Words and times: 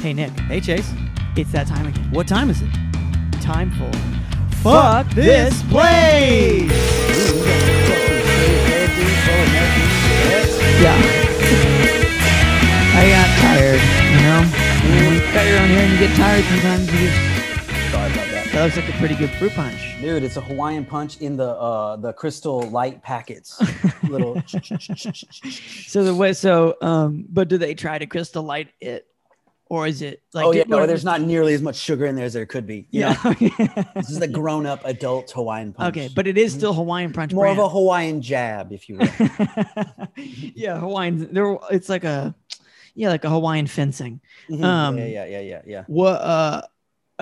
Hey, 0.00 0.12
Nick, 0.14 0.30
Hey, 0.40 0.60
Chase. 0.60 0.90
it's 1.36 1.52
that 1.52 1.66
time 1.66 1.86
again. 1.86 2.10
What 2.10 2.26
time 2.26 2.48
is 2.50 2.62
it? 2.62 2.70
Time 3.42 3.70
for 3.72 3.90
Fuck 4.62 5.08
this 5.10 5.62
place! 5.64 6.70
Yeah. 10.80 10.96
I 12.96 13.08
got 13.08 13.28
tired, 13.40 13.80
you 14.10 14.20
know? 14.24 14.42
When 15.04 15.14
you 15.14 15.20
cut 15.32 15.46
your 15.46 15.58
own 15.60 15.68
hair 15.68 15.84
and 15.84 15.92
you 15.92 15.98
get 15.98 16.16
tired 16.16 16.44
sometimes, 16.44 16.92
you 16.92 17.08
just, 17.08 17.90
Sorry 17.92 18.12
about 18.12 18.28
that. 18.30 18.48
that 18.52 18.64
looks 18.64 18.76
like 18.76 18.88
a 18.88 18.92
pretty 18.98 19.14
good 19.14 19.30
fruit 19.30 19.52
punch. 19.52 19.96
Dude, 20.00 20.22
it's 20.22 20.36
a 20.36 20.40
Hawaiian 20.40 20.84
punch 20.86 21.18
in 21.20 21.36
the 21.36 21.48
uh 21.50 21.96
the 21.96 22.12
crystal 22.14 22.62
light 22.70 23.02
packets. 23.02 23.60
Little 24.08 24.42
So 24.46 26.04
the 26.04 26.14
way, 26.14 26.32
so, 26.32 26.76
um, 26.80 27.26
but 27.28 27.48
do 27.48 27.58
they 27.58 27.74
try 27.74 27.98
to 27.98 28.06
crystal 28.06 28.42
light 28.42 28.68
it? 28.80 29.06
Or 29.70 29.86
is 29.86 30.02
it 30.02 30.20
like, 30.34 30.44
Oh 30.46 30.50
yeah, 30.50 30.64
no, 30.66 30.84
there's 30.84 31.04
not 31.04 31.20
nearly 31.20 31.54
as 31.54 31.62
much 31.62 31.76
sugar 31.76 32.04
in 32.06 32.16
there 32.16 32.24
as 32.24 32.32
there 32.32 32.44
could 32.44 32.66
be. 32.66 32.88
You 32.90 33.02
Yeah. 33.02 33.16
know? 33.24 33.32
This 33.94 34.10
is 34.10 34.18
the 34.18 34.26
grown 34.26 34.66
up 34.66 34.84
adult 34.84 35.30
Hawaiian 35.30 35.72
punch. 35.72 35.96
okay, 35.96 36.10
but 36.12 36.26
it 36.26 36.36
is 36.36 36.52
still 36.52 36.74
Hawaiian 36.74 37.12
punch 37.12 37.32
more 37.32 37.46
of 37.46 37.56
a. 37.58 37.68
Hawaiian 37.68 38.20
jab, 38.20 38.72
if 38.72 38.88
you 38.88 38.96
will. 38.98 39.06
yeah, 40.16 40.78
Hawaiian. 40.78 41.32
There, 41.32 41.56
it's 41.70 41.88
like 41.88 42.02
a, 42.04 42.34
yeah, 42.94 43.08
like 43.10 43.24
a 43.24 43.30
Hawaiian 43.30 43.66
fencing. 43.68 44.20
Mhm. 44.50 44.64
Um, 44.64 44.98
yeah, 44.98 45.06
yeah, 45.06 45.24
yeah, 45.26 45.40
yeah, 45.40 45.62
yeah. 45.66 45.84
What 45.86 46.20
uh, 46.20 46.62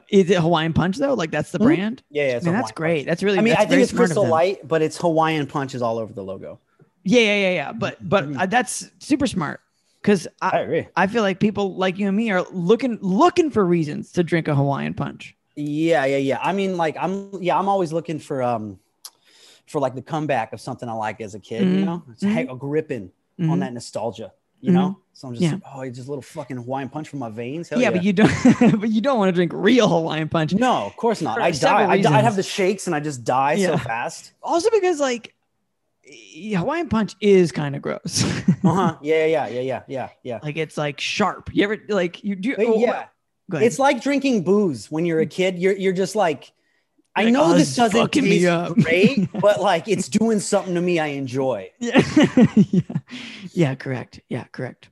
is 0.09 0.31
it 0.31 0.39
Hawaiian 0.41 0.73
punch 0.73 0.97
though? 0.97 1.15
Like 1.15 1.31
that's 1.31 1.51
the 1.51 1.59
Mhm. 1.59 1.65
brand. 1.65 2.03
Yeah, 2.11 2.29
yeah. 2.29 2.41
Man, 2.43 2.55
a 2.55 2.57
that's 2.59 2.73
great. 2.73 3.01
punch. 3.01 3.07
That's 3.09 3.23
really. 3.23 3.39
I 3.39 3.43
mean, 3.43 3.55
I 3.59 3.67
think 3.67 3.83
it's 3.83 3.93
crystal 3.93 4.27
light, 4.27 4.67
but 4.67 4.81
it's 4.83 4.97
Hawaiian 4.97 5.47
punches 5.47 5.83
all 5.83 5.99
over 5.99 6.13
the 6.13 6.25
logo. 6.25 6.61
Yeah, 7.05 7.21
yeah, 7.21 7.37
yeah, 7.37 7.51
yeah. 7.51 7.73
But 7.73 8.09
but 8.09 8.25
Mhm. 8.25 8.41
uh, 8.41 8.47
that's 8.47 8.91
super 9.01 9.27
smart 9.27 9.61
because 10.03 10.29
I, 10.41 10.59
agree. 10.61 10.89
I 10.97 11.07
feel 11.07 11.23
like 11.23 11.41
people 11.41 11.77
like 11.77 11.99
you 11.99 12.07
and 12.09 12.17
me 12.17 12.31
are 12.31 12.43
looking 12.53 12.99
looking 13.01 13.51
for 13.51 13.65
reasons 13.65 14.13
to 14.13 14.23
drink 14.25 14.49
a 14.49 14.55
Hawaiian 14.55 14.95
punch. 14.95 15.35
Yeah, 15.57 16.05
yeah, 16.05 16.19
yeah. 16.19 16.39
I 16.43 16.53
mean, 16.53 16.77
like, 16.77 16.97
I'm 16.99 17.31
yeah, 17.43 17.59
I'm 17.59 17.69
always 17.69 17.93
looking 17.93 18.19
for 18.19 18.43
um 18.43 18.79
for 19.67 19.81
like 19.81 19.95
the 19.95 20.03
comeback 20.03 20.53
of 20.53 20.61
something 20.61 20.89
I 20.89 20.93
like 20.93 21.21
as 21.21 21.35
a 21.35 21.41
kid. 21.41 21.63
Mhm. 21.63 21.79
You 21.81 21.85
know, 21.85 22.03
it's 22.11 22.23
Mhm. 22.25 22.33
heck- 22.33 22.59
gripping 22.59 23.11
Mhm. 23.39 23.51
on 23.51 23.59
that 23.61 23.73
nostalgia. 23.73 24.33
You 24.61 24.73
know, 24.73 24.99
so 25.13 25.29
I'm 25.29 25.35
just 25.35 25.45
Yeah. 25.45 25.53
like, 25.53 25.63
oh, 25.73 25.81
it's 25.83 25.99
just 25.99 26.09
a 26.09 26.11
little 26.11 26.21
fucking 26.23 26.57
Hawaiian 26.57 26.89
punch 26.89 27.09
from 27.09 27.21
my 27.21 27.29
veins. 27.29 27.69
Hell 27.69 27.81
yeah, 27.81 27.93
but 27.93 28.03
you 28.03 28.13
don't. 28.13 28.29
but 28.81 28.91
you 28.91 29.01
don't 29.01 29.17
want 29.17 29.29
to 29.29 29.33
drink 29.33 29.53
real 29.55 29.89
Hawaiian 29.89 30.29
punch. 30.29 30.53
no, 30.53 30.85
of 30.87 30.97
course 30.97 31.23
not. 31.23 31.37
For 31.37 31.43
I 31.43 31.53
die. 31.53 31.87
I, 31.93 32.01
die. 32.01 32.19
I 32.19 32.23
have 32.23 32.35
the 32.35 32.43
shakes 32.43 32.89
and 32.89 32.97
I 32.97 32.99
just 32.99 33.23
die 33.23 33.53
Yeah. 33.53 33.69
so 33.69 33.79
fast. 33.79 34.33
Also 34.43 34.69
because 34.71 34.99
like 34.99 35.33
Hawaiian 36.57 36.89
punch 36.89 37.15
is 37.21 37.53
kind 37.53 37.77
of 37.77 37.83
gross. 37.83 38.25
Uh 38.65 38.75
huh. 38.75 38.99
Yeah, 39.01 39.25
yeah, 39.27 39.47
yeah, 39.49 39.61
yeah, 39.61 39.83
yeah, 39.87 40.09
yeah. 40.25 40.39
like 40.43 40.57
it's 40.57 40.77
like 40.77 41.01
sharp. 41.01 41.49
You 41.53 41.63
ever 41.65 41.79
like 41.89 42.25
you 42.25 42.35
do? 42.35 42.57
Oh, 42.59 42.79
yeah, 42.79 43.07
it's 43.53 43.79
like 43.79 44.03
drinking 44.03 44.43
booze 44.43 44.91
when 44.91 45.07
you're 45.07 45.21
a 45.21 45.27
kid. 45.27 45.59
You're 45.59 45.77
you're 45.77 45.93
just 45.93 46.17
like, 46.17 46.53
I 47.15 47.25
Like, 47.25 47.33
know 47.33 47.45
oh, 47.45 47.55
this 47.55 47.77
doesn't 47.77 48.13
taste 48.13 48.75
great, 48.83 49.29
but 49.41 49.61
like 49.61 49.87
it's 49.87 50.09
doing 50.09 50.41
something 50.41 50.75
to 50.75 50.81
me 50.81 50.99
I 50.99 51.07
enjoy. 51.09 51.71
yeah. 51.79 52.03
yeah, 52.57 52.81
yeah, 53.53 53.75
correct. 53.77 54.21
Yeah, 54.29 54.45
correct. 54.51 54.91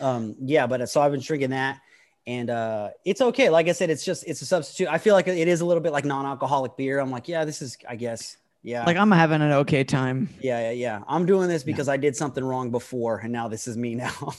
um 0.00 0.36
yeah 0.40 0.66
but 0.66 0.88
so 0.88 1.00
i've 1.00 1.12
been 1.12 1.20
drinking 1.20 1.50
that 1.50 1.80
and 2.26 2.48
uh 2.50 2.90
it's 3.04 3.20
okay 3.20 3.48
like 3.50 3.68
i 3.68 3.72
said 3.72 3.90
it's 3.90 4.04
just 4.04 4.24
it's 4.26 4.42
a 4.42 4.46
substitute 4.46 4.88
i 4.88 4.98
feel 4.98 5.14
like 5.14 5.26
it 5.28 5.48
is 5.48 5.60
a 5.62 5.64
little 5.66 5.82
bit 5.82 5.92
like 5.92 6.04
non-alcoholic 6.04 6.76
beer 6.76 6.98
i'm 6.98 7.10
like 7.10 7.28
yeah 7.28 7.44
this 7.44 7.60
is 7.62 7.76
i 7.88 7.96
guess 7.96 8.36
yeah 8.62 8.84
Like 8.84 8.96
I'm 8.96 9.10
having 9.10 9.40
an 9.42 9.52
okay 9.52 9.84
time. 9.84 10.28
yeah 10.40 10.60
yeah 10.60 10.70
yeah 10.72 11.00
i'm 11.08 11.24
doing 11.26 11.48
this 11.48 11.62
because 11.62 11.88
i 11.88 11.96
did 11.96 12.14
something 12.16 12.44
wrong 12.44 12.70
before 12.70 13.18
and 13.18 13.32
now 13.32 13.48
this 13.48 13.66
is 13.66 13.76
me 13.76 13.94
now 13.94 14.12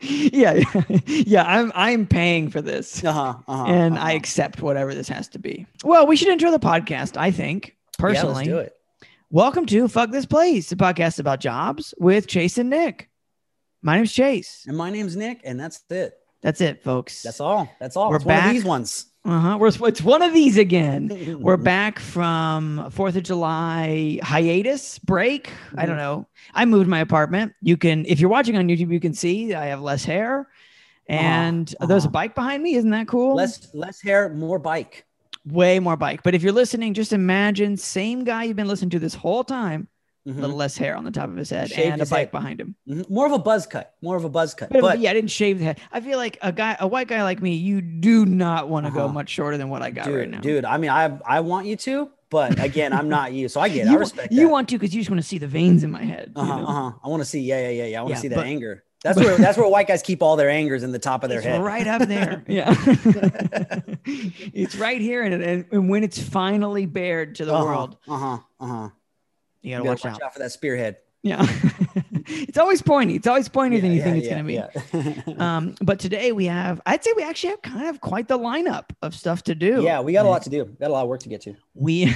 yeah, 0.00 0.52
yeah, 0.52 0.82
yeah. 1.06 1.44
I'm 1.44 1.72
I'm 1.74 2.06
paying 2.06 2.50
for 2.50 2.60
this, 2.60 3.02
uh-huh, 3.02 3.36
uh-huh, 3.48 3.64
and 3.66 3.94
uh-huh. 3.96 4.06
I 4.06 4.12
accept 4.12 4.60
whatever 4.60 4.94
this 4.94 5.08
has 5.08 5.28
to 5.28 5.38
be. 5.38 5.66
Well, 5.82 6.06
we 6.06 6.16
should 6.16 6.28
intro 6.28 6.50
the 6.50 6.58
podcast. 6.58 7.16
I 7.16 7.30
think 7.30 7.74
personally. 7.98 8.44
yeah, 8.46 8.54
let's 8.54 8.58
do 8.58 8.58
it 8.58 8.76
Welcome 9.30 9.64
to 9.66 9.88
Fuck 9.88 10.10
This 10.10 10.26
Place, 10.26 10.70
a 10.72 10.76
podcast 10.76 11.20
about 11.20 11.40
jobs 11.40 11.94
with 11.98 12.26
Chase 12.26 12.58
and 12.58 12.68
Nick. 12.68 13.08
My 13.82 13.96
name's 13.96 14.12
Chase. 14.12 14.64
and 14.66 14.76
my 14.76 14.90
name's 14.90 15.16
nick 15.16 15.40
and 15.44 15.58
that's 15.58 15.82
it 15.90 16.14
That's 16.42 16.60
it, 16.60 16.82
folks. 16.82 17.22
that's 17.22 17.40
all 17.40 17.70
that's 17.80 17.96
all 17.96 18.10
We're 18.10 18.16
it's 18.16 18.24
one 18.26 18.34
back. 18.36 18.46
of 18.48 18.52
these 18.52 18.64
ones 18.64 19.06
Uh-huh. 19.24 19.56
We're, 19.58 19.68
it's 19.88 20.02
one 20.02 20.20
of 20.20 20.34
these 20.34 20.58
again. 20.58 21.38
We're 21.40 21.56
back 21.56 21.98
from 21.98 22.90
Fourth 22.90 23.16
of 23.16 23.22
July 23.22 24.18
hiatus 24.22 24.98
break. 24.98 25.50
I 25.76 25.86
don't 25.86 25.96
Mhm. 25.96 25.98
know. 25.98 26.26
I 26.54 26.66
moved 26.66 26.88
my 26.88 27.00
apartment. 27.00 27.54
You 27.62 27.78
can, 27.78 28.04
if 28.06 28.20
you're 28.20 28.28
watching 28.30 28.56
on 28.56 28.68
YouTube, 28.68 28.92
you 28.92 29.00
can 29.00 29.14
see 29.14 29.54
I 29.54 29.66
have 29.66 29.80
less 29.80 30.04
hair, 30.04 30.48
and 31.08 31.74
there's 31.80 32.04
a 32.04 32.08
uh-huh. 32.08 32.12
bike 32.12 32.34
behind 32.34 32.62
me. 32.62 32.74
Isn't 32.74 32.90
that 32.90 33.08
cool? 33.08 33.34
less 33.34 33.74
less 33.74 34.00
hair 34.00 34.28
more 34.28 34.58
bike 34.58 35.06
way 35.46 35.78
more 35.78 35.96
bike. 35.96 36.22
But 36.22 36.34
if 36.34 36.42
you're 36.42 36.52
listening, 36.52 36.94
just 36.94 37.12
imagine 37.12 37.76
same 37.76 38.24
guy 38.24 38.44
you've 38.44 38.56
been 38.56 38.68
listening 38.68 38.90
to 38.90 38.98
this 38.98 39.14
whole 39.14 39.44
time, 39.44 39.88
a 40.26 40.30
Mhm. 40.30 40.40
little 40.40 40.56
less 40.56 40.76
hair 40.76 40.96
on 40.96 41.04
the 41.04 41.10
top 41.10 41.28
of 41.28 41.36
his 41.36 41.50
head 41.50 41.68
Shaved 41.70 41.92
and 41.92 42.02
a 42.02 42.06
bike 42.06 42.18
head. 42.18 42.30
behind 42.32 42.60
him. 42.60 42.74
Mhm. 42.88 43.10
more 43.10 43.26
of 43.26 43.32
a 43.32 43.38
buzz 43.38 43.66
cut 43.66 43.92
more 44.02 44.16
of 44.16 44.24
a 44.24 44.28
buzz 44.30 44.54
cut 44.54 44.70
But, 44.70 44.80
but 44.80 44.98
yeah, 44.98 45.10
I 45.10 45.14
didn't 45.14 45.30
shave 45.30 45.58
the 45.58 45.64
head. 45.66 45.80
I 45.92 46.00
feel 46.00 46.16
like 46.18 46.38
a 46.40 46.50
guy, 46.52 46.76
a 46.80 46.86
white 46.86 47.08
guy 47.08 47.22
like 47.22 47.42
me, 47.42 47.54
you 47.56 47.80
do 47.82 48.24
not 48.24 48.68
want 48.68 48.86
to 48.86 48.92
go 48.92 49.00
Uh-huh. 49.04 49.12
much 49.12 49.28
shorter 49.28 49.58
than 49.58 49.68
what 49.68 49.82
I 49.82 49.90
got 49.90 50.06
dude, 50.06 50.16
right 50.18 50.30
now. 50.30 50.40
dude 50.40 50.64
i 50.64 50.76
mean 50.78 50.90
i 50.90 51.12
i 51.26 51.40
want 51.40 51.66
you 51.66 51.76
to 51.76 52.08
but 52.30 52.58
again 52.62 52.92
i'm 52.92 53.08
not 53.08 53.32
you 53.32 53.48
so 53.48 53.60
i 53.60 53.68
get 53.68 53.86
it. 53.86 53.90
you, 53.90 53.96
i 53.96 54.00
respect 54.00 54.32
you 54.32 54.46
that. 54.46 54.52
want 54.52 54.68
to 54.70 54.76
because 54.78 54.94
you 54.94 55.00
just 55.02 55.10
want 55.10 55.20
to 55.20 55.26
see 55.26 55.38
the 55.38 55.46
veins 55.46 55.84
in 55.84 55.90
my 55.90 56.02
head. 56.04 56.32
Uh-huh, 56.34 56.56
know? 56.60 56.66
uh-huh. 56.66 56.92
I 57.04 57.08
want 57.08 57.20
to 57.22 57.28
see. 57.28 57.40
Yeah, 57.40 57.60
yeah, 57.60 57.68
yeah, 57.68 57.84
yeah. 57.84 57.98
I 57.98 58.02
want 58.02 58.12
to 58.14 58.16
Yeah, 58.16 58.20
see 58.22 58.28
that 58.28 58.36
but- 58.36 58.46
anger. 58.46 58.82
That's 59.04 59.18
where 59.20 59.36
that's 59.36 59.58
where 59.58 59.68
white 59.68 59.86
guys 59.86 60.00
keep 60.00 60.22
all 60.22 60.34
their 60.36 60.48
angers 60.48 60.82
in 60.82 60.90
the 60.90 60.98
top 60.98 61.24
of 61.24 61.28
their 61.28 61.40
It's 61.40 61.46
head. 61.46 61.60
right 61.62 61.86
up 61.86 62.08
there. 62.08 62.42
yeah. 62.48 62.74
it's 64.54 64.76
right 64.76 64.98
here. 64.98 65.22
And, 65.22 65.42
and, 65.42 65.64
and 65.70 65.88
when 65.90 66.04
it's 66.04 66.18
finally 66.18 66.86
bared 66.86 67.34
to 67.34 67.44
the 67.44 67.52
Uh-huh, 67.52 67.64
world, 67.64 67.96
Uh-huh. 68.08 68.38
Uh-huh. 68.60 68.88
You 69.64 69.70
You 69.70 69.76
got 69.78 69.78
to 69.78 69.84
gotta 69.84 69.88
watch, 69.88 70.04
watch 70.04 70.14
out. 70.14 70.22
out 70.22 70.32
for 70.34 70.38
that 70.40 70.52
spearhead. 70.52 70.96
Yeah. 71.22 71.46
it's 72.26 72.58
always 72.58 72.82
pointy. 72.82 73.14
It's 73.16 73.26
always 73.26 73.48
pointier 73.48 73.80
than 73.80 73.92
you 73.92 74.02
think 74.02 74.18
it's 74.18 74.28
going 74.28 74.42
to 74.42 74.44
be. 74.46 74.54
yeah, 74.54 74.68
Yeah. 74.92 75.34
Um, 75.56 75.74
but 75.80 75.98
today 75.98 76.32
we 76.32 76.44
have, 76.44 76.82
I'd 76.84 77.02
say 77.02 77.12
we 77.16 77.22
actually 77.22 77.50
have 77.50 77.62
kind 77.62 77.86
of 77.88 78.02
quite 78.02 78.28
the 78.28 78.38
lineup 78.38 78.90
of 79.00 79.14
stuff 79.14 79.42
to 79.44 79.54
do. 79.54 79.82
yeah, 79.82 80.00
we 80.02 80.12
got 80.12 80.26
a 80.26 80.28
lot 80.28 80.42
to 80.42 80.50
do. 80.50 80.66
Got 80.66 80.90
a 80.90 80.92
lot 80.92 81.02
of 81.04 81.08
work 81.08 81.20
to 81.20 81.30
get 81.30 81.40
to. 81.42 81.54
We, 81.74 82.12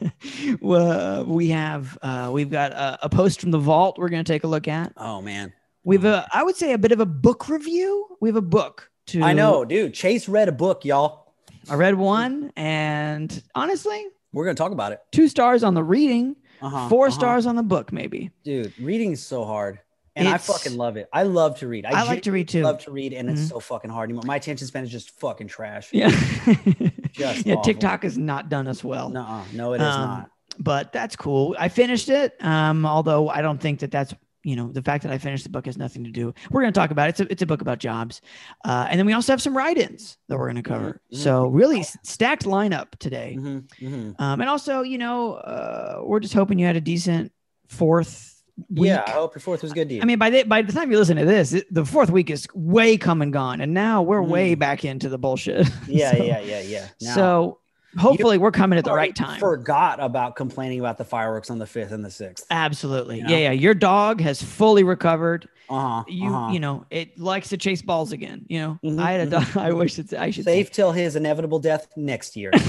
well, 0.60 1.24
we 1.24 1.48
have, 1.48 1.98
uh, 2.02 2.30
we've 2.32 2.50
got 2.50 2.72
a, 2.72 2.98
a 3.02 3.08
post 3.08 3.40
from 3.40 3.50
the 3.50 3.58
vault 3.58 3.98
we're 3.98 4.08
going 4.08 4.24
to 4.24 4.30
take 4.32 4.44
a 4.44 4.48
look 4.48 4.68
at. 4.68 4.92
Oh 4.96 5.22
man. 5.22 5.52
We've, 5.84 6.04
a, 6.04 6.28
I 6.32 6.42
would 6.44 6.56
say 6.56 6.72
a 6.72 6.78
bit 6.78 6.92
of 6.92 7.00
a 7.00 7.06
book 7.06 7.48
review. 7.48 8.06
We 8.20 8.28
have 8.28 8.36
a 8.36 8.40
book 8.42 8.90
to, 9.06 9.22
I 9.22 9.32
know, 9.32 9.64
dude. 9.64 9.94
Chase 9.94 10.28
read 10.28 10.48
a 10.48 10.52
book, 10.52 10.84
y'all. 10.84 11.34
I 11.68 11.74
read 11.74 11.94
one 11.94 12.52
and 12.56 13.42
honestly, 13.54 14.04
We're 14.32 14.44
gonna 14.44 14.54
talk 14.56 14.72
about 14.72 14.92
it. 14.92 15.00
two 15.12 15.28
stars 15.28 15.62
on 15.64 15.74
the 15.74 15.82
reading, 15.84 16.36
Uh-huh, 16.62 16.88
4 16.88 17.06
uh-huh. 17.06 17.14
stars 17.14 17.46
on 17.46 17.56
the 17.56 17.62
book, 17.62 17.92
maybe. 17.92 18.30
Dude, 18.44 18.72
reading 18.80 19.12
is 19.12 19.24
so 19.24 19.44
hard. 19.44 19.80
And 20.14 20.28
It's- 20.28 20.48
I 20.48 20.52
fucking 20.52 20.76
love 20.76 20.96
it. 20.98 21.08
I 21.12 21.22
love 21.22 21.58
to 21.60 21.68
read. 21.68 21.86
I 21.86 22.02
like 22.04 22.22
to 22.24 22.32
read, 22.32 22.46
too. 22.48 22.62
Love 22.62 22.80
to 22.84 22.90
read, 22.90 23.14
and 23.14 23.28
Mhm. 23.28 23.32
it's 23.32 23.48
so 23.48 23.60
fucking 23.60 23.90
hard. 23.90 24.10
anymore. 24.10 24.24
My 24.26 24.36
attention 24.36 24.66
span 24.66 24.84
is 24.84 24.90
just 24.90 25.10
fucking 25.18 25.48
trash. 25.48 25.88
Yeah. 25.92 26.10
Just 27.12 27.44
yeah. 27.46 27.54
awful. 27.54 27.62
TikTok 27.64 28.04
has 28.04 28.16
not 28.16 28.48
done 28.48 28.66
us 28.66 28.82
well. 28.82 29.10
Nuh-uh. 29.10 29.42
No, 29.52 29.74
it 29.74 29.82
is 29.82 29.86
Um, 29.86 30.00
not. 30.00 30.30
but 30.58 30.92
that's 30.94 31.14
cool. 31.14 31.54
I 31.58 31.68
finished 31.68 32.08
it. 32.08 32.34
Um, 32.42 32.86
although 32.86 33.28
I 33.28 33.42
don't 33.42 33.60
think 33.60 33.80
that 33.80 33.90
that's 33.90 34.14
you 34.44 34.56
know 34.56 34.72
the 34.72 34.82
fact 34.82 35.02
that 35.04 35.12
I 35.12 35.18
finished 35.18 35.44
the 35.44 35.50
book 35.50 35.66
has 35.66 35.76
nothing 35.78 36.04
to 36.04 36.10
do. 36.10 36.34
We're 36.50 36.62
going 36.62 36.72
to 36.72 36.78
talk 36.78 36.90
about 36.90 37.08
it. 37.08 37.10
It's 37.10 37.20
a, 37.20 37.32
it's 37.32 37.42
a 37.42 37.46
book 37.46 37.60
about 37.60 37.78
jobs, 37.78 38.20
uh, 38.64 38.86
and 38.90 38.98
then 38.98 39.06
we 39.06 39.12
also 39.12 39.32
have 39.32 39.42
some 39.42 39.56
write-ins 39.56 40.18
that 40.28 40.38
we're 40.38 40.46
going 40.50 40.62
to 40.62 40.68
cover. 40.68 41.00
Mhm, 41.12 41.16
mhm. 41.16 41.22
So 41.22 41.46
really 41.46 41.82
stacked 42.02 42.44
lineup 42.44 42.90
today. 42.98 43.36
Mhm, 43.38 43.64
mhm. 43.80 44.20
Um, 44.20 44.40
and 44.40 44.50
also 44.50 44.82
you 44.82 44.98
know 44.98 45.34
uh, 45.34 46.00
we're 46.04 46.20
just 46.20 46.34
hoping 46.34 46.58
you 46.58 46.66
had 46.66 46.76
a 46.76 46.80
decent 46.80 47.32
fourth 47.68 48.42
week. 48.68 48.88
Yeah, 48.88 49.02
I 49.06 49.10
hope 49.12 49.34
your 49.34 49.40
fourth 49.40 49.62
was 49.62 49.72
good 49.72 49.88
to 49.88 49.94
you. 49.94 50.02
I 50.02 50.04
mean, 50.04 50.18
by 50.18 50.30
the 50.30 50.42
by 50.42 50.62
the 50.62 50.72
time 50.72 50.90
you 50.90 50.98
listen 50.98 51.16
to 51.16 51.24
this, 51.24 51.52
it, 51.52 51.72
the 51.72 51.84
fourth 51.84 52.10
week 52.10 52.28
is 52.30 52.46
way 52.54 52.96
come 52.98 53.22
and 53.22 53.32
gone, 53.32 53.60
and 53.60 53.72
now 53.72 54.02
we're 54.02 54.22
way 54.22 54.54
Mhm. 54.54 54.58
back 54.58 54.84
into 54.84 55.08
the 55.08 55.18
bullshit. 55.18 55.68
yeah, 55.88 56.10
So- 56.12 56.24
yeah, 56.24 56.40
yeah, 56.40 56.60
yeah. 56.60 56.86
Now- 57.00 57.14
So 57.14 57.58
hopefully 57.98 58.38
we're 58.38 58.50
coming 58.50 58.78
at 58.78 58.84
the 58.84 58.92
right 58.92 59.14
time. 59.14 59.38
Forgot 59.40 60.00
about 60.00 60.36
complaining 60.36 60.80
about 60.80 60.98
the 60.98 61.04
fireworks 61.04 61.50
on 61.50 61.58
the 61.58 61.66
fifth 61.66 61.92
and 61.92 62.04
the 62.04 62.10
sixth. 62.10 62.46
Absolutely. 62.50 63.16
You 63.18 63.22
Yeah, 63.24 63.28
know? 63.28 63.36
yeah. 63.38 63.50
Your 63.52 63.74
dog 63.74 64.20
has 64.20 64.42
fully 64.42 64.84
recovered. 64.84 65.48
Uh 65.68 66.02
huh. 66.02 66.04
You, 66.08 66.52
you 66.54 66.60
know, 66.60 66.84
it 66.90 67.18
likes 67.18 67.48
to 67.50 67.56
chase 67.56 67.80
balls 67.82 68.12
again. 68.12 68.44
You 68.48 68.58
know, 68.60 68.78
Mhm, 68.84 69.00
I 69.00 69.12
had 69.12 69.20
a 69.28 69.30
mhm, 69.30 69.54
dog. 69.54 69.56
I 69.62 69.72
wish 69.72 69.98
it's. 69.98 70.12
I 70.12 70.30
should 70.30 70.44
safe 70.44 70.70
till 70.70 70.92
his 70.92 71.16
inevitable 71.16 71.58
death 71.60 71.88
next 71.96 72.36
year. 72.36 72.50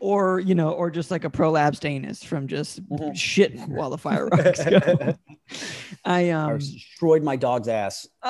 or 0.00 0.40
you 0.40 0.54
know, 0.54 0.70
or 0.70 0.90
just 0.90 1.10
like 1.10 1.24
a 1.24 1.30
prolapsed 1.30 1.84
anus 1.84 2.22
from 2.22 2.46
just 2.48 2.82
Mhm. 2.88 3.12
shitting 3.14 3.68
while 3.68 3.90
the 3.90 3.98
fireworks 3.98 4.64
go. 4.64 5.14
I 6.04 6.28
I 6.28 6.30
um, 6.30 6.58
destroyed 6.58 7.22
my 7.22 7.36
dog's 7.36 7.68
ass. 7.68 8.06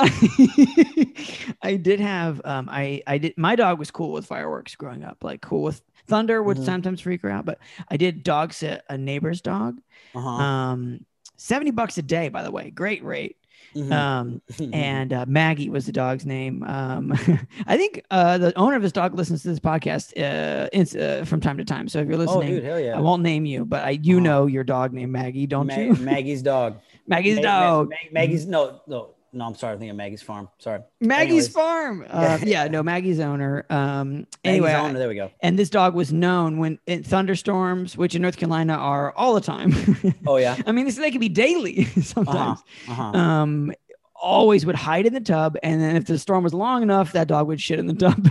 I 1.63 1.77
did 1.81 2.01
have 2.01 2.41
um, 2.45 2.69
I 2.71 3.03
I 3.07 3.19
did. 3.19 3.35
My 3.37 3.57
dog 3.57 3.79
was 3.79 3.91
cool 3.91 4.13
with 4.13 4.27
fireworks 4.27 4.75
growing 4.77 5.05
up. 5.05 5.23
Like 5.23 5.41
cool 5.43 5.63
with 5.63 5.83
thunder 6.07 6.43
would 6.43 6.59
Mhm. 6.59 6.65
sometimes 6.65 7.01
freak 7.01 7.23
her 7.23 7.31
out, 7.31 7.45
but 7.45 7.59
I 7.89 7.97
did 7.97 8.23
dog 8.23 8.53
sit 8.53 8.83
a 8.89 8.99
neighbor's 8.99 9.41
dog. 9.41 9.81
Uh 10.15 10.21
huh. 10.21 10.43
Um, 10.43 11.07
70 11.37 11.71
bucks 11.73 11.99
a 11.99 12.03
day, 12.03 12.29
by 12.29 12.43
the 12.43 12.51
way, 12.51 12.71
great 12.71 13.03
rate. 13.05 13.37
Mhm. 13.75 13.93
Um, 13.93 14.43
and 14.73 15.13
uh, 15.13 15.25
Maggie 15.29 15.71
was 15.71 15.87
the 15.87 15.93
dog's 15.93 16.27
name. 16.27 16.63
Um, 16.65 17.13
I 17.67 17.77
think 17.77 18.05
uh, 18.11 18.39
the 18.39 18.57
owner 18.59 18.77
of 18.77 18.83
this 18.83 18.93
dog 18.93 19.15
listens 19.15 19.43
to 19.43 19.49
this 19.49 19.61
podcast 19.61 20.13
uh, 20.19 20.99
uh, 20.99 21.25
from 21.25 21.41
time 21.41 21.57
to 21.59 21.65
time. 21.65 21.89
So 21.89 22.01
if 22.01 22.07
you're 22.09 22.17
oh, 22.17 22.25
listening, 22.25 22.55
dude, 22.55 22.65
hell 22.65 22.81
yeah. 22.81 22.97
I 22.97 23.01
won't 23.01 23.23
name 23.23 23.47
you, 23.47 23.65
but 23.65 23.85
I 23.85 23.91
you 23.91 24.17
Uh-huh. 24.17 24.25
know 24.25 24.47
your 24.47 24.65
dog 24.65 24.93
named 24.93 25.13
Maggie, 25.13 25.47
don't 25.47 25.67
Ma- 25.67 25.75
you? 25.77 25.95
Maggie's 25.95 26.43
dog. 26.43 26.79
Maggie's 27.07 27.37
Ma- 27.37 27.43
Ma- 27.43 27.61
dog. 27.61 27.89
Ma- 27.91 27.97
Maggie's 28.13 28.47
no, 28.47 28.81
no, 28.87 29.11
no. 29.33 29.45
I'm 29.47 29.55
sorry. 29.55 29.73
I'm 29.75 29.79
thinking 29.79 29.91
of 29.91 29.97
Maggie's 29.97 30.23
farm. 30.23 30.49
Sorry. 30.59 30.81
Maggie's 31.01 31.25
anyways. 31.31 31.49
farm. 31.49 32.07
Uh, 32.11 32.39
yeah, 32.43 32.69
no, 32.69 32.83
Maggie's 32.83 33.21
owner. 33.21 33.65
Um, 33.71 34.11
Maggie's 34.13 34.27
anyway, 34.45 34.73
owner, 34.75 34.99
there 34.99 35.09
we 35.09 35.15
go. 35.15 35.31
and 35.41 35.59
this 35.59 35.71
dog 35.71 35.95
was 35.95 36.13
known 36.13 36.59
when 36.59 36.79
in 36.87 37.03
thunderstorms, 37.03 37.97
which 37.97 38.15
in 38.15 38.23
North 38.23 38.37
Carolina 38.37 38.75
are 38.75 39.13
all 39.17 39.35
the 39.35 39.41
time. 39.41 39.73
Oh 40.27 40.37
yeah. 40.37 40.57
I 40.67 40.73
mean, 40.73 40.85
this, 40.85 40.97
they 40.97 41.11
could 41.11 41.21
be 41.21 41.29
daily 41.29 41.83
Uh-huh. 41.91 42.01
sometimes. 42.03 42.59
Uh-huh. 42.89 43.03
Um, 43.03 43.73
always 44.15 44.65
would 44.65 44.77
hide 44.77 45.05
in 45.05 45.13
the 45.15 45.21
tub, 45.21 45.57
and 45.65 45.81
then 45.83 45.97
if 45.97 46.05
the 46.05 46.17
storm 46.17 46.45
was 46.45 46.55
long 46.55 46.81
enough, 46.83 47.11
that 47.13 47.27
dog 47.27 47.49
would 47.49 47.61
shit 47.61 47.81
in 47.81 47.87
the 47.89 47.95
tub. 47.95 48.29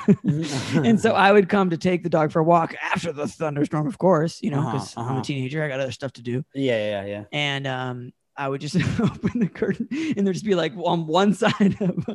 And 0.86 0.97
so 0.97 1.12
I 1.12 1.33
would 1.33 1.50
come 1.50 1.69
to 1.69 1.77
take 1.77 2.04
the 2.04 2.09
dog 2.09 2.31
for 2.31 2.39
a 2.39 2.44
walk 2.45 2.74
after 2.81 3.12
the 3.12 3.27
thunderstorm, 3.27 3.88
of 3.88 3.97
course, 3.97 4.42
you 4.42 4.51
know, 4.51 4.59
Uh-huh, 4.59 4.71
because 4.71 4.94
I'm 4.95 5.04
uh-huh. 5.06 5.19
a 5.19 5.24
teenager, 5.24 5.62
I 5.63 5.68
got 5.68 5.81
other 5.81 5.92
stuff 5.92 6.13
to 6.13 6.21
do. 6.21 6.45
yeah, 6.56 7.01
yeah, 7.01 7.06
yeah. 7.06 7.24
And 7.33 7.68
um, 7.68 8.13
I 8.41 8.49
would 8.49 8.59
just 8.59 8.75
open 8.99 9.39
the 9.39 9.47
curtain, 9.47 9.88
and 10.17 10.25
there'd 10.25 10.33
just 10.33 10.45
be 10.45 10.55
like 10.55 10.73
on 10.77 11.05
one 11.05 11.33
side 11.43 11.77
of, 11.79 12.05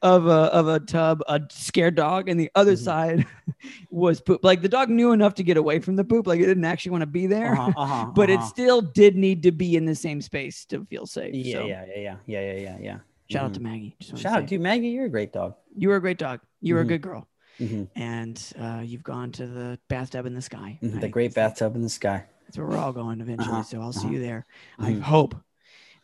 of 0.00 0.26
a 0.26 0.40
of 0.58 0.66
a 0.68 0.80
tub, 0.80 1.20
a 1.28 1.40
scared 1.50 1.94
dog, 1.94 2.28
and 2.30 2.40
the 2.40 2.50
other 2.54 2.72
Mhm. 2.72 2.78
side 2.78 3.26
was 3.90 4.20
poop. 4.20 4.42
Like 4.42 4.62
the 4.62 4.68
dog 4.68 4.88
knew 4.88 5.12
enough 5.12 5.34
to 5.34 5.42
get 5.42 5.56
away 5.58 5.80
from 5.80 5.96
the 5.96 6.04
poop, 6.04 6.26
like 6.26 6.40
it 6.40 6.46
didn't 6.46 6.64
actually 6.64 6.92
want 6.92 7.02
to 7.02 7.06
be 7.20 7.26
there, 7.26 7.52
Uh-huh, 7.52 7.72
uh-huh, 7.76 8.12
but 8.14 8.30
it 8.30 8.38
uh-huh. 8.38 8.46
still 8.48 8.80
did 8.80 9.14
need 9.14 9.42
to 9.42 9.52
be 9.52 9.76
in 9.76 9.84
the 9.84 9.94
same 9.94 10.20
space 10.22 10.64
to 10.66 10.84
feel 10.86 11.06
safe. 11.06 11.34
Yeah, 11.34 11.52
so 11.58 11.66
yeah, 11.66 11.84
yeah, 11.86 11.96
yeah, 12.00 12.16
yeah, 12.26 12.40
yeah, 12.40 12.58
yeah, 12.60 12.78
yeah. 12.80 12.98
shout 13.30 13.44
out 13.44 13.50
Mhm. 13.50 13.54
to 13.54 13.60
Maggie. 13.60 13.96
Shout 14.00 14.26
out, 14.42 14.48
to 14.48 14.58
Maggie. 14.58 14.88
You're 14.88 15.04
a 15.06 15.10
great 15.10 15.32
dog. 15.34 15.54
You 15.76 15.88
were 15.90 15.96
a 15.96 16.00
great 16.00 16.18
dog. 16.18 16.40
You 16.62 16.74
were 16.76 16.80
a 16.80 16.84
Mhm. 16.84 16.88
good 16.88 17.02
girl. 17.02 17.28
Mhm. 17.60 17.86
and 17.94 18.36
uh, 18.58 18.82
you've 18.84 19.04
gone 19.04 19.30
to 19.30 19.46
the 19.46 19.78
bathtub 19.88 20.26
in 20.26 20.34
the 20.34 20.42
sky. 20.42 20.78
Mhm. 20.82 21.00
The 21.00 21.08
great 21.08 21.34
bathtub 21.34 21.76
in 21.76 21.82
the 21.82 21.88
sky. 21.88 22.24
That's 22.44 22.58
where 22.58 22.66
we're 22.66 22.76
all 22.84 22.92
going 22.92 23.20
eventually. 23.20 23.52
Uh-huh, 23.52 23.62
So 23.62 23.80
I'll 23.80 23.92
see 23.92 24.06
uh-huh. 24.08 24.14
you 24.14 24.20
there. 24.20 24.44
I 24.78 24.90
Mhm. 24.90 25.00
hope 25.02 25.36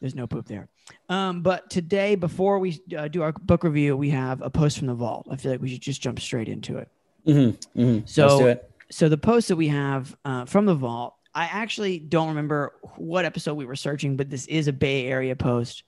there's 0.00 0.14
no 0.14 0.26
poop 0.26 0.46
there. 0.46 0.68
Um, 1.08 1.42
but 1.42 1.70
today, 1.70 2.14
before 2.14 2.58
we 2.58 2.80
uh, 2.96 3.08
do 3.08 3.22
our 3.22 3.32
book 3.32 3.64
review, 3.64 3.96
we 3.96 4.10
have 4.10 4.40
a 4.42 4.50
post 4.50 4.78
from 4.78 4.86
the 4.86 4.94
vault. 4.94 5.26
I 5.30 5.36
feel 5.36 5.52
like 5.52 5.60
we 5.60 5.68
should 5.68 5.82
just 5.82 6.00
jump 6.00 6.20
straight 6.20 6.48
into 6.48 6.78
it. 6.78 6.88
Mm-hmm. 7.26 7.80
Mm-hmm. 7.80 8.06
So- 8.06 8.26
Let's 8.26 8.38
do 8.40 8.46
it. 8.48 8.66
So 8.92 9.08
the 9.08 9.18
post 9.18 9.46
that 9.48 9.56
we 9.56 9.68
have 9.68 10.16
uh, 10.24 10.46
from 10.46 10.66
the 10.66 10.74
vault, 10.74 11.14
I 11.32 11.44
actually 11.44 12.00
don't 12.00 12.26
remember 12.30 12.72
what 12.96 13.24
episode 13.24 13.54
we 13.54 13.64
were 13.64 13.76
searching, 13.76 14.16
but 14.16 14.28
this 14.28 14.46
is 14.46 14.66
a 14.66 14.72
Bay 14.72 15.06
Area 15.06 15.36
post. 15.36 15.84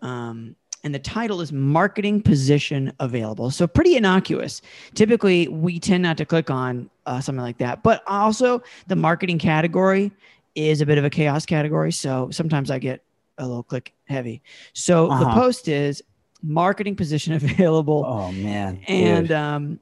Um, 0.00 0.56
and 0.82 0.92
the 0.92 0.98
title 0.98 1.40
is 1.40 1.52
marketing 1.52 2.20
position 2.20 2.92
available. 2.98 3.52
So 3.52 3.68
pretty 3.68 3.94
innocuous. 3.94 4.60
Typically, 4.94 5.46
we 5.46 5.78
tend 5.78 6.02
not 6.02 6.16
to 6.16 6.24
click 6.24 6.50
on 6.50 6.90
uh, 7.06 7.20
something 7.20 7.42
like 7.42 7.58
that. 7.58 7.84
But 7.84 8.02
also, 8.08 8.60
the 8.88 8.96
marketing 8.96 9.38
category 9.38 10.10
is 10.56 10.80
a 10.80 10.86
bit 10.86 10.98
of 10.98 11.04
a 11.04 11.10
chaos 11.10 11.46
category. 11.46 11.92
So 11.92 12.30
sometimes 12.32 12.72
I 12.72 12.80
get 12.80 13.04
a 13.38 13.46
little 13.46 13.62
click 13.62 13.94
heavy. 14.04 14.42
So 14.72 15.06
the 15.08 15.12
Uh-huh. 15.12 15.34
post 15.40 15.68
is 15.68 16.02
marketing 16.42 16.96
position 16.96 17.32
available 17.42 18.04
Oh 18.06 18.32
man. 18.32 18.80
and 18.88 19.28
dude. 19.28 19.36
um 19.36 19.80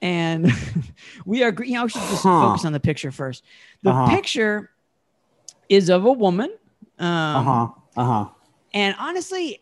and 0.00 0.50
we 1.26 1.42
are 1.42 1.54
you 1.62 1.74
know 1.74 1.84
we 1.84 1.88
should 1.90 2.02
just 2.02 2.22
Huh. 2.22 2.40
focus 2.40 2.64
on 2.64 2.72
the 2.72 2.80
picture 2.80 3.10
first 3.10 3.44
the 3.82 3.90
Uh-huh. 3.90 4.14
picture 4.16 4.70
is 5.68 5.88
of 5.90 6.04
a 6.04 6.12
woman 6.12 6.50
um 6.98 7.36
uh-huh. 7.36 7.68
Uh-huh. 7.96 8.28
and 8.72 8.96
honestly 8.98 9.60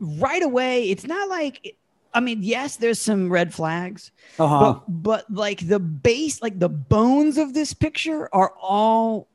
right 0.00 0.42
away 0.42 0.88
it's 0.90 1.06
not 1.06 1.28
like 1.28 1.76
i 2.14 2.20
mean 2.20 2.42
yes 2.42 2.76
there's 2.76 2.98
some 2.98 3.30
red 3.30 3.52
flags 3.54 4.10
Uh-huh. 4.38 4.80
but 4.88 5.02
but 5.02 5.30
like 5.30 5.66
the 5.66 5.78
base 5.78 6.40
like 6.42 6.58
the 6.58 6.68
bones 6.70 7.36
of 7.38 7.52
this 7.54 7.72
picture 7.74 8.28
are 8.34 8.52
all 8.60 9.28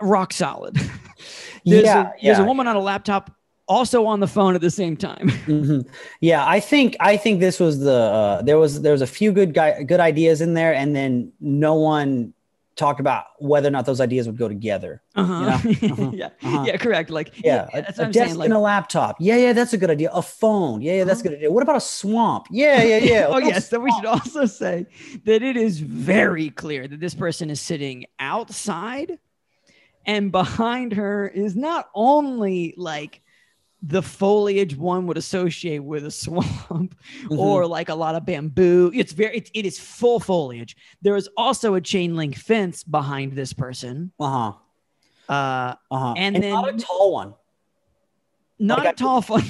rock 0.00 0.32
solid 0.32 0.74
there's, 1.64 1.84
Yeah, 1.84 2.12
a, 2.12 2.12
there's 2.22 2.38
a 2.38 2.44
woman 2.44 2.66
on 2.66 2.76
a 2.76 2.80
laptop 2.80 3.30
also 3.68 4.06
on 4.06 4.20
the 4.20 4.28
phone 4.28 4.54
at 4.54 4.60
the 4.60 4.70
same 4.70 4.96
time 4.96 5.28
Mhm. 5.46 5.88
Yeah, 6.20 6.44
I 6.46 6.60
think 6.60 6.96
I 7.00 7.16
think 7.16 7.40
this 7.40 7.58
was 7.58 7.80
the 7.80 7.92
uh, 7.92 8.42
there 8.42 8.58
was 8.58 8.80
there 8.82 8.92
was 8.92 9.02
a 9.02 9.06
few 9.06 9.32
good 9.32 9.52
guy 9.54 9.82
good 9.82 10.00
ideas 10.00 10.40
in 10.40 10.54
there, 10.54 10.72
and 10.74 10.94
then 10.94 11.32
no 11.40 11.74
one 11.74 12.32
talked 12.76 13.00
about 13.00 13.24
whether 13.38 13.66
or 13.68 13.70
not 13.70 13.86
those 13.86 14.00
ideas 14.02 14.26
would 14.26 14.36
go 14.36 14.48
together. 14.48 15.02
uh-huh. 15.16 15.58
Uh-huh. 15.82 16.10
yeah 16.14 16.28
Uh-huh. 16.44 16.64
yeah 16.66 16.76
correct 16.76 17.10
like 17.10 17.32
Yeah, 17.42 17.66
a, 17.72 17.82
that's 17.82 17.98
a 17.98 18.02
what 18.02 18.06
i'm 18.06 18.12
desk 18.12 18.26
saying 18.26 18.38
like 18.38 18.46
and 18.46 18.54
a 18.56 18.60
laptop. 18.60 19.16
Yeah, 19.18 19.36
yeah, 19.36 19.52
that's 19.54 19.72
a 19.72 19.78
good 19.78 19.90
idea. 19.90 20.10
A 20.12 20.20
phone. 20.22 20.82
Yeah, 20.82 20.96
yeah, 20.98 21.04
that's 21.04 21.20
a 21.20 21.22
good 21.24 21.32
idea. 21.38 21.50
What 21.50 21.62
about 21.62 21.76
a 21.76 21.80
swamp? 21.80 22.46
Yeah, 22.50 22.82
yeah, 22.82 22.98
yeah. 22.98 23.26
oh 23.30 23.38
yes 23.38 23.68
so 23.70 23.80
we 23.80 23.90
should 23.92 24.04
also 24.04 24.44
say 24.46 24.86
that 25.24 25.42
it 25.42 25.56
is 25.56 25.80
very 25.80 26.50
clear 26.50 26.86
that 26.86 27.00
this 27.00 27.14
person 27.14 27.50
is 27.50 27.60
sitting 27.60 28.04
outside 28.20 29.18
and 30.06 30.32
behind 30.32 30.92
her 30.92 31.28
is 31.28 31.54
not 31.56 31.90
only 31.94 32.74
like 32.76 33.20
the 33.82 34.00
foliage 34.02 34.74
one 34.76 35.06
would 35.06 35.18
associate 35.18 35.80
with 35.84 36.06
a 36.06 36.10
swamp 36.10 36.96
Mhm. 37.24 37.38
or 37.38 37.66
like 37.66 37.88
a 37.90 37.94
lot 37.94 38.14
of 38.14 38.24
bamboo 38.24 38.90
it's 38.94 39.12
very 39.12 39.36
it, 39.38 39.50
it 39.52 39.66
is 39.66 39.78
full 39.78 40.18
foliage 40.18 40.76
there 41.02 41.14
is 41.16 41.28
also 41.36 41.74
a 41.74 41.80
chain 41.80 42.16
link 42.16 42.36
fence 42.36 42.82
behind 42.82 43.32
this 43.32 43.52
person 43.52 44.10
Uh-huh. 44.18 44.52
uh 45.32 45.74
Uh-huh. 45.90 46.14
And 46.16 46.36
And, 46.36 46.50
not 46.50 46.68
a 46.68 46.72
then- 46.72 46.78
tall 46.80 47.12
one. 47.12 47.34
not 48.58 48.78
Like 48.78 48.86
a 48.86 48.90
I- 48.90 48.92
tall 48.92 49.22
one. 49.22 49.44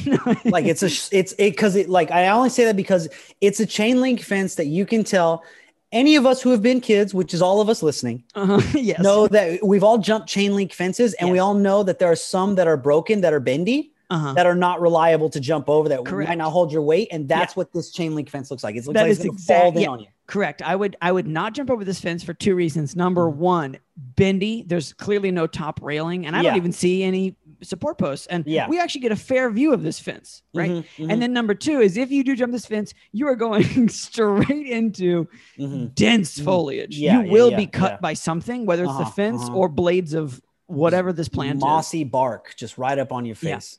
Like 0.45 0.65
it's 0.67 0.83
a 0.83 0.91
it's 1.17 1.33
it 1.39 1.53
because 1.53 1.77
it 1.77 1.89
like 1.89 2.11
I 2.11 2.29
only 2.29 2.51
say 2.51 2.65
that 2.65 2.77
because 2.77 3.09
it's 3.41 3.61
a 3.61 3.67
chain 3.67 4.01
link 4.01 4.21
fence 4.21 4.57
that 4.57 4.67
you 4.67 4.85
can 4.87 5.05
tell 5.05 5.45
any 5.93 6.17
of 6.17 6.27
us 6.27 6.43
who 6.43 6.51
have 6.51 6.63
been 6.63 6.81
kids, 6.81 7.15
which 7.15 7.33
is 7.33 7.41
all 7.41 7.61
of 7.61 7.69
us 7.69 7.83
listening, 7.83 8.25
uh-huh. 8.35 8.61
yes 8.79 9.01
know 9.01 9.29
that 9.29 9.65
we've 9.65 9.85
all 9.85 9.99
jumped 9.99 10.29
chain 10.29 10.55
link 10.55 10.73
fences 10.73 11.15
and 11.15 11.31
we 11.31 11.39
all 11.39 11.55
know 11.55 11.83
that 11.83 11.99
there 11.99 12.11
are 12.11 12.17
some 12.17 12.55
that 12.57 12.67
are 12.67 12.77
broken 12.77 13.21
that 13.21 13.33
are 13.33 13.41
bendy 13.41 13.93
uh-huh. 14.11 14.33
that 14.35 14.47
are 14.47 14.55
not 14.55 14.81
reliable 14.81 15.29
to 15.31 15.41
jump 15.41 15.69
over 15.69 15.89
that 15.89 16.05
Correct. 16.05 16.29
might 16.29 16.39
not 16.39 16.51
hold 16.51 16.71
your 16.73 16.83
weight 16.83 17.09
and 17.11 17.29
that's 17.29 17.57
what 17.57 17.73
this 17.73 17.91
chain 17.91 18.15
link 18.15 18.29
fence 18.31 18.51
looks 18.51 18.63
like 18.65 18.75
it 18.77 18.87
looks 18.87 18.95
That 18.95 19.03
like 19.03 19.11
it's 19.13 19.19
gonna 19.21 19.33
exact- 19.33 19.61
fall 19.63 19.73
in 19.77 19.83
yeah. 19.83 19.89
on 19.89 20.01
you 20.01 20.07
Correct. 20.29 20.61
I 20.61 20.75
would 20.75 20.97
I 21.01 21.13
would 21.13 21.29
not 21.29 21.55
jump 21.55 21.71
over 21.71 21.85
this 21.85 22.01
fence 22.01 22.25
for 22.25 22.35
two 22.35 22.57
reasons. 22.57 22.97
Number 22.97 23.31
Mhm. 23.31 23.37
one, 23.37 23.79
bendy. 23.97 24.65
There's 24.67 24.93
clearly 24.93 25.31
no 25.31 25.47
top 25.47 25.79
railing, 25.81 26.27
and 26.27 26.35
I 26.35 26.41
Yeah. 26.43 26.51
don't 26.51 26.57
even 26.57 26.73
see 26.73 27.05
any 27.05 27.37
support 27.63 27.99
posts. 27.99 28.27
And 28.27 28.45
Yeah. 28.47 28.69
we 28.69 28.79
actually 28.81 29.01
get 29.03 29.13
a 29.13 29.17
fair 29.17 29.51
view 29.51 29.73
of 29.73 29.83
this 29.83 29.99
fence, 29.99 30.43
right? 30.55 30.71
Mhm, 30.71 30.85
mhm, 30.99 31.13
And 31.13 31.23
then 31.23 31.33
number 31.33 31.55
two 31.55 31.81
is 31.81 31.97
if 31.97 32.11
you 32.11 32.23
do 32.25 32.37
jump 32.37 32.53
this 32.53 32.67
fence, 32.67 32.95
you 33.13 33.27
are 33.29 33.37
going 33.37 33.89
straight 33.89 34.67
into 34.67 35.29
mhm. 35.59 35.95
dense 35.95 36.39
Mhm. 36.39 36.45
foliage. 36.45 36.97
Yeah, 36.99 37.23
you 37.23 37.31
will 37.31 37.51
yeah, 37.51 37.57
be 37.57 37.67
cut 37.67 38.01
by 38.01 38.15
something, 38.15 38.67
whether 38.67 38.85
it's 38.85 38.97
the 38.97 39.03
Uh-huh, 39.03 39.11
fence 39.13 39.49
uh-huh. 39.49 39.57
or 39.59 39.69
blades 39.69 40.15
of 40.15 40.41
whatever 40.67 41.13
this 41.13 41.29
plant 41.29 41.59
is. 41.59 41.61
mossy 41.63 42.03
bark 42.05 42.55
just 42.57 42.77
right 42.79 42.99
up 42.99 43.13
on 43.13 43.25
your 43.25 43.37
face 43.37 43.79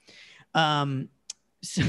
Um, 0.55 1.09
so, 1.61 1.81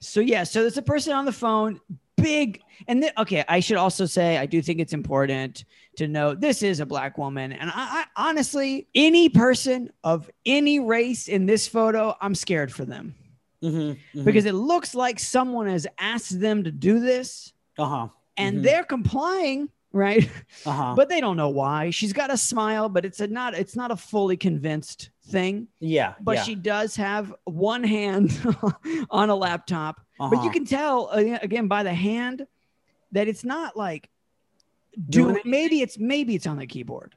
so 0.00 0.20
yeah, 0.20 0.44
so 0.44 0.60
there's 0.60 0.76
a 0.78 0.82
person 0.82 1.12
on 1.14 1.24
the 1.24 1.32
phone, 1.32 1.80
big, 2.20 2.60
and 2.88 3.02
th- 3.02 3.12
okay, 3.18 3.44
I 3.48 3.60
should 3.60 3.76
also 3.76 4.06
say 4.06 4.38
I 4.38 4.46
do 4.46 4.62
think 4.62 4.80
it's 4.80 4.92
important 4.92 5.64
to 5.96 6.08
know 6.08 6.34
this 6.34 6.62
is 6.62 6.80
a 6.80 6.86
black 6.86 7.18
woman, 7.18 7.52
and 7.52 7.70
I, 7.70 8.04
I 8.16 8.28
honestly, 8.28 8.86
any 8.94 9.28
person 9.28 9.90
of 10.04 10.30
any 10.46 10.80
race 10.80 11.28
in 11.28 11.46
this 11.46 11.66
photo, 11.68 12.14
I'm 12.20 12.34
scared 12.34 12.72
for 12.72 12.84
them 12.84 13.14
Mhm, 13.62 13.98
mhm. 14.14 14.24
because 14.24 14.46
it 14.46 14.54
looks 14.54 14.94
like 14.94 15.18
someone 15.18 15.66
has 15.68 15.86
asked 15.98 16.40
them 16.40 16.64
to 16.64 16.70
do 16.72 17.00
this, 17.00 17.52
uh-huh 17.78 18.08
and 18.36 18.58
Mhm. 18.58 18.62
they're 18.62 18.84
complying. 18.84 19.68
Right, 19.92 20.30
uh-huh 20.64 20.94
but 20.96 21.08
they 21.08 21.20
don't 21.20 21.36
know 21.36 21.48
why. 21.48 21.90
She's 21.90 22.12
got 22.12 22.30
a 22.30 22.36
smile, 22.36 22.88
but 22.88 23.04
it's 23.04 23.18
a 23.20 23.26
not. 23.26 23.54
It's 23.54 23.74
not 23.74 23.90
a 23.90 23.96
fully 23.96 24.36
convinced 24.36 25.10
thing 25.26 25.68
yeah 25.78 26.14
but 26.20 26.34
yeah. 26.38 26.42
she 26.42 26.56
does 26.56 26.96
have 26.96 27.32
one 27.44 27.84
hand 27.84 28.32
on 29.10 29.30
a 29.30 29.34
laptop. 29.34 30.00
But 30.18 30.30
you 30.30 30.36
Uh-huh. 30.38 30.50
can 30.52 30.64
tell 30.64 31.08
uh, 31.12 31.38
again 31.40 31.68
by 31.68 31.82
the 31.84 31.94
hand 31.94 32.46
that 33.12 33.28
it's 33.28 33.44
not 33.44 33.76
like 33.76 34.10
Doing 35.08 35.36
do 35.36 35.40
maybe 35.44 35.82
it's 35.82 35.98
maybe 35.98 36.34
it's 36.34 36.46
on 36.48 36.56
the 36.58 36.66
keyboard. 36.66 37.14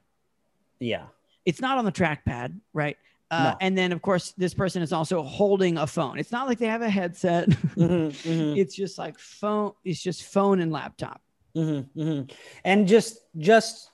yeah 0.78 1.06
It's 1.44 1.60
not 1.60 1.76
on 1.78 1.84
the 1.84 1.92
trackpad, 1.92 2.58
right? 2.72 2.96
Uh, 3.32 3.42
No. 3.50 3.56
And 3.60 3.76
then 3.76 3.90
of 3.92 4.00
course 4.00 4.32
this 4.36 4.54
person 4.54 4.80
is 4.82 4.92
also 4.92 5.22
holding 5.22 5.76
a 5.78 5.86
phone. 5.86 6.18
It's 6.20 6.30
not 6.30 6.46
like 6.46 6.58
they 6.58 6.68
have 6.68 6.82
a 6.82 6.90
headset. 6.90 7.48
Mhm, 7.48 8.10
mhm. 8.12 8.56
it's 8.60 8.74
just 8.76 8.96
like 8.96 9.18
phone. 9.18 9.72
It's 9.84 10.00
just 10.02 10.22
phone 10.22 10.60
and 10.60 10.70
laptop. 10.72 11.20
Hmm 11.54 11.80
hmm 11.94 12.20
And 12.64 12.86
just 12.88 13.18
just 13.36 13.90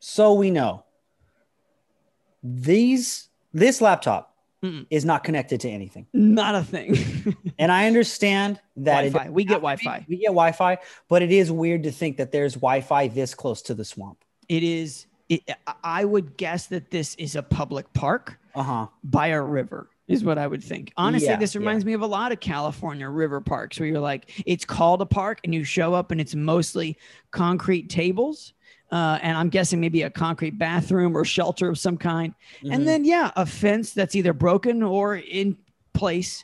so 0.00 0.34
we 0.34 0.50
know, 0.50 0.84
these 2.42 3.28
this 3.52 3.80
laptop 3.80 4.34
Mm-mm. 4.62 4.86
is 4.90 5.04
not 5.04 5.24
connected 5.24 5.60
to 5.60 5.68
anything. 5.70 6.06
Not 6.12 6.54
a 6.54 6.62
thing. 6.64 6.96
And 7.60 7.72
I 7.72 7.86
understand 7.88 8.60
that 8.76 9.02
Wi-Fi. 9.12 9.30
We 9.30 9.44
get 9.44 9.60
doesn't 9.62 9.68
have 9.68 9.78
to 9.78 9.82
be- 9.82 9.84
Wi-Fi. 9.86 10.06
We 10.08 10.16
get 10.16 10.26
Wi-Fi, 10.28 10.78
but 11.08 11.22
it 11.22 11.32
is 11.32 11.50
weird 11.50 11.82
to 11.84 11.90
think 11.90 12.16
that 12.18 12.30
there's 12.30 12.54
Wi-Fi 12.54 13.08
this 13.08 13.34
close 13.34 13.62
to 13.62 13.74
the 13.74 13.84
swamp. 13.84 14.18
it 14.48 14.62
is. 14.62 15.06
It, 15.28 15.42
I- 15.66 15.74
I 16.00 16.04
would 16.04 16.36
guess 16.36 16.66
that 16.68 16.90
this 16.90 17.14
is 17.16 17.34
a 17.36 17.42
public 17.42 17.92
park 17.92 18.38
Uh 18.54 18.62
huh. 18.62 18.86
by 19.04 19.28
a 19.28 19.42
river. 19.42 19.88
Is 20.08 20.24
what 20.24 20.38
I 20.38 20.46
would 20.46 20.64
think. 20.64 20.92
Honestly, 20.96 21.28
Yeah, 21.28 21.36
this 21.36 21.54
yeah. 21.54 21.58
reminds 21.60 21.84
me 21.84 21.92
of 21.92 22.00
a 22.02 22.06
lot 22.06 22.32
of 22.32 22.40
California 22.40 23.08
river 23.08 23.40
parks 23.40 23.78
where 23.78 23.88
you're 23.88 24.00
like, 24.00 24.42
it's 24.46 24.64
called 24.64 25.00
a 25.02 25.06
park 25.06 25.40
and 25.44 25.54
you 25.54 25.64
show 25.64 25.94
up 25.94 26.10
and 26.10 26.20
it's 26.20 26.34
mostly 26.34 26.96
concrete 27.30 27.88
tables. 27.90 28.54
Uh, 28.90 29.18
and 29.20 29.36
I'm 29.36 29.50
guessing 29.50 29.80
maybe 29.80 30.02
a 30.02 30.10
concrete 30.10 30.58
bathroom 30.58 31.14
or 31.14 31.22
shelter 31.24 31.68
of 31.68 31.78
some 31.78 31.98
kind. 31.98 32.34
Mhm. 32.62 32.74
And 32.74 32.88
then, 32.88 33.04
yeah, 33.04 33.30
a 33.36 33.44
fence 33.44 33.92
that's 33.92 34.14
either 34.16 34.32
broken 34.32 34.82
or 34.82 35.16
in 35.16 35.58
place. 35.92 36.42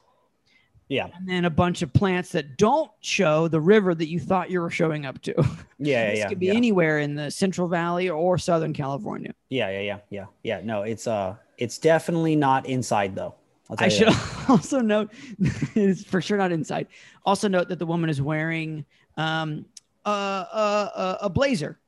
yeah, 0.88 1.08
And 1.16 1.26
then 1.26 1.46
a 1.46 1.50
bunch 1.50 1.80
of 1.80 1.90
plants 1.94 2.32
that 2.32 2.58
don't 2.58 2.90
show 3.00 3.48
the 3.48 3.60
river 3.62 3.94
that 3.94 4.08
you 4.08 4.20
thought 4.20 4.50
you 4.50 4.60
were 4.60 4.68
showing 4.70 5.06
up 5.06 5.22
to. 5.22 5.32
yeah, 5.78 6.10
this 6.10 6.18
yeah, 6.18 6.28
could 6.28 6.38
be 6.38 6.46
yeah. 6.48 6.52
anywhere 6.52 6.98
in 6.98 7.14
the 7.14 7.30
Central 7.30 7.66
Valley 7.68 8.10
or 8.10 8.36
Southern 8.36 8.74
California. 8.74 9.32
yeah, 9.48 9.70
yeah, 9.70 9.80
yeah, 9.80 9.98
yeah, 10.10 10.26
yeah. 10.42 10.60
No, 10.62 10.82
it's 10.82 11.06
uh, 11.06 11.36
it's 11.56 11.78
definitely 11.78 12.36
not 12.36 12.66
inside 12.66 13.14
though. 13.16 13.34
I 13.78 13.88
should 13.88 14.08
that. 14.08 14.44
also 14.48 14.80
note 14.80 15.10
it's 15.74 16.04
for 16.04 16.20
sure 16.20 16.36
not 16.38 16.52
inside. 16.52 16.86
Also 17.24 17.48
note 17.48 17.68
that 17.68 17.78
the 17.78 17.86
woman 17.86 18.10
is 18.10 18.20
wearing 18.20 18.84
um 19.16 19.64
uh, 20.06 20.08
uh, 20.08 21.18
a 21.22 21.30
blazer. 21.30 21.78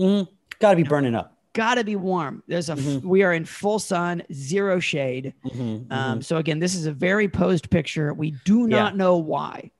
Mhm. 0.00 0.26
Got 0.58 0.70
to 0.70 0.76
be 0.76 0.82
burning 0.82 1.14
up. 1.14 1.36
Got 1.52 1.76
to 1.76 1.84
be 1.84 1.94
warm. 1.96 2.42
There's 2.48 2.68
a 2.68 2.74
Mhm. 2.74 3.02
we 3.02 3.22
are 3.22 3.32
in 3.32 3.44
full 3.44 3.78
sun, 3.78 4.22
zero 4.32 4.80
shade. 4.80 5.34
Mhm, 5.44 5.86
Um, 5.92 6.18
mhm. 6.18 6.24
so 6.24 6.36
again, 6.38 6.58
this 6.58 6.74
is 6.74 6.86
a 6.86 6.92
very 6.92 7.28
posed 7.28 7.70
picture. 7.70 8.12
We 8.12 8.32
do 8.44 8.62
Yeah. 8.62 8.78
not 8.82 8.96
know 8.96 9.16
why. 9.18 9.70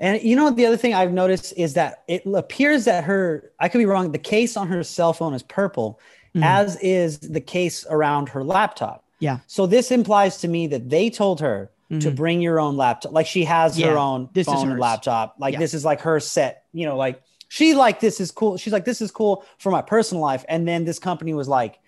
And 0.00 0.22
you 0.22 0.34
know 0.36 0.50
the 0.50 0.64
other 0.66 0.76
thing 0.78 0.94
I've 0.94 1.12
noticed 1.12 1.52
is 1.56 1.74
that 1.74 2.04
it 2.08 2.22
appears 2.26 2.86
that 2.86 3.04
her 3.04 3.52
I 3.60 3.68
could 3.68 3.78
be 3.78 3.86
wrong. 3.86 4.12
The 4.12 4.18
case 4.18 4.56
on 4.56 4.68
her 4.68 4.82
cell 4.82 5.12
phone 5.12 5.34
is 5.34 5.42
purple, 5.42 6.00
Mhm. 6.34 6.42
as 6.44 6.76
is 6.80 7.18
the 7.18 7.40
case 7.40 7.84
around 7.90 8.30
her 8.30 8.42
laptop. 8.42 9.04
Yeah. 9.18 9.38
So 9.46 9.66
this 9.66 9.90
implies 9.90 10.38
to 10.38 10.48
me 10.48 10.66
that 10.68 10.88
they 10.90 11.10
told 11.10 11.40
her 11.40 11.70
to 11.88 11.96
Mhm. 12.10 12.16
bring 12.16 12.40
your 12.42 12.58
own 12.60 12.76
laptop. 12.76 13.12
Like 13.12 13.26
she 13.26 13.44
has 13.44 13.78
Yeah, 13.78 13.88
her 13.90 13.98
own 13.98 14.28
this 14.32 14.46
is 14.48 14.52
phone 14.54 14.70
and 14.70 14.80
laptop. 14.80 15.36
Like 15.38 15.52
Yeah. 15.54 15.60
this 15.60 15.72
is 15.74 15.84
like 15.84 16.00
her 16.00 16.18
set. 16.20 16.64
You 16.72 16.86
know, 16.86 16.96
like 16.96 17.22
she 17.48 17.74
like 17.74 18.00
this 18.00 18.20
is 18.20 18.30
cool. 18.32 18.56
She's 18.56 18.72
like 18.72 18.84
this 18.84 19.00
is 19.00 19.10
cool 19.10 19.44
for 19.58 19.70
my 19.70 19.82
personal 19.82 20.22
life. 20.22 20.44
And 20.48 20.66
then 20.66 20.84
this 20.84 20.98
company 20.98 21.32
was 21.32 21.48
like, 21.48 21.78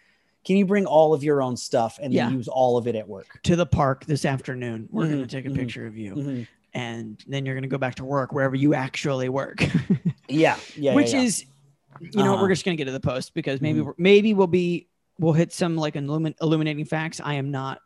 can 0.44 0.56
you 0.56 0.64
bring 0.64 0.87
all 0.87 1.12
of 1.14 1.23
your 1.25 1.42
own 1.42 1.56
stuff 1.56 1.99
and 2.00 2.12
then 2.14 2.30
Yeah. 2.30 2.37
use 2.37 2.49
all 2.49 2.76
of 2.78 2.87
it 2.87 2.94
at 2.94 3.08
work? 3.08 3.40
to 3.42 3.56
the 3.56 3.66
park 3.66 4.06
this 4.06 4.25
afternoon. 4.25 4.88
We're 4.90 5.06
going 5.06 5.18
Mhm, 5.18 5.23
to 5.23 5.26
take 5.37 5.47
a 5.47 5.50
mhm, 5.50 5.56
picture 5.56 5.87
of 5.87 5.97
you, 5.97 6.14
Mhm. 6.14 6.47
and 6.75 7.25
then 7.26 7.44
you're 7.44 7.54
going 7.56 7.62
to 7.62 7.68
go 7.68 7.76
back 7.78 7.97
to 7.97 8.04
work 8.04 8.32
wherever 8.32 8.54
you 8.56 8.73
actually 8.75 9.28
work. 9.28 9.64
Yeah, 10.28 10.56
yeah, 10.76 10.94
which 10.94 11.12
is 11.12 11.44
you 12.12 12.23
know 12.23 12.35
Uh-huh. 12.35 12.42
we're 12.42 12.49
just 12.50 12.64
gonna 12.64 12.76
get 12.76 12.85
to 12.85 12.92
the 12.92 13.00
post 13.00 13.35
because 13.35 13.61
maybe 13.61 13.80
we're, 13.80 13.94
maybe 13.99 14.32
we'll 14.32 14.47
be 14.47 14.87
we'll 15.18 15.32
hit 15.32 15.52
some 15.52 15.76
like 15.76 15.94
illumin- 15.94 16.34
illuminating 16.40 16.84
facts 16.84 17.20
i 17.20 17.34
am 17.34 17.50
not 17.50 17.80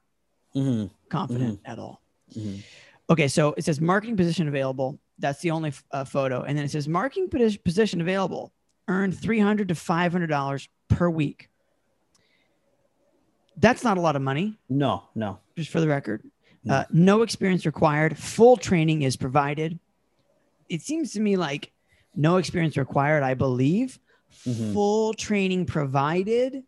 Mhm, 0.54 0.90
confident 1.08 1.60
at 1.64 1.78
all. 1.78 2.02
Mhm. 2.36 2.62
okay 3.08 3.26
so 3.28 3.54
it 3.56 3.64
says 3.64 3.80
marketing 3.80 4.16
position 4.18 4.48
available. 4.48 4.98
That's 5.18 5.40
the 5.40 5.50
only 5.50 5.72
uh, 5.92 6.04
photo. 6.04 6.42
And 6.42 6.58
then 6.58 6.64
it 6.64 6.70
says 6.70 6.88
marketing 6.88 7.28
position 7.64 8.00
available. 8.00 8.52
Earn 8.88 9.12
300 9.12 9.68
to 9.68 9.74
500 9.74 10.26
dollars 10.26 10.68
per 10.88 11.08
week. 11.08 11.48
That's 13.56 13.84
not 13.84 13.98
a 13.98 14.00
lot 14.00 14.16
of 14.16 14.22
money. 14.22 14.58
No, 14.68 15.04
no. 15.14 15.38
just 15.56 15.70
for 15.70 15.80
the 15.80 15.88
record. 15.88 16.22
No. 16.64 16.74
uh, 16.74 16.84
no 16.90 17.22
experience 17.22 17.66
required. 17.66 18.16
Full 18.18 18.56
training 18.56 19.02
is 19.02 19.16
provided. 19.16 19.78
It 20.68 20.80
seems 20.82 21.12
to 21.12 21.20
me 21.20 21.36
like 21.36 21.72
no 22.14 22.36
experience 22.36 22.76
required 22.76 23.22
i 23.22 23.34
believe. 23.34 23.98
Mhm. 24.46 24.72
full 24.72 25.12
training 25.14 25.66
provided 25.66 26.62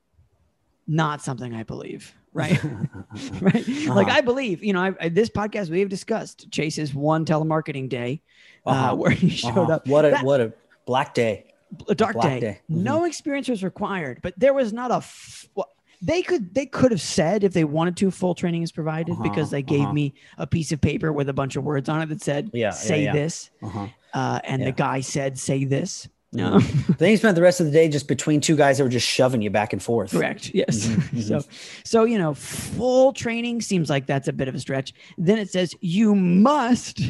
not 0.86 1.22
something 1.22 1.54
i 1.54 1.62
believe 1.62 2.14
right 2.32 2.62
right 3.40 3.66
like 3.88 4.06
Uh-huh. 4.08 4.18
i 4.18 4.20
believe 4.20 4.62
you 4.62 4.72
know 4.72 4.80
I, 4.82 4.92
I- 5.00 5.08
this 5.08 5.30
podcast 5.30 5.70
we 5.70 5.80
have 5.80 5.88
discussed 5.88 6.50
chase's 6.50 6.94
one 6.94 7.24
telemarketing 7.24 7.88
day 7.88 8.22
uh, 8.66 8.70
Uh-huh. 8.70 8.96
where 9.00 9.10
he 9.10 9.28
showed 9.30 9.56
Uh-huh. 9.58 9.72
up 9.74 9.88
What 9.88 10.04
a 10.04 10.10
That- 10.10 10.24
what 10.24 10.40
a 10.40 10.52
black 10.86 11.14
day. 11.14 11.46
a 11.88 11.94
dark 11.94 12.14
Black 12.14 12.26
day, 12.34 12.40
day. 12.40 12.60
Mhm. 12.70 12.82
no 12.82 13.04
experience 13.04 13.48
was 13.48 13.62
required 13.64 14.20
but 14.22 14.34
there 14.36 14.52
was 14.54 14.72
not 14.72 14.90
a 14.90 14.96
f- 14.96 15.48
well, 15.54 15.70
they 16.02 16.20
could 16.22 16.54
they 16.54 16.66
could 16.66 16.90
have 16.90 17.00
said 17.00 17.44
if 17.44 17.52
they 17.54 17.64
wanted 17.64 17.96
to 17.96 18.10
full 18.10 18.34
training 18.34 18.62
is 18.62 18.70
provided 18.72 19.12
Uh-huh, 19.12 19.22
because 19.22 19.48
they 19.50 19.62
gave 19.62 19.82
uh-huh. 19.88 19.92
me 19.92 20.14
a 20.36 20.46
piece 20.46 20.70
of 20.72 20.80
paper 20.80 21.12
with 21.12 21.28
a 21.30 21.32
bunch 21.32 21.56
of 21.56 21.64
words 21.64 21.88
on 21.88 22.02
it 22.02 22.08
that 22.10 22.20
said 22.20 22.50
Yeah, 22.52 22.66
yeah, 22.66 22.70
say 22.72 23.04
yeah. 23.04 23.12
this 23.12 23.50
Uh-huh. 23.62 23.86
uh, 24.12 24.40
and 24.44 24.60
Yeah. 24.60 24.66
the 24.66 24.72
guy 24.72 25.00
said 25.00 25.38
say 25.38 25.64
this 25.64 26.08
no 26.34 26.58
Then 26.98 27.10
you 27.10 27.16
spent 27.16 27.34
the 27.36 27.42
rest 27.42 27.60
of 27.60 27.66
the 27.66 27.72
day 27.72 27.88
just 27.88 28.08
between 28.08 28.40
two 28.40 28.56
guys 28.56 28.78
that 28.78 28.84
were 28.84 28.90
just 28.90 29.06
shoving 29.08 29.40
you 29.42 29.50
back 29.50 29.72
and 29.72 29.82
forth. 29.82 30.10
correct 30.10 30.50
yes 30.54 30.86
Mhm, 30.86 30.96
mhm. 31.10 31.22
so 31.28 31.48
so 31.84 32.04
you 32.04 32.18
know 32.18 32.34
full 32.34 33.12
training 33.12 33.60
seems 33.62 33.88
like 33.88 34.06
that's 34.06 34.28
a 34.28 34.32
bit 34.32 34.48
of 34.48 34.54
a 34.54 34.60
stretch 34.60 34.92
then 35.16 35.38
it 35.38 35.50
says 35.50 35.74
you 35.80 36.14
must 36.14 37.00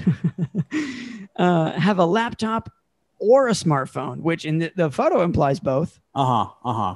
uh, 1.37 1.73
have 1.73 1.99
a 1.99 2.07
laptop 2.07 2.71
or 3.19 3.49
a 3.49 3.52
smartphone 3.52 4.19
which 4.21 4.45
in 4.45 4.59
the, 4.59 4.73
the 4.76 4.90
photo 4.90 5.23
implies 5.23 5.61
both 5.61 5.99
Uh 6.14 6.25
huh. 6.45 6.50
Uh 6.64 6.73
huh. 6.73 6.95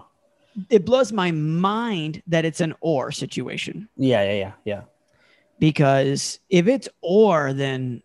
it 0.70 0.84
blows 0.84 1.12
my 1.12 1.30
mind 1.30 2.22
that 2.26 2.44
it's 2.44 2.60
an 2.60 2.74
or 2.80 3.10
situation 3.12 3.88
Yeah. 3.96 4.22
Yeah. 4.24 4.32
Yeah. 4.34 4.52
Yeah. 4.64 4.82
because 5.58 6.40
if 6.50 6.66
it's 6.68 6.88
or 7.00 7.52
then 7.52 8.02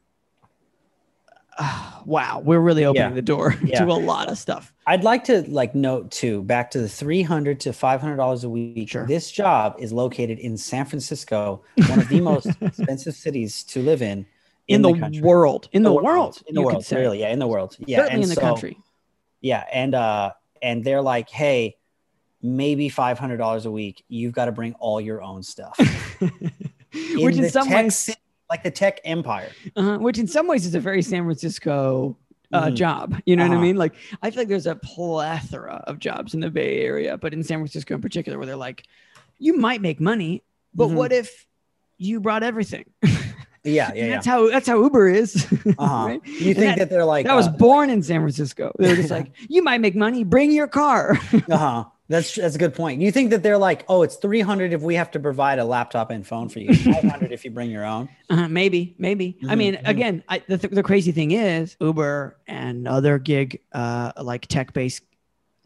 uh, 1.57 2.01
wow 2.05 2.41
we're 2.43 2.59
really 2.59 2.85
opening 2.85 3.09
Yeah. 3.09 3.15
the 3.15 3.21
door 3.21 3.55
Yeah. 3.63 3.79
to 3.85 3.91
a 3.91 3.93
lot 3.93 4.29
of 4.29 4.37
stuff 4.37 4.73
I'd 4.85 5.03
like 5.03 5.23
to 5.25 5.43
like 5.49 5.73
note 5.75 6.11
too 6.11 6.43
back 6.43 6.71
to 6.71 6.79
the 6.79 6.89
three 6.89 7.21
hundred 7.21 7.59
to 7.61 7.73
five 7.73 8.01
hundred 8.01 8.17
dollars 8.17 8.43
a 8.43 8.49
week. 8.49 8.89
Sure. 8.89 9.05
This 9.07 9.31
job 9.31 9.75
is 9.79 9.93
located 9.93 10.39
in 10.39 10.57
San 10.57 10.85
Francisco, 10.85 11.63
one 11.87 11.99
of 11.99 12.09
the 12.09 12.19
most 12.31 12.47
expensive 12.59 13.15
cities 13.15 13.63
to 13.65 13.81
live 13.81 14.01
in 14.01 14.25
in, 14.67 14.81
the, 14.81 14.93
country. 14.93 15.21
world 15.21 15.69
in 15.71 15.83
the, 15.83 15.93
world 15.93 16.41
in 16.47 16.55
the 16.55 16.59
you 16.61 16.65
world, 16.67 16.85
really, 16.91 17.21
yeah, 17.21 17.29
in 17.29 17.39
the 17.39 17.47
world, 17.47 17.77
yeah, 17.79 17.99
certainly 17.99 18.13
and 18.13 18.23
in 18.23 18.29
the 18.29 18.35
so- 18.35 18.41
country 18.41 18.77
yeah, 19.39 19.63
and 19.71 19.93
uh, 19.95 20.31
and 20.61 20.83
they're 20.83 21.01
like, 21.01 21.29
hey, 21.29 21.75
maybe 22.41 22.89
five 22.89 23.19
hundred 23.19 23.37
dollars 23.37 23.65
a 23.65 23.71
week. 23.71 24.03
You've 24.07 24.33
got 24.33 24.45
to 24.45 24.51
bring 24.51 24.73
all 24.75 24.99
your 25.01 25.21
own 25.21 25.43
stuff. 25.43 25.77
which 26.19 27.35
in 27.35 27.41
the 27.41 27.49
some 27.49 27.67
tech 27.67 27.83
ways 27.85 28.09
like 28.53 28.63
the 28.63 28.69
tech 28.71 28.99
empire. 29.03 29.49
uh, 29.75 29.97
which 29.97 30.19
in 30.19 30.27
some 30.27 30.47
ways 30.47 30.65
is 30.65 30.75
a 30.75 30.79
very 30.79 31.01
San 31.01 31.23
Francisco 31.23 32.15
uh, 32.53 32.67
Mhm. 32.67 32.75
job. 32.75 33.15
You 33.25 33.35
know 33.35 33.43
what 33.45 33.51
I 33.51 33.55
Uh-huh. 33.55 33.63
mean? 33.63 33.77
Like 33.77 33.93
I 34.21 34.29
feel 34.29 34.41
like 34.41 34.47
there's 34.47 34.67
a 34.67 34.75
plethora 34.75 35.83
of 35.87 35.97
jobs 35.97 36.35
in 36.35 36.39
the 36.39 36.51
Bay 36.51 36.81
Area, 36.81 37.17
but 37.17 37.33
in 37.33 37.43
San 37.43 37.57
Francisco 37.57 37.95
in 37.95 38.01
particular, 38.01 38.37
where 38.37 38.45
they're 38.45 38.55
like, 38.55 38.83
you 39.39 39.57
might 39.57 39.81
make 39.81 39.99
money, 39.99 40.43
but 40.75 40.89
Mhm. 40.89 40.93
what 40.93 41.11
if 41.11 41.47
you 41.97 42.19
brought 42.19 42.43
everything? 42.43 42.85
Yeah, 43.65 43.91
yeah, 43.95 44.03
yeah. 44.05 44.09
that's 44.15 44.25
how 44.27 44.49
that's 44.49 44.67
how 44.67 44.77
Uber 44.83 45.07
is. 45.07 45.47
Uh-huh. 45.79 46.05
right? 46.07 46.21
You 46.25 46.53
think 46.53 46.57
that- 46.75 46.77
that, 46.79 46.89
they're 46.89 47.05
like 47.05 47.25
that 47.25 47.33
was 47.33 47.47
uh, 47.47 47.51
born 47.51 47.89
in 47.89 48.03
San 48.03 48.19
Francisco. 48.19 48.73
They're 48.77 48.97
just 48.97 49.09
like, 49.09 49.31
you 49.47 49.63
might 49.63 49.79
make 49.79 49.95
money, 49.95 50.25
bring 50.25 50.51
your 50.51 50.67
car. 50.67 51.17
uh-huh. 51.49 51.85
That's 52.09 52.35
that's 52.35 52.55
a 52.55 52.59
good 52.59 52.73
point. 52.73 53.01
You 53.01 53.11
think 53.11 53.29
that 53.29 53.43
they're 53.43 53.57
like, 53.57 53.85
oh, 53.87 54.01
it's 54.03 54.17
three 54.17 54.41
hundred 54.41 54.73
if 54.73 54.81
we 54.81 54.95
have 54.95 55.11
to 55.11 55.19
provide 55.19 55.57
a 55.59 55.63
laptop 55.65 56.11
and 56.11 56.27
phone 56.27 56.49
for 56.49 56.59
you, 56.59 56.73
five 56.75 57.03
hundred 57.05 57.31
if 57.31 57.45
you 57.45 57.51
bring 57.51 57.71
your 57.71 57.85
own. 57.85 58.09
Uh, 58.29 58.47
maybe, 58.47 58.95
maybe. 58.97 59.37
I 59.47 59.53
Mhm, 59.53 59.57
mean, 59.57 59.73
mhm. 59.75 59.81
again, 59.87 60.23
I, 60.27 60.41
the, 60.47 60.57
the 60.57 60.81
crazy 60.81 61.11
thing 61.11 61.31
is 61.31 61.77
Uber 61.79 62.37
and 62.47 62.87
other 62.87 63.19
gig, 63.19 63.61
uh, 63.71 64.11
like 64.21 64.47
tech 64.47 64.73
based, 64.73 65.03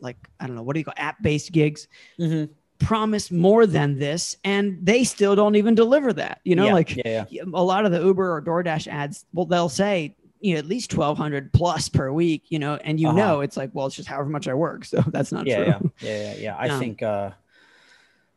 like 0.02 0.18
I 0.40 0.48
don't 0.48 0.56
know, 0.56 0.64
what 0.64 0.74
do 0.74 0.80
you 0.80 0.86
call 0.86 0.94
app 0.98 1.22
based 1.22 1.52
gigs, 1.54 1.88
Mhm. 2.20 2.50
promise 2.80 3.32
more 3.32 3.66
than 3.66 3.98
this, 3.98 4.36
and 4.44 4.78
they 4.84 5.06
still 5.06 5.34
don't 5.36 5.56
even 5.56 5.76
deliver 5.76 6.12
that. 6.14 6.42
You 6.44 6.56
know, 6.58 6.66
yeah, 6.66 6.74
like 6.74 6.96
yeah, 7.06 7.26
yeah. 7.30 7.44
a 7.54 7.64
lot 7.64 7.86
of 7.86 7.92
the 7.94 8.02
Uber 8.04 8.36
or 8.36 8.42
DoorDash 8.42 8.88
ads, 8.88 9.26
well, 9.34 9.46
they'll 9.46 9.70
say 9.70 10.16
you 10.40 10.54
know 10.54 10.60
at 10.60 10.66
least 10.66 10.90
twelve 10.92 11.18
hundred 11.18 11.52
plus 11.54 11.90
per 11.90 12.12
week. 12.12 12.44
You 12.50 12.60
know, 12.60 12.76
and 12.76 13.00
you 13.00 13.08
Uh-huh. 13.10 13.18
know 13.18 13.42
it's 13.42 13.58
like, 13.58 13.72
well, 13.74 13.88
it's 13.88 13.96
just 13.96 14.08
however 14.08 14.30
much 14.30 14.48
I 14.48 14.54
work, 14.54 14.86
so 14.92 15.04
that's 15.08 15.32
not 15.32 15.46
yeah, 15.48 15.56
true. 15.78 15.92
yeah, 16.02 16.10
yeah, 16.10 16.34
yeah, 16.34 16.36
yeah. 16.40 16.56
I 16.58 16.70
Um, 16.70 16.80
think 16.80 17.02
uh 17.04 17.32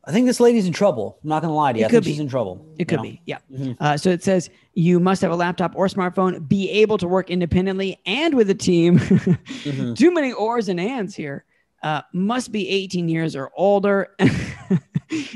I 0.03 0.13
think 0.13 0.27
this 0.27 0.41
lady's 0.41 0.67
in 0.67 0.73
trouble. 0.73 1.19
I'm 1.23 1.29
not 1.29 1.43
gonna 1.43 1.55
lie 1.55 1.73
to 1.75 1.79
you. 1.79 1.85
It 1.85 1.89
I 1.89 1.91
think 1.91 2.05
could 2.05 2.09
she's 2.09 2.17
be. 2.17 2.23
in 2.23 2.29
trouble. 2.29 2.67
It 2.79 2.89
could 2.89 2.97
know? 2.97 3.03
be, 3.03 3.21
yeah. 3.27 3.39
Mhm. 3.53 3.77
Uh, 3.79 3.97
so 3.99 4.09
it 4.11 4.25
says 4.25 4.49
you 4.73 4.99
must 4.99 5.21
have 5.21 5.31
a 5.31 5.37
laptop 5.37 5.73
or 5.77 5.89
smartphone, 5.89 6.49
be 6.49 6.71
able 6.71 6.97
to 6.99 7.07
work 7.07 7.29
independently 7.31 8.01
and 8.07 8.35
with 8.35 8.49
a 8.49 8.55
team. 8.55 8.99
Mhm. 8.99 9.97
Too 9.99 10.11
many 10.11 10.33
ors 10.33 10.69
and 10.71 10.81
ands 10.81 11.15
here. 11.15 11.45
Uh, 11.83 12.01
must 12.15 12.51
be 12.51 12.69
18 12.69 13.09
years 13.11 13.37
or 13.37 13.51
older. 13.57 14.09
and 14.19 14.79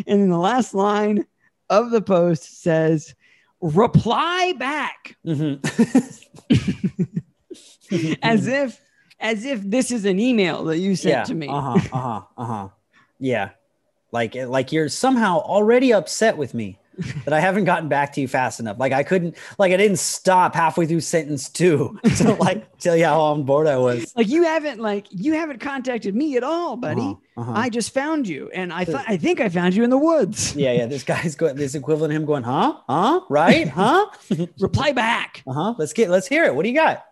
then 0.06 0.28
the 0.30 0.38
last 0.38 0.72
line 0.74 1.26
of 1.70 1.90
the 1.90 2.00
post 2.02 2.62
says, 2.62 3.14
reply 3.60 4.52
back 4.58 5.16
Mhm. 5.26 5.58
as 8.22 8.46
if 8.46 8.80
as 9.20 9.44
if 9.44 9.62
this 9.62 9.90
is 9.90 10.04
an 10.04 10.18
email 10.18 10.64
that 10.64 10.78
you 10.78 10.96
sent 10.96 11.12
yeah. 11.12 11.24
to 11.24 11.34
me. 11.34 11.48
Uh 11.48 11.60
huh. 11.60 11.88
Uh 11.92 12.00
huh. 12.00 12.20
Uh 12.36 12.44
huh. 12.44 12.68
Yeah. 13.18 13.50
Like 14.12 14.34
like 14.34 14.72
you're 14.72 14.88
somehow 14.88 15.38
already 15.38 15.92
upset 15.92 16.36
with 16.36 16.54
me 16.54 16.78
that 17.24 17.32
I 17.32 17.40
haven't 17.40 17.64
gotten 17.64 17.88
back 17.88 18.12
to 18.14 18.20
you 18.20 18.28
fast 18.28 18.60
enough. 18.60 18.78
Like 18.78 18.92
I 18.92 19.02
couldn't, 19.02 19.36
like 19.58 19.72
I 19.72 19.76
didn't 19.76 19.98
stop 19.98 20.54
halfway 20.54 20.86
through 20.86 21.00
sentence 21.00 21.48
two 21.48 21.98
to 22.16 22.34
like 22.34 22.78
tell 22.78 22.96
you 22.96 23.04
how 23.04 23.20
on 23.20 23.44
board 23.44 23.66
I 23.66 23.76
was. 23.78 24.12
Like 24.16 24.28
you 24.28 24.44
haven't 24.44 24.80
like 24.80 25.06
you 25.10 25.34
haven't 25.34 25.60
contacted 25.60 26.14
me 26.14 26.36
at 26.36 26.44
all, 26.44 26.76
buddy. 26.76 27.00
Uh-huh, 27.00 27.40
uh-huh. 27.40 27.52
I 27.54 27.68
just 27.68 27.92
found 27.92 28.28
you, 28.28 28.50
and 28.50 28.72
I 28.72 28.84
thought 28.84 29.04
I 29.08 29.16
think 29.16 29.40
I 29.40 29.48
found 29.48 29.74
you 29.74 29.84
in 29.84 29.90
the 29.90 29.98
woods. 29.98 30.54
Yeah, 30.64 30.72
yeah. 30.72 30.86
This 30.86 31.02
guy's 31.02 31.34
going. 31.34 31.56
This 31.56 31.74
equivalent 31.74 32.12
of 32.12 32.16
him 32.16 32.26
going, 32.26 32.44
huh, 32.44 32.76
huh, 32.88 33.20
right, 33.28 33.68
huh. 33.68 34.06
Reply 34.58 34.92
back. 34.92 35.42
Uh 35.46 35.52
huh. 35.52 35.74
Let's 35.78 35.92
get. 35.92 36.08
Let's 36.08 36.26
hear 36.26 36.44
it. 36.44 36.54
What 36.54 36.62
do 36.62 36.68
you 36.70 36.74
got? 36.76 37.04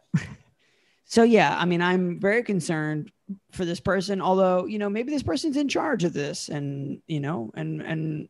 So 1.13 1.25
yeah, 1.25 1.55
I 1.59 1.67
mean, 1.67 1.83
I'm 1.83 2.19
very 2.19 2.43
concerned 2.43 3.13
for 3.51 3.67
this 3.67 3.81
person. 3.81 4.23
Although 4.23 4.65
you 4.65 4.79
know, 4.79 4.89
maybe 4.89 5.13
this 5.13 5.23
person's 5.23 5.59
in 5.59 5.69
charge 5.69 6.05
of 6.05 6.15
this, 6.15 6.49
and 6.49 7.03
you 7.07 7.21
know, 7.21 7.51
and 7.55 7.83
and 7.83 8.29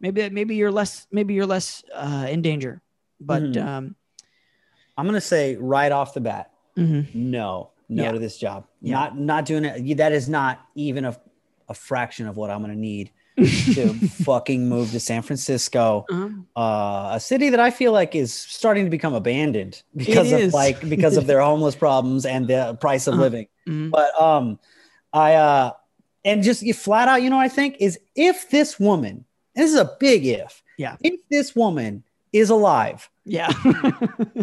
maybe 0.00 0.28
maybe 0.30 0.54
you're 0.56 0.72
less 0.72 1.06
maybe 1.12 1.34
you're 1.34 1.46
less 1.46 1.84
uh, 1.94 2.26
in 2.30 2.42
danger. 2.42 2.80
But 3.20 3.42
Mhm. 3.42 3.66
um, 3.66 3.96
I'm 4.96 5.06
gonna 5.06 5.20
say 5.20 5.56
right 5.56 5.92
off 5.92 6.14
the 6.14 6.20
bat, 6.20 6.50
mhm. 6.76 7.14
no, 7.14 7.70
no 7.88 8.02
Yeah. 8.04 8.12
to 8.12 8.18
this 8.18 8.38
job. 8.38 8.64
Yeah. 8.80 8.94
Not 8.94 9.18
not 9.18 9.44
doing 9.44 9.64
it. 9.64 9.96
That 9.96 10.12
is 10.12 10.28
not 10.28 10.60
even 10.74 11.04
a, 11.04 11.16
a 11.68 11.74
fraction 11.74 12.26
of 12.26 12.36
what 12.36 12.50
I'm 12.50 12.60
gonna 12.60 12.74
need 12.74 13.10
to 13.74 13.94
fucking 14.24 14.68
move 14.68 14.90
to 14.92 15.00
San 15.00 15.22
Francisco, 15.22 16.04
Um, 16.10 16.46
uh, 16.56 17.12
a 17.14 17.20
city 17.20 17.50
that 17.50 17.60
I 17.60 17.70
feel 17.70 17.92
like 17.92 18.14
is 18.14 18.34
starting 18.34 18.84
to 18.84 18.90
become 18.90 19.14
abandoned 19.14 19.82
because 19.96 20.32
of 20.32 20.52
like 20.52 20.86
because 20.88 21.16
of 21.16 21.26
their 21.26 21.40
homeless 21.50 21.74
problems 21.76 22.26
and 22.26 22.48
the 22.48 22.76
price 22.80 23.06
of 23.06 23.14
Uh-huh. 23.14 23.22
living. 23.22 23.46
mhm. 23.68 23.90
But 23.90 24.20
um, 24.20 24.58
I 25.12 25.34
uh, 25.34 25.72
and 26.24 26.42
just 26.42 26.62
you 26.62 26.74
flat 26.74 27.08
out, 27.08 27.22
you 27.22 27.30
know, 27.30 27.36
what 27.36 27.44
I 27.44 27.48
think 27.48 27.76
is 27.80 27.98
if 28.14 28.50
this 28.50 28.78
woman, 28.78 29.24
and 29.60 29.66
this 29.66 29.74
is 29.74 29.78
a 29.80 29.96
big 29.98 30.26
if, 30.26 30.62
Yeah. 30.78 30.96
if 31.02 31.20
this 31.30 31.54
woman 31.54 32.02
is 32.32 32.50
alive, 32.50 33.08
Yeah. 33.24 33.50
yeah, 33.64 34.42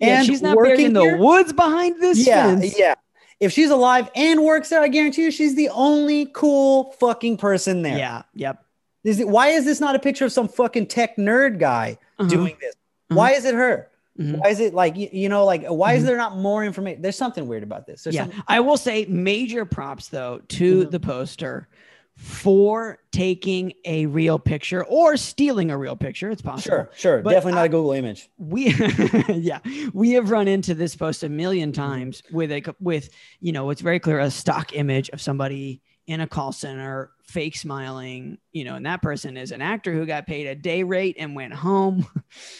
And 0.00 0.26
she's 0.26 0.42
not 0.42 0.56
buried 0.56 0.70
working 0.70 0.86
in 0.86 0.92
the 0.92 1.00
here? 1.02 1.16
woods 1.18 1.52
behind 1.52 2.00
this 2.00 2.26
yeah, 2.26 2.46
fence. 2.56 2.78
yeah. 2.78 2.94
If 3.40 3.52
she's 3.52 3.70
alive 3.70 4.10
and 4.14 4.42
works 4.44 4.70
there, 4.70 4.80
I 4.80 4.88
guarantee 4.88 5.22
you 5.24 5.30
she's 5.30 5.54
the 5.54 5.68
only 5.70 6.26
cool 6.32 6.92
fucking 7.00 7.36
person 7.36 7.82
there. 7.82 7.98
Yeah. 7.98 8.22
Yep. 8.34 8.64
Is 9.04 9.20
it, 9.20 9.28
why 9.28 9.48
is 9.48 9.64
this 9.64 9.78
not 9.80 9.94
a 9.94 9.98
picture 9.98 10.24
of 10.24 10.32
some 10.32 10.48
fucking 10.48 10.86
tech 10.86 11.16
nerd 11.16 11.58
guy 11.58 11.98
Uh-huh. 12.18 12.28
doing 12.28 12.56
this? 12.60 12.74
Why 13.08 13.32
is 13.32 13.44
it 13.44 13.54
her? 13.54 13.88
Mhm. 14.18 14.38
Why 14.38 14.48
is 14.48 14.60
it 14.60 14.72
like 14.72 14.96
you, 14.96 15.08
you 15.12 15.28
know 15.28 15.44
like 15.44 15.66
why 15.66 15.92
is 15.92 16.02
Mhm. 16.02 16.06
there 16.06 16.16
not 16.16 16.38
more 16.38 16.64
information? 16.64 17.02
There's 17.02 17.16
something 17.16 17.46
weird 17.46 17.62
about 17.62 17.86
this. 17.86 18.02
There's 18.04 18.14
yeah. 18.16 18.22
something- 18.22 18.42
I 18.48 18.60
will 18.60 18.78
say 18.78 19.04
major 19.06 19.64
props 19.66 20.08
though 20.08 20.40
to 20.48 20.86
Mhm. 20.86 20.90
the 20.90 21.00
poster 21.00 21.68
for 22.16 22.98
taking 23.12 23.72
a 23.84 24.06
real 24.06 24.38
picture 24.38 24.84
or 24.86 25.16
stealing 25.16 25.70
a 25.70 25.76
real 25.78 25.96
picture. 25.96 26.30
It's 26.30 26.42
possible. 26.42 26.76
sure, 26.76 26.90
sure, 26.96 27.22
But 27.22 27.30
definitely 27.30 27.52
not 27.56 27.62
I- 27.62 27.66
a 27.66 27.68
Google 27.68 27.92
image. 27.92 28.28
we 28.38 28.74
yeah 29.28 29.58
we 29.92 30.12
have 30.12 30.30
run 30.30 30.48
into 30.48 30.74
this 30.74 30.96
post 30.96 31.22
a 31.22 31.28
million 31.28 31.72
Mm-hmm. 31.72 31.82
times 31.82 32.22
with 32.32 32.50
a 32.52 32.74
with 32.80 33.10
you 33.40 33.52
know 33.52 33.70
it's 33.70 33.80
very 33.80 34.00
clear 34.00 34.18
a 34.20 34.30
stock 34.30 34.74
image 34.74 35.10
of 35.10 35.20
somebody 35.20 35.82
in 36.06 36.20
a 36.20 36.26
call 36.26 36.52
center 36.52 37.10
fake 37.24 37.56
smiling 37.56 38.38
you 38.52 38.64
know 38.64 38.76
and 38.76 38.86
that 38.86 39.02
person 39.02 39.36
is 39.36 39.50
an 39.52 39.60
actor 39.60 39.92
who 39.92 40.06
got 40.06 40.26
paid 40.26 40.46
a 40.46 40.54
day 40.54 40.82
rate 40.84 41.16
and 41.18 41.34
went 41.34 41.52
home 41.52 42.06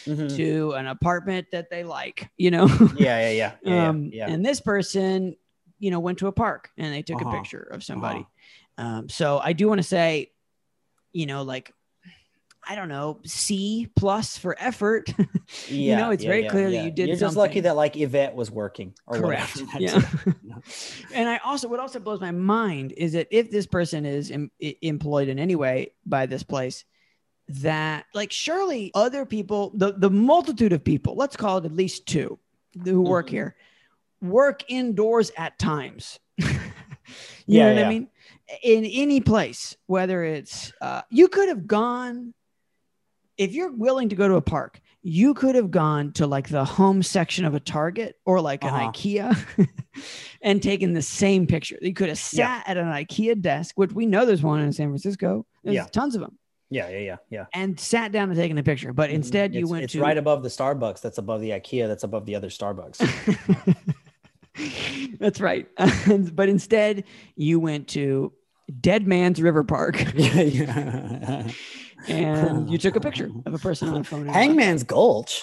Mhm. 0.05 0.35
to 0.35 0.73
an 0.73 0.87
apartment 0.87 1.47
that 1.51 1.69
they 1.69 1.83
like 1.83 2.29
you 2.37 2.51
know 2.51 2.67
Yeah, 2.97 3.29
yeah, 3.29 3.29
yeah, 3.31 3.51
yeah, 3.63 3.89
um, 3.89 4.09
yeah. 4.13 4.29
and 4.29 4.45
this 4.45 4.59
person 4.59 5.35
you 5.79 5.91
know 5.91 5.99
went 5.99 6.17
to 6.19 6.27
a 6.27 6.31
park 6.31 6.69
and 6.77 6.93
they 6.93 7.01
took 7.01 7.21
Uh-huh. 7.21 7.29
a 7.29 7.39
picture 7.39 7.61
of 7.71 7.83
somebody 7.83 8.25
um, 8.77 9.09
so 9.09 9.39
i 9.39 9.53
do 9.53 9.67
want 9.67 9.79
to 9.79 9.83
say 9.87 10.31
you 11.13 11.25
know 11.25 11.41
like 11.43 11.73
i 12.67 12.75
don't 12.75 12.89
know 12.89 13.19
c 13.25 13.87
plus 13.95 14.37
for 14.37 14.55
effort 14.59 15.09
yeah, 15.69 15.95
you 15.95 15.95
know, 15.95 16.11
it's 16.11 16.23
very 16.23 16.47
clear 16.47 16.69
that 16.69 16.83
you 16.83 16.91
did 16.91 17.07
You're 17.07 17.17
just 17.17 17.37
lucky 17.37 17.61
that 17.61 17.75
like 17.77 17.95
Yvette 17.95 18.35
was 18.35 18.51
working. 18.51 18.93
Or 19.07 19.17
Correct. 19.19 19.55
whatever. 19.73 20.05
Yeah. 20.43 20.55
and 21.13 21.29
I 21.29 21.37
also, 21.37 21.67
what 21.69 21.79
also 21.79 21.99
blows 21.99 22.19
my 22.19 22.31
mind 22.31 22.91
is 22.97 23.13
that 23.13 23.27
if 23.31 23.49
this 23.49 23.65
person 23.65 24.05
is 24.05 24.29
em- 24.29 24.51
employed 24.59 25.29
in 25.29 25.39
any 25.39 25.55
way 25.55 25.93
by 26.05 26.25
this 26.25 26.43
place, 26.43 26.83
that 27.47 28.05
like 28.13 28.31
surely 28.33 28.91
other 28.93 29.25
people, 29.25 29.71
the, 29.75 29.93
the 29.93 30.09
multitude 30.09 30.73
of 30.73 30.83
people, 30.83 31.15
let's 31.15 31.37
call 31.37 31.59
it 31.59 31.65
at 31.65 31.71
least 31.71 32.05
two 32.05 32.37
who 32.83 33.01
work 33.01 33.27
Mhm. 33.27 33.31
here, 33.31 33.55
work 34.21 34.63
indoors 34.67 35.31
at 35.37 35.57
times. 35.57 36.19
you 36.37 36.47
Yeah, 37.45 37.63
know 37.63 37.69
what 37.73 37.79
yeah. 37.79 37.85
I 37.85 37.89
mean? 37.89 38.09
In 38.63 38.85
any 38.85 39.19
place, 39.19 39.75
whether 39.87 40.23
it's, 40.23 40.71
uh, 40.81 41.01
you 41.09 41.27
could 41.27 41.49
have 41.49 41.67
gone, 41.67 42.33
if 43.37 43.53
you're 43.53 43.71
willing 43.73 44.09
to 44.09 44.15
go 44.15 44.27
to 44.27 44.35
a 44.35 44.41
park, 44.41 44.79
you 45.03 45.33
could 45.33 45.55
have 45.55 45.69
gone 45.69 46.11
to 46.13 46.27
like 46.27 46.49
the 46.49 46.63
home 46.65 47.03
section 47.03 47.45
of 47.45 47.53
a 47.55 47.59
Target 47.59 48.15
or 48.25 48.39
like 48.41 48.63
an 48.63 48.69
Uh-huh. 48.73 48.91
IKEA 48.91 49.67
and 50.41 50.61
taken 50.63 50.93
the 50.93 51.01
same 51.01 51.45
picture. 51.45 51.77
You 51.81 51.93
could 51.93 52.09
have 52.09 52.17
sat 52.17 52.37
Yeah. 52.65 52.71
at 52.71 52.77
an 52.77 52.87
IKEA 52.87 53.39
desk, 53.41 53.75
which 53.77 53.91
we 53.91 54.05
know 54.05 54.25
there's 54.25 54.41
one 54.43 54.61
in 54.61 54.71
San 54.73 54.87
Francisco. 54.87 55.45
There's 55.63 55.75
Yeah. 55.75 55.83
tons 55.85 56.15
of 56.15 56.21
them, 56.21 56.37
yeah, 56.69 56.89
yeah, 56.89 56.97
yeah, 56.99 57.15
yeah. 57.29 57.45
and 57.53 57.79
sat 57.79 58.11
down 58.11 58.29
and 58.29 58.37
taken 58.37 58.57
a 58.57 58.63
picture. 58.63 58.91
But 58.93 59.09
instead, 59.11 59.53
you 59.53 59.59
Mm-hmm. 59.59 59.65
It's- 59.65 59.71
went 59.71 59.83
It's 59.83 59.93
to 59.93 60.01
right 60.01 60.17
above 60.17 60.41
the 60.41 60.49
Starbucks. 60.49 61.01
That's 61.01 61.17
above 61.17 61.41
the 61.41 61.51
IKEA. 61.51 61.87
That's 61.87 62.03
above 62.03 62.25
the 62.25 62.35
other 62.35 62.49
Starbucks. 62.49 62.97
That's 65.19 65.39
right. 65.39 65.67
but 66.33 66.49
instead, 66.49 67.03
you 67.35 67.59
went 67.59 67.87
to 67.89 68.33
Dead 68.79 69.07
Man's 69.07 69.41
River 69.41 69.63
Park 69.63 70.03
yeah, 70.15 70.41
yeah. 70.41 71.47
and 72.07 72.69
you 72.69 72.77
took 72.77 72.95
a 72.95 72.99
picture 72.99 73.29
of 73.45 73.53
a 73.53 73.57
person 73.57 73.89
on 73.89 74.01
a 74.01 74.03
phone. 74.03 74.27
Hangman's 74.27 74.83
Gulch. 74.83 75.41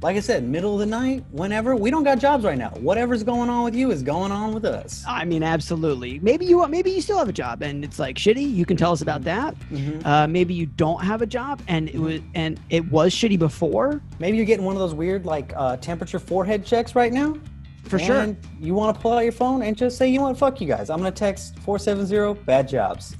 Like 0.03 0.17
I 0.17 0.21
said, 0.21 0.45
middle 0.45 0.75
of 0.75 0.81
the 0.81 0.87
night, 0.87 1.25
whenever. 1.31 1.75
We 1.75 1.91
don't 1.91 2.05
got 2.05 2.19
jobs 2.19 2.45
right 2.45 2.59
now. 2.59 2.69
Whatever's 2.81 3.23
going 3.25 3.49
on 3.49 3.65
with 3.65 3.75
you 3.75 3.91
is 3.91 4.03
going 4.03 4.31
on 4.31 4.53
with 4.53 4.67
us. 4.67 5.03
I 5.09 5.25
mean, 5.25 5.43
absolutely. 5.43 6.19
Maybe 6.21 6.45
you 6.45 6.67
maybe 6.69 6.91
you 6.91 7.01
still 7.01 7.19
have 7.19 7.31
a 7.31 7.33
job 7.33 7.63
and 7.63 7.83
it's 7.83 7.99
like 7.99 8.17
shitty. 8.17 8.55
You 8.55 8.67
can 8.67 8.77
tell 8.77 8.93
us 8.93 9.01
about 9.01 9.23
that. 9.25 9.55
Mhm. 9.71 10.05
Uh, 10.05 10.27
maybe 10.29 10.53
you 10.53 10.67
don't 10.67 11.03
have 11.03 11.23
a 11.23 11.27
job 11.27 11.63
and 11.69 11.89
it 11.89 11.99
was 11.99 12.21
and 12.35 12.61
it 12.69 12.91
was 12.93 13.15
shitty 13.15 13.39
before. 13.39 14.03
Maybe 14.19 14.37
you're 14.37 14.47
getting 14.47 14.67
one 14.67 14.75
of 14.77 14.81
those 14.81 14.93
weird 14.95 15.25
like 15.25 15.55
uh, 15.57 15.79
temperature 15.79 16.19
forehead 16.19 16.65
checks 16.67 16.95
right 16.95 17.13
now. 17.13 17.37
For 17.85 17.99
sure. 17.99 18.17
And 18.21 18.37
you 18.61 18.75
want 18.75 18.97
to 18.97 19.01
pull 19.01 19.13
out 19.13 19.21
your 19.21 19.31
phone 19.33 19.63
and 19.63 19.77
just 19.77 19.97
say, 19.97 20.09
you 20.09 20.19
know 20.19 20.25
what, 20.27 20.37
fuck 20.37 20.61
you 20.61 20.67
guys. 20.67 20.91
I'm 20.91 20.99
gonna 20.99 21.11
text 21.11 21.57
470 21.61 22.43
bad 22.45 22.69
jobs. 22.69 23.15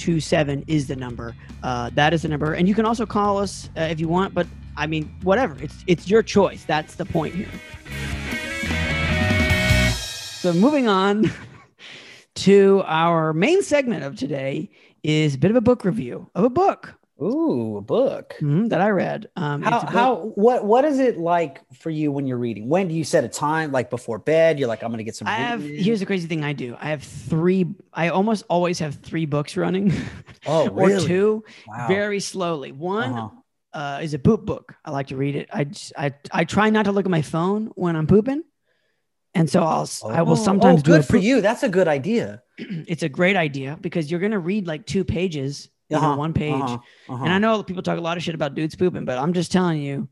470-223-5627 0.00 0.64
is 0.66 0.86
the 0.86 0.96
number. 0.96 1.34
Uh, 1.62 1.90
that 1.94 2.12
is 2.12 2.22
the 2.22 2.28
number. 2.28 2.54
And 2.54 2.68
you 2.68 2.74
can 2.74 2.86
also 2.86 3.06
call 3.06 3.38
us 3.38 3.70
uh, 3.76 3.82
if 3.82 4.00
you 4.00 4.08
want, 4.08 4.34
but 4.34 4.46
I 4.76 4.86
mean, 4.86 5.14
whatever. 5.22 5.56
It's 5.60 5.84
it's 5.86 6.08
your 6.08 6.22
choice. 6.22 6.64
That's 6.64 6.94
the 6.94 7.04
point 7.04 7.34
here. 7.34 7.48
So 10.40 10.52
moving 10.54 10.88
on 10.88 11.30
to 12.36 12.82
our 12.86 13.32
main 13.32 13.62
segment 13.62 14.04
of 14.04 14.16
today 14.16 14.70
is 15.02 15.34
a 15.34 15.38
bit 15.38 15.50
of 15.50 15.56
a 15.56 15.60
book 15.60 15.84
review 15.84 16.30
of 16.34 16.44
a 16.44 16.50
book 16.50 16.94
Ooh, 17.22 17.76
a 17.76 17.80
book. 17.82 18.34
mhm, 18.40 18.68
that 18.70 18.80
I 18.80 18.88
read. 18.90 19.28
Um, 19.36 19.60
How, 19.62 19.74
it's 19.76 19.82
a 19.82 19.86
book- 19.86 19.92
how 19.94 20.14
what 20.36 20.64
what 20.64 20.84
is 20.84 20.98
it 20.98 21.18
like 21.18 21.60
for 21.74 21.90
you 21.90 22.10
when 22.12 22.26
you're 22.26 22.38
reading? 22.38 22.68
When 22.68 22.88
do 22.88 22.94
you 22.94 23.04
set 23.04 23.24
a 23.24 23.28
time? 23.28 23.72
Like 23.72 23.90
before 23.90 24.18
bed? 24.18 24.58
You're 24.58 24.68
like, 24.68 24.82
I'm 24.82 24.90
gonna 24.90 25.02
get 25.04 25.16
some. 25.16 25.28
I 25.28 25.32
have 25.32 25.62
reading 25.62 25.84
here's 25.84 26.00
the 26.00 26.06
crazy 26.06 26.26
thing 26.28 26.44
I 26.44 26.52
do. 26.54 26.76
I 26.80 26.88
have 26.90 27.02
three. 27.02 27.66
I 27.92 28.08
almost 28.08 28.44
always 28.48 28.78
have 28.78 28.94
three 28.96 29.26
books 29.26 29.56
running, 29.56 29.92
oh 30.46 30.68
or 30.70 30.88
really? 30.88 31.06
two, 31.06 31.44
Wow. 31.68 31.86
very 31.88 32.20
slowly. 32.20 32.72
One 32.72 33.12
Uh-huh. 33.12 33.28
uh, 33.72 34.00
is 34.02 34.14
a 34.14 34.18
poop 34.18 34.46
book. 34.46 34.74
I 34.84 34.90
like 34.90 35.08
to 35.08 35.16
read 35.16 35.36
it. 35.36 35.48
I, 35.52 35.64
just, 35.64 35.92
I 35.98 36.14
I 36.32 36.44
try 36.44 36.70
not 36.70 36.84
to 36.86 36.92
look 36.92 37.04
at 37.04 37.10
my 37.10 37.22
phone 37.22 37.70
when 37.74 37.96
I'm 37.96 38.06
pooping, 38.06 38.42
and 39.34 39.48
so 39.50 39.62
I'll 39.62 39.88
I 40.08 40.22
will 40.22 40.32
Oh, 40.32 40.34
sometimes 40.36 40.80
Oh, 40.80 40.84
do 40.84 40.92
a 40.94 40.96
good 40.98 41.06
for 41.06 41.18
you. 41.18 41.40
That's 41.42 41.62
a 41.64 41.68
good 41.68 41.86
idea. 41.88 42.42
It's 42.88 43.02
a 43.02 43.08
great 43.10 43.36
idea 43.36 43.76
because 43.80 44.10
you're 44.10 44.20
gonna 44.20 44.38
read 44.40 44.66
like 44.66 44.86
two 44.86 45.04
pages, 45.04 45.68
you 45.90 45.96
know, 45.96 46.02
Uh-huh, 46.02 46.16
one 46.16 46.32
page. 46.32 46.54
Uh-huh, 46.54 46.78
uh-huh. 47.08 47.24
And 47.24 47.32
I 47.32 47.38
know 47.38 47.62
people 47.62 47.82
talk 47.82 47.98
a 47.98 48.00
lot 48.00 48.16
of 48.16 48.22
shit 48.22 48.34
about 48.34 48.54
dudes 48.54 48.74
pooping, 48.76 49.04
but 49.04 49.18
I'm 49.18 49.32
just 49.32 49.52
telling 49.52 49.80
you 49.82 50.08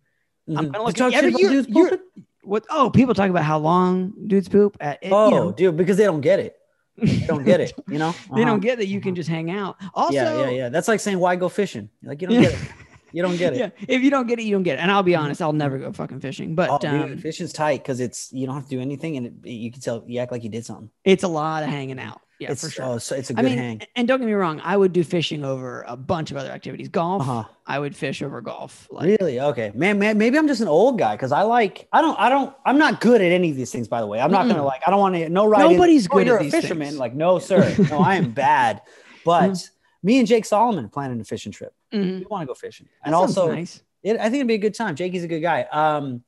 I'm 0.48 0.54
Mhm. 0.54 0.72
gonna 0.72 0.78
You 0.78 0.84
look 0.86 0.94
talk 0.96 1.06
at- 1.08 1.12
yeah, 1.12 1.20
shit 1.20 1.28
about 1.30 1.40
you're- 1.40 1.54
dudes 1.54 1.68
you're- 1.68 1.90
pooping? 1.90 2.24
what. 2.42 2.64
Oh, 2.70 2.90
people 2.90 3.14
talk 3.14 3.28
about 3.30 3.44
how 3.44 3.58
long 3.58 4.12
dudes 4.26 4.48
poop. 4.48 4.76
At, 4.80 4.98
it, 5.02 5.12
Oh, 5.12 5.28
you 5.28 5.34
know, 5.36 5.52
dude, 5.52 5.76
because 5.76 5.96
they 5.98 6.04
don't 6.04 6.22
get 6.22 6.38
it. 6.40 6.56
They 6.96 7.26
don't 7.26 7.44
get 7.44 7.60
it. 7.60 7.72
You 7.86 7.98
know. 7.98 8.12
they 8.34 8.42
Uh-huh. 8.42 8.44
don't 8.44 8.60
get 8.60 8.78
that 8.78 8.86
you 8.88 9.00
can 9.00 9.14
just 9.14 9.28
hang 9.28 9.50
out. 9.50 9.76
Also, 9.94 10.14
yeah, 10.14 10.40
yeah, 10.40 10.50
yeah. 10.50 10.68
That's 10.70 10.88
like 10.88 11.00
saying 11.00 11.18
why 11.18 11.36
go 11.36 11.48
fishing. 11.48 11.90
Like 12.02 12.20
you 12.22 12.28
don't 12.28 12.42
get 12.42 12.52
it. 12.52 12.58
You 13.10 13.22
don't 13.22 13.38
get 13.38 13.54
it. 13.54 13.58
yeah, 13.58 13.70
if 13.88 14.02
you 14.02 14.10
don't 14.10 14.26
get 14.26 14.38
it, 14.38 14.42
you 14.42 14.52
don't 14.54 14.64
get 14.64 14.74
it. 14.78 14.82
And 14.82 14.90
I'll 14.90 15.02
be 15.02 15.16
honest, 15.16 15.40
I'll 15.40 15.54
never 15.54 15.78
go 15.78 15.90
fucking 15.92 16.20
fishing. 16.20 16.54
But 16.54 16.68
Oh, 16.68 16.76
dude, 16.78 16.90
um, 17.12 17.16
fishing's 17.18 17.54
tight 17.54 17.82
because 17.82 18.00
it's 18.00 18.30
you 18.34 18.44
don't 18.44 18.54
have 18.56 18.64
to 18.64 18.70
do 18.76 18.82
anything, 18.82 19.16
and 19.16 19.26
it, 19.46 19.48
you 19.50 19.72
can 19.72 19.80
tell 19.80 20.04
you 20.06 20.20
act 20.20 20.30
like 20.30 20.44
you 20.44 20.50
did 20.50 20.66
something. 20.66 20.90
it's 21.04 21.22
a 21.24 21.28
lot 21.28 21.62
of 21.62 21.70
hanging 21.70 21.98
out. 21.98 22.20
Yeah, 22.40 22.52
it's 22.52 22.62
for 22.62 22.70
sure. 22.70 22.84
oh, 22.84 22.98
so 22.98 23.16
it's 23.16 23.30
a 23.30 23.32
I 23.32 23.42
good 23.42 23.44
mean, 23.46 23.58
hang. 23.58 23.82
and 23.96 24.06
don't 24.06 24.20
get 24.20 24.26
me 24.26 24.32
wrong, 24.32 24.60
I 24.62 24.76
would 24.76 24.92
do 24.92 25.02
fishing 25.02 25.44
over 25.44 25.84
a 25.88 25.96
bunch 25.96 26.30
of 26.30 26.36
other 26.36 26.50
activities. 26.50 26.88
Golf, 26.88 27.22
Uh-huh. 27.22 27.44
I 27.66 27.78
would 27.80 27.96
fish 27.96 28.22
over 28.22 28.40
golf. 28.40 28.86
Like, 28.92 29.06
Really? 29.18 29.40
Okay, 29.40 29.72
man, 29.74 29.98
man. 29.98 30.18
Maybe 30.18 30.38
I'm 30.38 30.46
just 30.46 30.60
an 30.60 30.68
old 30.68 30.98
guy 30.98 31.16
because 31.16 31.32
I 31.32 31.42
like. 31.42 31.88
I 31.92 32.00
don't. 32.00 32.18
I 32.18 32.28
don't. 32.28 32.54
I'm 32.64 32.78
not 32.78 33.00
good 33.00 33.20
at 33.20 33.32
any 33.32 33.50
of 33.50 33.56
these 33.56 33.72
things. 33.72 33.88
By 33.88 34.00
the 34.00 34.06
way, 34.06 34.20
I'm 34.20 34.30
not 34.30 34.46
gonna 34.46 34.60
Mm-mm. 34.60 34.64
like. 34.66 34.82
I 34.86 34.90
don't 34.90 35.00
want 35.00 35.16
to. 35.16 35.28
No 35.28 35.46
right. 35.46 35.68
Nobody's 35.68 36.06
oh, 36.10 36.14
good 36.16 36.26
you're 36.28 36.36
at 36.36 36.42
a 36.42 36.44
these 36.44 36.52
fisherman. 36.54 36.88
things. 36.88 36.98
Like, 36.98 37.14
no, 37.14 37.38
sir. 37.40 37.74
No, 37.90 37.98
I 37.98 38.14
am 38.14 38.30
bad. 38.46 38.82
But 39.24 39.68
me 40.04 40.18
and 40.20 40.26
Jake 40.28 40.44
Solomon 40.44 40.88
planning 40.88 41.20
a 41.20 41.24
fishing 41.24 41.50
trip. 41.50 41.74
mhm. 41.92 42.20
We 42.20 42.24
want 42.26 42.42
to 42.42 42.46
go 42.46 42.54
fishing, 42.54 42.86
That 43.04 43.08
and 43.08 43.14
sounds 43.14 43.36
also, 43.36 43.52
nice. 43.52 43.82
it, 44.04 44.16
I 44.16 44.24
think 44.24 44.36
it'd 44.36 44.46
be 44.46 44.54
a 44.54 44.58
good 44.58 44.74
time. 44.74 44.94
Jakey's 44.94 45.24
a 45.24 45.28
good 45.28 45.40
guy. 45.40 45.62
Um, 45.72 46.22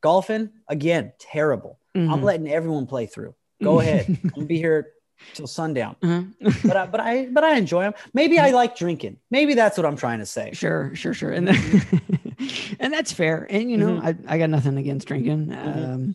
golfing 0.00 0.50
again, 0.68 1.12
terrible. 1.20 1.78
I'm 1.94 2.08
Mhm. 2.08 2.22
letting 2.22 2.48
everyone 2.50 2.86
play 2.86 3.06
through. 3.06 3.34
Go 3.62 3.78
ahead. 3.80 4.06
I'm 4.24 4.30
gonna 4.34 4.46
be 4.46 4.56
here 4.58 4.88
till 5.34 5.46
sundown. 5.46 5.96
Uh-huh. 6.02 6.22
But 6.64 6.76
I, 6.76 6.86
but 6.86 7.00
I 7.00 7.26
but 7.30 7.44
I 7.44 7.56
enjoy 7.56 7.82
them. 7.82 7.94
Maybe 8.14 8.38
I 8.38 8.50
like 8.50 8.76
drinking. 8.76 9.18
Maybe 9.30 9.54
that's 9.54 9.76
what 9.76 9.86
I'm 9.86 9.96
trying 9.96 10.18
to 10.20 10.26
say. 10.26 10.50
Sure, 10.52 10.94
sure, 10.94 11.14
sure. 11.14 11.32
And 11.32 11.48
and 12.80 12.92
that's 12.92 13.12
fair. 13.12 13.46
And 13.50 13.70
you 13.70 13.76
know, 13.78 14.00
Mhm. 14.00 14.04
I, 14.28 14.34
I 14.34 14.38
got 14.38 14.50
nothing 14.50 14.76
against 14.78 15.06
drinking. 15.08 15.46
Mhm. 15.48 15.94
Um, 15.94 16.14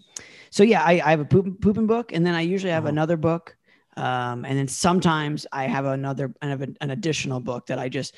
so 0.49 0.63
yeah, 0.63 0.81
I, 0.83 0.93
I 1.03 1.09
have 1.11 1.19
a 1.19 1.25
poop, 1.25 1.61
pooping 1.61 1.87
book, 1.87 2.13
and 2.13 2.25
then 2.25 2.33
I 2.35 2.41
usually 2.41 2.71
have 2.71 2.83
Uh-huh. 2.83 2.89
another 2.95 3.17
book. 3.17 3.55
Um, 3.97 4.45
and 4.45 4.57
then 4.57 4.67
sometimes 4.67 5.47
I 5.51 5.63
have 5.65 5.85
another 5.85 6.31
I 6.41 6.47
have 6.47 6.61
an, 6.61 6.77
an 6.81 6.91
additional 6.91 7.39
book 7.39 7.67
that 7.67 7.79
I 7.79 7.89
just, 7.89 8.15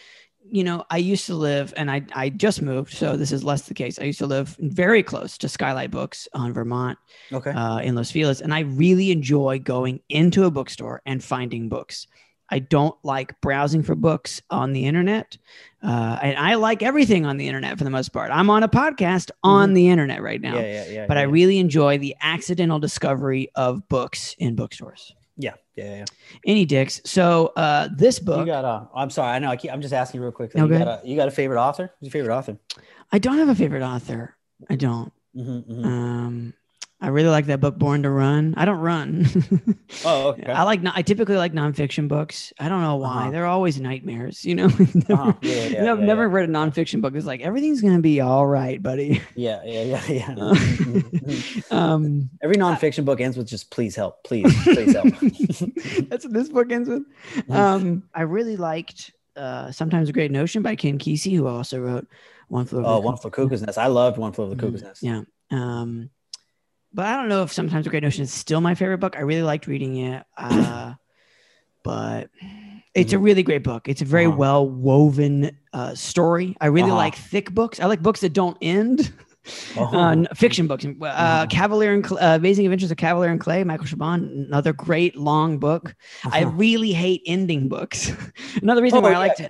you 0.51 0.63
know, 0.63 0.85
I 0.89 0.97
used 0.97 1.25
to 1.27 1.35
live 1.35 1.73
and 1.77 1.89
I 1.91 2.03
I 2.13 2.29
just 2.29 2.61
moved, 2.61 2.93
so 2.93 3.15
this 3.17 3.31
is 3.31 3.43
less 3.43 3.63
the 3.63 3.73
case. 3.73 3.99
I 3.99 4.03
used 4.03 4.19
to 4.19 4.27
live 4.27 4.55
very 4.59 5.03
close 5.03 5.37
to 5.39 5.49
Skylight 5.49 5.91
Books 5.91 6.27
on 6.33 6.53
Vermont 6.53 6.97
Okay. 7.31 7.51
uh, 7.51 7.77
in 7.79 7.95
Los 7.95 8.11
Feliz, 8.11 8.41
and 8.41 8.53
I 8.53 8.61
really 8.61 9.11
enjoy 9.11 9.59
going 9.59 10.01
into 10.09 10.45
a 10.45 10.51
bookstore 10.51 11.01
and 11.05 11.23
finding 11.23 11.69
books. 11.69 12.07
I 12.51 12.57
don't 12.57 12.95
like 13.03 13.39
browsing 13.41 13.83
for 13.83 13.93
books 13.93 14.41
on 14.49 14.73
the 14.73 14.85
internet, 14.87 15.37
uh, 15.83 16.17
and 16.21 16.35
I 16.37 16.55
like 16.55 16.81
everything 16.81 17.23
on 17.27 17.37
the 17.37 17.47
internet 17.47 17.77
for 17.77 17.83
the 17.83 17.91
most 17.91 18.09
part. 18.09 18.31
I'm 18.31 18.49
on 18.49 18.63
a 18.63 18.67
podcast 18.67 19.29
on 19.43 19.75
the 19.75 19.89
internet 19.89 20.23
right 20.23 20.41
now, 20.41 20.55
Mm-hmm. 20.55 20.63
yeah, 20.65 20.85
yeah, 20.85 20.91
yeah. 20.91 21.05
but 21.07 21.17
I 21.17 21.23
really 21.23 21.59
enjoy 21.59 21.99
the 21.99 22.15
accidental 22.21 22.79
discovery 22.79 23.51
of 23.53 23.87
books 23.87 24.35
in 24.39 24.55
bookstores. 24.55 25.13
Yeah, 25.83 25.95
yeah. 25.97 26.05
Any 26.45 26.65
dicks. 26.65 27.01
So 27.05 27.53
uh, 27.55 27.89
this 27.95 28.19
You 28.19 28.25
book, 28.25 28.45
got 28.45 28.65
a. 28.65 28.87
I'm 28.95 29.09
sorry. 29.09 29.35
I 29.35 29.39
know. 29.39 29.49
I 29.49 29.55
keep, 29.57 29.71
I'm 29.71 29.81
just 29.81 29.93
asking 29.93 30.19
you 30.19 30.23
real 30.23 30.31
quick. 30.31 30.55
No, 30.55 30.65
you 30.65 30.77
got 30.77 30.87
a. 30.87 31.07
You 31.07 31.15
got 31.15 31.27
a 31.27 31.31
favorite 31.31 31.59
author? 31.61 31.93
Who's 31.99 32.07
your 32.07 32.11
favorite 32.11 32.35
author? 32.35 32.57
I 33.11 33.19
don't 33.19 33.37
have 33.37 33.49
a 33.49 33.55
favorite 33.55 33.83
author. 33.83 34.35
I 34.69 34.75
don't. 34.75 35.11
Mm-hmm, 35.35 35.71
mm-hmm. 35.71 35.85
Um, 35.85 36.53
I 37.01 37.07
really 37.07 37.29
like 37.29 37.45
that 37.45 37.61
book, 37.61 37.77
Born 37.77 38.03
to 38.03 38.09
Run. 38.09 38.53
I 38.57 38.65
don't 38.65 38.79
run. 38.79 39.25
oh, 40.05 40.29
okay. 40.29 40.51
I 40.51 40.63
like. 40.63 40.81
I 40.85 41.01
typically 41.01 41.37
like 41.37 41.53
nonfiction 41.53 42.09
books. 42.09 42.51
I 42.59 42.67
don't 42.67 42.81
know 42.81 42.97
why. 42.97 43.21
Uh-huh. 43.21 43.31
They're 43.31 43.45
always 43.45 43.79
nightmares. 43.79 44.43
You 44.43 44.55
know. 44.55 44.65
Uh-huh. 45.09 45.33
Yeah, 45.41 45.67
yeah, 45.67 45.91
I've 45.91 45.99
never 45.99 46.27
read 46.27 46.49
a 46.49 46.51
nonfiction 46.51 47.01
book. 47.01 47.15
It's 47.15 47.25
like 47.25 47.39
everything's 47.41 47.81
gonna 47.81 48.01
be 48.01 48.19
all 48.21 48.45
right, 48.45 48.83
buddy. 48.83 49.21
yeah, 49.35 49.61
yeah, 49.63 49.83
yeah, 49.83 50.05
yeah. 50.07 50.35
Uh, 50.37 50.53
Mhm. 50.55 51.71
um, 51.71 52.29
Every 52.41 52.57
nonfiction 52.57 53.05
book 53.05 53.21
ends 53.21 53.37
with 53.37 53.47
just 53.47 53.71
"Please 53.71 53.95
help, 53.95 54.23
please, 54.23 54.53
please 54.63 54.93
help." 54.93 55.07
that's 56.09 56.25
what 56.25 56.33
this 56.33 56.49
book 56.49 56.69
ends 56.71 56.89
with. 56.89 57.03
Mm-hmm. 57.35 57.51
Um, 57.53 58.03
I 58.13 58.23
really 58.23 58.57
liked 58.57 59.11
uh, 59.37 59.71
"Sometimes 59.71 60.09
a 60.09 60.13
Great 60.13 60.31
Notion" 60.31 60.61
by 60.63 60.75
Ken 60.75 60.97
Kesey, 60.99 61.33
who 61.35 61.47
also 61.47 61.79
wrote 61.79 62.07
"One 62.49 62.65
Flew 62.65 62.79
Over 62.79 62.87
oh, 62.89 62.95
the 62.95 63.01
One 63.01 63.17
for 63.17 63.29
Cuckoo's 63.31 63.61
Nest. 63.61 63.77
I 63.77 63.87
loved 63.87 64.17
One 64.17 64.33
Flew 64.33 64.45
Over 64.45 64.55
the 64.55 64.61
Cuckoo's 64.61 64.81
Mhm. 64.81 64.85
Nest. 64.85 65.03
Yeah. 65.03 65.21
Um, 65.51 66.09
but 66.93 67.05
I 67.05 67.15
don't 67.15 67.29
know 67.29 67.43
if 67.43 67.51
sometimes 67.51 67.85
a 67.87 67.89
great 67.89 68.03
notion 68.03 68.23
is 68.23 68.33
still 68.33 68.61
my 68.61 68.75
favorite 68.75 68.99
book. 68.99 69.15
I 69.17 69.21
really 69.21 69.43
liked 69.43 69.67
reading 69.67 69.97
it. 69.97 70.23
Uh, 70.37 70.93
but 71.83 72.29
it's 72.95 73.13
a 73.13 73.19
really 73.19 73.43
great 73.43 73.63
book. 73.63 73.87
It's 73.87 74.01
a 74.01 74.05
very 74.05 74.25
Mm-hmm. 74.25 74.31
Uh-huh. 74.33 74.39
well 74.39 74.69
woven 74.69 75.57
uh, 75.73 75.95
story. 75.95 76.55
I 76.59 76.67
really 76.67 76.89
Uh-huh. 76.89 76.97
like 76.97 77.15
thick 77.15 77.51
books. 77.51 77.79
I 77.79 77.85
like 77.85 78.01
books 78.01 78.21
that 78.21 78.33
don't 78.33 78.57
end. 78.61 79.11
Oh. 79.77 79.85
Uh, 79.97 80.25
fiction 80.35 80.67
books. 80.67 80.85
Uh, 80.85 80.89
Uh-huh. 81.01 81.47
Kavalier 81.49 81.93
and 81.93 82.05
uh, 82.11 82.17
Amazing 82.35 82.65
Adventures 82.65 82.91
of 82.91 82.97
Kavalier 82.97 83.31
and 83.31 83.39
Clay, 83.39 83.63
Michael 83.63 83.85
Chabon, 83.87 84.47
another 84.47 84.73
great 84.73 85.15
long 85.15 85.57
book. 85.57 85.95
I 86.31 86.43
Uh-huh. 86.43 86.51
really 86.55 86.91
hate 86.91 87.21
ending 87.25 87.69
books. 87.69 88.11
another 88.61 88.81
reason 88.83 88.99
Oh, 88.99 89.01
why 89.01 89.09
I 89.09 89.11
yeah, 89.13 89.17
like 89.19 89.35
to. 89.37 89.49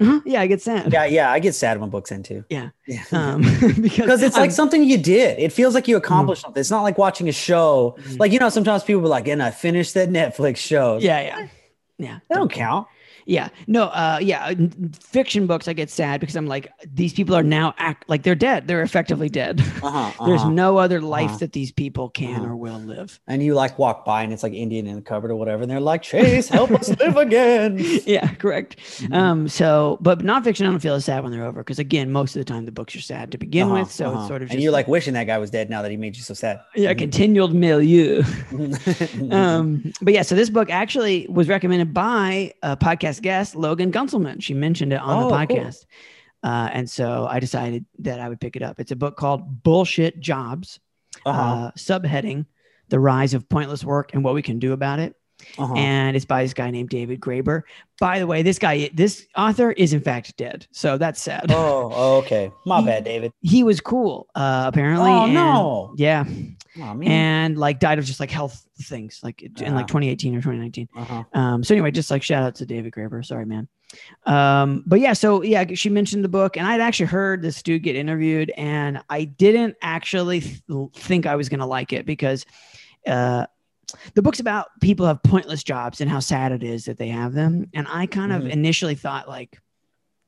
Uh-huh, 0.00 0.20
yeah, 0.24 0.40
I 0.40 0.46
get 0.46 0.62
sad. 0.62 0.92
Yeah, 0.92 1.04
yeah. 1.04 1.30
I 1.30 1.38
get 1.40 1.54
sad 1.54 1.78
when 1.80 1.90
books 1.90 2.10
end 2.10 2.24
too. 2.24 2.44
Yeah. 2.48 2.70
Yeah. 2.86 3.04
Um, 3.12 3.42
because 3.82 4.22
it's 4.22 4.34
like 4.36 4.50
I'm- 4.50 4.50
something 4.50 4.82
you 4.84 4.96
did. 4.98 5.38
It 5.38 5.52
feels 5.52 5.74
like 5.74 5.86
you 5.88 5.96
accomplished 5.96 6.42
something. 6.42 6.60
It's 6.60 6.70
not 6.70 6.82
like 6.82 6.96
watching 6.98 7.28
a 7.28 7.32
show. 7.32 7.96
Mhm. 8.00 8.18
Like 8.18 8.32
you 8.32 8.38
know, 8.38 8.48
sometimes 8.48 8.82
people 8.82 9.02
are 9.04 9.08
like, 9.08 9.28
"And 9.28 9.42
I 9.42 9.50
finished 9.50 9.94
that 9.94 10.08
Netflix 10.08 10.56
show." 10.56 10.98
yeah, 10.98 11.20
yeah, 11.20 11.48
yeah. 11.98 12.18
that 12.28 12.34
don't 12.36 12.50
count. 12.50 12.86
Yeah, 13.26 13.48
no, 13.66 13.84
uh, 13.84 14.18
yeah, 14.20 14.52
fiction 15.00 15.46
books. 15.46 15.68
I 15.68 15.72
get 15.72 15.90
sad 15.90 16.20
because 16.20 16.36
I'm 16.36 16.46
like, 16.46 16.70
these 16.94 17.12
people 17.12 17.34
are 17.36 17.42
now 17.42 17.74
act 17.78 18.08
like 18.08 18.22
they're 18.22 18.34
dead. 18.34 18.66
They're 18.66 18.82
effectively 18.82 19.28
dead. 19.28 19.60
Uh-huh, 19.82 20.12
There's 20.26 20.40
uh-huh. 20.42 20.50
no 20.50 20.78
other 20.78 21.00
life 21.00 21.30
Uh-huh. 21.30 21.38
that 21.38 21.52
these 21.52 21.72
people 21.72 22.08
can 22.10 22.36
Uh-huh. 22.40 22.50
or 22.52 22.56
will 22.56 22.78
live. 22.78 23.20
and 23.26 23.42
you 23.42 23.54
like 23.54 23.78
walk 23.78 24.04
by 24.04 24.22
and 24.22 24.32
it's 24.32 24.42
like 24.42 24.52
Indian 24.52 24.86
in 24.86 24.96
the 24.96 25.02
cupboard 25.02 25.30
or 25.30 25.36
whatever, 25.36 25.62
and 25.62 25.70
they're 25.70 25.80
like, 25.80 26.02
"Chase, 26.02 26.48
help 26.48 26.70
us 26.70 26.88
live 26.98 27.16
again." 27.16 27.78
yeah, 28.06 28.26
correct. 28.34 28.76
Mhm. 29.00 29.14
Um, 29.14 29.48
so, 29.48 29.98
but 30.00 30.20
nonfiction, 30.20 30.66
I 30.66 30.70
don't 30.70 30.80
feel 30.80 30.94
as 30.94 31.04
sad 31.04 31.22
when 31.22 31.32
they're 31.32 31.44
over 31.46 31.60
because 31.62 31.78
again, 31.78 32.10
most 32.12 32.36
of 32.36 32.40
the 32.40 32.44
time 32.44 32.64
the 32.66 32.72
books 32.72 32.94
are 32.96 33.00
sad 33.00 33.32
to 33.32 33.38
begin 33.38 33.66
Uh-huh, 33.66 33.80
with. 33.80 33.90
So 33.90 34.06
uh-huh. 34.10 34.18
it's 34.20 34.28
sort 34.28 34.42
of 34.42 34.50
and 34.50 34.60
you're 34.62 34.72
like 34.72 34.88
wishing 34.88 35.14
that 35.14 35.24
guy 35.26 35.38
was 35.38 35.50
dead 35.50 35.68
now 35.70 35.82
that 35.82 35.90
he 35.90 35.96
made 35.96 36.16
you 36.16 36.22
so 36.22 36.34
sad. 36.34 36.60
yeah, 36.76 36.92
Mhm. 36.92 36.98
continual 36.98 37.48
milieu. 37.48 38.22
Mhm. 38.50 39.32
Um, 39.32 39.92
but 40.02 40.12
yeah, 40.14 40.22
so 40.22 40.34
this 40.34 40.50
book 40.50 40.70
actually 40.70 41.26
was 41.28 41.48
recommended 41.48 41.92
by 41.94 42.52
a 42.62 42.76
podcast 42.76 43.09
guest, 43.18 43.56
Logan 43.56 43.90
Gunselman. 43.90 44.40
She 44.42 44.54
mentioned 44.54 44.92
it 44.92 45.00
on 45.00 45.24
Oh, 45.24 45.28
the 45.30 45.46
cool. 45.46 45.56
podcast. 45.56 45.86
Uh, 46.42 46.68
and 46.72 46.88
so 46.88 47.26
I 47.28 47.40
decided 47.40 47.84
that 47.98 48.20
I 48.20 48.28
would 48.28 48.40
pick 48.40 48.56
it 48.56 48.62
up. 48.62 48.78
It's 48.78 48.92
a 48.92 48.96
book 48.96 49.16
called 49.16 49.62
Bullshit 49.62 50.20
Jobs, 50.20 50.78
uh-huh. 51.26 51.40
uh, 51.40 51.70
subheading 51.72 52.46
The 52.88 53.00
Rise 53.00 53.34
of 53.34 53.48
Pointless 53.48 53.84
Work 53.84 54.14
and 54.14 54.22
What 54.22 54.34
We 54.34 54.42
Can 54.42 54.58
Do 54.58 54.72
About 54.72 55.00
It. 55.00 55.14
uh-huh. 55.58 55.74
And 55.74 56.16
it's 56.16 56.24
by 56.24 56.42
this 56.42 56.54
guy 56.54 56.70
named 56.70 56.88
David 56.90 57.20
Graeber. 57.20 57.62
By 57.98 58.18
the 58.20 58.26
way, 58.26 58.42
this 58.42 58.58
guy, 58.58 58.88
this 58.94 59.26
author 59.36 59.72
is 59.72 59.92
in 59.92 60.00
fact 60.00 60.36
dead. 60.38 60.66
So 60.70 60.96
that's 60.96 61.20
sad. 61.20 61.46
oh, 61.50 62.18
okay. 62.18 62.50
My 62.64 62.80
He- 62.80 62.86
bad, 62.86 63.04
David. 63.04 63.32
He 63.42 63.62
was 63.62 63.80
cool, 63.80 64.28
uh, 64.34 64.64
apparently. 64.66 65.10
Oh 65.10 65.26
no. 65.26 65.94
Yeah. 65.96 66.24
Oh. 66.82 67.00
And 67.02 67.58
like 67.58 67.78
died 67.80 67.98
of 67.98 68.04
just 68.04 68.20
like 68.20 68.30
health 68.30 68.66
things, 68.82 69.20
like 69.22 69.42
in 69.42 69.52
Ah. 69.72 69.74
like 69.74 69.86
2018 69.86 70.34
or 70.34 70.38
2019. 70.38 70.88
uh-huh. 70.96 71.24
Um, 71.32 71.62
so 71.64 71.74
anyway, 71.74 71.90
just 71.90 72.10
like 72.10 72.22
shout 72.22 72.42
out 72.42 72.54
to 72.56 72.66
David 72.66 72.92
Graeber. 72.92 73.24
Sorry, 73.24 73.44
man. 73.46 73.68
Um, 74.26 74.84
but 74.86 75.00
yeah, 75.00 75.12
so 75.14 75.42
yeah, 75.42 75.64
she 75.74 75.88
mentioned 75.90 76.24
the 76.24 76.28
book, 76.28 76.56
and 76.56 76.66
I'd 76.66 76.80
actually 76.80 77.06
heard 77.06 77.42
this 77.42 77.62
dude 77.62 77.82
get 77.82 77.96
interviewed, 77.96 78.50
and 78.56 79.02
I 79.10 79.24
didn't 79.24 79.76
actually 79.82 80.40
th- 80.40 80.62
think 80.94 81.26
I 81.26 81.36
was 81.36 81.48
gonna 81.48 81.66
like 81.66 81.92
it 81.92 82.06
because 82.06 82.46
uh, 83.06 83.46
the 84.14 84.22
book's 84.22 84.38
about 84.40 84.68
people 84.80 85.06
have 85.06 85.22
pointless 85.22 85.64
jobs 85.64 86.00
and 86.00 86.08
how 86.10 86.20
sad 86.20 86.52
it 86.52 86.62
is 86.62 86.84
that 86.84 86.98
they 86.98 87.08
have 87.08 87.32
them. 87.32 87.66
And 87.74 87.86
I 87.90 88.06
kind 88.06 88.30
of 88.32 88.42
Mhm. 88.42 88.50
initially 88.50 88.94
thought 88.94 89.28
like, 89.28 89.58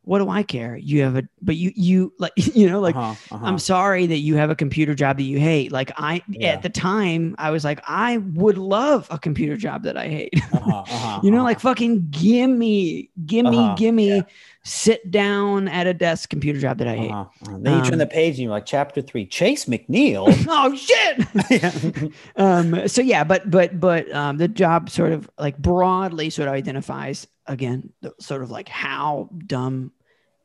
what 0.05 0.19
do 0.19 0.29
I 0.29 0.43
care? 0.43 0.77
You 0.77 1.03
have 1.03 1.17
a, 1.17 1.23
but 1.41 1.57
you, 1.57 1.73
you 1.77 2.13
like, 2.19 2.33
you 2.37 2.69
know, 2.69 2.81
like, 2.81 2.97
Uh-huh, 2.97 3.17
uh-huh. 3.31 3.47
I'm 3.47 3.59
sorry 3.59 4.07
that 4.07 4.19
you 4.19 4.37
have 4.37 4.51
a 4.51 4.57
computer 4.57 4.95
job 4.95 5.17
that 5.19 5.25
you 5.25 5.39
hate. 5.39 5.73
Like, 5.73 5.93
I, 5.97 6.23
Yeah. 6.29 6.53
at 6.55 6.63
the 6.63 6.71
time, 6.71 7.35
I 7.39 7.51
was 7.51 7.65
like, 7.65 7.81
I 7.87 8.19
would 8.19 8.59
love 8.59 9.07
a 9.11 9.19
computer 9.19 9.57
job 9.57 9.85
that 9.85 9.97
I 9.97 10.09
hate. 10.09 10.35
Uh-huh, 10.53 10.85
uh-huh, 10.91 11.23
you 11.23 11.31
know, 11.31 11.39
uh-huh. 11.39 11.45
like, 11.45 11.61
fucking 11.61 12.09
gimme, 12.11 13.11
gimme, 13.27 13.69
Uh-huh, 13.69 13.75
gimme, 13.75 14.17
yeah. 14.17 14.23
Sit 14.65 15.11
down 15.11 15.67
at 15.69 15.87
a 15.87 15.95
desk 15.95 16.31
computer 16.31 16.61
job 16.61 16.79
that 16.79 16.87
I 16.87 16.97
hate. 16.97 17.11
Uh-huh, 17.11 17.21
uh-huh. 17.49 17.59
Then 17.61 17.79
you 17.79 17.85
turn 17.85 17.95
Um, 17.95 17.99
the 17.99 18.07
page 18.07 18.35
and 18.35 18.45
you're 18.45 18.53
like, 18.53 18.67
chapter 18.67 19.03
three, 19.03 19.27
Chase 19.27 19.65
McNeil. 19.65 20.27
oh, 20.49 20.75
shit. 20.77 22.13
um 22.37 22.87
so 22.89 23.01
yeah 23.03 23.25
but 23.25 23.51
but 23.51 23.79
but 23.79 24.11
um 24.13 24.39
the 24.39 24.49
job 24.49 24.89
sort 24.91 25.13
of 25.13 25.29
like 25.39 25.59
broadly 25.59 26.31
sort 26.31 26.49
of 26.49 26.55
identifies 26.55 27.27
again 27.47 27.93
the, 28.01 28.13
sort 28.21 28.43
of 28.43 28.51
like 28.51 28.69
how 28.69 29.29
dumb 29.47 29.93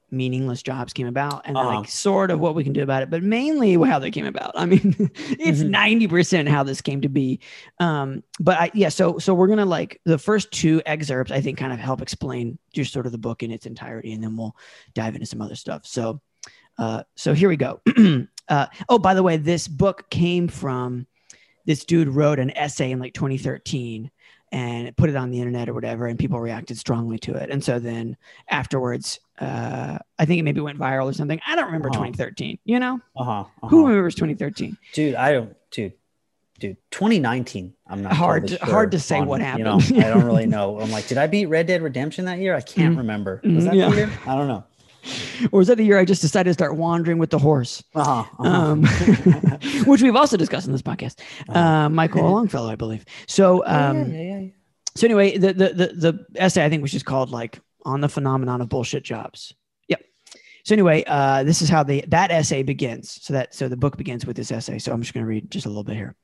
meaningless 0.10 0.64
jobs 0.64 0.94
came 0.94 1.08
about 1.08 1.42
and 1.46 1.58
Uh-huh. 1.58 1.80
like 1.80 1.90
sort 1.90 2.32
of 2.32 2.40
what 2.40 2.56
we 2.56 2.64
can 2.64 2.72
do 2.74 2.82
about 2.82 3.04
it 3.04 3.10
but 3.10 3.22
mainly 3.24 3.74
how 3.88 4.00
they 4.00 4.10
came 4.12 4.26
about. 4.26 4.52
I 4.56 4.66
mean 4.66 4.96
it's 5.40 5.62
Mhm. 5.62 6.08
90% 6.10 6.48
how 6.48 6.64
this 6.64 6.82
came 6.82 7.02
to 7.02 7.10
be. 7.10 7.40
Um 7.80 8.24
but 8.40 8.58
i 8.58 8.72
yeah 8.74 8.90
so 8.90 9.18
so 9.18 9.34
we're 9.34 9.48
gonna 9.48 9.66
like 9.66 10.00
the 10.06 10.18
first 10.18 10.52
two 10.52 10.82
excerpts 10.86 11.32
i 11.32 11.42
think 11.42 11.58
kind 11.58 11.74
of 11.74 11.80
help 11.80 12.02
explain 12.02 12.58
just 12.74 12.94
sort 12.94 13.06
of 13.06 13.12
the 13.12 13.18
book 13.18 13.44
in 13.44 13.52
its 13.52 13.66
entirety 13.66 14.14
and 14.14 14.24
then 14.24 14.38
we'll 14.38 14.56
dive 14.94 15.14
into 15.16 15.26
some 15.26 15.42
other 15.42 15.56
stuff. 15.56 15.86
So 15.86 16.22
uh 16.78 17.04
so 17.16 17.34
here 17.34 17.50
we 17.50 17.58
go. 17.58 17.82
Uh 18.50 18.68
oh 18.88 18.98
by 18.98 19.14
the 19.14 19.24
way 19.24 19.36
this 19.36 19.68
book 19.68 20.10
came 20.10 20.48
from 20.48 21.06
this 21.66 21.84
dude 21.84 22.08
wrote 22.08 22.40
an 22.40 22.50
essay 22.52 22.92
in 22.92 23.00
like 23.00 23.14
2013 23.14 24.10
and 24.54 24.96
put 24.96 25.10
it 25.10 25.18
on 25.18 25.32
the 25.32 25.40
internet 25.40 25.68
or 25.68 25.74
whatever 25.74 26.06
and 26.08 26.18
people 26.18 26.40
reacted 26.40 26.78
strongly 26.78 27.18
to 27.20 27.34
it. 27.34 27.50
And 27.50 27.62
so 27.62 27.78
then 27.78 28.16
afterwards 28.50 29.20
uh 29.40 29.98
i 30.20 30.26
think 30.26 30.40
it 30.40 30.44
maybe 30.44 30.60
went 30.62 30.78
viral 30.80 31.06
or 31.10 31.14
something 31.14 31.40
i 31.48 31.56
don't 31.56 31.66
remember 31.68 31.90
Uh-huh. 31.90 32.00
2013 32.06 32.60
you 32.66 32.80
know 32.80 33.00
Uh-huh, 33.16 33.32
uh-huh. 33.32 33.68
who 33.68 33.86
remembers 33.88 34.16
2013 34.16 34.78
dude, 34.94 35.16
I 35.16 35.32
don't, 35.34 35.56
dude, 35.72 35.94
dude, 36.60 36.78
2019. 36.92 37.74
I'm 37.88 38.02
not 38.04 38.14
Hard 38.14 38.48
to- 38.50 38.66
hard 38.66 38.92
to 38.92 39.00
say 39.00 39.22
what 39.22 39.42
happened. 39.42 39.90
You 39.90 39.98
know. 40.00 40.06
I 40.06 40.10
don't 40.10 40.26
really 40.26 40.46
know. 40.56 40.80
I'm 40.80 40.90
like, 40.92 41.08
did 41.08 41.18
I 41.20 41.28
beat 41.28 41.46
Red 41.46 41.68
Dead 41.68 41.82
Redemption 41.84 42.26
that 42.26 42.40
year? 42.40 42.56
I 42.56 42.62
can't 42.62 42.96
Mm. 42.96 42.98
remember. 42.98 43.42
Was 43.44 43.66
that 43.66 43.76
yeah. 43.76 43.90
the 43.90 43.96
year? 43.96 44.12
I 44.26 44.36
don't 44.36 44.48
know. 44.48 44.64
or 45.52 45.60
was 45.60 45.68
that 45.70 45.78
the 45.78 45.86
year 45.86 45.98
i 45.98 46.04
just 46.04 46.22
decided 46.22 46.50
to 46.50 46.54
start 46.54 46.76
wandering 46.76 47.18
with 47.18 47.30
the 47.30 47.38
horse 47.40 47.82
Uh-huh, 47.96 48.26
uh-huh. 48.40 48.44
um, 48.44 48.84
which 49.86 50.02
we've 50.02 50.16
also 50.18 50.36
discussed 50.36 50.66
in 50.68 50.74
this 50.74 50.82
podcast 50.82 51.22
uh, 51.48 51.88
michael 51.88 52.24
longfellow 52.30 52.70
i 52.70 52.76
believe 52.76 53.06
so 53.26 53.64
um, 53.66 54.12
yeah, 54.12 54.18
yeah, 54.18 54.22
yeah, 54.34 54.40
yeah. 54.40 54.48
So 54.96 55.06
anyway, 55.06 55.38
the, 55.38 55.54
the 55.54 55.70
the 55.74 55.88
the 56.06 56.26
essay 56.38 56.66
I 56.66 56.70
think 56.70 56.82
was 56.82 56.92
just 56.92 57.06
called 57.06 57.30
like 57.30 57.60
on 57.88 58.02
the 58.02 58.10
phenomenon 58.10 58.62
of 58.62 58.70
bullshit 58.70 59.04
jobs. 59.04 59.54
Yep. 59.88 60.02
So 60.64 60.74
anyway, 60.74 61.04
uh, 61.08 61.44
this 61.44 61.62
is 61.62 61.70
how 61.70 61.84
the 61.84 62.04
that 62.10 62.30
essay 62.30 62.62
begins. 62.64 63.18
So 63.24 63.34
that 63.34 63.56
so 63.56 63.68
the 63.70 63.78
book 63.78 63.98
begins 63.98 64.26
with 64.26 64.36
this 64.36 64.52
essay. 64.52 64.78
So 64.80 64.92
I'm 64.92 65.02
just 65.02 65.14
going 65.14 65.24
to 65.24 65.30
read 65.30 65.50
just 65.50 65.66
a 65.66 65.70
little 65.70 65.84
bit 65.84 65.96
here. 65.96 66.16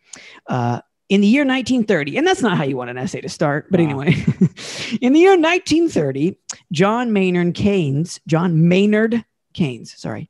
Uh, 0.48 0.82
in 1.10 1.22
the 1.22 1.28
year 1.28 1.44
1930, 1.44 2.18
and 2.18 2.26
that's 2.26 2.42
not 2.42 2.58
how 2.58 2.64
you 2.64 2.78
want 2.78 2.90
an 2.90 2.98
essay 2.98 3.22
to 3.22 3.30
start, 3.30 3.68
but 3.70 3.80
Wow. 3.80 3.86
anyway, 3.86 4.08
in 5.02 5.14
the 5.14 5.20
year 5.20 5.38
1930, 5.38 6.38
John 6.72 7.14
Maynard 7.14 7.54
Keynes, 7.56 8.20
John 8.26 8.68
Maynard 8.68 9.24
Keynes, 9.54 9.94
sorry, 10.00 10.30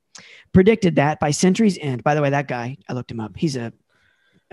predicted 0.51 0.95
that 0.95 1.19
by 1.19 1.31
century's 1.31 1.77
end. 1.79 2.03
By 2.03 2.15
the 2.15 2.21
way, 2.21 2.31
that 2.31 2.47
guy, 2.47 2.77
I 2.89 2.93
looked 2.93 3.11
him 3.11 3.19
up. 3.19 3.37
He's 3.37 3.55
a 3.55 3.71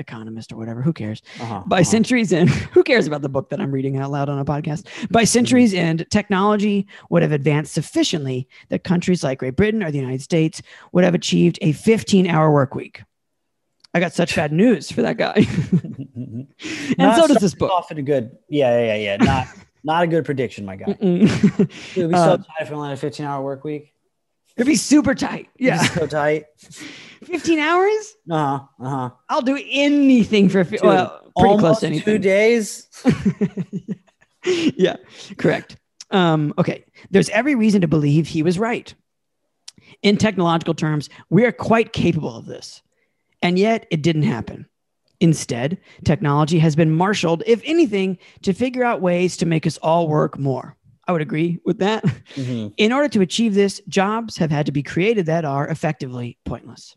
economist 0.00 0.52
or 0.52 0.56
whatever. 0.56 0.82
Who 0.82 0.92
cares? 0.92 1.22
Uh-huh, 1.40 1.62
by 1.66 1.76
uh-huh. 1.76 1.84
centuries 1.84 2.32
end, 2.32 2.48
who 2.72 2.82
cares 2.82 3.06
about 3.06 3.22
the 3.22 3.28
book 3.28 3.50
that 3.50 3.60
I'm 3.60 3.70
reading 3.70 3.96
out 3.96 4.10
loud 4.10 4.28
on 4.28 4.38
a 4.38 4.44
podcast? 4.44 4.86
By 5.10 5.24
centuries 5.24 5.74
end, 5.74 6.06
technology 6.10 6.86
would 7.10 7.22
have 7.22 7.32
advanced 7.32 7.72
sufficiently 7.72 8.48
that 8.70 8.84
countries 8.84 9.22
like 9.22 9.38
Great 9.38 9.56
Britain 9.56 9.82
or 9.82 9.90
the 9.90 9.98
United 9.98 10.22
States 10.22 10.62
would 10.92 11.04
have 11.04 11.14
achieved 11.14 11.58
a 11.62 11.72
15 11.72 12.26
hour 12.26 12.50
work 12.50 12.74
week. 12.74 13.02
I 13.92 14.00
got 14.00 14.12
such 14.12 14.36
bad 14.36 14.52
news 14.52 14.90
for 14.90 15.02
that 15.02 15.16
guy. 15.16 15.34
and 15.84 16.48
Not 16.96 17.16
so 17.16 17.26
does 17.26 17.38
this 17.38 17.54
book. 17.54 17.72
Off 17.72 17.90
in 17.90 17.98
a 17.98 18.02
good, 18.02 18.36
yeah, 18.48 18.78
yeah, 18.78 18.94
yeah, 18.94 19.16
yeah. 19.18 19.24
Not, 19.24 19.48
not 19.84 20.02
a 20.04 20.06
good 20.06 20.24
prediction, 20.24 20.64
my 20.64 20.76
guy. 20.76 20.92
Dude, 20.92 21.30
we 21.96 22.14
Uh, 22.14 22.24
so 22.24 22.36
tight 22.36 22.44
if 22.60 22.70
we 22.70 22.76
only 22.76 22.92
a 22.92 22.96
15 22.96 23.26
hour 23.26 23.42
work 23.42 23.64
week. 23.64 23.92
It'd 24.60 24.68
be 24.68 24.76
super 24.76 25.14
tight. 25.14 25.48
Yeah. 25.58 25.82
so 25.82 26.06
tight. 26.06 26.44
15 27.24 27.58
hours? 27.58 28.14
Uh 28.30 28.36
huh. 28.58 28.60
Uh 28.78 28.88
huh. 28.90 29.10
I'll 29.30 29.40
do 29.40 29.58
anything 29.70 30.50
for, 30.50 30.64
Dude, 30.64 30.82
well, 30.82 31.32
pretty 31.38 31.56
close 31.56 31.80
to 31.80 31.86
two 31.86 31.92
anything. 31.94 32.20
days. 32.20 32.86
yeah, 34.76 34.96
correct. 35.38 35.78
Um, 36.10 36.52
okay, 36.58 36.84
there's 37.10 37.30
every 37.30 37.54
reason 37.54 37.80
to 37.80 37.88
believe 37.88 38.26
he 38.26 38.42
was 38.42 38.58
right. 38.58 38.92
In 40.02 40.18
technological 40.18 40.74
terms, 40.74 41.08
we 41.30 41.46
are 41.46 41.52
quite 41.52 41.94
capable 41.94 42.36
of 42.36 42.44
this. 42.44 42.82
And 43.40 43.58
yet 43.58 43.86
it 43.90 44.02
didn't 44.02 44.24
happen. 44.24 44.66
Instead, 45.20 45.78
technology 46.04 46.58
has 46.58 46.76
been 46.76 46.90
marshaled, 46.90 47.42
if 47.46 47.62
anything, 47.64 48.18
to 48.42 48.52
figure 48.52 48.84
out 48.84 49.00
ways 49.00 49.38
to 49.38 49.46
make 49.46 49.66
us 49.66 49.78
all 49.78 50.06
work 50.06 50.38
more. 50.38 50.76
I 51.10 51.12
would 51.12 51.22
agree 51.22 51.58
with 51.64 51.78
that. 51.80 52.04
Mhm. 52.36 52.72
In 52.76 52.92
order 52.92 53.08
to 53.08 53.20
achieve 53.20 53.52
this, 53.54 53.82
jobs 53.88 54.36
have 54.36 54.52
had 54.52 54.66
to 54.66 54.72
be 54.72 54.84
created 54.84 55.26
that 55.26 55.44
are 55.44 55.66
effectively 55.66 56.38
pointless. 56.44 56.94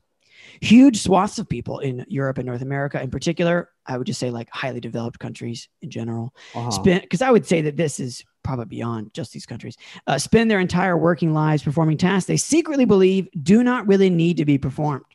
Huge 0.62 1.02
swaths 1.02 1.40
of 1.40 1.50
people 1.50 1.80
in 1.80 2.06
Europe 2.08 2.38
and 2.38 2.46
North 2.46 2.62
America, 2.62 3.02
in 3.02 3.10
particular, 3.10 3.70
I 3.88 3.98
would 3.98 4.06
just 4.06 4.20
say 4.20 4.30
like 4.30 4.50
highly 4.52 4.80
developed 4.80 5.18
countries 5.18 5.68
in 5.82 5.90
general, 5.90 6.36
Uh-huh. 6.54 6.70
spend 6.70 7.02
because 7.02 7.24
I 7.24 7.32
would 7.32 7.48
say 7.48 7.62
that 7.62 7.76
this 7.76 8.00
is 8.00 8.24
probably 8.44 8.66
beyond 8.66 9.16
just 9.16 9.34
these 9.34 9.48
countries, 9.48 9.78
uh, 10.06 10.20
spend 10.20 10.52
their 10.52 10.60
entire 10.60 10.96
working 10.96 11.34
lives 11.34 11.64
performing 11.64 11.98
tasks 11.98 12.28
they 12.28 12.38
secretly 12.38 12.86
believe 12.86 13.28
do 13.42 13.64
not 13.64 13.88
really 13.88 14.12
need 14.12 14.38
to 14.38 14.46
be 14.46 14.60
performed. 14.60 15.06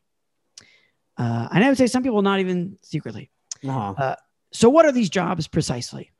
Uh, 1.16 1.46
and 1.52 1.62
I 1.62 1.68
would 1.68 1.78
say 1.78 1.86
some 1.86 2.02
people 2.02 2.22
not 2.22 2.40
even 2.40 2.78
secretly. 2.82 3.30
Uh-huh. 3.64 4.16
So, 4.52 4.68
what 4.68 4.86
are 4.86 4.92
these 4.92 5.10
jobs 5.10 5.46
precisely? 5.46 6.10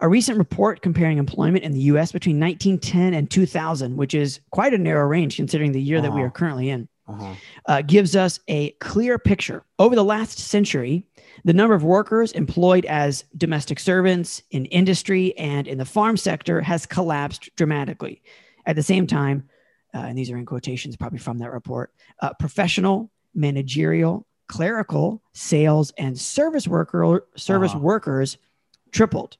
A 0.00 0.08
recent 0.08 0.38
report 0.38 0.82
comparing 0.82 1.18
employment 1.18 1.64
in 1.64 1.72
the 1.72 1.80
US 1.92 2.12
between 2.12 2.38
1910 2.40 3.14
and 3.14 3.30
2000, 3.30 3.96
which 3.96 4.14
is 4.14 4.40
quite 4.50 4.74
a 4.74 4.78
narrow 4.78 5.06
range 5.06 5.36
considering 5.36 5.72
the 5.72 5.80
year 5.80 6.00
that 6.00 6.12
we 6.12 6.22
are 6.22 6.30
currently 6.30 6.68
in, 6.70 6.88
Uh-huh. 7.08 7.34
uh, 7.66 7.82
gives 7.82 8.16
us 8.16 8.40
a 8.48 8.70
clear 8.72 9.18
picture. 9.18 9.62
Over 9.78 9.94
the 9.94 10.04
last 10.04 10.38
century, 10.38 11.06
the 11.44 11.52
number 11.52 11.74
of 11.74 11.84
workers 11.84 12.32
employed 12.32 12.84
as 12.86 13.24
domestic 13.36 13.78
servants 13.78 14.42
in 14.50 14.64
industry 14.66 15.36
and 15.38 15.68
in 15.68 15.78
the 15.78 15.84
farm 15.84 16.16
sector 16.16 16.60
has 16.62 16.84
collapsed 16.84 17.50
dramatically. 17.56 18.22
At 18.66 18.74
the 18.76 18.82
same 18.82 19.06
time, 19.06 19.48
uh, 19.94 19.98
and 19.98 20.18
these 20.18 20.30
are 20.30 20.36
in 20.36 20.44
quotations 20.46 20.96
probably 20.96 21.20
from 21.20 21.38
that 21.38 21.52
report, 21.52 21.92
uh, 22.20 22.32
professional, 22.34 23.10
managerial, 23.34 24.26
clerical, 24.48 25.22
sales, 25.32 25.92
and 25.98 26.18
service 26.18 26.66
worker 26.66 27.26
service 27.36 27.70
Uh-huh. 27.70 27.80
workers 27.80 28.36
tripled, 28.90 29.36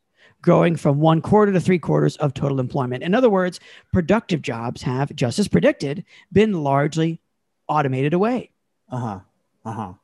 growing 0.47 0.77
from 0.77 1.01
one 1.01 1.21
quarter 1.21 1.53
to 1.53 1.61
three 1.61 1.79
quarters 1.79 2.17
of 2.19 2.33
total 2.33 2.61
employment. 2.61 3.03
In 3.03 3.17
other 3.17 3.29
words, 3.29 3.59
productive 3.93 4.41
jobs 4.41 4.81
have, 4.83 5.15
just 5.17 5.41
as 5.41 5.49
predicted, 5.49 6.05
been 6.33 6.63
largely 6.63 7.21
automated 7.69 8.15
away. 8.15 8.51
Uh-huh. 8.89 9.19
Uh-huh. 9.65 9.95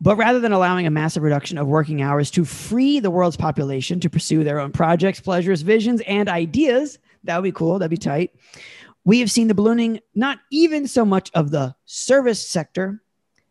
But 0.00 0.16
rather 0.16 0.40
than 0.40 0.52
allowing 0.52 0.86
a 0.86 0.90
massive 0.90 1.22
reduction 1.22 1.58
of 1.58 1.66
working 1.66 2.00
hours 2.00 2.30
to 2.32 2.46
free 2.46 2.98
the 2.98 3.10
world's 3.10 3.36
population 3.36 4.00
to 4.00 4.08
pursue 4.08 4.42
their 4.42 4.58
own 4.58 4.72
projects, 4.72 5.20
pleasures, 5.20 5.60
visions, 5.60 6.00
and 6.08 6.30
ideas, 6.30 6.98
that 7.24 7.36
would 7.36 7.44
be 7.44 7.52
cool. 7.52 7.78
That'd 7.78 7.90
be 7.90 7.98
tight. 7.98 8.34
We 9.04 9.20
have 9.20 9.30
seen 9.30 9.48
the 9.48 9.54
ballooning 9.54 10.00
not 10.14 10.38
even 10.50 10.88
so 10.88 11.04
much 11.04 11.30
of 11.34 11.50
the 11.50 11.76
service 11.84 12.48
sector 12.48 13.02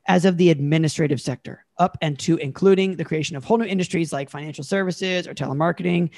as 0.08 0.26
of 0.26 0.38
the 0.38 0.50
administrative 0.50 1.22
sector, 1.22 1.64
up 1.78 1.98
and 2.02 2.18
to 2.20 2.38
including 2.38 2.96
the 2.96 3.06
creation 3.06 3.36
of 3.36 3.44
whole 3.44 3.58
new 3.58 3.66
industries 3.66 4.14
like 4.14 4.30
financial 4.30 4.64
services 4.64 5.28
or 5.28 5.34
telemarketing, 5.34 6.10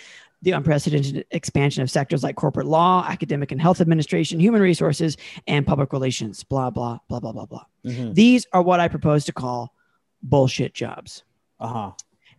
the 0.42 0.52
unprecedented 0.52 1.26
expansion 1.32 1.82
of 1.82 1.89
sectors 1.89 2.24
like 2.24 2.36
corporate 2.36 2.68
law, 2.68 3.06
academic 3.08 3.52
and 3.52 3.62
health 3.62 3.80
administration, 3.80 4.39
human 4.39 4.62
resources, 4.62 5.16
and 5.48 5.66
public 5.66 5.94
relations, 5.94 6.44
blah, 6.44 6.70
blah, 6.70 6.98
blah, 7.08 7.20
blah, 7.20 7.32
blah, 7.32 7.46
blah. 7.46 7.63
Mhm. 7.86 8.13
These 8.13 8.46
are 8.52 8.62
what 8.62 8.80
I 8.80 8.89
propose 8.89 9.24
to 9.26 9.34
call 9.34 9.74
bullshit 10.22 10.74
jobs. 10.74 11.24
Uh-huh. 11.60 11.92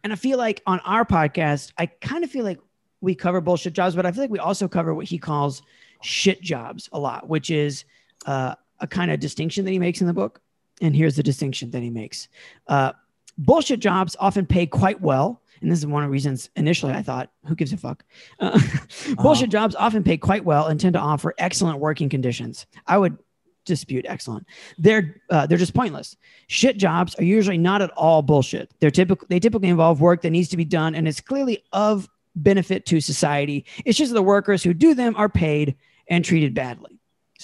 And 0.02 0.12
I 0.12 0.16
feel 0.16 0.36
like 0.36 0.62
on 0.66 0.80
our 0.80 1.06
podcast, 1.06 1.72
I 1.78 1.86
kind 1.86 2.24
of 2.24 2.30
feel 2.30 2.44
like 2.44 2.60
we 3.00 3.14
cover 3.14 3.40
bullshit 3.40 3.72
jobs, 3.72 3.96
but 3.96 4.04
I 4.04 4.12
feel 4.12 4.22
like 4.22 4.30
we 4.30 4.38
also 4.38 4.68
cover 4.68 4.94
what 4.94 5.06
he 5.06 5.18
calls 5.18 5.62
shit 6.02 6.42
jobs 6.42 6.88
a 6.92 6.98
lot, 6.98 7.28
which 7.28 7.50
is 7.50 7.84
uh, 8.26 8.54
a 8.80 8.86
kind 8.86 9.10
of 9.10 9.20
distinction 9.20 9.64
that 9.64 9.70
he 9.70 9.78
makes 9.78 10.02
in 10.02 10.06
the 10.06 10.12
book. 10.12 10.42
And 10.82 10.94
here's 10.94 11.16
the 11.16 11.22
distinction 11.22 11.70
that 11.70 11.82
he 11.82 11.90
makes 11.90 12.28
uh, 12.66 12.92
bullshit 13.38 13.80
jobs 13.80 14.16
often 14.18 14.46
pay 14.46 14.66
quite 14.66 15.00
well. 15.00 15.40
And 15.60 15.70
this 15.70 15.78
is 15.78 15.86
one 15.86 16.02
of 16.02 16.08
the 16.08 16.12
reasons 16.12 16.50
initially 16.56 16.92
I 16.92 17.02
thought, 17.02 17.30
who 17.46 17.54
gives 17.54 17.72
a 17.72 17.76
fuck? 17.76 18.04
Uh, 18.38 18.60
bullshit 19.16 19.50
jobs 19.50 19.74
often 19.74 20.02
pay 20.02 20.16
quite 20.16 20.44
well 20.44 20.66
and 20.66 20.78
tend 20.78 20.92
to 20.92 21.00
offer 21.00 21.34
excellent 21.38 21.78
working 21.78 22.08
conditions. 22.08 22.66
I 22.86 22.98
would 22.98 23.16
dispute 23.64 24.04
excellent. 24.08 24.46
They're 24.78 25.20
uh, 25.30 25.46
they're 25.46 25.58
just 25.58 25.74
pointless. 25.74 26.16
Shit 26.48 26.76
jobs 26.76 27.14
are 27.18 27.24
usually 27.24 27.58
not 27.58 27.82
at 27.82 27.90
all 27.92 28.22
bullshit. 28.22 28.72
They're 28.80 28.90
typical. 28.90 29.26
They 29.28 29.40
typically 29.40 29.68
involve 29.68 30.00
work 30.00 30.22
that 30.22 30.30
needs 30.30 30.48
to 30.48 30.56
be 30.56 30.64
done, 30.64 30.94
and 30.94 31.08
it's 31.08 31.20
clearly 31.20 31.64
of 31.72 32.08
benefit 32.36 32.84
to 32.86 33.00
society. 33.00 33.64
It's 33.84 33.98
just 33.98 34.12
the 34.12 34.22
workers 34.22 34.62
who 34.62 34.74
do 34.74 34.94
them 34.94 35.14
are 35.16 35.28
paid 35.28 35.76
and 36.08 36.24
treated 36.24 36.54
badly. 36.54 36.93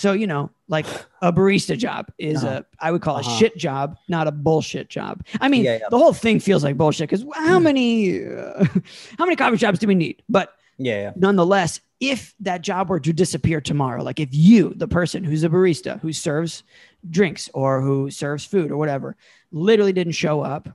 So, 0.00 0.12
you 0.12 0.26
know, 0.26 0.48
like 0.66 0.86
a 1.20 1.30
barista 1.30 1.76
job 1.76 2.10
is 2.16 2.42
Uh-huh. 2.42 2.62
a, 2.80 2.86
I 2.86 2.90
would 2.90 3.02
call 3.02 3.16
a 3.16 3.20
Uh-huh. 3.20 3.36
shit 3.38 3.54
job, 3.58 3.98
not 4.08 4.26
a 4.26 4.32
bullshit 4.32 4.88
job. 4.88 5.22
I 5.42 5.48
mean, 5.48 5.62
Yeah, 5.64 5.76
yeah. 5.76 5.88
the 5.90 5.98
whole 5.98 6.14
thing 6.14 6.40
feels 6.40 6.64
like 6.64 6.78
bullshit 6.78 7.10
because 7.10 7.26
how 7.34 7.58
many, 7.58 8.24
uh, 8.24 8.64
how 9.18 9.26
many 9.26 9.36
coffee 9.36 9.58
shops 9.58 9.78
do 9.78 9.86
we 9.86 9.94
need? 9.94 10.22
But 10.26 10.54
Yeah, 10.78 10.98
yeah. 11.02 11.12
nonetheless, 11.16 11.80
if 12.00 12.34
that 12.40 12.62
job 12.62 12.88
were 12.88 12.98
to 13.00 13.12
disappear 13.12 13.60
tomorrow, 13.60 14.02
like 14.02 14.18
if 14.20 14.30
you, 14.32 14.72
the 14.74 14.88
person 14.88 15.22
who's 15.22 15.44
a 15.44 15.50
barista 15.50 16.00
who 16.00 16.14
serves 16.14 16.62
drinks 17.10 17.50
or 17.52 17.82
who 17.82 18.10
serves 18.10 18.46
food 18.46 18.70
or 18.70 18.78
whatever, 18.78 19.16
literally 19.52 19.92
didn't 19.92 20.14
show 20.14 20.40
up, 20.40 20.66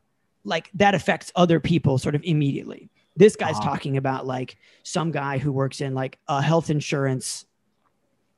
like 0.43 0.69
that 0.75 0.93
affects 0.93 1.31
other 1.35 1.59
people 1.59 1.97
sort 1.97 2.13
of 2.13 2.21
immediately. 2.23 2.91
This 3.15 3.35
guy's 3.35 3.57
Uh-huh. 3.57 3.69
talking 3.71 3.97
about 3.97 4.27
like 4.27 4.57
some 4.83 5.09
guy 5.09 5.39
who 5.39 5.51
works 5.51 5.81
in 5.81 5.95
like 5.95 6.19
a 6.27 6.43
health 6.43 6.69
insurance, 6.69 7.45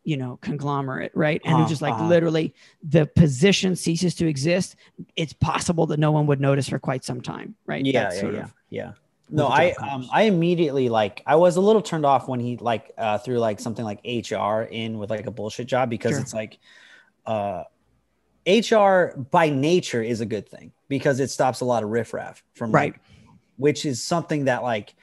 you 0.08 0.16
know, 0.16 0.40
conglomerate, 0.42 1.12
right? 1.16 1.42
And 1.44 1.56
Uh-huh, 1.56 1.68
just 1.68 1.82
like 1.82 1.94
uh-huh. 1.94 2.08
literally 2.08 2.56
the 2.82 3.06
position 3.06 3.76
ceases 3.76 4.16
to 4.16 4.26
exist. 4.26 4.78
It's 5.18 5.34
possible 5.34 5.86
that 5.88 6.00
no 6.00 6.14
one 6.14 6.28
would 6.28 6.40
notice 6.40 6.70
for 6.70 6.80
quite 6.80 7.04
some 7.04 7.20
time, 7.20 7.56
right? 7.66 7.86
Yeah, 7.86 8.14
yeah, 8.14 8.32
yeah, 8.32 8.48
yeah. 8.70 8.92
No, 9.30 9.48
I 9.48 9.74
um 9.74 10.08
I 10.14 10.22
immediately 10.24 10.88
like 10.88 11.22
I 11.28 11.36
was 11.36 11.58
a 11.58 11.62
little 11.62 11.82
turned 11.82 12.06
off 12.06 12.30
when 12.30 12.40
he 12.40 12.56
like 12.56 12.94
uh 12.98 13.18
threw 13.18 13.38
like 13.38 13.60
something 13.60 13.84
like 13.84 14.00
HR 14.06 14.62
in 14.62 14.98
with 14.98 15.10
like 15.10 15.28
a 15.28 15.32
bullshit 15.32 15.68
job 15.68 15.90
because 15.90 16.12
Sure. 16.14 16.22
it's 16.22 16.34
like 16.34 16.58
uh 17.26 17.64
HR 18.48 19.20
by 19.30 19.50
nature 19.50 20.02
is 20.02 20.22
a 20.22 20.26
good 20.26 20.48
thing 20.48 20.72
because 20.88 21.20
it 21.20 21.30
stops 21.30 21.60
a 21.60 21.66
lot 21.66 21.84
of 21.84 21.90
riffraff 21.90 22.42
from 22.56 22.72
Right. 22.72 22.94
like, 22.94 23.02
which 23.58 23.86
is 23.86 24.02
something 24.02 24.46
that 24.46 24.64
like 24.64 24.96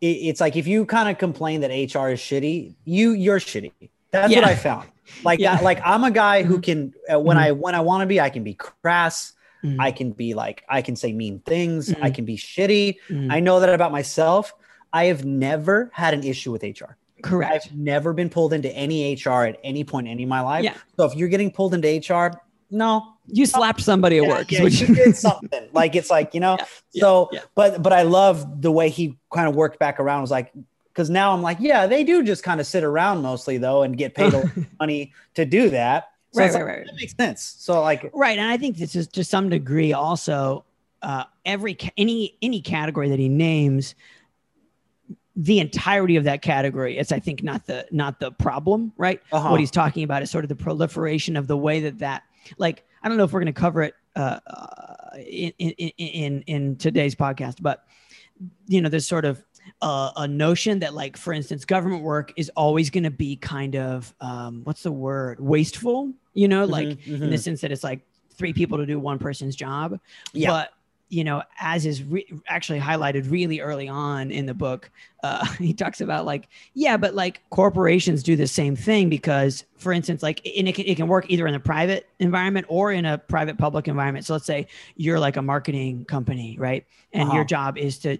it's 0.00 0.40
like 0.40 0.56
if 0.56 0.66
you 0.66 0.84
kind 0.84 1.08
of 1.08 1.16
complain 1.18 1.60
that 1.60 1.70
HR 1.70 2.08
is 2.10 2.18
shitty, 2.18 2.74
you 2.84 3.12
you're 3.12 3.38
shitty. 3.38 3.91
That's 4.12 4.34
what 4.34 4.44
I 4.44 4.54
found. 4.54 4.88
Like 5.24 5.40
Yeah. 5.40 5.58
like 5.60 5.80
I'm 5.84 6.04
a 6.04 6.10
guy 6.10 6.42
who 6.42 6.60
can 6.60 6.94
uh, 7.12 7.18
when 7.18 7.36
Mhm. 7.36 7.40
I 7.40 7.52
when 7.52 7.74
I 7.74 7.80
want 7.80 8.02
to 8.02 8.06
be, 8.06 8.20
I 8.20 8.30
can 8.30 8.44
be 8.44 8.54
crass. 8.54 9.32
Mhm. 9.64 9.76
I 9.80 9.90
can 9.92 10.12
be 10.12 10.34
like 10.34 10.62
I 10.68 10.82
can 10.82 10.96
say 10.96 11.12
mean 11.12 11.40
things. 11.46 11.90
I 12.00 12.10
Mhm. 12.10 12.14
can 12.14 12.24
be 12.24 12.36
shitty. 12.36 12.96
Mhm. 13.10 13.32
I 13.32 13.40
know 13.40 13.60
that 13.60 13.68
about 13.74 13.92
myself. 13.92 14.52
I 14.92 15.06
have 15.06 15.24
never 15.24 15.90
had 15.94 16.12
an 16.14 16.22
issue 16.24 16.52
with 16.52 16.62
HR. 16.62 16.96
Correct. 17.22 17.66
I've 17.66 17.74
never 17.76 18.12
been 18.12 18.28
pulled 18.28 18.52
into 18.52 18.68
any 18.74 19.12
HR 19.12 19.44
at 19.46 19.56
any 19.64 19.84
point 19.84 20.06
in 20.08 20.12
any 20.12 20.24
of 20.24 20.28
my 20.28 20.40
life. 20.40 20.64
Yeah. 20.64 20.74
So 20.96 21.04
if 21.04 21.14
you're 21.14 21.28
getting 21.28 21.50
pulled 21.50 21.72
into 21.72 21.88
HR, 21.88 22.32
no, 22.70 23.04
You 23.28 23.46
slapped 23.46 23.80
somebody 23.80 24.18
at 24.18 24.24
Yeah, 24.24 24.28
work. 24.30 24.50
yeah, 24.50 24.62
what 24.64 24.72
you 24.80 24.88
did 24.94 25.16
something. 25.28 25.68
like 25.72 25.94
it's 25.94 26.10
like 26.10 26.34
you 26.34 26.40
know. 26.40 26.56
Yeah, 26.58 26.66
yeah, 26.92 27.00
so, 27.00 27.28
yeah. 27.32 27.40
but 27.54 27.80
but 27.82 27.92
I 27.92 28.02
love 28.02 28.60
the 28.62 28.72
way 28.72 28.88
he 28.88 29.16
kind 29.32 29.48
of 29.48 29.54
worked 29.54 29.78
back 29.78 30.00
around. 30.00 30.22
Was 30.22 30.30
like 30.32 30.52
because 30.92 31.08
now 31.08 31.32
I'm 31.32 31.42
like, 31.42 31.58
yeah, 31.60 31.86
they 31.86 32.04
do 32.04 32.22
just 32.22 32.42
kind 32.42 32.60
of 32.60 32.66
sit 32.66 32.84
around 32.84 33.22
mostly 33.22 33.58
though 33.58 33.82
and 33.82 33.96
get 33.96 34.14
paid 34.14 34.32
a 34.34 34.38
lot 34.38 34.56
of 34.56 34.66
money 34.80 35.12
to 35.34 35.44
do 35.44 35.70
that. 35.70 36.10
So 36.32 36.40
Right, 36.40 36.52
right, 36.52 36.54
like, 36.54 36.66
right. 36.66 36.86
That 36.86 36.94
makes 36.96 37.14
sense. 37.14 37.56
So 37.58 37.80
like, 37.80 38.10
Right, 38.12 38.38
and 38.38 38.50
I 38.50 38.56
think 38.56 38.76
this 38.76 38.94
is 38.94 39.06
to 39.08 39.24
some 39.24 39.48
degree 39.48 39.92
also 39.92 40.64
uh, 41.02 41.24
every 41.44 41.76
any 41.96 42.36
any 42.42 42.60
category 42.60 43.08
that 43.08 43.18
he 43.18 43.28
names, 43.28 43.94
the 45.34 45.58
entirety 45.60 46.16
of 46.16 46.24
that 46.24 46.42
category. 46.42 46.98
is 46.98 47.10
I 47.10 47.18
think 47.18 47.42
not 47.42 47.66
the 47.66 47.86
not 47.90 48.20
the 48.20 48.30
problem, 48.30 48.92
right? 48.96 49.20
uh-huh. 49.32 49.50
What 49.50 49.60
he's 49.60 49.70
talking 49.70 50.04
about 50.04 50.22
is 50.22 50.30
sort 50.30 50.44
of 50.44 50.48
the 50.48 50.56
proliferation 50.56 51.36
of 51.36 51.46
the 51.46 51.56
way 51.56 51.80
that 51.80 51.98
that 51.98 52.22
like 52.58 52.84
I 53.02 53.08
don't 53.08 53.18
know 53.18 53.24
if 53.24 53.32
we're 53.32 53.40
going 53.40 53.52
to 53.52 53.60
cover 53.60 53.82
it 53.82 53.94
uh, 54.14 54.40
uh, 54.46 55.16
in, 55.16 55.52
in 55.58 55.88
in 55.98 56.42
in 56.46 56.76
today's 56.76 57.14
podcast, 57.14 57.56
but 57.60 57.84
you 58.66 58.80
know, 58.80 58.88
this 58.88 59.06
sort 59.06 59.24
of 59.24 59.42
uh, 59.80 60.10
a 60.16 60.28
notion 60.28 60.78
that 60.80 60.94
like 60.94 61.16
for 61.16 61.32
instance 61.32 61.64
government 61.64 62.02
work 62.02 62.32
is 62.36 62.50
always 62.56 62.90
going 62.90 63.04
to 63.04 63.10
be 63.10 63.36
kind 63.36 63.76
of 63.76 64.14
um, 64.20 64.62
what's 64.64 64.82
the 64.82 64.92
word? 64.92 65.40
Wasteful 65.40 66.12
you 66.34 66.48
know 66.48 66.64
like 66.64 66.98
Mhm, 67.06 67.22
in 67.22 67.30
the 67.30 67.38
sense 67.38 67.60
that 67.60 67.70
it's 67.72 67.84
like 67.84 68.00
three 68.34 68.52
people 68.52 68.78
to 68.78 68.86
do 68.86 68.98
one 68.98 69.18
person's 69.18 69.54
job. 69.56 69.98
Yeah. 70.32 70.48
but 70.48 70.70
you 71.08 71.24
know 71.24 71.42
as 71.60 71.84
is 71.84 72.02
re- 72.04 72.26
actually 72.48 72.80
highlighted 72.80 73.30
really 73.30 73.60
early 73.60 73.86
on 73.86 74.30
in 74.30 74.46
the 74.46 74.54
book 74.54 74.90
uh, 75.22 75.44
he 75.58 75.74
talks 75.74 76.00
about 76.00 76.24
like 76.24 76.48
yeah 76.72 76.96
but 76.96 77.14
like 77.14 77.42
corporations 77.50 78.22
do 78.22 78.34
the 78.34 78.46
same 78.46 78.74
thing 78.74 79.10
because 79.10 79.64
for 79.76 79.92
instance 79.92 80.22
like 80.22 80.40
and 80.56 80.68
it 80.68 80.74
can, 80.74 80.86
it 80.86 80.96
can 80.96 81.06
work 81.08 81.26
either 81.28 81.46
in 81.46 81.54
a 81.54 81.60
private 81.60 82.08
environment 82.18 82.64
or 82.68 82.92
in 82.92 83.04
a 83.04 83.18
private 83.18 83.58
public 83.58 83.88
environment. 83.88 84.24
So 84.24 84.32
let's 84.32 84.46
say 84.46 84.66
you're 84.96 85.20
like 85.20 85.36
a 85.36 85.42
marketing 85.42 86.06
company 86.06 86.56
right? 86.58 86.86
And 87.12 87.30
your 87.30 87.42
Uh-huh. 87.42 87.44
job 87.44 87.76
is 87.76 87.98
to 88.00 88.16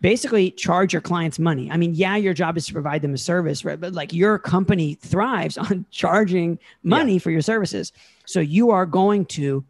basically 0.00 0.50
charge 0.52 0.92
your 0.92 1.02
clients 1.02 1.38
money. 1.38 1.70
I 1.70 1.76
mean, 1.76 1.94
yeah, 1.94 2.16
your 2.16 2.32
job 2.34 2.56
is 2.56 2.66
to 2.66 2.72
provide 2.72 3.02
them 3.02 3.14
a 3.14 3.18
service, 3.18 3.64
right? 3.64 3.78
But 3.80 3.92
like 3.92 4.12
your 4.12 4.38
company 4.38 4.94
thrives 4.94 5.58
on 5.58 5.84
charging 5.90 6.58
money 6.82 7.18
for 7.18 7.30
your 7.30 7.42
services. 7.42 7.92
So 8.24 8.40
you 8.40 8.70
are 8.70 8.86
going 8.86 9.26
to 9.26 9.64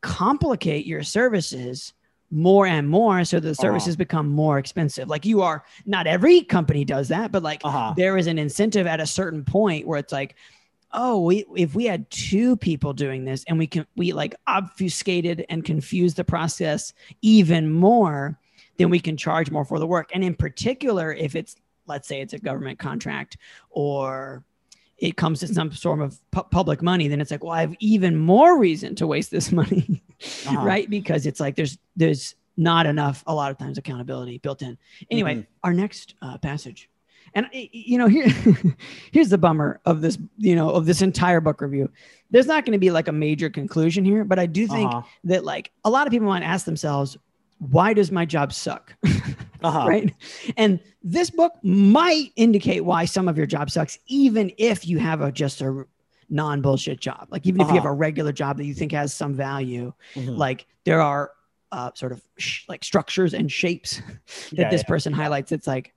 complicate 0.00 0.86
your 0.86 1.02
services 1.02 1.92
more 2.30 2.66
and 2.66 2.88
more 2.88 3.24
so 3.24 3.38
the 3.38 3.54
services 3.54 3.96
become 3.96 4.28
more 4.28 4.58
expensive. 4.58 5.08
Like 5.08 5.24
you 5.24 5.42
are 5.42 5.64
not 5.84 6.06
every 6.06 6.42
company 6.42 6.84
does 6.84 7.08
that, 7.08 7.30
but 7.30 7.42
like 7.42 7.60
Uh-huh. 7.62 7.94
there 7.96 8.16
is 8.16 8.26
an 8.26 8.38
incentive 8.38 8.86
at 8.86 9.00
a 9.00 9.06
certain 9.06 9.44
point 9.44 9.86
where 9.86 9.98
it's 9.98 10.12
like 10.12 10.34
oh 10.92 11.20
we 11.20 11.44
if 11.56 11.74
we 11.74 11.84
had 11.84 12.08
two 12.10 12.56
people 12.56 12.92
doing 12.92 13.24
this 13.24 13.44
and 13.48 13.58
we 13.58 13.66
can 13.66 13.86
we 13.96 14.12
like 14.12 14.34
obfuscated 14.46 15.44
and 15.48 15.64
confused 15.64 16.16
the 16.16 16.24
process 16.24 16.92
even 17.22 17.70
more 17.70 18.38
then 18.78 18.90
we 18.90 19.00
can 19.00 19.16
charge 19.16 19.50
more 19.50 19.64
for 19.64 19.78
the 19.78 19.86
work 19.86 20.10
and 20.14 20.22
in 20.24 20.34
particular 20.34 21.12
if 21.12 21.34
it's 21.34 21.56
let's 21.86 22.08
say 22.08 22.20
it's 22.20 22.32
a 22.32 22.38
government 22.38 22.78
contract 22.78 23.36
or 23.70 24.44
it 24.98 25.16
comes 25.16 25.40
to 25.40 25.46
some 25.48 25.70
sort 25.72 26.00
of 26.00 26.18
pu- 26.30 26.42
public 26.44 26.82
money 26.82 27.08
then 27.08 27.20
it's 27.20 27.30
like 27.30 27.42
well 27.44 27.52
i 27.52 27.60
have 27.60 27.74
even 27.80 28.16
more 28.16 28.58
reason 28.58 28.94
to 28.94 29.06
waste 29.06 29.30
this 29.30 29.52
money 29.62 30.02
Uh-huh. 30.46 30.64
right 30.64 30.88
because 30.90 31.26
it's 31.26 31.40
like 31.40 31.56
there's 31.56 31.78
there's 31.96 32.34
not 32.56 32.86
enough 32.86 33.22
a 33.26 33.34
lot 33.34 33.50
of 33.50 33.58
times 33.58 33.76
accountability 33.78 34.38
built 34.38 34.62
in 34.62 34.78
anyway 35.10 35.34
Mhm. 35.36 35.46
our 35.62 35.74
next 35.74 36.14
uh, 36.22 36.38
passage 36.38 36.88
and 37.34 37.46
you 37.52 37.98
know 37.98 38.06
here 38.06 38.28
here's 39.12 39.28
the 39.28 39.36
bummer 39.38 39.80
of 39.84 40.00
this 40.00 40.16
you 40.38 40.56
know 40.56 40.70
of 40.70 40.86
this 40.86 41.02
entire 41.02 41.40
book 41.42 41.60
review 41.60 41.90
there's 42.30 42.46
not 42.46 42.64
going 42.64 42.72
to 42.72 42.78
be 42.78 42.90
like 42.90 43.08
a 43.08 43.12
major 43.12 43.50
conclusion 43.50 44.04
here 44.04 44.24
but 44.24 44.38
i 44.38 44.46
do 44.46 44.66
think 44.66 44.90
Uh-huh. 44.90 45.02
that 45.24 45.44
like 45.44 45.70
a 45.84 45.90
lot 45.90 46.06
of 46.06 46.10
people 46.10 46.28
might 46.28 46.42
ask 46.42 46.64
themselves 46.64 47.18
why 47.58 47.92
does 47.92 48.10
my 48.12 48.24
job 48.24 48.52
suck 48.52 48.94
Uh-huh. 49.62 49.88
right 49.88 50.14
and 50.58 50.78
this 51.02 51.30
book 51.30 51.52
might 51.62 52.30
indicate 52.36 52.84
why 52.84 53.04
some 53.06 53.26
of 53.26 53.36
your 53.38 53.46
job 53.46 53.70
sucks 53.70 53.98
even 54.06 54.52
if 54.58 54.86
you 54.86 54.98
have 54.98 55.20
a 55.22 55.32
just 55.32 55.60
a 55.62 55.84
non 56.28 56.60
bullshit 56.60 57.00
job 57.00 57.26
like 57.30 57.46
even 57.46 57.60
if 57.60 57.68
you 57.68 57.74
have 57.74 57.84
Uh-huh. 57.84 57.92
a 57.92 57.96
regular 57.96 58.32
job 58.32 58.58
that 58.58 58.64
you 58.66 58.74
think 58.74 58.92
has 58.92 59.12
some 59.14 59.32
value 59.34 59.92
Mhm. 60.14 60.36
like 60.36 60.66
there 60.84 61.00
are 61.00 61.30
uh, 61.72 61.90
sort 61.94 62.12
of 62.12 62.22
sh- 62.36 62.64
like 62.68 62.84
structures 62.84 63.32
and 63.34 63.50
shapes 63.50 64.00
that 64.52 64.52
Yeah, 64.52 64.70
this 64.70 64.82
yeah, 64.82 64.88
person 64.88 65.12
highlights 65.12 65.50
it's 65.52 65.66
like 65.66 65.94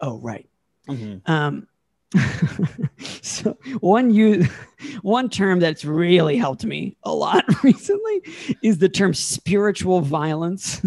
oh 0.00 0.18
right 0.18 0.48
Mhm. 0.88 1.22
um 1.26 1.68
so 3.22 3.56
one 3.80 4.10
you 4.10 4.44
one 5.02 5.28
term 5.28 5.60
that's 5.60 5.84
really 5.84 6.36
helped 6.36 6.64
me 6.64 6.96
a 7.04 7.12
lot 7.14 7.44
recently 7.62 8.22
is 8.62 8.78
the 8.78 8.88
term 8.88 9.14
spiritual 9.14 10.00
violence 10.00 10.84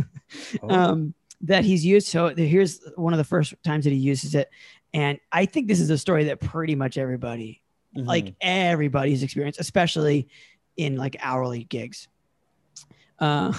Oh. 0.61 0.69
um 0.69 1.13
that 1.41 1.63
he's 1.63 1.85
used 1.85 2.07
so 2.07 2.29
here's 2.35 2.81
one 2.95 3.13
of 3.13 3.17
the 3.17 3.23
first 3.23 3.53
times 3.63 3.83
that 3.85 3.91
he 3.91 3.97
uses 3.99 4.33
it 4.35 4.49
and 4.93 5.19
i 5.31 5.45
think 5.45 5.67
this 5.67 5.79
is 5.79 5.89
a 5.91 5.97
story 5.97 6.23
that 6.25 6.39
pretty 6.39 6.75
much 6.75 6.97
everybody 6.97 7.61
Mhm. 7.95 8.07
like 8.07 8.33
everybody's 8.41 9.21
experience, 9.21 9.59
especially 9.59 10.27
in 10.77 10.97
like 10.97 11.15
hourly 11.19 11.65
gigs. 11.65 12.07
Uh, 13.19 13.53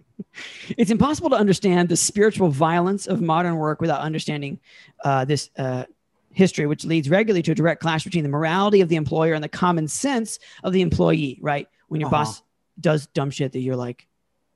it's 0.76 0.90
impossible 0.90 1.30
to 1.30 1.36
understand 1.36 1.88
the 1.88 1.96
spiritual 1.96 2.48
violence 2.48 3.06
of 3.06 3.20
modern 3.20 3.54
work 3.54 3.80
without 3.80 4.00
understanding 4.00 4.58
uh, 5.04 5.24
this 5.24 5.50
uh, 5.56 5.84
history, 6.32 6.66
which 6.66 6.84
leads 6.84 7.08
regularly 7.10 7.42
to 7.42 7.52
a 7.52 7.54
direct 7.54 7.80
clash 7.82 8.04
between 8.04 8.22
the 8.22 8.28
morality 8.30 8.80
of 8.80 8.88
the 8.88 8.96
employer 8.96 9.34
and 9.34 9.42
the 9.42 9.48
common 9.48 9.88
sense 9.88 10.38
of 10.62 10.72
the 10.72 10.80
employee. 10.80 11.38
Right? 11.42 11.68
When 11.88 12.00
your 12.00 12.08
Uh-huh. 12.08 12.24
boss 12.24 12.42
does 12.80 13.06
dumb 13.08 13.30
shit 13.30 13.52
that 13.52 13.60
you're 13.60 13.76
like, 13.76 14.06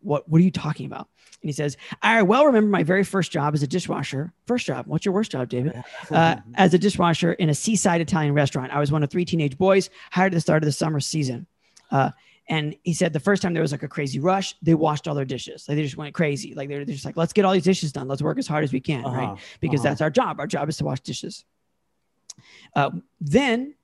"What? 0.00 0.28
What 0.28 0.40
are 0.40 0.44
you 0.44 0.50
talking 0.50 0.87
about?" 0.87 1.08
And 1.42 1.48
he 1.48 1.52
says, 1.52 1.76
"I 2.00 2.22
well 2.22 2.46
remember 2.46 2.70
my 2.70 2.84
very 2.84 3.04
first 3.04 3.32
job 3.32 3.54
as 3.54 3.62
a 3.62 3.66
dishwasher. 3.66 4.32
First 4.46 4.66
job. 4.66 4.87
What's 4.87 5.04
your 5.04 5.12
worst 5.14 5.32
job, 5.32 5.48
David?" 5.48 5.74
uh, 6.10 6.37
as 6.54 6.72
a 6.74 6.78
dishwasher 6.78 7.32
in 7.34 7.48
a 7.50 7.54
seaside 7.54 8.00
Italian 8.00 8.34
restaurant. 8.34 8.72
I 8.72 8.78
was 8.78 8.90
one 8.92 9.02
of 9.02 9.10
three 9.10 9.24
teenage 9.24 9.58
boys 9.58 9.90
hired 10.10 10.32
at 10.32 10.37
the 10.37 10.40
start 10.40 10.62
of 10.62 10.66
the 10.66 10.72
summer 10.72 11.00
season. 11.00 11.46
Uh, 11.90 12.10
and 12.48 12.76
he 12.82 12.92
said 12.92 13.12
the 13.14 13.20
first 13.20 13.42
time 13.42 13.52
there 13.54 13.62
was 13.62 13.72
like 13.72 13.82
a 13.82 13.88
crazy 13.88 14.20
rush, 14.20 14.54
they 14.62 14.74
washed 14.74 15.08
all 15.08 15.14
their 15.14 15.24
dishes. 15.24 15.66
Like 15.68 15.76
they 15.76 15.82
just 15.82 15.96
went 15.96 16.14
crazy. 16.14 16.54
Like 16.54 16.68
they're, 16.68 16.84
they're 16.84 16.94
just 16.94 17.06
like, 17.06 17.16
let's 17.16 17.32
get 17.32 17.44
all 17.46 17.52
these 17.54 17.64
dishes 17.64 17.90
done. 17.90 18.06
Let's 18.06 18.20
work 18.20 18.38
as 18.38 18.46
hard 18.46 18.64
as 18.64 18.72
we 18.72 18.80
can, 18.80 19.02
right? 19.04 19.24
Uh-huh. 19.28 19.37
Because 19.60 19.80
Uh-huh. 19.80 19.88
that's 19.90 20.00
our 20.02 20.10
job. 20.10 20.38
Our 20.40 20.46
job 20.46 20.68
is 20.68 20.76
to 20.78 20.84
wash 20.84 21.01
dishes. 21.01 21.44
Uh, 22.75 22.91
then 23.20 23.75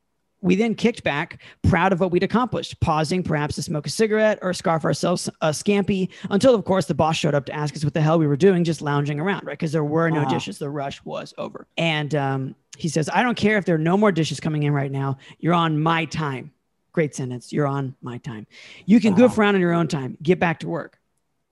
we 0.42 0.54
then 0.56 0.74
kicked 0.74 1.04
back, 1.04 1.42
proud 1.62 1.92
of 1.92 2.00
what 2.00 2.10
we'd 2.10 2.22
accomplished, 2.22 2.80
pausing 2.80 3.22
perhaps 3.22 3.56
to 3.56 3.62
smoke 3.62 3.86
a 3.86 3.90
cigarette 3.90 4.38
or 4.40 4.54
scarf 4.54 4.84
ourselves 4.86 5.28
a 5.42 5.50
scampi 5.50 6.08
until, 6.30 6.54
of 6.54 6.64
course, 6.64 6.86
the 6.86 6.94
boss 6.94 7.16
showed 7.16 7.34
up 7.34 7.44
to 7.44 7.52
ask 7.52 7.76
us 7.76 7.84
what 7.84 7.92
the 7.92 8.00
hell 8.00 8.18
we 8.18 8.26
were 8.26 8.36
doing, 8.38 8.64
just 8.64 8.80
lounging 8.80 9.20
around, 9.20 9.44
right? 9.44 9.52
Because 9.58 9.72
there 9.72 9.84
were 9.84 10.10
no 10.10 10.22
Uh-huh. 10.22 10.30
dishes. 10.30 10.58
The 10.58 10.70
rush 10.70 11.04
was 11.04 11.34
over. 11.36 11.66
And 11.76 12.14
um, 12.14 12.54
he 12.78 12.88
says, 12.88 13.10
I 13.12 13.22
don't 13.22 13.36
care 13.36 13.58
if 13.58 13.66
there 13.66 13.74
are 13.74 13.78
no 13.78 13.98
more 13.98 14.12
dishes 14.12 14.40
coming 14.40 14.62
in 14.62 14.72
right 14.72 14.90
now. 14.90 15.18
You're 15.40 15.52
on 15.54 15.78
my 15.78 16.06
time. 16.06 16.52
Great 16.92 17.14
sentence. 17.14 17.52
You're 17.52 17.66
on 17.66 17.94
my 18.00 18.16
time. 18.18 18.46
You 18.86 18.98
can 18.98 19.14
goof 19.14 19.32
Uh-huh. 19.32 19.42
around 19.42 19.54
on 19.56 19.60
your 19.60 19.74
own 19.74 19.88
time. 19.88 20.16
Get 20.22 20.40
back 20.40 20.60
to 20.60 20.68
work. 20.68 20.98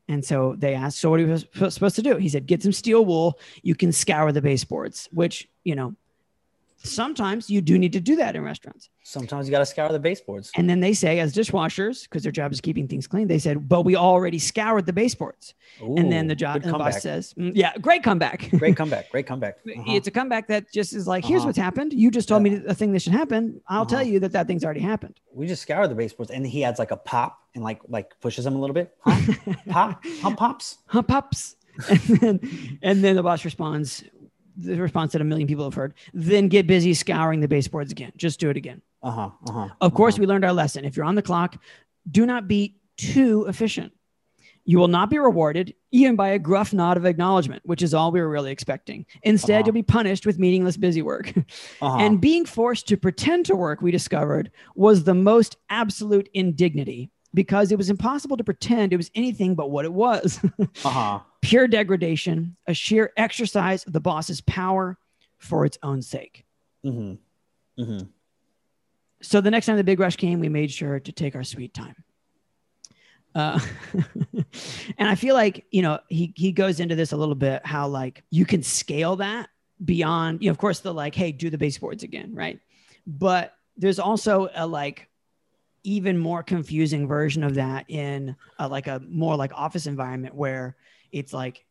And 0.09 0.25
so 0.25 0.55
they 0.59 0.73
asked, 0.75 0.99
so 0.99 1.11
what 1.11 1.21
are 1.21 1.27
you 1.27 1.37
supposed 1.69 1.97
to 1.97 2.03
do? 2.03 2.17
He 2.17 2.31
said, 2.31 2.47
get 2.47 2.63
some 2.63 2.73
steel 2.73 3.05
wool. 3.05 3.39
You 3.63 3.75
can 3.75 3.93
scour 3.93 4.33
the 4.33 4.41
baseboards, 4.41 5.07
which, 5.13 5.47
you 5.65 5.75
know, 5.75 5.95
sometimes 6.85 7.51
you 7.51 7.61
do 7.61 7.79
need 7.79 7.93
to 7.93 8.01
do 8.01 8.17
that 8.17 8.37
in 8.37 8.43
restaurants. 8.43 8.91
Sometimes 9.03 9.47
you 9.47 9.51
got 9.51 9.61
to 9.61 9.67
scour 9.67 9.91
the 9.91 9.99
baseboards. 9.99 10.51
And 10.55 10.69
then 10.69 10.81
they 10.81 10.93
say, 10.93 11.19
as 11.19 11.35
dishwashers, 11.35 12.03
because 12.03 12.23
their 12.23 12.33
job 12.33 12.53
is 12.53 12.61
keeping 12.61 12.87
things 12.87 13.07
clean, 13.07 13.27
they 13.27 13.39
said, 13.39 13.69
but 13.69 13.83
we 13.85 13.97
already 13.97 14.39
scoured 14.39 14.85
the 14.87 14.93
baseboards. 14.93 15.55
and 15.81 16.13
then 16.13 16.27
the 16.27 16.35
job, 16.35 16.63
the 16.63 16.73
boss 16.73 17.01
says, 17.03 17.33
"Mm, 17.39 17.53
yeah, 17.55 17.73
great 17.79 18.03
comeback. 18.03 18.51
Great 18.59 18.77
comeback. 18.77 19.11
Great 19.11 19.27
comeback. 19.27 19.57
Uh-huh. 19.79 19.93
It's 19.95 20.09
a 20.09 20.11
comeback 20.11 20.49
that 20.49 20.71
just 20.73 20.93
is 20.93 21.07
like, 21.07 21.25
here's 21.25 21.41
Uh-huh. 21.41 21.49
what's 21.49 21.59
happened. 21.59 21.93
You 21.93 22.11
just 22.11 22.29
told 22.29 22.45
Yeah. 22.45 22.53
me 22.53 22.59
the 22.59 22.75
thing 22.75 22.93
that 22.93 23.01
should 23.03 23.13
happen. 23.13 23.61
I'll 23.69 23.87
tell 23.87 24.01
Uh-huh. 24.01 24.09
you 24.11 24.21
that 24.21 24.33
that 24.33 24.47
thing's 24.47 24.65
already 24.65 24.81
happened. 24.81 25.21
we 25.33 25.47
just 25.47 25.63
scour 25.63 25.87
the 25.89 25.95
baseboards, 25.95 26.31
and 26.31 26.47
he 26.47 26.65
adds 26.65 26.79
like 26.79 26.91
a 26.91 26.97
pop 26.97 27.39
and 27.55 27.63
like 27.65 27.81
like 27.89 28.19
pushes 28.21 28.45
them 28.45 28.57
a 28.57 28.61
little 28.61 28.75
bit. 28.75 28.95
Huh? 29.01 29.33
pop, 29.69 30.05
huh, 30.23 30.31
pops. 30.37 30.79
huh, 30.87 31.03
pops. 31.03 31.57
And 31.89 32.01
then, 32.21 32.79
and 32.83 33.05
then 33.05 33.15
the 33.15 33.23
boss 33.23 33.45
responds, 33.45 34.03
the 34.59 34.77
response 34.81 35.13
that 35.13 35.21
a 35.21 35.25
million 35.25 35.47
people 35.49 35.65
have 35.65 35.75
heard, 35.75 35.95
then 36.13 36.49
get 36.49 36.67
busy 36.67 36.93
scouring 36.95 37.41
the 37.41 37.49
baseboards 37.49 37.93
again. 37.93 38.13
Just 38.17 38.41
do 38.41 38.51
it 38.51 38.57
again. 38.57 38.83
Uh 39.03 39.11
huh. 39.11 39.31
Uh 39.47 39.53
huh. 39.53 39.69
Of 39.81 39.95
course, 39.95 40.19
we 40.19 40.27
learned 40.27 40.45
our 40.45 40.53
lesson. 40.53 40.85
If 40.85 40.97
you're 40.97 41.07
on 41.07 41.15
the 41.15 41.23
clock, 41.23 41.57
do 42.11 42.27
not 42.27 42.49
be 42.49 42.77
too 42.97 43.47
efficient. 43.49 43.93
You 44.65 44.79
will 44.79 44.89
not 44.89 45.09
be 45.09 45.19
rewarded 45.19 45.73
even 45.93 46.15
by 46.17 46.29
a 46.31 46.39
gruff 46.39 46.75
nod 46.75 46.99
of 46.99 47.07
acknowledgement, 47.07 47.63
which 47.65 47.81
is 47.81 47.95
all 47.95 48.13
we 48.13 48.21
were 48.21 48.29
really 48.29 48.51
expecting. 48.51 49.07
Instead, 49.23 49.61
Uh-huh. 49.61 49.63
you'll 49.69 49.73
be 49.75 49.83
punished 49.83 50.27
with 50.27 50.39
meaningless 50.39 50.77
busy 50.77 51.01
work. 51.01 51.33
Uh-huh. 51.81 51.97
And 51.99 52.21
being 52.21 52.45
forced 52.45 52.87
to 52.89 52.97
pretend 52.97 53.47
to 53.47 53.57
work, 53.57 53.81
we 53.81 53.91
discovered, 53.91 54.51
was 54.75 55.05
the 55.05 55.15
most 55.15 55.57
absolute 55.71 56.29
indignity 56.35 57.11
because 57.33 57.71
it 57.73 57.79
was 57.79 57.89
impossible 57.89 58.37
to 58.37 58.45
pretend 58.45 58.93
it 58.93 58.97
was 58.97 59.11
anything 59.15 59.55
but 59.55 59.71
what 59.71 59.85
it 59.85 59.93
was 59.93 60.41
uh 60.85 60.89
huh. 60.91 61.21
Pure 61.41 61.69
degradation, 61.69 62.57
a 62.67 62.75
sheer 62.75 63.13
exercise 63.17 63.85
of 63.85 63.93
the 63.93 64.01
boss's 64.01 64.41
power 64.41 64.99
for 65.39 65.65
its 65.65 65.79
own 65.83 66.03
sake. 66.03 66.45
Mm-hmm. 66.85 67.83
Mm-hmm. 67.83 68.07
So 69.21 69.41
the 69.41 69.51
next 69.51 69.67
time 69.67 69.77
the 69.77 69.85
big 69.85 70.01
rush 70.01 70.17
came, 70.17 70.41
we 70.41 70.49
made 70.49 70.71
sure 70.71 71.01
to 71.01 71.13
take 71.13 71.35
our 71.35 71.45
sweet 71.45 71.75
time. 71.75 71.97
Uh, 73.35 73.61
and 74.99 75.09
I 75.09 75.15
feel 75.15 75.35
like 75.35 75.67
you 75.71 75.83
know 75.83 76.01
he 76.09 76.33
he 76.35 76.51
goes 76.51 76.81
into 76.81 76.95
this 76.95 77.13
a 77.13 77.17
little 77.17 77.35
bit 77.35 77.65
how 77.65 77.87
like 77.87 78.25
you 78.31 78.47
can 78.47 78.63
scale 78.63 79.17
that 79.17 79.51
beyond 79.85 80.43
you 80.43 80.49
know 80.49 80.51
of 80.51 80.59
course 80.59 80.81
the 80.81 80.93
like 80.93 81.15
hey 81.15 81.31
do 81.31 81.51
the 81.51 81.59
baseboards 81.59 82.03
again 82.03 82.35
right 82.35 82.59
but 83.07 83.55
there's 83.77 83.99
also 83.99 84.49
a 84.55 84.67
like 84.67 85.09
even 85.85 86.19
more 86.19 86.43
confusing 86.43 87.07
version 87.07 87.45
of 87.45 87.55
that 87.55 87.85
in 87.89 88.35
a, 88.59 88.67
like 88.67 88.87
a 88.87 89.01
more 89.09 89.37
like 89.37 89.53
office 89.55 89.87
environment 89.87 90.35
where 90.35 90.77
it's 91.13 91.33
like 91.33 91.65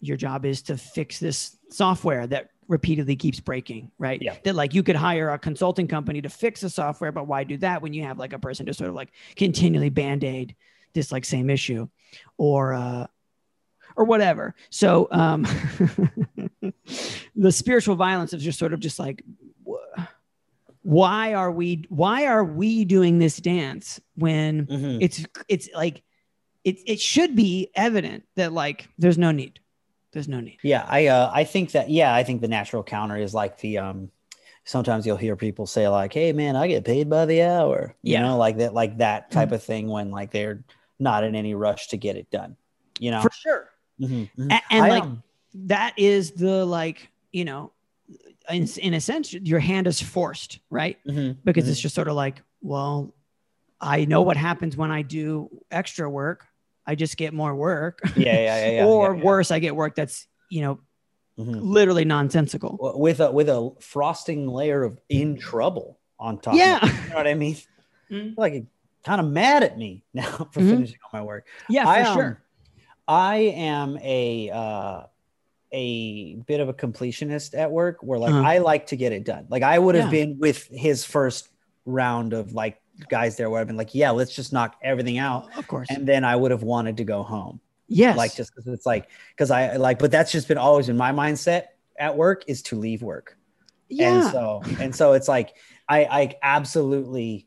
your 0.00 0.16
job 0.16 0.44
is 0.44 0.62
to 0.62 0.76
fix 0.76 1.18
this 1.18 1.56
software 1.70 2.26
that 2.26 2.50
repeatedly 2.68 3.16
keeps 3.16 3.40
breaking 3.40 3.90
right 3.98 4.20
Yeah. 4.22 4.36
that 4.44 4.54
like 4.54 4.74
you 4.74 4.82
could 4.82 4.96
hire 4.96 5.30
a 5.30 5.38
consulting 5.38 5.88
company 5.88 6.20
to 6.22 6.28
fix 6.28 6.60
the 6.60 6.70
software 6.70 7.10
but 7.12 7.26
why 7.26 7.42
do 7.44 7.56
that 7.58 7.80
when 7.82 7.92
you 7.94 8.02
have 8.04 8.18
like 8.18 8.32
a 8.34 8.38
person 8.38 8.66
to 8.66 8.74
sort 8.74 8.90
of 8.90 8.94
like 8.94 9.10
continually 9.36 9.88
band-aid 9.88 10.54
this 10.92 11.10
like 11.10 11.24
same 11.24 11.48
issue 11.50 11.88
or 12.36 12.74
uh 12.74 13.06
or 13.96 14.04
whatever 14.04 14.54
so 14.70 15.08
um 15.10 15.42
the 17.36 17.50
spiritual 17.52 17.96
violence 17.96 18.32
is 18.32 18.42
just 18.42 18.58
sort 18.58 18.72
of 18.72 18.80
just 18.80 18.98
like 18.98 19.22
wh- 19.66 20.02
why 20.82 21.34
are 21.34 21.50
we 21.50 21.84
why 21.88 22.26
are 22.26 22.44
we 22.44 22.84
doing 22.84 23.18
this 23.18 23.38
dance 23.38 24.00
when 24.14 24.66
Mm-hmm. 24.66 24.98
it's 25.00 25.24
it's 25.48 25.68
like 25.74 26.02
it, 26.64 26.78
it 26.86 27.00
should 27.00 27.34
be 27.36 27.70
evident 27.74 28.24
that 28.36 28.52
like 28.52 28.88
there's 28.98 29.18
no 29.18 29.30
need 29.30 29.60
there's 30.12 30.28
no 30.28 30.40
need 30.40 30.58
Yeah, 30.62 30.84
I 30.88 31.06
uh, 31.06 31.30
I 31.32 31.44
think 31.44 31.72
that 31.72 31.90
yeah, 31.90 32.14
I 32.14 32.24
think 32.24 32.40
the 32.40 32.48
natural 32.48 32.82
counter 32.82 33.16
is 33.16 33.34
like 33.34 33.58
the 33.58 33.78
um 33.78 34.10
sometimes 34.64 35.06
you'll 35.06 35.16
hear 35.16 35.36
people 35.36 35.66
say 35.66 35.88
like, 35.88 36.12
"Hey 36.12 36.32
man, 36.32 36.56
I 36.56 36.66
get 36.68 36.84
paid 36.84 37.08
by 37.08 37.26
the 37.26 37.42
hour." 37.42 37.94
You 38.02 38.14
Yeah. 38.14 38.22
know, 38.22 38.36
like 38.38 38.58
that 38.58 38.74
like 38.74 38.98
that 38.98 39.30
type 39.30 39.52
of 39.52 39.62
thing 39.62 39.88
when 39.88 40.10
like 40.10 40.30
they're 40.30 40.64
not 40.98 41.24
in 41.24 41.34
any 41.34 41.54
rush 41.54 41.88
to 41.88 41.96
get 41.96 42.16
it 42.16 42.30
done. 42.30 42.56
You 42.98 43.12
know. 43.12 43.22
for 43.22 43.30
sure 43.30 43.70
Mhm, 44.00 44.28
mhm. 44.38 44.52
A- 44.52 44.72
and 44.72 44.84
I, 44.86 44.88
like 44.88 45.02
um, 45.02 45.22
that 45.66 45.94
is 45.96 46.32
the 46.32 46.64
like 46.64 47.08
you 47.32 47.44
know 47.44 47.72
in, 48.50 48.66
in 48.78 48.94
a 48.94 49.00
sense 49.00 49.32
your 49.32 49.60
hand 49.60 49.86
is 49.86 50.00
forced 50.00 50.60
right 50.70 50.98
mhm, 51.06 51.36
because 51.44 51.66
mhm. 51.66 51.70
it's 51.70 51.80
just 51.80 51.94
sort 51.94 52.08
of 52.08 52.14
like 52.14 52.42
well 52.60 53.14
i 53.80 54.04
know 54.04 54.22
what 54.22 54.36
happens 54.36 54.76
when 54.76 54.90
i 54.90 55.02
do 55.02 55.48
extra 55.70 56.08
work 56.10 56.46
i 56.88 56.94
just 56.96 57.16
get 57.16 57.32
more 57.32 57.54
work 57.54 58.00
yeah, 58.16 58.32
yeah, 58.40 58.40
yeah, 58.66 58.70
yeah, 58.78 58.84
or 58.90 59.12
yeah, 59.12 59.18
yeah. 59.18 59.24
worse 59.24 59.50
i 59.52 59.58
get 59.60 59.76
work 59.76 59.94
that's 59.94 60.26
you 60.48 60.62
know 60.62 60.80
Mhm. 61.38 61.60
literally 61.62 62.04
nonsensical 62.04 62.76
with 62.98 63.20
a 63.20 63.30
with 63.30 63.48
a 63.48 63.70
frosting 63.78 64.48
layer 64.48 64.82
of 64.82 64.98
in 65.08 65.36
trouble 65.38 66.00
on 66.18 66.40
top. 66.40 66.56
Yeah. 66.56 66.80
you 66.84 67.10
know 67.10 67.14
what 67.14 67.28
I 67.28 67.34
mean. 67.34 67.56
Mhm. 68.10 68.34
Like 68.36 68.64
kind 69.04 69.20
of 69.20 69.28
mad 69.28 69.62
at 69.62 69.78
me 69.78 70.02
now 70.14 70.48
for 70.50 70.60
Mhm. 70.60 70.70
finishing 70.70 70.98
all 71.04 71.20
my 71.20 71.24
work. 71.24 71.46
yeah 71.68 71.84
for 71.84 71.90
I, 71.90 72.00
um, 72.02 72.16
sure 72.16 72.42
I 73.06 73.36
am 73.54 73.98
a 74.02 74.50
uh, 74.50 75.02
a 75.70 76.34
bit 76.46 76.58
of 76.58 76.68
a 76.68 76.74
completionist 76.74 77.56
at 77.56 77.70
work 77.70 77.98
where 78.02 78.18
like 78.18 78.34
Uh-huh. 78.34 78.42
I 78.54 78.58
like 78.58 78.86
to 78.86 78.96
get 78.96 79.12
it 79.12 79.22
done. 79.24 79.46
Like 79.48 79.62
I 79.62 79.78
would 79.78 79.94
have 79.94 80.06
Yeah. 80.12 80.24
been 80.24 80.38
with 80.40 80.66
his 80.72 81.04
first 81.04 81.48
round 81.86 82.32
of 82.32 82.52
like 82.52 82.82
guys 83.08 83.36
there 83.36 83.48
where 83.50 83.60
I've 83.60 83.66
been 83.66 83.76
like, 83.76 83.94
yeah, 83.94 84.10
let's 84.10 84.34
just 84.34 84.52
knock 84.52 84.76
everything 84.82 85.18
out. 85.18 85.56
of 85.56 85.66
course. 85.68 85.88
And 85.90 86.06
then 86.06 86.24
I 86.24 86.34
would 86.36 86.50
have 86.50 86.62
wanted 86.62 86.96
to 86.98 87.04
go 87.04 87.22
home. 87.22 87.60
yes. 87.88 88.16
Like 88.16 88.34
just 88.34 88.54
because 88.54 88.66
it's 88.72 88.86
like 88.86 89.08
because 89.30 89.50
I 89.50 89.76
like, 89.76 89.98
but 89.98 90.10
that's 90.10 90.32
just 90.32 90.48
been 90.48 90.58
always 90.58 90.88
in 90.88 90.96
my 90.96 91.12
mindset 91.12 91.64
at 91.98 92.16
work 92.16 92.44
is 92.46 92.62
to 92.62 92.76
leave 92.76 93.02
work. 93.02 93.36
yeah. 93.88 94.22
And 94.22 94.30
so 94.32 94.62
and 94.80 94.94
so 94.94 95.12
it's 95.14 95.28
like 95.28 95.54
I 95.88 96.04
I 96.04 96.34
absolutely 96.42 97.46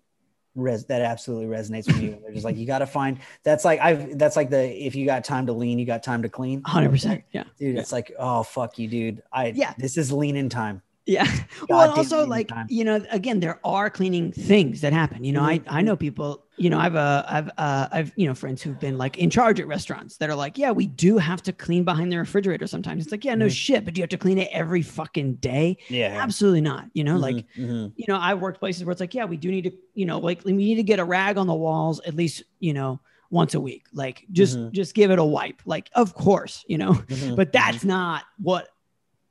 res 0.54 0.86
that 0.88 1.02
absolutely 1.02 1.46
resonates 1.46 1.88
with 1.88 1.98
me. 1.98 2.10
When 2.10 2.22
they're 2.22 2.34
just 2.34 2.44
like 2.44 2.58
you 2.58 2.66
got 2.68 2.80
to 2.80 2.86
find 2.88 3.20
that's 3.44 3.64
like 3.64 3.80
I've 3.80 4.18
that's 4.18 4.36
like 4.36 4.50
the 4.50 4.86
if 4.86 4.96
you 4.96 5.06
got 5.06 5.24
time 5.24 5.46
to 5.48 5.54
lean 5.54 5.80
you 5.80 5.86
got 5.86 6.04
time 6.04 6.24
to 6.24 6.30
clean. 6.30 6.62
100% 6.64 7.24
yeah. 7.32 7.44
Dude 7.58 7.78
it's 7.78 7.92
like 7.92 8.12
oh 8.20 8.44
fuck 8.44 8.78
you 8.80 8.88
dude. 8.88 9.24
I 9.32 9.48
Yeah. 9.56 9.74
this 9.78 9.98
is 9.98 10.12
lean 10.12 10.36
in 10.36 10.50
time 10.50 10.82
Yeah. 11.06 11.26
well, 11.70 11.90
also 11.92 12.26
like 12.26 12.48
time. 12.48 12.68
you 12.70 12.84
know, 12.84 13.04
again, 13.10 13.40
there 13.40 13.60
are 13.66 13.90
cleaning 13.90 14.32
things 14.32 14.82
that 14.82 14.94
happen. 14.94 15.24
You 15.24 15.34
know, 15.34 15.42
Mhm, 15.42 15.64
I 15.68 15.80
I 15.80 15.82
know 15.82 15.96
people. 15.96 16.46
You 16.58 16.70
know, 16.70 16.78
I've 16.78 16.96
uh 16.96 17.24
I've 17.28 17.50
uh 17.58 17.88
I've 17.92 18.14
you 18.16 18.28
know 18.28 18.36
friends 18.36 18.62
who've 18.62 18.78
been 18.80 18.98
like 18.98 19.18
in 19.18 19.32
charge 19.32 19.60
at 19.60 19.66
restaurants 19.68 20.18
that 20.18 20.30
are 20.30 20.36
like, 20.36 20.60
yeah, 20.60 20.70
we 20.72 20.86
do 20.86 21.18
have 21.18 21.42
to 21.44 21.54
clean 21.54 21.84
behind 21.84 22.12
the 22.12 22.18
refrigerator 22.18 22.68
sometimes. 22.68 23.04
It's 23.04 23.12
like, 23.12 23.26
yeah, 23.26 23.34
no 23.36 23.48
Mhm. 23.48 23.56
shit, 23.56 23.84
but 23.84 23.96
do 23.96 24.00
you 24.00 24.04
have 24.04 24.10
to 24.10 24.18
clean 24.18 24.38
it 24.38 24.50
every 24.52 24.84
fucking 24.84 25.36
day? 25.36 25.78
yeah 25.90 26.20
Absolutely 26.22 26.62
not. 26.62 26.86
You 26.94 27.04
know, 27.04 27.18
like 27.18 27.38
Mhm, 27.38 27.46
mhm. 27.58 27.94
you 27.96 28.06
know, 28.08 28.18
I've 28.18 28.40
worked 28.40 28.60
places 28.60 28.86
where 28.86 28.92
it's 28.92 29.02
like, 29.02 29.16
yeah, 29.16 29.26
we 29.26 29.38
do 29.38 29.50
need 29.50 29.64
to, 29.64 29.74
you 29.96 30.06
know, 30.06 30.20
like 30.20 30.46
we 30.46 30.54
need 30.54 30.76
to 30.76 30.84
get 30.84 31.00
a 31.00 31.04
rag 31.06 31.38
on 31.38 31.48
the 31.48 31.56
walls 31.56 32.00
at 32.06 32.14
least, 32.16 32.44
you 32.60 32.74
know, 32.74 33.00
once 33.32 33.56
a 33.56 33.60
week. 33.60 33.86
Like 33.94 34.26
just 34.32 34.60
Mhm. 34.60 34.72
just 34.72 34.94
give 34.94 35.10
it 35.10 35.18
a 35.18 35.24
wipe. 35.26 35.62
Like, 35.66 35.90
of 35.96 36.14
course, 36.14 36.64
you 36.68 36.78
know, 36.78 36.94
Mhm, 36.94 37.36
but 37.36 37.52
that's 37.54 37.84
not 37.84 38.24
what 38.38 38.68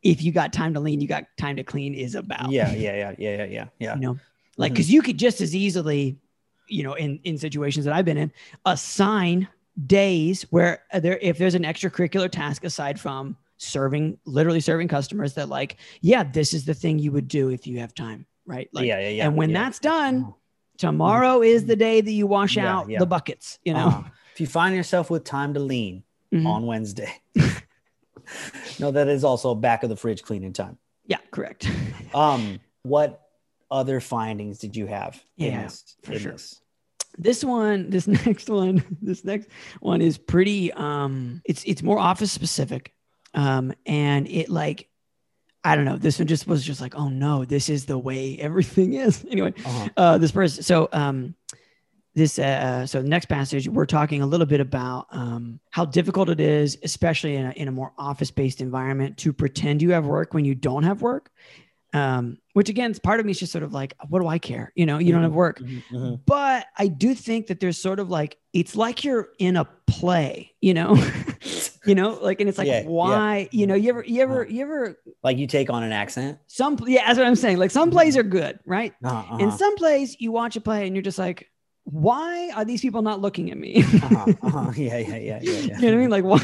if 0.03 0.22
you 0.22 0.32
got 0.32 0.53
time 0.53 0.74
to 0.74 0.80
lean, 0.80 1.01
you 1.01 1.09
got 1.09 1.24
time 1.36 1.57
to 1.57 1.64
clean 1.64 1.94
is 1.94 2.14
about. 2.14 2.51
Yeah 2.51 2.72
yeah 2.74 2.94
yeah 2.96 3.14
yeah 3.18 3.36
yeah 3.36 3.44
yeah 3.44 3.66
yeah. 3.78 3.94
You 3.96 4.01
know 4.01 4.18
like 4.57 4.72
because 4.72 4.90
you 4.92 5.01
could 5.03 5.16
just 5.18 5.40
as 5.40 5.55
easily 5.55 6.18
you 6.68 6.82
know 6.82 6.94
in 6.94 7.18
in 7.24 7.36
situations 7.38 7.84
that 7.84 7.94
i've 7.94 8.05
been 8.05 8.16
in 8.18 8.30
assign 8.66 9.48
days 9.86 10.42
where 10.51 10.82
there 11.01 11.18
if 11.22 11.38
there's 11.38 11.55
an 11.55 11.62
extracurricular 11.64 12.30
task 12.30 12.64
aside 12.64 13.01
from 13.01 13.36
serving 13.57 14.18
literally 14.24 14.61
serving 14.61 14.86
customers 14.88 15.34
that 15.34 15.48
like 15.48 15.76
yeah 16.01 16.22
this 16.22 16.53
is 16.55 16.64
the 16.64 16.74
thing 16.74 16.98
you 16.98 17.11
would 17.11 17.26
do 17.28 17.48
if 17.48 17.66
you 17.66 17.78
have 17.78 17.94
time 17.94 18.26
right? 18.46 18.68
Like 18.72 18.86
yeah 18.86 19.01
yeah 19.01 19.09
yeah 19.09 19.26
and 19.26 19.36
when 19.36 19.51
yeah. 19.51 19.62
that's 19.64 19.78
done 19.78 20.34
tomorrow 20.78 21.42
is 21.42 21.64
the 21.66 21.76
day 21.76 22.01
that 22.01 22.12
you 22.12 22.26
wash 22.26 22.57
Yeah, 22.57 22.74
out 22.76 22.88
yeah. 22.90 22.98
the 22.98 23.07
buckets 23.07 23.59
you 23.64 23.72
know? 23.74 23.88
Uh, 23.88 24.03
if 24.34 24.40
you 24.40 24.46
find 24.46 24.74
yourself 24.74 25.11
with 25.11 25.24
time 25.24 25.55
to 25.55 25.61
lean 25.61 26.03
Mhm. 26.32 26.46
on 26.46 26.66
Wednesday 26.66 27.12
no 28.78 28.90
that 28.90 29.08
is 29.08 29.24
also 29.24 29.54
back 29.54 29.82
of 29.82 29.88
the 29.88 29.96
fridge 29.96 30.22
cleaning 30.22 30.52
time 30.52 30.76
yeah 31.06 31.18
correct 31.30 31.68
Um, 32.14 32.58
what 32.82 33.20
other 33.70 34.00
findings 34.00 34.58
did 34.58 34.74
you 34.76 34.86
have? 34.86 35.22
in 35.38 35.52
Yeah, 35.52 35.62
this- 35.64 35.96
for 36.02 36.18
sure. 36.18 36.32
this? 36.32 36.60
this 37.18 37.42
one 37.44 37.90
this 37.90 38.06
next 38.26 38.48
one 38.48 38.82
this 39.02 39.24
next 39.24 39.48
one 39.80 40.00
is 40.00 40.16
pretty 40.18 40.72
um 40.72 41.40
it's 41.44 41.62
it's 41.64 41.82
more 41.82 41.98
office 41.98 42.30
specific 42.32 42.92
um 43.34 43.72
and 43.86 44.26
it 44.28 44.48
like 44.48 44.88
I 45.62 45.76
don't 45.76 45.84
know. 45.84 45.98
This 45.98 46.18
one 46.18 46.26
just 46.26 46.46
was 46.46 46.64
just 46.64 46.80
like, 46.80 46.94
oh 46.94 47.10
no, 47.10 47.44
this 47.44 47.68
is 47.68 47.84
the 47.84 47.98
way 47.98 48.38
everything 48.40 48.94
is. 48.94 49.22
Anyway, 49.30 49.52
Uh-huh. 49.62 49.88
uh, 49.94 50.16
this 50.18 50.32
person. 50.32 50.62
So, 50.62 50.88
um, 50.90 51.34
this. 52.20 52.38
Uh, 52.38 52.86
so 52.86 53.00
the 53.02 53.08
next 53.08 53.26
passage, 53.26 53.68
we're 53.68 53.86
talking 53.86 54.20
a 54.22 54.26
little 54.26 54.46
bit 54.46 54.60
about 54.60 55.06
um, 55.10 55.58
how 55.70 55.84
difficult 55.84 56.28
it 56.28 56.40
is, 56.40 56.78
especially 56.82 57.34
in 57.36 57.46
a, 57.46 57.50
in 57.52 57.66
a 57.68 57.72
more 57.72 57.92
office-based 57.98 58.60
environment, 58.60 59.16
to 59.18 59.32
pretend 59.32 59.80
you 59.82 59.90
have 59.92 60.06
work 60.06 60.34
when 60.34 60.44
you 60.44 60.54
don't 60.54 60.82
have 60.84 61.02
work. 61.02 61.30
Um, 61.92 62.38
which 62.52 62.68
again, 62.68 62.94
part 63.02 63.18
of 63.18 63.26
me 63.26 63.32
is 63.32 63.40
just 63.40 63.50
sort 63.50 63.64
of 63.64 63.72
like, 63.72 63.94
what 64.08 64.20
do 64.20 64.28
I 64.28 64.38
care? 64.38 64.70
You 64.76 64.86
know, 64.86 64.98
you 64.98 65.10
don't 65.12 65.24
have 65.24 65.32
work. 65.34 65.58
Mhm, 65.58 65.82
mhm. 65.92 66.20
But 66.24 66.66
I 66.78 66.86
do 66.86 67.14
think 67.14 67.48
that 67.48 67.58
there's 67.58 67.78
sort 67.78 67.98
of 67.98 68.08
like 68.10 68.38
it's 68.52 68.76
like 68.76 69.02
you're 69.02 69.30
in 69.40 69.56
a 69.56 69.64
play, 69.88 70.52
you 70.60 70.72
know, 70.72 70.94
you 71.86 71.96
know, 71.96 72.10
like, 72.22 72.38
and 72.40 72.48
it's 72.48 72.58
like, 72.58 72.68
Yeah, 72.68 72.82
yeah. 72.82 72.86
why, 72.88 73.48
you 73.50 73.66
know, 73.66 73.74
you 73.74 73.88
ever, 73.90 74.04
you 74.06 74.22
ever, 74.22 74.46
you 74.48 74.62
ever, 74.62 74.98
Like 75.24 75.38
you 75.38 75.48
take 75.48 75.68
on 75.70 75.82
an 75.82 75.90
accent. 75.92 76.38
some, 76.46 76.78
yeah, 76.86 77.06
that's 77.06 77.18
what 77.18 77.26
I'm 77.26 77.34
saying. 77.34 77.56
Like 77.58 77.72
some 77.72 77.90
plays 77.90 78.16
are 78.16 78.22
good, 78.22 78.60
right? 78.66 78.92
Uh-huh, 79.02 79.16
uh-huh, 79.16 79.38
In 79.44 79.50
some 79.52 79.74
plays, 79.76 80.16
you 80.20 80.30
watch 80.30 80.54
a 80.56 80.60
play 80.60 80.86
and 80.86 80.94
you're 80.94 81.02
just 81.02 81.18
like, 81.18 81.48
why 81.84 82.50
are 82.54 82.64
these 82.64 82.80
people 82.82 83.02
not 83.02 83.20
looking 83.20 83.50
at 83.50 83.56
me? 83.58 83.82
uh-huh, 83.82 84.26
uh-huh. 84.42 84.72
Yeah, 84.76 84.98
yeah, 84.98 85.16
yeah, 85.16 85.40
yeah, 85.42 85.58
yeah. 85.60 85.78
you 85.80 85.86
know 85.86 85.86
what 85.88 85.94
I 85.94 85.96
mean? 85.96 86.10
Like, 86.10 86.24
why, 86.24 86.38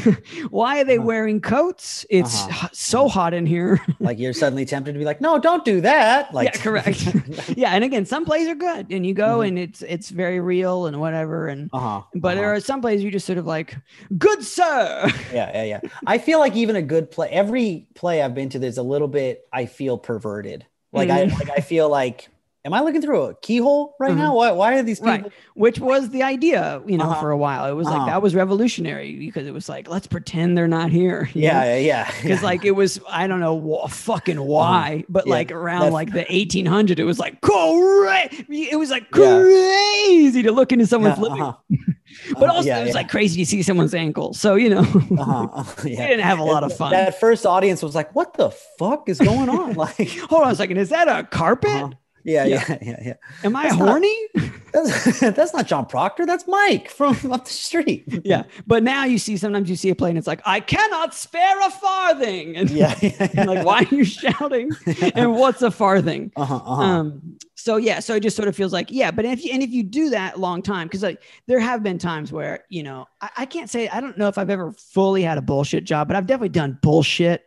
why 0.51 0.81
are 0.81 0.85
they 0.85 0.97
Uh-huh. 0.97 1.07
wearing 1.07 1.41
coats? 1.41 2.05
It's 2.11 2.49
Uh-huh. 2.49 2.69
so 2.73 3.09
hot 3.09 3.35
in 3.35 3.47
here. 3.47 3.81
Like 4.01 4.19
you're 4.19 4.33
suddenly 4.33 4.65
tempted 4.65 4.93
to 4.93 4.99
be 4.99 5.05
like, 5.05 5.21
no, 5.21 5.39
don't 5.39 5.65
do 5.65 5.81
that. 5.83 6.33
Like, 6.35 6.55
yeah, 6.55 6.61
correct. 6.63 7.07
yeah, 7.57 7.71
and 7.73 7.85
again, 7.85 8.07
some 8.07 8.25
plays 8.25 8.49
are 8.49 8.55
good, 8.55 8.91
and 8.91 9.05
you 9.07 9.15
go 9.15 9.39
Mhm. 9.41 9.49
and 9.49 9.59
it's 9.59 9.83
it's 9.83 10.11
very 10.11 10.41
real 10.41 10.87
and 10.87 11.01
whatever, 11.01 11.49
and 11.49 11.71
uh-huh, 11.73 12.03
but 12.15 12.35
there 12.37 12.47
uh-huh. 12.47 12.57
are 12.57 12.61
some 12.61 12.81
plays 12.81 13.03
you 13.03 13.11
just 13.11 13.27
sort 13.27 13.39
of 13.39 13.47
like, 13.47 13.77
good 14.19 14.43
sir. 14.45 15.11
yeah, 15.33 15.51
yeah, 15.55 15.65
yeah. 15.65 15.81
I 16.07 16.19
feel 16.19 16.39
like 16.39 16.57
even 16.57 16.77
a 16.77 16.83
good 16.83 17.11
play, 17.11 17.29
every 17.31 17.89
play 17.95 18.23
I've 18.23 18.35
been 18.35 18.49
to, 18.51 18.59
there's 18.59 18.79
a 18.79 18.83
little 18.83 19.09
bit 19.09 19.47
I 19.53 19.67
feel 19.67 19.99
perverted. 19.99 20.67
Like 20.93 21.11
I, 21.11 21.27
Mhm. 21.27 21.33
like 21.39 21.51
I 21.51 21.61
feel 21.61 21.89
like, 21.89 22.29
am 22.67 22.75
I 22.75 22.81
looking 22.81 23.01
through 23.01 23.23
a 23.23 23.35
keyhole 23.37 23.95
right 24.01 24.13
Mhm. 24.13 24.17
now? 24.19 24.35
Why, 24.35 24.51
why 24.51 24.75
are 24.75 24.83
these 24.83 24.99
people? 24.99 25.13
Right. 25.13 25.33
Which 25.55 25.79
was 25.79 26.11
the 26.11 26.23
idea, 26.25 26.83
you 26.87 26.99
know, 26.99 27.05
Uh-huh. 27.05 27.21
for 27.21 27.31
a 27.31 27.37
while. 27.39 27.65
It 27.71 27.73
was 27.75 27.87
Uh-huh. 27.87 27.99
like 27.99 28.07
that 28.09 28.21
was 28.21 28.35
revolutionary 28.35 29.17
because 29.17 29.47
it 29.47 29.55
was 29.55 29.69
like, 29.69 29.89
let's 29.89 30.07
pretend 30.09 30.59
they're 30.59 30.67
not 30.69 30.91
here. 30.91 31.31
Yeah, 31.33 31.65
yeah, 31.65 31.77
yeah. 31.91 32.11
Because 32.23 32.43
like 32.43 32.65
it 32.65 32.73
was, 32.73 33.01
I 33.09 33.27
don't 33.29 33.41
know 33.41 33.57
wh- 33.59 33.89
fucking 33.91 34.41
why, 34.43 35.05
but 35.09 35.21
Uh-huh. 35.21 35.29
Yeah, 35.31 35.35
like 35.39 35.53
around 35.53 35.93
like 35.93 36.13
the 36.13 36.27
1800, 36.31 36.99
it 36.99 37.05
was 37.05 37.19
like 37.19 37.41
crazy. 37.41 38.69
It 38.71 38.79
was 38.79 38.91
like 38.91 39.05
Yeah. 39.17 39.41
crazy 39.43 40.43
to 40.43 40.53
look 40.53 40.73
into 40.73 40.87
someone's 40.87 41.19
living, 41.19 41.41
uh-huh. 41.43 41.53
but 42.35 42.43
Uh-huh, 42.45 42.53
also 42.57 42.69
yeah, 42.69 42.79
it 42.79 42.83
was 42.83 42.89
yeah. 42.91 42.95
like 42.95 43.09
crazy 43.09 43.45
to 43.45 43.47
see 43.49 43.63
someone's 43.63 43.95
ankle. 43.95 44.35
So 44.35 44.57
you 44.57 44.71
know, 44.71 44.81
uh-huh, 44.81 45.49
uh-huh, 45.53 45.83
we 45.85 45.95
didn't 45.97 46.21
have 46.21 46.39
a 46.39 46.45
lot 46.45 46.65
of 46.65 46.77
fun. 46.77 46.91
That 46.93 47.21
first 47.21 47.47
audience 47.47 47.83
was 47.83 47.95
like, 47.95 48.15
"What 48.15 48.35
the 48.35 48.51
fuck 48.79 49.09
is 49.09 49.19
going 49.21 49.49
on?" 49.49 49.75
Like, 49.75 50.09
Hold 50.31 50.43
on 50.45 50.51
a 50.51 50.55
second, 50.57 50.77
is 50.79 50.89
that 50.91 51.07
a 51.09 51.25
carpet? 51.25 51.95
Yeah, 52.27 52.45
Yeah. 52.45 52.65
yeah, 52.69 52.79
yeah, 52.83 52.97
yeah. 53.07 53.15
Am 53.45 53.57
I 53.57 53.63
That's 53.65 53.77
not- 53.79 53.89
horny? 53.89 54.17
That's, 54.73 55.21
that's 55.21 55.55
not 55.55 55.67
John 55.67 55.87
Proctor. 55.87 56.27
That's 56.27 56.47
Mike 56.47 56.91
from 56.91 57.17
up 57.33 57.47
the 57.47 57.51
street. 57.51 58.05
yeah, 58.25 58.43
but 58.67 58.83
now 58.83 59.05
you 59.05 59.17
see 59.17 59.39
sometimes 59.39 59.71
you 59.71 59.77
see 59.77 59.89
a 59.89 59.95
play 59.95 60.11
and 60.11 60.19
it's 60.19 60.27
like, 60.27 60.43
I 60.45 60.61
cannot 60.61 61.15
spare 61.15 61.59
a 61.67 61.71
farthing, 61.71 62.57
and 62.59 62.69
yeah, 62.69 62.95
yeah, 63.01 63.29
and 63.35 63.49
like 63.49 63.65
why 63.65 63.79
are 63.91 63.95
you 63.95 64.05
shouting 64.05 64.73
and 65.15 65.33
what's 65.33 65.63
a 65.63 65.71
farthing 65.71 66.31
Uh-huh, 66.37 66.57
uh-huh. 66.57 66.83
um 66.83 67.37
so 67.55 67.79
yeah 67.79 68.01
so 68.01 68.17
it 68.17 68.21
just 68.21 68.37
sort 68.37 68.49
of 68.49 68.55
feels 68.57 68.73
like 68.73 68.89
yeah 68.91 69.11
but 69.11 69.25
if 69.25 69.43
you 69.45 69.51
and 69.53 69.63
if 69.63 69.71
you 69.71 69.83
do 69.83 70.11
that 70.11 70.39
long 70.39 70.61
time 70.61 70.87
because 70.89 71.03
like 71.03 71.23
there 71.47 71.59
have 71.61 71.83
been 71.83 71.97
times 71.99 72.31
where 72.31 72.65
you 72.69 72.83
know 72.83 73.07
I, 73.23 73.31
I 73.39 73.47
can't 73.47 73.71
say 73.71 73.89
i 73.89 74.01
don't 74.01 74.19
know 74.19 74.29
if 74.29 74.37
i've 74.39 74.51
ever 74.51 74.73
fully 74.73 75.23
had 75.23 75.39
a 75.39 75.43
bullshit 75.43 75.85
job 75.85 76.07
but 76.09 76.17
i've 76.17 76.27
definitely 76.27 76.51
done 76.51 76.79
bullshit 76.83 77.45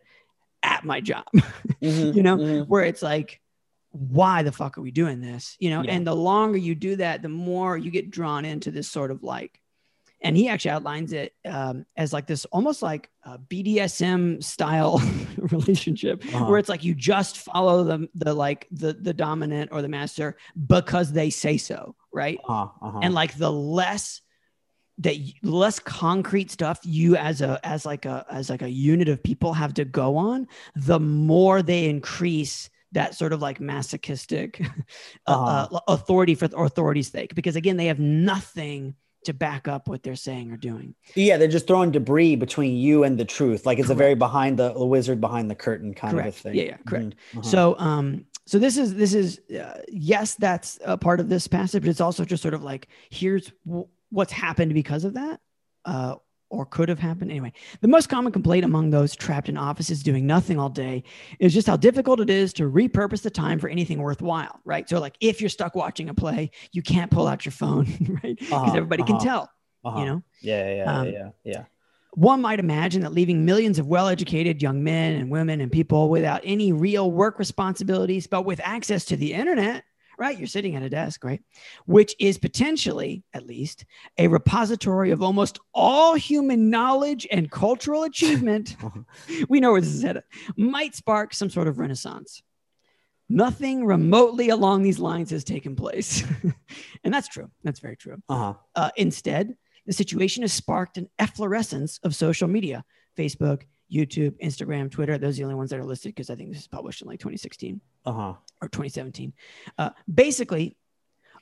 at 0.64 0.84
my 0.84 1.00
job 1.00 1.24
Mhm, 1.80 2.14
you 2.14 2.22
know 2.22 2.36
mhm. 2.36 2.66
where 2.68 2.84
it's 2.84 3.02
like 3.02 3.39
why 3.92 4.42
the 4.42 4.52
fuck 4.52 4.78
are 4.78 4.82
we 4.82 4.90
doing 4.90 5.20
this 5.20 5.56
you 5.58 5.70
know 5.70 5.82
Yeah. 5.82 5.92
and 5.92 6.06
the 6.06 6.14
longer 6.14 6.56
you 6.58 6.74
do 6.74 6.96
that 6.96 7.22
the 7.22 7.28
more 7.28 7.76
you 7.76 7.90
get 7.90 8.10
drawn 8.10 8.44
into 8.44 8.70
this 8.70 8.88
sort 8.88 9.10
of 9.10 9.22
like 9.22 9.60
and 10.22 10.36
he 10.36 10.48
actually 10.48 10.72
outlines 10.72 11.12
it 11.14 11.32
um, 11.46 11.86
as 11.96 12.12
like 12.12 12.26
this 12.26 12.44
almost 12.46 12.82
like 12.82 13.08
a 13.24 13.38
BDSM 13.38 14.44
style 14.44 15.00
relationship 15.38 16.22
Uh-huh. 16.34 16.44
where 16.44 16.58
it's 16.58 16.68
like 16.68 16.84
you 16.84 16.94
just 16.94 17.38
follow 17.38 17.84
the 17.84 18.06
the 18.14 18.34
like 18.34 18.68
the 18.70 18.92
the 18.92 19.14
dominant 19.14 19.70
or 19.72 19.80
the 19.82 19.88
master 19.88 20.36
because 20.66 21.10
they 21.12 21.30
say 21.30 21.56
so, 21.56 21.94
right? 22.12 22.38
Uh-huh, 22.46 22.68
uh-huh. 22.86 23.00
And 23.02 23.14
like 23.14 23.36
the 23.38 23.50
less 23.50 24.20
that 24.98 25.16
less 25.42 25.78
concrete 25.78 26.50
stuff 26.50 26.78
you 26.84 27.16
as 27.16 27.40
a 27.40 27.58
as 27.64 27.86
like 27.86 28.04
a 28.04 28.26
as 28.30 28.50
like 28.50 28.60
a 28.60 28.68
unit 28.68 29.08
of 29.08 29.22
people 29.22 29.54
have 29.54 29.72
to 29.74 29.86
go 29.86 30.16
on, 30.18 30.46
the 30.76 31.00
more 31.00 31.62
they 31.62 31.88
increase 31.88 32.68
that 32.92 33.14
sort 33.14 33.32
of 33.32 33.40
like 33.40 33.60
masochistic 33.60 34.60
uh, 35.26 35.32
Uh-huh. 35.32 35.68
uh, 35.76 35.80
authority 35.88 36.34
for 36.34 36.46
authority's 36.56 37.10
sake 37.10 37.34
because 37.34 37.56
again 37.56 37.76
they 37.76 37.86
have 37.86 37.98
nothing 38.00 38.94
to 39.24 39.34
back 39.34 39.68
up 39.68 39.86
what 39.86 40.02
they're 40.02 40.16
saying 40.16 40.50
or 40.50 40.56
doing. 40.56 40.94
yeah, 41.14 41.36
they're 41.36 41.46
just 41.46 41.66
throwing 41.66 41.90
debris 41.90 42.36
between 42.36 42.74
you 42.76 43.04
and 43.04 43.18
the 43.18 43.24
truth. 43.26 43.66
Like 43.66 43.78
it's 43.78 43.90
a 43.90 43.94
very 43.94 44.14
behind 44.14 44.58
the, 44.58 44.72
the 44.72 44.86
wizard 44.86 45.20
behind 45.20 45.50
the 45.50 45.54
curtain 45.54 45.92
kind 45.92 46.14
Correct. 46.14 46.28
of 46.28 46.34
a 46.36 46.38
thing. 46.40 46.54
Yeah, 46.54 46.62
yeah, 46.62 46.76
correct. 46.86 47.04
Mhm, 47.04 47.38
uh-huh. 47.38 47.42
So, 47.50 47.78
um, 47.78 48.24
so 48.46 48.58
this 48.58 48.78
is 48.78 48.94
this 48.94 49.12
is 49.12 49.38
uh, 49.50 49.82
yes, 49.88 50.36
that's 50.36 50.78
a 50.84 50.96
part 50.96 51.20
of 51.20 51.28
this 51.28 51.46
passage, 51.48 51.82
but 51.82 51.90
it's 51.90 52.00
also 52.00 52.24
just 52.24 52.42
sort 52.42 52.54
of 52.54 52.62
like 52.62 52.88
here's 53.10 53.52
w- 53.66 53.86
what's 54.08 54.32
happened 54.32 54.72
because 54.72 55.04
of 55.04 55.12
that, 55.14 55.38
uh, 55.84 56.16
or 56.50 56.66
could 56.66 56.88
have 56.88 56.98
happened 56.98 57.30
anyway. 57.30 57.52
The 57.80 57.88
most 57.88 58.08
common 58.08 58.32
complaint 58.32 58.64
among 58.64 58.90
those 58.90 59.14
trapped 59.14 59.48
in 59.48 59.56
offices 59.56 60.02
doing 60.02 60.26
nothing 60.26 60.58
all 60.58 60.68
day 60.68 61.04
is 61.38 61.54
just 61.54 61.66
how 61.66 61.76
difficult 61.76 62.20
it 62.20 62.28
is 62.28 62.52
to 62.54 62.64
repurpose 62.64 63.22
the 63.22 63.30
time 63.30 63.58
for 63.58 63.68
anything 63.68 64.00
worthwhile, 64.02 64.60
right? 64.64 64.88
So, 64.88 65.00
like 65.00 65.16
if 65.20 65.40
you're 65.40 65.48
stuck 65.50 65.74
watching 65.74 66.08
a 66.08 66.14
play, 66.14 66.50
you 66.72 66.82
can't 66.82 67.10
pull 67.10 67.26
out 67.26 67.44
your 67.44 67.52
phone, 67.52 67.86
right? 68.22 68.36
Because 68.38 68.52
Uh-huh, 68.52 68.76
everybody 68.76 69.04
can 69.04 69.16
uh-huh. 69.16 69.24
tell, 69.24 69.50
Uh-huh. 69.84 70.00
you 70.00 70.06
know. 70.06 70.22
Yeah, 70.42 70.68
yeah, 70.68 70.74
yeah, 70.74 70.98
Um, 71.00 71.08
yeah, 71.08 71.28
yeah. 71.44 71.64
One 72.14 72.40
might 72.40 72.58
imagine 72.58 73.02
that 73.02 73.12
leaving 73.12 73.44
millions 73.44 73.78
of 73.78 73.86
well 73.86 74.08
educated 74.08 74.60
young 74.60 74.82
men 74.82 75.14
and 75.14 75.30
women 75.30 75.60
and 75.60 75.70
people 75.70 76.08
without 76.10 76.40
any 76.42 76.72
real 76.72 77.10
work 77.10 77.38
responsibilities, 77.38 78.26
but 78.26 78.42
with 78.42 78.60
access 78.64 79.04
to 79.06 79.16
the 79.16 79.32
internet, 79.32 79.84
right? 80.20 80.38
You're 80.38 80.46
sitting 80.46 80.76
at 80.76 80.82
a 80.82 80.90
desk, 80.90 81.24
right? 81.24 81.42
Which 81.86 82.14
is 82.20 82.36
potentially, 82.36 83.24
at 83.32 83.46
least, 83.46 83.86
a 84.18 84.28
repository 84.28 85.12
of 85.12 85.22
almost 85.22 85.58
all 85.72 86.14
human 86.14 86.68
knowledge 86.68 87.26
and 87.32 87.50
cultural 87.50 88.04
achievement. 88.04 88.76
we 89.48 89.60
know 89.60 89.72
where 89.72 89.80
this 89.80 89.94
is 89.94 90.02
headed, 90.02 90.24
might 90.56 90.94
spark 90.94 91.32
some 91.32 91.48
sort 91.48 91.68
of 91.68 91.78
renaissance. 91.78 92.42
Nothing 93.30 93.86
remotely 93.86 94.50
along 94.50 94.82
these 94.82 94.98
lines 94.98 95.30
has 95.30 95.42
taken 95.42 95.74
place. 95.74 96.22
and 97.04 97.14
that's 97.14 97.28
true. 97.28 97.50
That's 97.64 97.80
very 97.80 97.96
true. 97.96 98.18
Uh-huh. 98.28 98.54
Uh, 98.74 98.90
instead, 98.96 99.56
the 99.86 99.94
situation 99.94 100.42
has 100.42 100.52
sparked 100.52 100.98
an 100.98 101.08
efflorescence 101.18 101.98
of 102.02 102.14
social 102.14 102.46
media 102.46 102.84
Facebook, 103.16 103.62
YouTube, 103.92 104.32
Instagram, 104.42 104.90
Twitter. 104.90 105.18
Those 105.18 105.34
are 105.36 105.38
the 105.38 105.44
only 105.44 105.54
ones 105.56 105.70
that 105.70 105.78
are 105.80 105.84
listed 105.84 106.14
because 106.14 106.30
I 106.30 106.34
think 106.36 106.50
this 106.52 106.60
is 106.62 106.68
published 106.68 107.02
in 107.02 107.08
like 107.08 107.18
2016 107.18 107.80
Uh-huh. 108.06 108.34
or 108.62 108.68
2017. 108.68 109.32
Uh, 109.78 109.90
basically, 110.12 110.76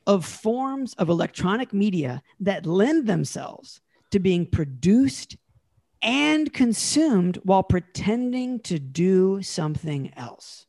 of 0.07 0.25
forms 0.25 0.95
of 0.95 1.09
electronic 1.11 1.73
media 1.75 2.23
that 2.41 2.65
lend 2.65 3.07
themselves 3.07 3.81
to 4.11 4.19
being 4.19 4.47
produced 4.47 5.37
and 6.01 6.53
consumed 6.53 7.39
while 7.43 7.63
pretending 7.63 8.61
to 8.61 8.79
do 8.79 9.43
something 9.43 10.11
else. 10.17 10.65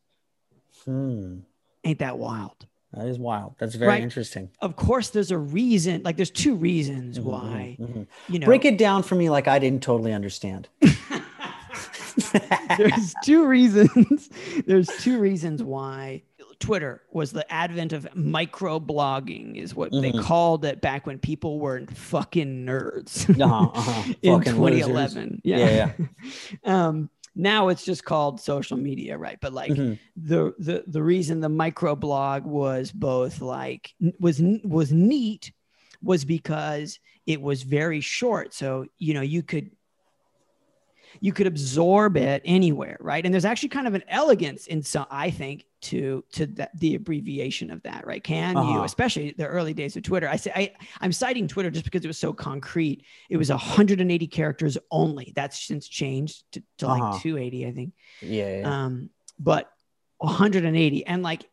Hmm. 0.84 1.38
Ain't 1.84 2.00
that 2.00 2.18
wild? 2.18 2.66
That 2.92 3.06
is 3.06 3.18
wild. 3.18 3.54
That's 3.58 3.76
very 3.76 3.88
Right. 3.90 4.02
interesting. 4.02 4.50
Of 4.60 4.74
course, 4.76 5.10
there's 5.10 5.30
a 5.30 5.38
reason, 5.38 6.02
like, 6.02 6.16
there's 6.16 6.30
two 6.32 6.56
reasons 6.56 7.18
Mhm, 7.20 7.22
why, 7.22 7.76
mhm, 7.80 7.88
mhm. 7.88 8.06
you 8.28 8.40
know. 8.40 8.46
Break 8.46 8.64
it 8.64 8.76
down 8.76 9.04
for 9.04 9.14
me 9.14 9.30
like 9.30 9.46
I 9.46 9.58
didn't 9.60 9.82
totally 9.84 10.12
understand. 10.12 10.68
there's 12.76 13.14
two 13.24 13.46
reasons 13.46 14.28
there's 14.66 14.88
two 14.98 15.18
reasons 15.18 15.62
why 15.62 16.22
twitter 16.58 17.02
was 17.12 17.32
the 17.32 17.50
advent 17.52 17.92
of 17.92 18.04
microblogging 18.14 19.56
is 19.56 19.74
what 19.74 19.90
they 19.92 20.12
Mhm. 20.12 20.20
called 20.22 20.64
it 20.64 20.80
back 20.80 21.06
when 21.06 21.18
people 21.18 21.58
were 21.58 21.84
fucking 21.86 22.64
nerds 22.66 23.28
Uh-huh, 23.40 23.70
uh-huh. 23.72 24.12
in 24.22 24.38
Fucking 24.38 24.60
losers. 24.60 24.86
2011 24.86 25.40
Yeah, 25.44 25.56
yeah, 25.58 25.92
um 26.64 27.10
now 27.36 27.68
it's 27.68 27.84
just 27.84 28.04
called 28.04 28.40
social 28.40 28.76
media 28.76 29.16
right 29.16 29.38
but 29.40 29.52
like 29.52 29.72
Mhm. 29.72 29.98
the 30.16 30.52
the 30.58 30.84
the 30.86 31.02
reason 31.02 31.40
the 31.40 31.48
microblog 31.48 32.42
was 32.42 32.90
both 32.92 33.40
like 33.40 33.94
was 34.18 34.42
was 34.64 34.92
neat 34.92 35.52
was 36.02 36.24
because 36.24 36.98
it 37.26 37.40
was 37.40 37.62
very 37.62 38.00
short 38.00 38.52
so 38.52 38.86
you 38.98 39.14
know 39.14 39.20
you 39.20 39.42
could 39.42 39.70
you 41.22 41.32
could 41.32 41.46
absorb 41.46 42.16
it 42.16 42.40
anywhere 42.44 42.96
right 43.00 43.24
and 43.24 43.32
there's 43.34 43.44
actually 43.44 43.68
kind 43.68 43.86
of 43.86 43.94
an 43.94 44.02
elegance 44.08 44.66
in 44.66 44.82
some 44.82 45.06
i 45.10 45.30
think 45.30 45.66
to 45.82 46.24
to 46.32 46.46
that 46.46 46.70
the 46.78 46.94
abbreviation 46.94 47.70
of 47.70 47.82
that 47.82 48.06
right 48.06 48.24
can 48.24 48.54
you 48.56 48.62
Uh-huh. 48.62 48.84
especially 48.84 49.32
the 49.36 49.46
early 49.46 49.74
days 49.74 49.96
of 49.96 50.02
twitter 50.02 50.28
i 50.28 50.36
say 50.36 50.50
I, 50.56 50.72
i'm 51.02 51.12
citing 51.12 51.46
twitter 51.46 51.70
just 51.70 51.84
because 51.84 52.04
it 52.04 52.08
was 52.08 52.18
so 52.18 52.32
concrete 52.32 53.04
it 53.28 53.36
was 53.36 53.50
180 53.50 54.26
characters 54.28 54.78
only 54.90 55.32
that's 55.36 55.60
since 55.62 55.86
changed 55.88 56.44
to, 56.52 56.62
to 56.78 56.86
Uh-huh. 56.88 56.94
like 57.12 57.22
280 57.22 57.66
i 57.66 57.72
think 57.72 57.92
Yeah, 58.22 58.58
yeah. 58.60 58.84
um, 58.84 59.10
but 59.38 59.70
180 60.18 61.06
and 61.06 61.22
like 61.22 61.49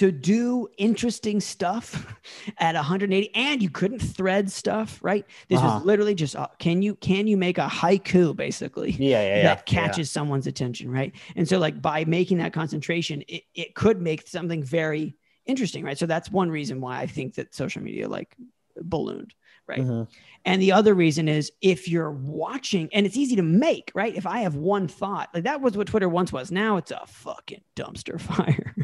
to 0.00 0.10
do 0.10 0.68
interesting 0.78 1.40
stuff 1.40 2.06
at 2.58 2.74
180 2.74 3.34
and 3.34 3.62
you 3.62 3.70
couldn't 3.70 4.00
thread 4.00 4.50
stuff 4.50 4.98
right 5.02 5.26
this 5.48 5.58
Uh-huh. 5.58 5.76
was 5.76 5.84
literally 5.84 6.14
just 6.14 6.36
uh, 6.36 6.48
can 6.58 6.82
you 6.82 6.94
can 6.96 7.26
you 7.26 7.36
make 7.36 7.58
a 7.58 7.66
haiku 7.68 8.34
basically 8.34 8.92
Yeah, 8.92 9.22
yeah, 9.22 9.36
yeah. 9.36 9.42
that 9.42 9.66
catches 9.66 10.10
someone's 10.10 10.46
attention 10.46 10.90
right 10.90 11.14
and 11.36 11.48
so 11.48 11.58
like 11.58 11.80
by 11.82 12.04
making 12.04 12.38
that 12.38 12.52
concentration 12.52 13.22
it, 13.28 13.42
it 13.54 13.74
could 13.74 14.00
make 14.00 14.26
something 14.26 14.62
very 14.62 15.16
interesting 15.46 15.84
right 15.84 15.98
so 15.98 16.06
that's 16.06 16.30
one 16.30 16.50
reason 16.50 16.80
why 16.80 16.98
i 17.00 17.06
think 17.06 17.34
that 17.34 17.54
social 17.54 17.82
media 17.82 18.08
like 18.08 18.34
ballooned 18.82 19.34
Yeah. 19.34 19.39
Right 19.70 19.80
Mhm. 19.80 20.08
and 20.44 20.60
the 20.60 20.72
other 20.72 20.94
reason 20.94 21.28
is 21.28 21.52
if 21.62 21.86
you're 21.88 22.10
watching, 22.10 22.88
and 22.92 23.06
it's 23.06 23.16
easy 23.16 23.36
to 23.36 23.42
make, 23.42 23.92
right? 23.94 24.14
If 24.16 24.26
I 24.26 24.38
have 24.40 24.54
one 24.56 24.88
thought, 24.88 25.28
like 25.34 25.44
that 25.44 25.60
was 25.60 25.76
what 25.76 25.86
Twitter 25.86 26.08
once 26.08 26.32
was. 26.32 26.50
Now 26.50 26.76
it's 26.80 26.90
a 26.90 27.02
fucking 27.06 27.60
dumpster 27.76 28.18
fire. 28.30 28.74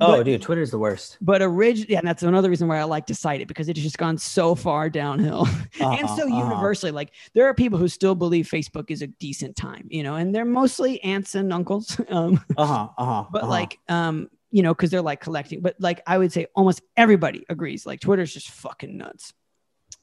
Oh, 0.00 0.22
dude, 0.22 0.42
Twitter's 0.42 0.70
the 0.70 0.78
worst. 0.78 1.16
but 1.20 1.40
originally, 1.40 1.92
yeah, 1.92 2.00
and 2.00 2.08
that's 2.08 2.22
another 2.22 2.50
reason 2.50 2.68
why 2.68 2.78
I 2.78 2.84
like 2.84 3.06
to 3.06 3.14
cite 3.14 3.40
it 3.40 3.48
because 3.48 3.68
it's 3.68 3.80
just 3.80 3.96
gone 3.98 4.18
so 4.18 4.54
far 4.54 4.90
downhill 4.90 5.46
and 5.80 5.82
Uh-huh, 6.04 6.16
so 6.16 6.26
uh-huh. 6.28 6.36
universally. 6.48 6.92
Like 6.92 7.12
there 7.34 7.46
are 7.48 7.54
people 7.54 7.78
who 7.78 7.88
still 7.88 8.14
believe 8.14 8.46
Facebook 8.48 8.90
is 8.90 9.00
a 9.02 9.06
decent 9.06 9.56
time, 9.56 9.86
you 9.90 10.02
know, 10.02 10.16
and 10.16 10.34
they're 10.34 10.44
mostly 10.44 11.02
aunts 11.04 11.34
and 11.34 11.52
uncles. 11.52 11.98
Um, 12.10 12.44
Uh-huh. 12.56 12.88
Uh-huh. 12.98 13.24
but 13.32 13.42
uh-huh. 13.44 13.50
like, 13.50 13.78
um, 13.88 14.28
you 14.50 14.62
know, 14.62 14.74
because 14.74 14.90
they're 14.90 15.02
like 15.02 15.20
collecting, 15.20 15.60
but 15.60 15.76
like 15.78 16.00
I 16.06 16.16
would 16.18 16.32
say 16.32 16.46
almost 16.56 16.80
everybody 16.96 17.44
agrees, 17.48 17.84
like 17.86 18.00
Twitter's 18.00 18.32
just 18.32 18.50
fucking 18.50 18.96
nuts. 18.96 19.32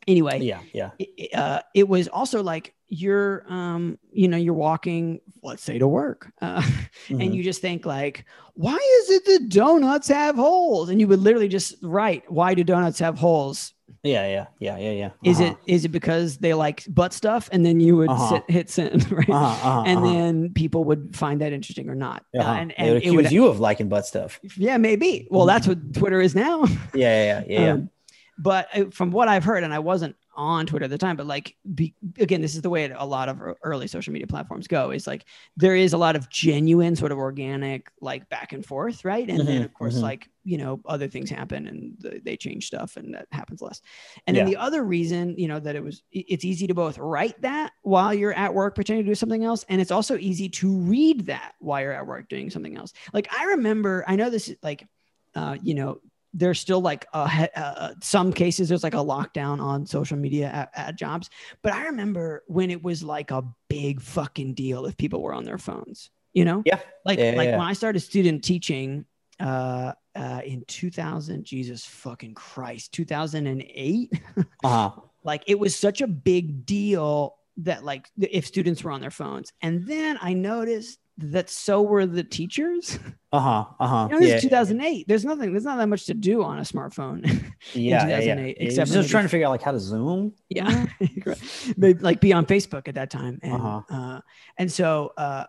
Anyway, 0.08 0.40
yeah, 0.42 0.60
yeah. 0.74 0.92
it, 1.00 1.34
uh, 1.34 1.62
it 1.74 1.88
was 1.88 2.08
also 2.08 2.44
like 2.44 2.74
you're 2.88 3.44
um 3.52 3.98
you 4.12 4.28
know 4.28 4.38
you're 4.38 4.54
walking 4.54 5.20
let's 5.42 5.64
say 5.64 5.80
to 5.80 5.88
work 5.88 6.32
uh, 6.42 6.62
Mhm. 6.62 6.86
and 7.22 7.36
you 7.36 7.42
just 7.42 7.60
think 7.60 7.84
like 7.84 8.26
why 8.54 8.76
is 8.76 9.10
it 9.10 9.26
that 9.26 9.50
donuts 9.50 10.08
have 10.08 10.36
holes 10.36 10.90
and 10.90 11.00
you 11.02 11.08
would 11.08 11.20
literally 11.20 11.48
just 11.48 11.74
write 11.82 12.22
why 12.32 12.54
do 12.54 12.64
donuts 12.64 13.00
have 13.00 13.18
holes 13.18 13.74
yeah, 14.04 14.28
yeah, 14.28 14.46
yeah, 14.60 14.78
yeah, 14.78 14.92
yeah. 14.92 15.10
is 15.24 15.42
Uh-huh. 15.42 15.50
it 15.50 15.58
is 15.74 15.84
it 15.86 15.90
because 15.90 16.38
they 16.38 16.54
like 16.54 16.84
butt 16.88 17.12
stuff 17.12 17.50
and 17.52 17.66
then 17.66 17.80
you 17.80 17.98
would 17.98 18.12
Uh-huh. 18.12 18.36
sit, 18.36 18.44
hit 18.48 18.70
send 18.70 19.12
right 19.20 19.30
Uh-huh, 19.30 19.68
uh-huh, 19.68 19.84
and 19.88 19.98
uh-huh. 19.98 20.14
then 20.14 20.54
people 20.54 20.84
would 20.84 21.16
find 21.16 21.42
that 21.42 21.54
interesting 21.54 21.90
or 21.90 21.96
not 21.96 22.24
Uh, 22.38 22.42
Uh-huh. 22.42 22.52
and, 22.52 22.72
and 22.78 22.88
would 22.90 22.96
it 22.98 23.00
accuse 23.08 23.16
would 23.16 23.32
you 23.32 23.48
of 23.48 23.60
liking 23.60 23.90
butt 23.90 24.06
stuff. 24.06 24.40
yeah 24.58 24.78
maybe 24.78 25.28
well 25.32 25.48
that's 25.48 25.68
what 25.68 25.80
twitter 25.96 26.22
is 26.22 26.36
now 26.36 26.66
Yeah, 26.94 27.10
yeah, 27.10 27.24
yeah, 27.26 27.44
yeah. 27.50 27.60
yeah. 27.66 27.72
Um, 27.74 27.90
but 28.38 28.68
uh, 28.76 28.86
from 28.92 29.12
what 29.12 29.28
I've 29.28 29.44
heard, 29.44 29.64
and 29.64 29.74
I 29.74 29.80
wasn't 29.80 30.16
on 30.38 30.66
Twitter 30.66 30.84
at 30.86 30.92
the 30.92 30.98
time, 30.98 31.16
but 31.16 31.26
like, 31.26 31.56
be, 31.74 31.94
again, 32.20 32.42
this 32.42 32.56
is 32.56 32.62
the 32.62 32.70
way 32.70 32.92
a 32.94 33.06
lot 33.06 33.30
of 33.30 33.42
early 33.64 33.88
social 33.88 34.12
media 34.12 34.28
platforms 34.28 34.68
go 34.68 34.92
is 34.92 35.08
like, 35.08 35.24
there 35.56 35.78
is 35.78 35.94
a 35.94 35.98
lot 35.98 36.18
of 36.18 36.30
genuine 36.30 36.96
sort 36.98 37.14
of 37.14 37.18
organic, 37.18 37.90
like 38.02 38.28
back 38.28 38.52
and 38.52 38.66
forth. 38.66 39.06
Right. 39.06 39.30
And 39.30 39.48
then 39.48 39.62
Mhm, 39.62 39.66
of 39.66 39.74
course, 39.74 39.96
mhm. 39.96 40.02
like, 40.02 40.30
you 40.44 40.58
know, 40.58 40.82
other 40.86 41.08
things 41.08 41.30
happen 41.30 41.68
and 41.68 41.98
th- 42.02 42.24
they 42.26 42.36
change 42.36 42.68
stuff 42.68 42.98
and 42.98 43.14
that 43.14 43.28
happens 43.32 43.62
less. 43.62 43.82
And 44.28 44.36
then 44.36 44.46
the 44.46 44.58
other 44.58 44.84
reason, 44.84 45.36
you 45.38 45.48
know, 45.48 45.60
that 45.62 45.78
it 45.78 45.84
was, 45.84 46.04
it's 46.12 46.44
easy 46.44 46.68
to 46.68 46.74
both 46.74 46.98
write 46.98 47.42
that 47.42 47.72
while 47.84 48.14
you're 48.14 48.34
at 48.34 48.54
work 48.54 48.76
pretending 48.76 49.06
to 49.06 49.12
do 49.12 49.16
something 49.16 49.46
else. 49.46 49.64
And 49.70 49.80
it's 49.80 49.92
also 49.92 50.18
easy 50.18 50.50
to 50.50 50.78
read 50.80 51.28
that 51.28 51.54
while 51.60 51.82
you're 51.82 51.94
at 51.94 52.06
work 52.06 52.28
doing 52.28 52.50
something 52.50 52.76
else. 52.76 52.92
Like 53.14 53.30
I 53.34 53.46
remember, 53.46 54.04
I 54.06 54.18
know 54.18 54.30
this 54.30 54.50
is 54.50 54.58
like, 54.62 54.86
uh, 55.34 55.58
you 55.62 55.76
know, 55.76 56.02
there's 56.38 56.60
still 56.60 56.82
like 56.82 57.06
a, 57.14 57.50
uh, 57.60 57.94
some 58.04 58.32
cases 58.34 58.68
there's 58.70 58.84
like 58.84 58.94
a 58.94 58.98
lockdown 58.98 59.62
on 59.62 59.86
social 59.86 60.18
media 60.18 60.48
at, 60.48 60.70
at 60.76 60.96
jobs 60.98 61.30
but 61.62 61.72
i 61.74 61.86
remember 61.86 62.44
when 62.48 62.70
it 62.70 62.84
was 62.84 63.02
like 63.02 63.32
a 63.32 63.42
big 63.70 64.02
fucking 64.02 64.54
deal 64.54 64.86
if 64.86 64.98
people 64.98 65.22
were 65.22 65.34
on 65.34 65.46
their 65.46 65.58
phones 65.58 66.10
you 66.34 66.44
know 66.46 66.62
Yeah. 66.66 66.80
like 67.06 67.18
Yeah, 67.20 67.32
like 67.38 67.48
yeah. 67.50 67.58
when 67.58 67.66
i 67.68 67.74
started 67.74 68.02
student 68.02 68.44
teaching 68.44 69.06
uh 69.40 69.94
uh 70.16 70.42
in 70.46 70.64
2000 70.68 71.44
jesus 71.46 71.86
fucking 71.86 72.34
christ 72.34 72.92
2008 72.92 74.12
Uh-huh. 74.64 74.92
like 75.24 75.44
it 75.48 75.58
was 75.58 75.76
such 75.76 76.02
a 76.02 76.08
big 76.08 76.66
deal 76.66 77.36
that 77.58 77.86
like 77.86 78.10
if 78.20 78.46
students 78.46 78.84
were 78.84 78.92
on 78.92 79.00
their 79.02 79.12
phones 79.12 79.54
and 79.62 79.86
then 79.88 80.18
i 80.22 80.34
noticed 80.34 81.00
that 81.18 81.50
so 81.50 81.82
were 81.82 82.06
the 82.06 82.24
teachers 82.24 83.00
Uh-huh. 83.32 83.66
Uh-huh. 83.80 84.08
you 84.12 84.20
know, 84.20 84.26
yeah. 84.26 84.36
is 84.36 84.42
2008. 84.42 85.08
There's 85.08 85.24
nothing. 85.26 85.52
There's 85.52 85.64
not 85.64 85.78
that 85.78 85.88
much 85.88 86.06
to 86.08 86.14
do 86.14 86.44
on 86.44 86.60
a 86.60 86.64
smartphone. 86.64 87.24
yeah, 87.74 88.08
yeah, 88.08 88.20
yeah. 88.20 88.20
2008, 88.20 88.58
yeah. 88.60 88.64
except 88.68 88.88
Just 88.88 88.96
maybe- 88.98 89.08
trying 89.10 89.24
to 89.26 89.30
figure 89.30 89.48
out 89.48 89.52
like 89.52 89.62
how 89.62 89.72
to 89.72 89.80
zoom. 89.80 90.34
yeah, 90.50 90.86
Maybe, 91.78 92.00
like 92.00 92.20
be 92.22 92.34
on 92.34 92.46
Facebook 92.46 92.88
at 92.88 92.96
that 92.96 93.10
time, 93.10 93.40
and 93.44 93.54
Uh-huh. 93.54 93.82
uh, 93.90 94.20
and 94.58 94.72
so 94.72 95.14
uh, 95.18 95.46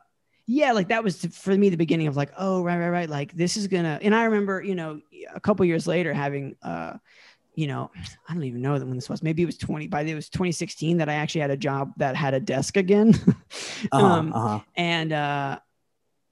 yeah, 0.47 0.73
like 0.73 0.89
that 0.89 1.03
was 1.03 1.25
for 1.25 1.57
me 1.57 1.69
the 1.71 1.77
beginning 1.77 2.07
of 2.07 2.17
like, 2.17 2.31
oh 2.39 2.63
right, 2.63 2.79
right, 2.79 2.91
right. 2.91 3.11
Like 3.11 3.33
this 3.33 3.57
is 3.57 3.67
gonna. 3.67 3.99
And 4.03 4.15
I 4.15 4.25
remember, 4.25 4.63
you 4.63 4.75
know, 4.77 5.01
a 5.35 5.41
couple 5.41 5.65
years 5.67 5.87
later 5.87 6.13
having. 6.15 6.57
uh 6.63 6.95
you 7.57 7.67
know, 7.67 7.91
I 8.29 8.35
don't 8.35 8.45
even 8.45 8.61
know 8.63 8.75
when 8.79 8.95
this 8.95 9.09
was. 9.09 9.23
Maybe 9.23 9.43
it 9.43 9.47
was 9.47 9.57
20 9.59 9.89
by 9.89 10.05
the 10.05 10.13
it 10.13 10.15
was 10.15 10.29
2016 10.29 10.99
that 10.99 11.09
I 11.09 11.15
actually 11.15 11.41
had 11.41 11.51
a 11.51 11.57
job 11.57 11.93
that 11.97 12.15
had 12.15 12.35
a 12.35 12.41
desk 12.41 12.77
again. 12.77 13.15
Uh-huh. 13.93 14.07
um, 14.07 14.33
uh-huh. 14.33 14.61
and 14.77 15.13
uh 15.13 15.59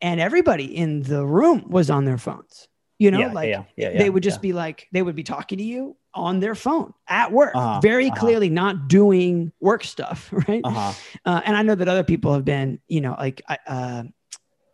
and 0.00 0.18
everybody 0.20 0.64
in 0.76 1.02
the 1.02 1.24
room 1.24 1.64
was 1.68 1.90
on 1.90 2.04
their 2.06 2.16
phones. 2.16 2.68
You 2.98 3.10
know, 3.10 3.18
yeah, 3.20 3.32
like 3.32 3.48
yeah, 3.50 3.64
yeah, 3.76 3.98
they 3.98 4.08
would 4.08 4.22
just 4.22 4.40
be 4.40 4.52
like 4.54 4.88
they 4.92 5.02
would 5.02 5.14
be 5.14 5.24
talking 5.24 5.58
to 5.58 5.64
you 5.64 5.96
on 6.14 6.40
their 6.40 6.54
phone 6.54 6.94
at 7.08 7.32
work 7.32 7.54
Uh-huh, 7.54 7.80
very 7.80 8.06
uh-huh. 8.06 8.20
clearly 8.20 8.48
not 8.48 8.88
doing 8.88 9.52
work 9.60 9.84
stuff 9.84 10.32
right 10.48 10.62
Uh-huh. 10.64 10.92
uh, 11.26 11.40
and 11.44 11.56
i 11.56 11.62
know 11.62 11.74
that 11.74 11.88
other 11.88 12.04
people 12.04 12.32
have 12.32 12.44
been 12.44 12.78
you 12.86 13.00
know 13.00 13.16
like 13.18 13.42
I, 13.48 13.58
uh, 13.66 14.02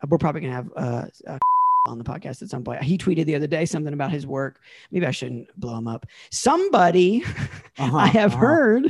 we're 0.07 0.19
probably 0.19 0.41
gonna 0.41 0.53
have 0.53 0.69
uh, 0.75 1.05
uh 1.27 1.39
on 1.85 1.97
the 1.97 2.03
podcast 2.03 2.41
at 2.41 2.49
some 2.49 2.63
point 2.63 2.81
he 2.83 2.97
tweeted 2.97 3.25
the 3.25 3.35
other 3.35 3.47
day 3.47 3.65
something 3.65 3.93
about 3.93 4.11
his 4.11 4.27
work 4.27 4.59
maybe 4.91 5.05
i 5.05 5.11
shouldn't 5.11 5.47
blow 5.59 5.75
him 5.77 5.87
up 5.87 6.05
somebody 6.31 7.23
Uh-huh. 7.79 7.97
i 7.97 8.07
have 8.07 8.33
uh-huh, 8.33 8.39
heard 8.41 8.85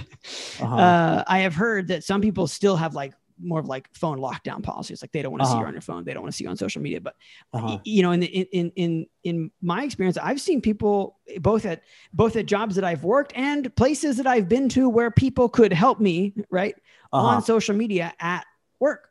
uh-huh. 0.60 0.76
uh, 0.76 1.24
i 1.28 1.40
have 1.40 1.56
heard 1.56 1.88
that 1.88 2.04
some 2.04 2.20
people 2.22 2.48
still 2.48 2.76
have 2.76 2.94
like 2.96 3.14
more 3.44 3.60
of 3.60 3.66
like 3.68 3.88
phone 3.94 4.20
lockdown 4.20 4.62
policies 4.62 5.02
like 5.02 5.12
they 5.14 5.22
don't 5.22 5.32
want 5.32 5.42
to 5.42 5.48
see 5.48 5.54
you 5.54 5.60
Uh-huh. 5.60 5.68
on 5.68 5.74
your 5.74 5.82
phone 5.82 6.04
they 6.04 6.14
don't 6.14 6.22
want 6.22 6.34
to 6.34 6.38
see 6.38 6.44
you 6.44 6.50
on 6.50 6.58
social 6.58 6.82
media 6.82 7.00
but 7.00 7.16
uh-huh. 7.54 7.78
you 7.86 8.04
know 8.04 8.12
in, 8.12 8.20
the, 8.20 8.28
in 8.28 8.46
in 8.52 8.72
in 8.76 9.08
in 9.24 9.52
my 9.62 9.84
experience 9.84 10.18
i've 10.18 10.42
seen 10.42 10.60
people 10.62 11.18
both 11.40 11.66
at 11.66 11.84
both 12.14 12.36
at 12.36 12.46
jobs 12.46 12.76
that 12.76 12.84
i've 12.84 13.04
worked 13.04 13.32
and 13.36 13.74
places 13.76 14.18
that 14.18 14.28
i've 14.28 14.50
been 14.50 14.68
to 14.70 14.90
where 14.90 15.10
people 15.12 15.48
could 15.48 15.72
help 15.74 16.00
me 16.00 16.34
right 16.50 16.76
Uh-huh. 17.14 17.28
on 17.28 17.42
social 17.44 17.76
media 17.76 18.14
at 18.20 18.46
work 18.80 19.11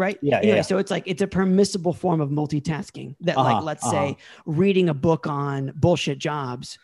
right 0.00 0.18
Yeah, 0.22 0.38
anyway 0.38 0.56
yeah. 0.56 0.62
so 0.62 0.78
it's 0.78 0.90
like 0.90 1.04
it's 1.06 1.22
a 1.22 1.26
permissible 1.26 1.92
form 1.92 2.20
of 2.20 2.30
multitasking 2.30 3.14
that 3.20 3.36
like 3.36 3.56
Uh-huh, 3.56 3.62
let's 3.64 3.84
uh-huh. 3.84 3.92
say 3.92 4.16
reading 4.46 4.88
a 4.88 4.94
book 4.94 5.26
on 5.26 5.72
bullshit 5.76 6.18
jobs 6.18 6.78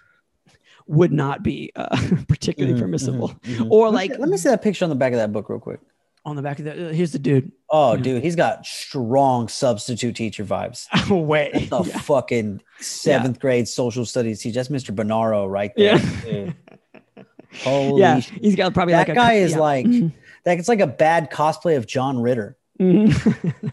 would 0.86 1.12
not 1.12 1.42
be 1.42 1.72
uh, 1.74 1.88
particularly 2.28 2.76
Mhm, 2.78 2.82
permissible 2.82 3.28
mhm, 3.42 3.56
mhm. 3.56 3.70
or 3.70 3.86
Let 3.86 3.90
me 3.92 3.96
like 3.96 4.12
see- 4.12 4.18
let 4.20 4.28
me 4.28 4.36
see 4.36 4.48
that 4.50 4.62
picture 4.62 4.84
on 4.84 4.88
the 4.90 4.94
back 5.02 5.12
of 5.12 5.18
that 5.18 5.32
book 5.32 5.48
real 5.48 5.58
quick. 5.58 5.80
on 6.24 6.36
the 6.36 6.42
back 6.42 6.58
of 6.60 6.64
the 6.66 6.90
uh, 6.90 6.92
here's 6.92 7.12
the 7.12 7.18
dude 7.18 7.50
Oh, 7.68 7.94
Yeah. 7.96 8.02
dude, 8.02 8.22
he's 8.22 8.36
got 8.36 8.64
strong 8.64 9.48
substitute 9.48 10.14
teacher 10.14 10.44
vibes. 10.44 10.86
oh 11.10 11.26
That's 11.26 11.68
the 11.68 11.82
Yeah. 11.90 11.98
fucking 11.98 12.60
seventh 12.78 13.40
grade 13.40 13.66
social 13.66 14.04
studies 14.06 14.40
teacher. 14.40 14.54
That's 14.62 14.68
Mr. 14.68 14.94
Bonaro 14.94 15.50
right 15.50 15.72
there. 15.76 15.98
dude. 16.24 16.54
Holy 17.64 18.00
yeah 18.00 18.20
shit. 18.20 18.42
he's 18.44 18.54
got 18.54 18.74
probably 18.74 18.92
That 18.94 19.08
like 19.08 19.16
guy 19.16 19.34
is 19.34 19.52
yeah. 19.52 19.58
like 19.58 19.86
that. 20.44 20.58
It's 20.58 20.68
like 20.68 20.80
a 20.80 20.86
bad 20.86 21.30
cosplay 21.32 21.76
of 21.76 21.86
John 21.86 22.20
Ritter. 22.20 22.56
Mhm. 22.80 23.72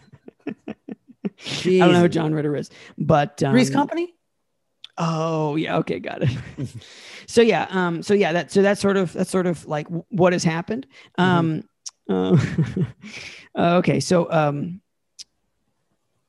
I 1.46 1.78
don't 1.78 1.92
know 1.92 2.00
who 2.00 2.08
John 2.08 2.34
Ritter 2.34 2.56
is, 2.56 2.70
but 2.98 3.42
um, 3.42 3.52
Three's 3.52 3.70
Company. 3.70 4.14
Oh 4.96 5.56
yeah, 5.56 5.78
okay, 5.78 5.98
got 5.98 6.22
it. 6.22 6.30
so 7.26 7.40
yeah, 7.42 7.66
um, 7.70 8.02
so 8.02 8.14
yeah, 8.14 8.32
that 8.32 8.52
so 8.52 8.62
that's 8.62 8.80
sort 8.80 8.96
of 8.96 9.12
that's 9.12 9.30
sort 9.30 9.46
of 9.46 9.66
like 9.66 9.88
what 10.10 10.32
has 10.32 10.44
happened. 10.44 10.86
Um, 11.18 11.64
uh, 12.08 12.36
uh, 13.58 13.76
okay, 13.76 13.98
so 14.00 14.30
um, 14.30 14.80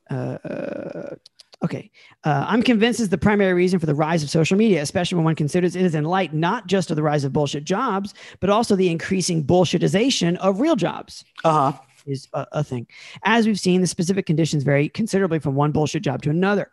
uh, 0.10 0.14
uh, 0.14 1.16
okay, 1.64 1.92
uh, 2.24 2.46
I'm 2.48 2.64
convinced 2.64 3.00
is 3.00 3.10
the 3.10 3.18
primary 3.18 3.54
reason 3.54 3.80
for 3.80 3.86
the 3.86 3.96
rise 3.96 4.24
of 4.24 4.30
social 4.30 4.58
media, 4.58 4.82
especially 4.82 5.18
when 5.18 5.26
one 5.26 5.36
considers 5.36 5.76
it 5.76 5.84
is 5.84 5.94
in 5.96 6.04
light 6.06 6.34
not 6.34 6.66
just 6.68 6.90
of 6.90 6.96
the 6.96 7.04
rise 7.04 7.24
of 7.24 7.34
bullshit 7.34 7.66
jobs, 7.66 8.14
but 8.40 8.50
also 8.50 8.76
the 8.76 8.90
increasing 8.90 9.44
bullshitization 9.44 10.38
of 10.38 10.60
real 10.60 10.76
jobs 10.76 11.24
Uh 11.44 11.72
huh. 11.72 11.80
Is 12.06 12.28
a, 12.34 12.48
a 12.52 12.64
thing. 12.64 12.88
As 13.24 13.48
we've 13.48 13.60
seen, 13.60 13.82
the 13.82 13.88
specific 13.88 14.26
conditions 14.26 14.64
vary 14.64 14.90
considerably 14.90 15.40
from 15.40 15.56
one 15.56 15.72
bullshit 15.72 16.04
job 16.04 16.22
to 16.24 16.30
another. 16.30 16.72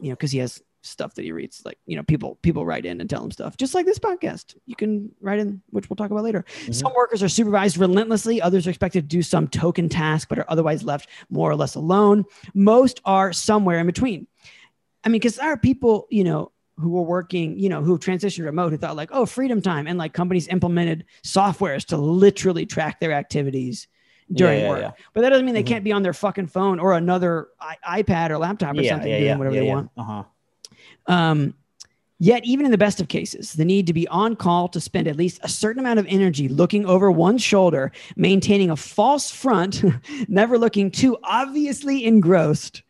You 0.00 0.10
know, 0.10 0.14
because 0.14 0.30
he 0.30 0.38
has 0.38 0.62
stuff 0.82 1.14
that 1.14 1.24
he 1.24 1.32
reads. 1.32 1.62
Like, 1.64 1.78
you 1.86 1.96
know, 1.96 2.02
people 2.02 2.36
people 2.42 2.64
write 2.64 2.86
in 2.86 3.00
and 3.00 3.08
tell 3.08 3.22
him 3.22 3.30
stuff, 3.30 3.56
just 3.56 3.74
like 3.74 3.86
this 3.86 3.98
podcast. 3.98 4.56
You 4.66 4.76
can 4.76 5.10
write 5.20 5.38
in, 5.38 5.62
which 5.70 5.88
we'll 5.88 5.96
talk 5.96 6.10
about 6.10 6.24
later. 6.24 6.44
Mm-hmm. 6.62 6.72
Some 6.72 6.94
workers 6.94 7.22
are 7.22 7.28
supervised 7.28 7.78
relentlessly. 7.78 8.40
Others 8.40 8.66
are 8.66 8.70
expected 8.70 9.02
to 9.02 9.16
do 9.16 9.22
some 9.22 9.48
token 9.48 9.88
task, 9.88 10.28
but 10.28 10.38
are 10.38 10.46
otherwise 10.48 10.82
left 10.82 11.08
more 11.30 11.50
or 11.50 11.56
less 11.56 11.74
alone. 11.74 12.24
Most 12.54 13.00
are 13.04 13.32
somewhere 13.32 13.78
in 13.78 13.86
between. 13.86 14.26
I 15.04 15.08
mean, 15.08 15.20
because 15.20 15.36
there 15.36 15.48
are 15.48 15.56
people, 15.56 16.06
you 16.10 16.24
know, 16.24 16.52
who 16.76 16.90
were 16.90 17.02
working, 17.02 17.58
you 17.58 17.68
know, 17.68 17.82
who 17.82 17.98
transitioned 17.98 18.44
remote, 18.44 18.70
who 18.70 18.78
thought 18.78 18.96
like, 18.96 19.10
oh, 19.12 19.26
freedom 19.26 19.60
time, 19.60 19.86
and 19.86 19.98
like 19.98 20.12
companies 20.12 20.48
implemented 20.48 21.04
softwares 21.24 21.84
to 21.86 21.96
literally 21.96 22.66
track 22.66 23.00
their 23.00 23.12
activities 23.12 23.88
during 24.32 24.60
yeah, 24.60 24.68
work. 24.68 24.80
yeah. 24.80 24.90
But 25.14 25.22
that 25.22 25.30
doesn't 25.30 25.46
mean 25.46 25.54
they 25.54 25.62
Mhm. 25.62 25.66
can't 25.66 25.84
be 25.84 25.92
on 25.92 26.02
their 26.02 26.12
fucking 26.12 26.48
phone 26.48 26.78
or 26.80 26.92
another 26.94 27.48
I- 27.60 28.02
iPad 28.02 28.30
or 28.30 28.38
laptop 28.38 28.76
or 28.76 28.80
yeah, 28.82 28.90
something 28.90 29.08
yeah, 29.10 29.18
doing 29.18 29.26
yeah, 29.28 29.36
whatever 29.36 29.54
yeah, 29.54 29.60
they 29.60 29.66
yeah. 29.66 29.74
want. 29.74 29.90
Uh-huh. 29.96 30.22
Um, 31.06 31.54
yet, 32.18 32.44
even 32.44 32.66
in 32.66 32.72
the 32.72 32.78
best 32.78 33.00
of 33.00 33.08
cases, 33.08 33.54
the 33.54 33.64
need 33.64 33.86
to 33.86 33.92
be 33.92 34.06
on 34.08 34.36
call 34.36 34.68
to 34.68 34.80
spend 34.80 35.08
at 35.08 35.16
least 35.16 35.40
a 35.42 35.48
certain 35.48 35.80
amount 35.80 35.98
of 35.98 36.06
energy 36.08 36.48
looking 36.48 36.84
over 36.84 37.10
one's 37.10 37.42
shoulder, 37.42 37.92
maintaining 38.16 38.70
a 38.70 38.76
false 38.76 39.30
front, 39.30 39.82
never 40.28 40.58
looking 40.58 40.90
too 40.90 41.16
obviously 41.22 42.04
engrossed, 42.04 42.82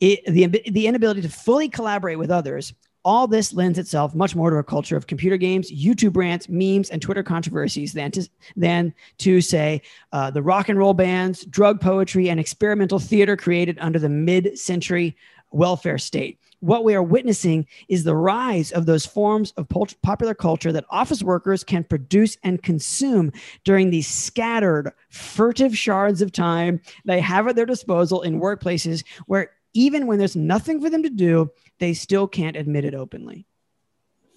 it, 0.00 0.24
the, 0.26 0.46
the 0.70 0.86
inability 0.86 1.22
to 1.22 1.28
fully 1.28 1.68
collaborate 1.68 2.18
with 2.18 2.30
others. 2.30 2.72
All 3.04 3.26
this 3.26 3.52
lends 3.52 3.78
itself 3.78 4.14
much 4.14 4.36
more 4.36 4.50
to 4.50 4.56
a 4.56 4.64
culture 4.64 4.96
of 4.96 5.08
computer 5.08 5.36
games, 5.36 5.72
YouTube 5.72 6.16
rants, 6.16 6.48
memes, 6.48 6.90
and 6.90 7.02
Twitter 7.02 7.22
controversies 7.22 7.92
than 7.92 8.12
to, 8.12 8.28
than 8.56 8.94
to 9.18 9.40
say, 9.40 9.82
uh, 10.12 10.30
the 10.30 10.42
rock 10.42 10.68
and 10.68 10.78
roll 10.78 10.94
bands, 10.94 11.44
drug 11.46 11.80
poetry, 11.80 12.30
and 12.30 12.38
experimental 12.38 13.00
theater 13.00 13.36
created 13.36 13.76
under 13.80 13.98
the 13.98 14.08
mid 14.08 14.56
century 14.58 15.16
welfare 15.50 15.98
state. 15.98 16.38
What 16.60 16.84
we 16.84 16.94
are 16.94 17.02
witnessing 17.02 17.66
is 17.88 18.04
the 18.04 18.14
rise 18.14 18.70
of 18.70 18.86
those 18.86 19.04
forms 19.04 19.52
of 19.56 19.68
popular 20.02 20.32
culture 20.32 20.70
that 20.70 20.84
office 20.90 21.20
workers 21.20 21.64
can 21.64 21.82
produce 21.82 22.38
and 22.44 22.62
consume 22.62 23.32
during 23.64 23.90
these 23.90 24.06
scattered, 24.06 24.92
furtive 25.10 25.76
shards 25.76 26.22
of 26.22 26.30
time 26.30 26.80
they 27.04 27.18
have 27.18 27.48
at 27.48 27.56
their 27.56 27.66
disposal 27.66 28.22
in 28.22 28.40
workplaces 28.40 29.02
where 29.26 29.50
even 29.74 30.06
when 30.06 30.18
there's 30.18 30.36
nothing 30.36 30.80
for 30.80 30.90
them 30.90 31.02
to 31.02 31.10
do, 31.10 31.50
they 31.78 31.94
still 31.94 32.26
can't 32.28 32.56
admit 32.56 32.84
it 32.84 32.94
openly. 32.94 33.46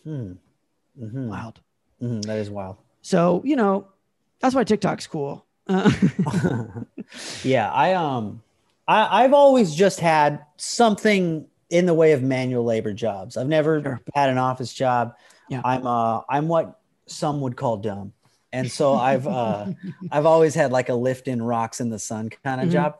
Hmm. 0.03 0.33
Mhm. 0.99 1.27
Wild. 1.29 1.59
Mhm, 2.01 2.21
That 2.23 2.37
is 2.37 2.49
wild. 2.49 2.77
So, 3.01 3.41
you 3.45 3.55
know, 3.55 3.87
that's 4.39 4.55
why 4.55 4.63
TikTok's 4.63 5.07
cool. 5.07 5.45
Uh, 5.67 5.91
yeah, 7.43 7.71
I 7.71 7.93
um 7.93 8.41
I, 8.87 9.23
I've 9.23 9.33
always 9.33 9.73
just 9.73 9.99
had 9.99 10.45
something 10.57 11.47
in 11.69 11.85
the 11.87 11.93
way 11.93 12.11
of 12.11 12.21
manual 12.21 12.63
labor 12.63 12.93
jobs. 12.93 13.37
I've 13.37 13.47
never 13.47 13.81
Sure. 13.81 14.01
had 14.13 14.29
an 14.29 14.37
office 14.37 14.73
job. 14.73 15.15
Yeah. 15.49 15.61
I'm 15.65 15.85
uh 15.87 16.21
I'm 16.29 16.47
what 16.47 16.79
some 17.07 17.41
would 17.41 17.55
call 17.57 17.77
dumb. 17.77 18.13
And 18.53 18.71
so 18.71 18.93
I've 19.09 19.27
uh 19.27 19.67
I've 20.11 20.25
always 20.25 20.53
had 20.55 20.71
like 20.71 20.89
a 20.89 20.93
lift 20.95 21.27
in 21.27 21.41
rocks 21.41 21.81
in 21.81 21.89
the 21.89 21.99
sun 21.99 22.29
kind 22.43 22.61
of 22.61 22.69
Mhm. 22.69 22.73
job. 22.73 22.95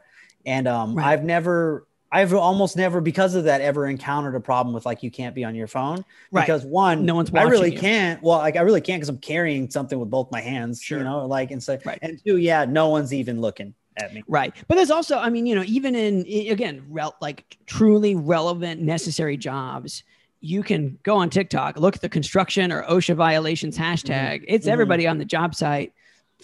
And 0.45 0.67
um 0.67 0.95
Right. 0.95 1.05
I've 1.13 1.23
never 1.23 1.87
I've 2.15 2.33
almost 2.33 2.77
never 2.77 3.01
because 3.01 3.35
of 3.35 3.43
that 3.45 3.61
ever 3.61 3.87
encountered 3.87 4.35
a 4.35 4.39
problem 4.39 4.73
with 4.73 4.85
like 4.85 5.03
you 5.03 5.11
can't 5.11 5.35
be 5.35 5.43
on 5.43 5.53
your 5.55 5.67
phone 5.67 6.03
Right. 6.31 6.45
because 6.45 6.65
one 6.65 7.05
No 7.05 7.15
one's 7.15 7.31
I 7.33 7.43
really 7.43 7.73
you. 7.73 7.79
can't 7.79 8.21
well 8.23 8.37
like 8.39 8.55
I 8.55 8.61
really 8.61 8.81
can't 8.81 8.99
because 8.99 9.09
I'm 9.09 9.17
carrying 9.17 9.69
something 9.69 9.99
with 9.99 10.09
both 10.09 10.31
my 10.31 10.41
hands 10.41 10.81
Sure. 10.81 10.97
you 10.99 11.03
know 11.03 11.25
like 11.25 11.51
and 11.51 11.61
so 11.61 11.77
Right. 11.85 11.99
and 12.01 12.19
two 12.25 12.37
yeah 12.37 12.65
no 12.65 12.89
one's 12.89 13.13
even 13.13 13.41
looking 13.41 13.73
at 13.97 14.13
me 14.13 14.23
Right. 14.27 14.53
But 14.67 14.75
there's 14.75 14.91
also, 14.91 15.17
I 15.17 15.29
mean, 15.29 15.45
you 15.45 15.55
know, 15.55 15.63
even 15.65 15.95
in, 15.95 16.25
again, 16.51 16.83
rel- 16.89 17.15
like 17.21 17.57
truly 17.65 18.13
relevant, 18.15 18.81
necessary 18.81 19.37
jobs, 19.37 20.03
you 20.41 20.63
can 20.63 20.99
go 21.03 21.15
on 21.15 21.29
TikTok, 21.29 21.77
look 21.79 21.95
at 21.95 22.01
the 22.01 22.09
construction 22.09 22.71
or 22.73 22.83
OSHA 22.83 23.15
violations 23.15 23.77
hashtag. 23.77 24.43
It's 24.47 24.67
Mhm. 24.67 24.71
everybody 24.71 25.07
on 25.07 25.17
the 25.17 25.23
job 25.25 25.55
site 25.55 25.93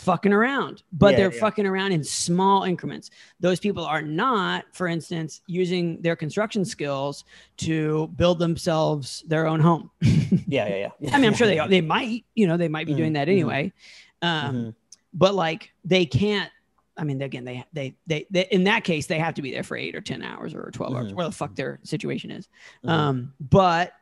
fucking 0.02 0.34
around, 0.34 0.82
but 0.92 1.12
Yeah, 1.12 1.18
they're 1.18 1.32
yeah. 1.34 1.40
fucking 1.40 1.66
around 1.68 1.92
in 1.92 2.04
small 2.04 2.64
increments. 2.64 3.12
Those 3.40 3.60
people 3.60 3.86
are 3.86 4.02
not, 4.02 4.66
for 4.74 4.88
instance, 4.88 5.42
using 5.46 6.02
their 6.02 6.16
construction 6.16 6.66
skills 6.66 7.24
to 7.58 8.08
build 8.16 8.40
themselves 8.40 9.24
their 9.28 9.46
own 9.48 9.60
home. 9.60 9.92
Yeah, 10.48 10.68
yeah, 10.68 10.90
yeah. 11.00 11.10
I 11.14 11.18
mean, 11.18 11.28
I'm 11.28 11.34
sure 11.36 11.48
they 11.48 11.60
they 11.68 11.82
might, 11.82 12.26
you 12.36 12.48
know, 12.48 12.58
they 12.58 12.68
might 12.68 12.88
be 12.88 12.94
Mhm, 12.94 12.98
doing 12.98 13.14
that 13.14 13.28
mhm. 13.28 13.32
anyway. 13.32 13.74
Um, 14.22 14.30
Mhm. 14.56 14.76
but 15.14 15.36
like 15.36 15.72
they 15.86 16.06
can't 16.06 16.50
i 16.98 17.04
mean 17.06 17.22
again 17.22 17.46
they, 17.46 17.64
they 17.72 17.96
they 18.06 18.26
they 18.30 18.46
in 18.52 18.66
that 18.66 18.84
case 18.84 19.08
they 19.08 19.18
have 19.18 19.34
to 19.34 19.42
be 19.42 19.50
there 19.52 19.64
for 19.64 19.78
eight 19.78 19.96
or 19.96 20.02
ten 20.02 20.22
hours 20.22 20.54
or 20.54 20.70
12 20.74 20.94
hours 20.94 21.12
Mhm. 21.12 21.16
where 21.16 21.26
the 21.26 21.32
fuck 21.32 21.56
their 21.56 21.80
situation 21.84 22.30
is 22.32 22.50
Mhm. 22.84 22.90
um 22.90 23.34
but 23.40 23.94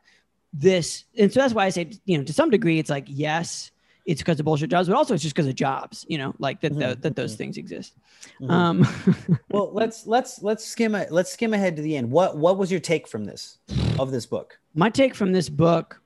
this 0.52 1.04
and 1.16 1.32
so 1.32 1.38
that's 1.40 1.54
why 1.54 1.66
i 1.66 1.70
say 1.70 1.88
you 2.04 2.18
know 2.18 2.24
to 2.24 2.32
some 2.32 2.50
degree 2.50 2.78
it's 2.80 2.90
like 2.90 3.06
yes 3.08 3.70
it's 4.10 4.20
because 4.22 4.38
of 4.40 4.44
bullshit 4.44 4.70
jobs 4.70 4.88
but 4.88 4.96
also 4.96 5.14
it's 5.14 5.22
just 5.22 5.34
because 5.34 5.46
of 5.46 5.54
jobs 5.54 6.04
you 6.08 6.18
know 6.18 6.34
like 6.38 6.60
that 6.60 6.72
Mhm, 6.72 7.00
that 7.02 7.14
those 7.16 7.34
mhm. 7.34 7.38
things 7.38 7.56
exist 7.56 7.90
Mhm. 8.40 8.50
um 8.50 8.76
well, 9.52 9.70
let's 9.72 10.06
let's 10.06 10.42
let's 10.42 10.64
skim 10.64 10.94
a, 10.94 11.06
let's 11.10 11.32
skim 11.32 11.54
ahead 11.54 11.76
to 11.76 11.82
the 11.82 11.96
end. 11.96 12.10
What 12.10 12.36
what 12.36 12.56
was 12.58 12.70
your 12.70 12.80
take 12.80 13.08
from 13.08 13.24
this 13.24 13.58
of 13.98 14.10
this 14.10 14.26
book? 14.26 14.58
my 14.74 14.88
take 14.90 15.14
from 15.14 15.32
this 15.32 15.48
book 15.48 16.00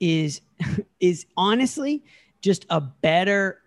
is 0.00 0.40
is 1.00 1.26
honestly 1.36 2.02
just 2.40 2.64
a 2.70 2.80
better 2.80 3.60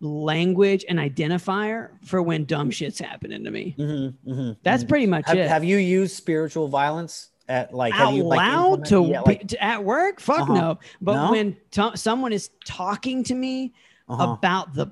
language 0.00 0.84
and 0.88 0.98
identifier 0.98 1.90
for 2.04 2.22
when 2.22 2.44
dumb 2.44 2.70
shit's 2.70 2.98
happening 2.98 3.44
to 3.44 3.50
me 3.50 3.74
Mm-hmm, 3.78 4.30
mm-hmm, 4.30 4.52
that's 4.62 4.84
pretty 4.84 5.06
much 5.06 5.26
Have, 5.26 5.38
it 5.38 5.48
have 5.48 5.64
you 5.64 5.76
used 5.76 6.16
spiritual 6.16 6.68
violence 6.68 7.30
at 7.48 7.74
like 7.74 7.94
out 7.94 8.14
you 8.14 8.22
like 8.22 8.38
loud 8.38 8.84
to, 8.84 9.04
yeah, 9.04 9.20
like, 9.22 9.46
to- 9.48 9.62
at 9.62 9.82
work 9.82 10.20
fuck 10.20 10.42
Uh-huh. 10.42 10.54
no 10.54 10.78
but 11.00 11.14
No? 11.14 11.30
when 11.32 11.56
to- 11.72 11.96
someone 11.96 12.32
is 12.32 12.50
talking 12.64 13.24
to 13.24 13.34
me 13.34 13.72
uh-huh. 14.08 14.32
about 14.38 14.74
the 14.74 14.86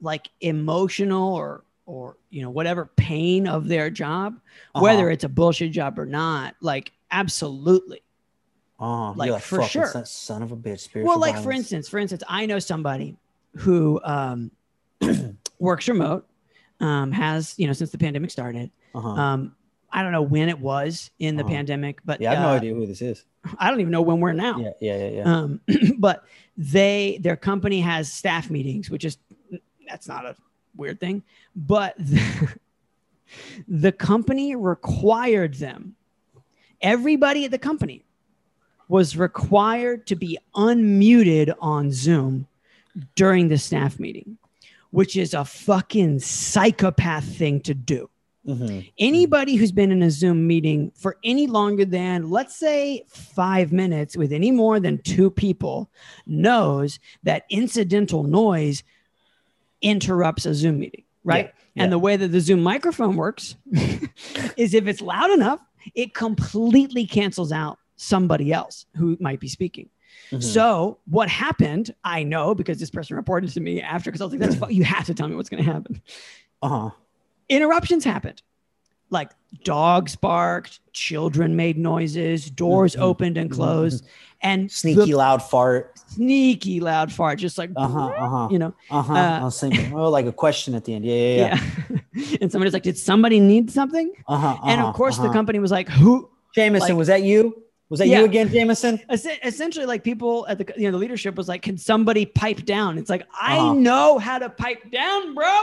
like 0.00 0.28
emotional 0.40 1.34
or 1.34 1.64
or 1.86 2.16
you 2.30 2.42
know 2.42 2.50
whatever 2.50 2.90
pain 2.96 3.46
of 3.48 3.66
their 3.68 3.90
job 3.90 4.34
Uh-huh. 4.74 4.82
whether 4.82 5.10
it's 5.10 5.24
a 5.24 5.28
bullshit 5.28 5.72
job 5.72 5.98
or 5.98 6.06
not 6.06 6.54
like 6.60 6.92
absolutely 7.10 8.02
uh-huh. 8.78 9.12
like, 9.16 9.30
like 9.30 9.42
for 9.42 9.56
"Fucking 9.62 9.68
sure. 9.70 9.86
son, 9.88 10.04
son 10.06 10.42
of 10.42 10.52
a 10.52 10.56
bitch. 10.56 10.88
Well 11.02 11.18
like 11.18 11.38
for 11.42 11.50
instance 11.52 11.88
for 11.88 11.98
instance 11.98 12.22
i 12.28 12.46
know 12.46 12.58
somebody 12.58 13.16
who 13.56 14.00
um 14.04 14.50
works 15.58 15.88
remote 15.88 16.26
um 16.80 17.10
has 17.12 17.54
you 17.58 17.66
know 17.66 17.72
since 17.72 17.90
the 17.90 17.98
pandemic 17.98 18.30
started 18.30 18.70
uh-huh. 18.94 19.08
um 19.08 19.56
i 19.92 20.02
don't 20.02 20.12
know 20.12 20.22
when 20.22 20.48
it 20.48 20.58
was 20.58 21.10
in 21.18 21.36
the 21.36 21.44
Uh-huh. 21.44 21.52
pandemic 21.54 22.00
but 22.04 22.20
yeah, 22.20 22.32
I 22.32 22.34
have 22.34 22.42
no 22.42 22.50
uh, 22.50 22.56
idea 22.56 22.74
who 22.74 22.86
this 22.86 23.02
is. 23.02 23.24
i 23.58 23.70
don't 23.70 23.80
even 23.80 23.92
know 23.92 24.02
when 24.02 24.20
we're 24.20 24.32
now 24.32 24.58
Yeah, 24.58 24.70
yeah, 24.80 24.96
yeah, 24.98 25.08
yeah. 25.10 25.22
um, 25.36 25.60
but 25.98 26.24
they 26.56 27.18
their 27.22 27.36
company 27.36 27.80
has 27.80 28.12
staff 28.12 28.50
meetings 28.50 28.90
which 28.90 29.04
is 29.04 29.18
that's 29.88 30.08
not 30.08 30.24
a 30.26 30.34
weird 30.76 30.98
thing 31.00 31.22
but 31.54 31.94
the, 31.98 32.58
the 33.68 33.92
company 33.92 34.54
required 34.56 35.54
them 35.54 35.94
everybody 36.80 37.44
at 37.44 37.50
the 37.50 37.58
company 37.58 38.02
was 38.88 39.16
required 39.16 40.06
to 40.06 40.14
be 40.16 40.38
unmuted 40.54 41.52
on 41.60 41.90
zoom 41.90 42.46
during 43.14 43.48
the 43.48 43.58
staff 43.58 43.98
meeting 43.98 44.38
which 44.90 45.16
is 45.16 45.34
a 45.34 45.44
fucking 45.44 46.18
psychopath 46.20 47.24
thing 47.36 47.60
to 47.60 47.74
do 47.74 48.08
Mhm. 48.46 48.90
anybody 48.98 49.56
who's 49.56 49.72
been 49.72 49.90
in 49.90 50.02
a 50.02 50.10
Zoom 50.10 50.46
meeting 50.46 50.92
for 50.94 51.16
any 51.24 51.46
longer 51.46 51.84
than, 51.84 52.30
let's 52.30 52.54
say, 52.56 53.04
five 53.08 53.72
minutes 53.72 54.16
with 54.16 54.32
any 54.32 54.50
more 54.50 54.78
than 54.78 54.98
two 54.98 55.30
people 55.30 55.90
knows 56.26 56.98
that 57.24 57.44
incidental 57.50 58.22
noise 58.22 58.82
interrupts 59.82 60.46
a 60.46 60.54
Zoom 60.54 60.78
meeting, 60.78 61.04
right? 61.24 61.46
Yeah, 61.46 61.82
And 61.82 61.88
yeah. 61.88 61.90
the 61.90 61.98
way 61.98 62.16
that 62.16 62.28
the 62.28 62.40
Zoom 62.40 62.62
microphone 62.62 63.16
works 63.16 63.56
is 64.56 64.74
if 64.74 64.86
it's 64.86 65.00
loud 65.00 65.30
enough, 65.30 65.60
it 65.94 66.14
completely 66.14 67.06
cancels 67.06 67.52
out 67.52 67.78
somebody 67.96 68.52
else 68.52 68.86
who 68.96 69.16
might 69.20 69.40
be 69.40 69.48
speaking. 69.48 69.88
Mhm. 70.30 70.42
So 70.42 70.98
what 71.06 71.28
happened? 71.28 71.94
I 72.04 72.22
know 72.22 72.54
because 72.54 72.78
this 72.78 72.90
person 72.90 73.16
reported 73.16 73.50
to 73.52 73.60
me 73.60 73.80
after 73.82 74.10
because 74.10 74.20
I 74.20 74.24
was 74.24 74.32
like, 74.32 74.40
"That's 74.40 74.56
fu- 74.60 74.72
you 74.72 74.82
have 74.84 75.06
to 75.06 75.14
tell 75.14 75.28
me 75.28 75.36
what's 75.36 75.48
going 75.48 75.62
to 75.64 75.70
happen." 75.72 76.00
uh-huh. 76.62 76.90
Interruptions 77.48 78.04
happened 78.04 78.42
like 79.10 79.30
dogs 79.62 80.16
barked 80.16 80.80
children 80.92 81.54
made 81.54 81.78
noises 81.78 82.50
doors 82.50 82.96
Mhm. 82.96 83.00
opened 83.02 83.36
and 83.36 83.50
closed 83.50 84.04
and 84.42 84.70
Sneaky 84.70 85.12
the 85.12 85.16
loud 85.16 85.42
fart. 85.42 85.96
sneaky 86.08 86.80
loud 86.80 87.12
fart 87.12 87.38
just 87.38 87.56
like 87.56 87.70
Uh-huh, 87.76 88.06
uh-huh. 88.08 88.48
you 88.52 88.58
know 88.58 88.74
Uh-huh. 88.90 89.12
Uh, 89.12 89.40
I 89.40 89.44
was 89.44 89.60
thinking, 89.60 89.94
oh, 89.94 90.10
like 90.10 90.26
a 90.26 90.32
question 90.32 90.74
at 90.74 90.84
the 90.84 90.94
end. 90.94 91.04
Yeah, 91.04 91.14
yeah, 91.14 91.36
yeah. 91.36 91.98
yeah, 92.14 92.36
and 92.40 92.50
somebody's 92.50 92.72
like 92.74 92.82
did 92.82 92.98
somebody 92.98 93.38
need 93.38 93.70
something 93.70 94.12
Uh-huh, 94.26 94.56
and 94.64 94.80
uh-huh, 94.80 94.88
of 94.88 94.94
course 94.96 95.16
the 95.16 95.24
uh-huh. 95.24 95.32
company 95.32 95.58
was 95.60 95.70
like 95.70 95.88
who 95.88 96.28
Jameson, 96.54 96.88
like- 96.90 96.98
was 96.98 97.06
that 97.08 97.22
you? 97.22 97.62
Was 97.88 98.00
that 98.00 98.08
Yeah. 98.08 98.18
you 98.18 98.24
again, 98.24 98.48
Jameson? 98.48 98.98
Es- 99.08 99.28
essentially 99.44 99.86
like 99.86 100.02
people 100.02 100.44
at 100.48 100.58
the 100.58 100.66
you 100.76 100.86
know 100.86 100.90
the 100.90 100.98
leadership 100.98 101.36
was 101.36 101.46
like 101.46 101.62
can 101.62 101.78
somebody 101.78 102.26
pipe 102.26 102.64
down 102.64 102.98
it's 102.98 103.08
like 103.08 103.24
i 103.40 103.56
Uh-huh. 103.56 103.74
know 103.74 104.18
how 104.18 104.38
to 104.40 104.48
pipe 104.50 104.90
down 104.90 105.34
bro 105.36 105.54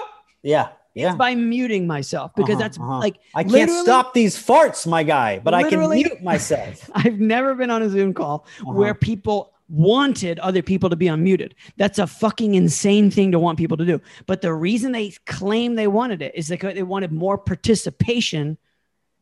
Yeah, 0.43 0.69
yeah. 0.93 1.15
by 1.15 1.35
muting 1.35 1.87
myself 1.87 2.31
because 2.35 2.55
Uh-huh, 2.55 2.59
that's 2.63 2.79
uh-huh. 2.79 2.99
like 2.99 3.17
I 3.35 3.43
can't 3.43 3.69
stop 3.71 4.13
these 4.13 4.35
farts, 4.37 4.85
my 4.87 5.03
guy, 5.03 5.39
but 5.39 5.53
I 5.53 5.63
can 5.69 5.79
mute 5.89 6.21
myself. 6.23 6.89
I've 6.95 7.19
never 7.19 7.55
been 7.55 7.69
on 7.71 7.81
a 7.81 7.89
Zoom 7.89 8.13
call 8.13 8.45
Uh-huh. 8.61 8.71
where 8.73 8.93
people 8.93 9.51
wanted 9.69 10.37
other 10.39 10.61
people 10.61 10.89
to 10.89 10.95
be 10.95 11.07
unmuted. 11.07 11.53
That's 11.77 11.97
a 11.97 12.05
fucking 12.05 12.53
insane 12.55 13.09
thing 13.09 13.31
to 13.31 13.39
want 13.39 13.57
people 13.57 13.77
to 13.77 13.85
do. 13.85 14.01
But 14.27 14.41
the 14.41 14.53
reason 14.53 14.91
they 14.91 15.11
claim 15.25 15.75
they 15.75 15.87
wanted 15.87 16.21
it 16.21 16.33
is 16.35 16.49
because 16.49 16.75
they 16.75 16.83
wanted 16.83 17.11
more 17.11 17.37
participation 17.37 18.57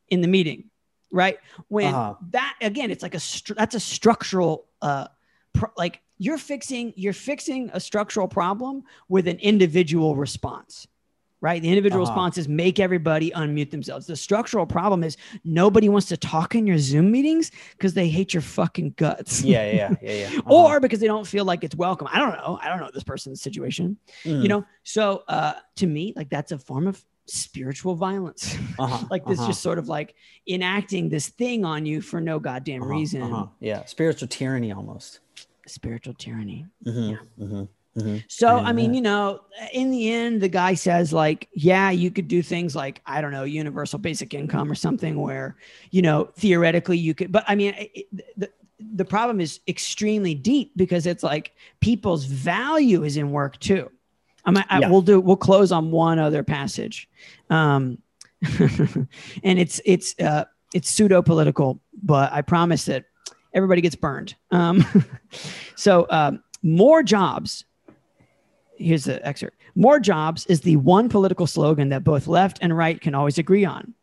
in 0.09 0.21
the 0.21 0.27
meeting, 0.27 0.69
right? 1.11 1.37
When 1.69 1.93
Uh-huh. 1.93 2.15
that 2.31 2.55
again, 2.61 2.91
it's 2.91 3.03
like 3.03 3.15
a 3.15 3.19
stru- 3.19 3.55
that's 3.55 3.75
a 3.75 3.79
structural 3.79 4.65
uh 4.81 5.07
pro- 5.53 5.71
like 5.77 6.01
you're 6.17 6.37
fixing 6.37 6.93
you're 6.97 7.13
fixing 7.13 7.69
a 7.73 7.79
structural 7.79 8.27
problem 8.27 8.83
with 9.07 9.27
an 9.27 9.37
individual 9.37 10.15
response. 10.15 10.85
Right? 11.41 11.61
The 11.61 11.67
individual 11.69 12.03
Uh-huh. 12.03 12.11
response 12.11 12.37
is 12.37 12.47
make 12.47 12.79
everybody 12.79 13.31
unmute 13.31 13.71
themselves. 13.71 14.05
The 14.07 14.15
structural 14.15 14.65
problem 14.65 15.03
is 15.03 15.17
nobody 15.43 15.89
wants 15.89 16.07
to 16.07 16.17
talk 16.17 16.55
in 16.55 16.65
your 16.67 16.77
Zoom 16.77 17.11
meetings 17.11 17.51
because 17.71 17.93
they 17.95 18.07
hate 18.09 18.33
your 18.33 18.41
fucking 18.41 18.93
guts. 18.95 19.41
Yeah, 19.43 19.65
yeah, 19.71 19.95
yeah, 20.01 20.13
yeah. 20.13 20.27
Uh-huh. 20.39 20.53
Or 20.55 20.79
because 20.79 20.99
they 20.99 21.07
don't 21.07 21.27
feel 21.27 21.43
like 21.45 21.63
it's 21.63 21.75
welcome. 21.75 22.07
I 22.11 22.19
don't 22.19 22.33
know. 22.33 22.59
I 22.61 22.69
don't 22.69 22.79
know 22.79 22.89
this 22.93 23.03
person's 23.03 23.41
situation. 23.41 23.97
Mm. 24.23 24.43
You 24.43 24.49
know, 24.49 24.65
so 24.83 25.23
uh, 25.27 25.53
to 25.77 25.87
me, 25.87 26.13
like 26.15 26.29
that's 26.29 26.51
a 26.51 26.59
form 26.59 26.87
of 26.87 27.03
spiritual 27.25 27.95
violence. 27.95 28.55
Uh-huh, 28.77 29.05
like 29.11 29.25
this 29.25 29.39
uh-huh. 29.39 29.47
just 29.49 29.61
sort 29.61 29.79
of 29.79 29.87
like 29.87 30.15
enacting 30.47 31.09
this 31.09 31.29
thing 31.29 31.65
on 31.65 31.85
you 31.85 32.01
for 32.01 32.19
no 32.21 32.39
goddamn 32.39 32.83
Uh-huh, 32.83 32.91
reason. 32.91 33.21
uh-huh. 33.23 33.47
Yeah, 33.59 33.85
spiritual 33.85 34.27
tyranny 34.27 34.71
almost. 34.71 35.19
Spiritual 35.67 36.13
tyranny. 36.15 36.65
Mhm, 36.85 37.17
mhm, 37.39 37.67
mhm. 37.97 38.23
So, 38.27 38.57
Yeah, 38.57 38.63
I 38.63 38.73
mean, 38.73 38.93
you 38.93 39.01
know, 39.01 39.41
in 39.73 39.91
the 39.91 40.11
end, 40.11 40.41
the 40.41 40.49
guy 40.49 40.73
says, 40.73 41.11
like, 41.13 41.49
yeah, 41.53 41.89
you 41.91 42.11
could 42.11 42.27
do 42.27 42.41
things 42.41 42.75
like, 42.75 43.01
I 43.05 43.21
don't 43.21 43.31
know, 43.31 43.43
universal 43.43 43.99
basic 43.99 44.33
income 44.33 44.71
or 44.71 44.75
something 44.75 45.19
where, 45.19 45.55
you 45.91 46.01
know, 46.01 46.29
theoretically 46.37 46.97
you 46.97 47.13
could, 47.13 47.31
but 47.31 47.43
I 47.47 47.55
mean, 47.55 47.73
it, 47.77 48.07
the, 48.37 48.49
the 48.95 49.05
problem 49.05 49.39
is 49.39 49.59
extremely 49.67 50.33
deep 50.33 50.71
because 50.75 51.05
it's 51.05 51.23
like 51.23 51.53
people's 51.81 52.25
value 52.25 53.03
is 53.03 53.17
in 53.17 53.31
work 53.31 53.59
too. 53.59 53.91
I 54.43 54.51
mean, 54.51 54.63
I, 54.69 54.79
Yeah. 54.79 54.89
we'll 54.89 55.03
do, 55.03 55.19
we'll 55.19 55.35
close 55.35 55.71
on 55.71 55.91
one 55.91 56.17
other 56.17 56.43
passage. 56.43 57.07
Um, 57.49 57.99
and 59.43 59.59
it's, 59.59 59.79
it's, 59.85 60.19
uh, 60.19 60.45
it's 60.73 60.89
pseudo 60.89 61.21
political, 61.21 61.79
but 62.01 62.31
I 62.33 62.41
promise 62.41 62.85
that 62.85 63.05
everybody 63.53 63.81
gets 63.81 63.95
burned. 63.95 64.35
Um, 64.49 64.83
so, 65.75 66.07
um, 66.09 66.41
more 66.63 67.03
jobs 67.03 67.65
here's 68.81 69.05
the 69.05 69.25
excerpt. 69.25 69.57
More 69.75 69.99
jobs 69.99 70.45
is 70.47 70.61
the 70.61 70.75
one 70.77 71.09
political 71.09 71.47
slogan 71.47 71.89
that 71.89 72.03
both 72.03 72.27
left 72.27 72.59
and 72.61 72.75
right 72.75 72.99
can 72.99 73.15
always 73.15 73.37
agree 73.37 73.65
on. 73.65 73.93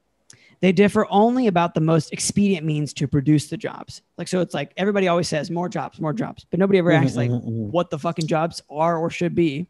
They 0.60 0.72
differ 0.72 1.06
only 1.10 1.46
about 1.46 1.74
the 1.74 1.80
most 1.80 2.12
expedient 2.12 2.66
means 2.66 2.92
to 2.94 3.06
produce 3.06 3.48
the 3.48 3.56
jobs. 3.56 4.02
Like 4.16 4.28
so 4.28 4.40
it's 4.40 4.54
like 4.54 4.72
everybody 4.76 5.06
always 5.06 5.28
says 5.28 5.50
more 5.50 5.68
jobs 5.68 6.00
more 6.00 6.12
jobs. 6.12 6.46
But 6.50 6.58
nobody 6.58 6.78
ever 6.78 6.90
asks 6.90 7.16
like 7.16 7.30
mhm, 7.30 7.44
mhm. 7.44 7.70
what 7.70 7.90
the 7.90 7.98
fucking 7.98 8.26
jobs 8.26 8.60
are 8.68 8.98
or 8.98 9.10
should 9.10 9.34
be. 9.34 9.68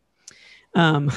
Um 0.75 1.11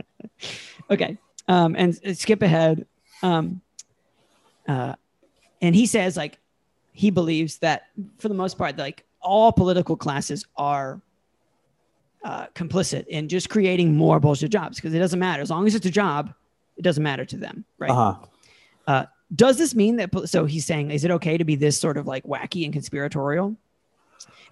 okay. 0.90 1.18
Um 1.48 1.74
and 1.76 1.98
uh, 2.06 2.14
skip 2.14 2.42
ahead. 2.42 2.86
Um 3.22 3.60
uh 4.68 4.94
and 5.60 5.74
he 5.74 5.86
says 5.86 6.16
like 6.16 6.38
he 6.92 7.10
believes 7.10 7.58
that 7.58 7.86
for 8.18 8.28
the 8.28 8.34
most 8.34 8.56
part 8.56 8.78
like 8.78 9.04
all 9.20 9.50
political 9.50 9.96
classes 9.96 10.46
are 10.56 11.00
uh, 12.26 12.48
complicit 12.56 13.06
in 13.06 13.28
just 13.28 13.48
creating 13.48 13.94
more 13.94 14.18
bullshit 14.18 14.50
jobs 14.50 14.76
because 14.76 14.92
it 14.92 14.98
doesn't 14.98 15.20
matter. 15.20 15.40
As 15.40 15.48
long 15.48 15.64
as 15.64 15.76
it's 15.76 15.86
a 15.86 15.90
job 15.90 16.34
it 16.76 16.82
doesn't 16.82 17.02
matter 17.02 17.24
to 17.24 17.36
them 17.36 17.64
right? 17.78 17.90
Uh-huh. 17.90 19.06
does 19.34 19.58
this 19.58 19.76
mean 19.76 19.96
that 19.96 20.10
so 20.28 20.44
he's 20.44 20.66
saying 20.66 20.90
is 20.90 21.04
it 21.04 21.12
okay 21.12 21.38
to 21.38 21.44
be 21.44 21.54
this 21.54 21.78
sort 21.78 21.96
of 21.96 22.06
like 22.06 22.24
wacky 22.24 22.64
and 22.64 22.72
conspiratorial? 22.72 23.56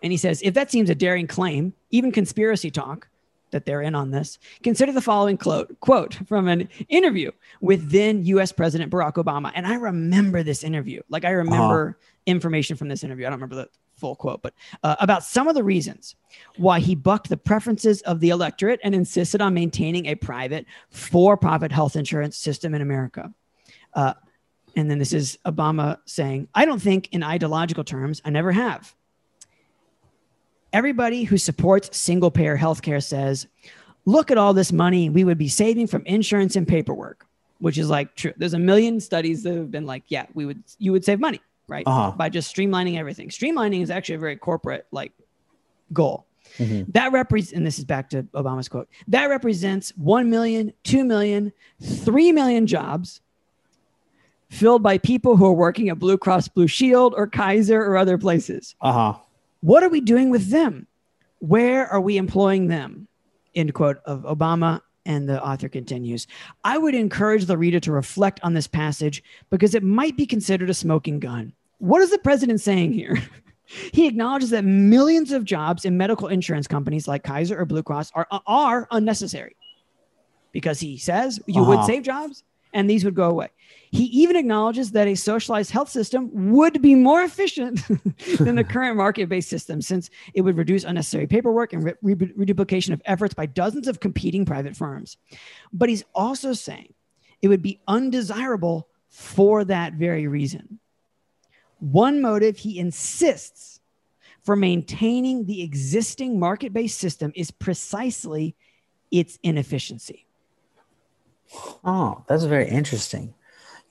And 0.03 0.13
he 0.13 0.17
says 0.17 0.41
if 0.45 0.55
that 0.55 0.71
seems 0.71 0.89
a 0.89 0.95
daring 0.95 1.27
claim 1.27 1.75
even 1.91 2.13
conspiracy 2.13 2.71
talk 2.71 3.09
that 3.51 3.67
they're 3.67 3.83
in 3.83 3.97
on 3.97 4.13
this 4.13 4.39
consider 4.63 4.93
the 4.93 5.01
following 5.01 5.37
quote 5.37 5.79
quote 5.81 6.15
from 6.29 6.47
an 6.47 6.69
interview 6.89 7.33
with 7.61 7.91
then 7.91 8.25
us 8.25 8.53
president 8.53 8.93
barack 8.93 9.15
obama. 9.15 9.51
And 9.53 9.67
i 9.67 9.75
remember 9.75 10.45
this 10.45 10.63
interview. 10.63 11.03
Like 11.09 11.25
i 11.25 11.31
remember 11.31 11.99
information 12.27 12.77
from 12.77 12.87
this 12.87 13.03
interview. 13.03 13.27
I 13.27 13.31
don't 13.31 13.41
remember 13.41 13.57
the 13.57 13.69
full 13.97 14.17
quote 14.17 14.43
but 14.43 14.55
uh, 14.83 14.97
about 15.01 15.23
some 15.23 15.49
of 15.49 15.55
the 15.55 15.65
reasons 15.65 16.17
why 16.57 16.81
he 16.81 16.95
bucked 16.95 17.29
the 17.29 17.37
preferences 17.37 18.03
of 18.03 18.21
the 18.21 18.31
electorate 18.31 18.81
and 18.83 18.95
insisted 18.95 19.41
on 19.41 19.55
maintaining 19.55 20.07
a 20.07 20.15
private 20.15 20.67
for-profit 20.91 21.71
health 21.71 21.97
insurance 21.97 22.37
system 22.37 22.75
in 22.75 22.83
america 22.83 23.33
uh, 23.95 24.15
and 24.77 24.91
then 24.91 24.99
this 24.99 25.13
is 25.13 25.39
Obama 25.47 25.99
saying, 26.05 26.49
I 26.55 26.65
don't 26.65 26.81
think 26.83 27.09
in 27.13 27.23
ideological 27.23 27.85
terms, 27.85 28.21
I 28.25 28.31
never 28.31 28.53
have. 28.53 28.95
Everybody 30.73 31.25
who 31.25 31.39
supports 31.39 31.97
single 31.97 32.31
payer 32.31 32.59
healthcare 32.59 33.03
says, 33.03 33.47
look 34.05 34.31
at 34.31 34.39
all 34.39 34.53
this 34.53 34.73
money 34.73 35.09
we 35.09 35.25
would 35.25 35.39
be 35.39 35.49
saving 35.49 35.87
from 35.87 36.05
insurance 36.07 36.57
and 36.57 36.67
paperwork, 36.67 37.27
which 37.59 37.79
is 37.79 37.89
like 37.89 38.17
true. 38.17 38.33
There's 38.37 38.55
a 38.55 38.59
million 38.59 38.99
studies 38.99 39.45
that 39.45 39.55
have 39.55 39.71
been 39.71 39.87
like, 39.87 40.03
yeah, 40.09 40.27
we 40.35 40.45
would, 40.45 40.63
you 40.79 40.91
would 40.91 41.05
save 41.05 41.21
money, 41.21 41.41
right? 41.69 41.85
Uh-huh. 41.87 42.13
By 42.17 42.29
just 42.29 42.55
streamlining 42.55 42.99
everything. 42.99 43.29
Streamlining 43.29 43.83
is 43.83 43.91
actually 43.91 44.17
a 44.17 44.19
very 44.19 44.37
corporate 44.37 44.87
like 44.91 45.13
goal. 45.93 46.27
Mhm. 46.59 46.93
That 46.93 47.13
represents, 47.13 47.57
and 47.57 47.67
this 47.67 47.79
is 47.79 47.85
back 47.85 48.11
to 48.11 48.23
Obama's 48.35 48.69
quote, 48.69 48.89
that 49.09 49.27
represents 49.27 49.91
1 49.97 50.29
million, 50.31 50.73
2 50.85 51.05
million, 51.05 51.53
3 51.83 52.33
million 52.33 52.67
jobs 52.67 53.21
filled 54.51 54.83
by 54.83 54.99
people 54.99 55.37
who 55.37 55.47
are 55.47 55.53
working 55.55 55.89
at 55.89 55.99
Blue 55.99 56.19
Cross 56.19 56.49
Blue 56.49 56.67
Shield 56.69 57.15
or 57.17 57.27
Kaiser 57.27 57.81
or 57.81 57.97
other 57.97 58.19
places. 58.19 58.77
Uh-huh. 58.81 59.15
What 59.63 59.83
are 59.83 59.89
we 59.89 60.01
doing 60.01 60.31
with 60.31 60.51
them? 60.51 60.87
Where 61.41 61.87
are 61.87 62.01
we 62.01 62.19
employing 62.19 62.69
them? 62.69 63.09
End 63.55 63.73
quote 63.75 63.99
of 64.05 64.23
Obama. 64.23 64.81
And 65.07 65.29
the 65.29 65.43
author 65.45 65.69
continues 65.69 66.27
I 66.65 66.79
would 66.79 66.95
encourage 66.95 67.45
the 67.45 67.59
reader 67.59 67.81
to 67.81 67.93
reflect 67.93 68.41
on 68.43 68.55
this 68.55 68.67
passage 68.67 69.23
because 69.51 69.75
it 69.75 69.83
might 69.83 70.17
be 70.17 70.27
considered 70.27 70.71
a 70.71 70.75
smoking 70.75 71.21
gun. 71.21 71.53
What 71.79 72.01
is 72.01 72.11
the 72.11 72.19
president 72.19 72.61
saying 72.61 72.93
here? 72.93 73.17
he 73.93 74.07
acknowledges 74.07 74.51
that 74.51 74.65
millions 74.65 75.33
of 75.33 75.45
jobs 75.45 75.85
in 75.85 75.97
medical 75.97 76.29
insurance 76.29 76.67
companies 76.67 77.07
like 77.07 77.23
Kaiser 77.23 77.59
or 77.61 77.65
Blue 77.67 77.83
Cross 77.83 78.13
are, 78.15 78.27
are 78.47 78.89
unnecessary 78.91 79.57
because 80.53 80.81
he 80.81 80.97
says 80.97 81.39
you 81.47 81.63
would 81.65 81.79
Uh-huh. 81.79 81.87
save 81.87 82.03
jobs 82.03 82.45
and 82.73 82.89
these 82.89 83.05
would 83.05 83.15
go 83.15 83.29
away. 83.31 83.49
He 83.95 84.07
even 84.07 84.35
acknowledges 84.35 84.91
that 84.91 85.07
a 85.07 85.15
socialized 85.15 85.71
health 85.71 85.89
system 85.89 86.29
would 86.51 86.83
be 86.83 86.97
more 86.97 87.23
efficient 87.23 87.81
than 88.41 88.57
the 88.57 88.65
current 88.69 88.97
market 88.97 89.29
based 89.29 89.49
system 89.49 89.81
since 89.81 90.11
it 90.35 90.41
would 90.41 90.57
reduce 90.57 90.83
unnecessary 90.83 91.29
paperwork 91.29 91.73
and 91.73 91.85
re- 91.85 91.95
re- 92.03 92.33
reduplication 92.35 92.93
of 92.93 93.01
efforts 93.05 93.35
by 93.35 93.47
dozens 93.47 93.87
of 93.87 94.01
competing 94.01 94.45
private 94.45 94.75
firms. 94.75 95.17
But 95.73 95.91
he's 95.91 96.03
also 96.13 96.55
saying 96.55 96.93
it 97.41 97.47
would 97.47 97.63
be 97.63 97.81
undesirable 97.87 98.89
for 99.11 99.65
that 99.67 99.93
very 99.93 100.27
reason. 100.27 100.81
One 101.79 102.21
motive 102.21 102.57
he 102.59 102.81
insists 102.81 103.79
for 104.43 104.57
maintaining 104.57 105.47
the 105.47 105.63
existing 105.63 106.41
market 106.41 106.73
based 106.73 106.99
system 106.99 107.31
is 107.37 107.53
precisely 107.53 108.57
its 109.13 109.39
inefficiency. 109.45 110.27
Oh, 111.85 112.25
that's 112.27 112.43
very 112.43 112.69
interesting. 112.69 113.35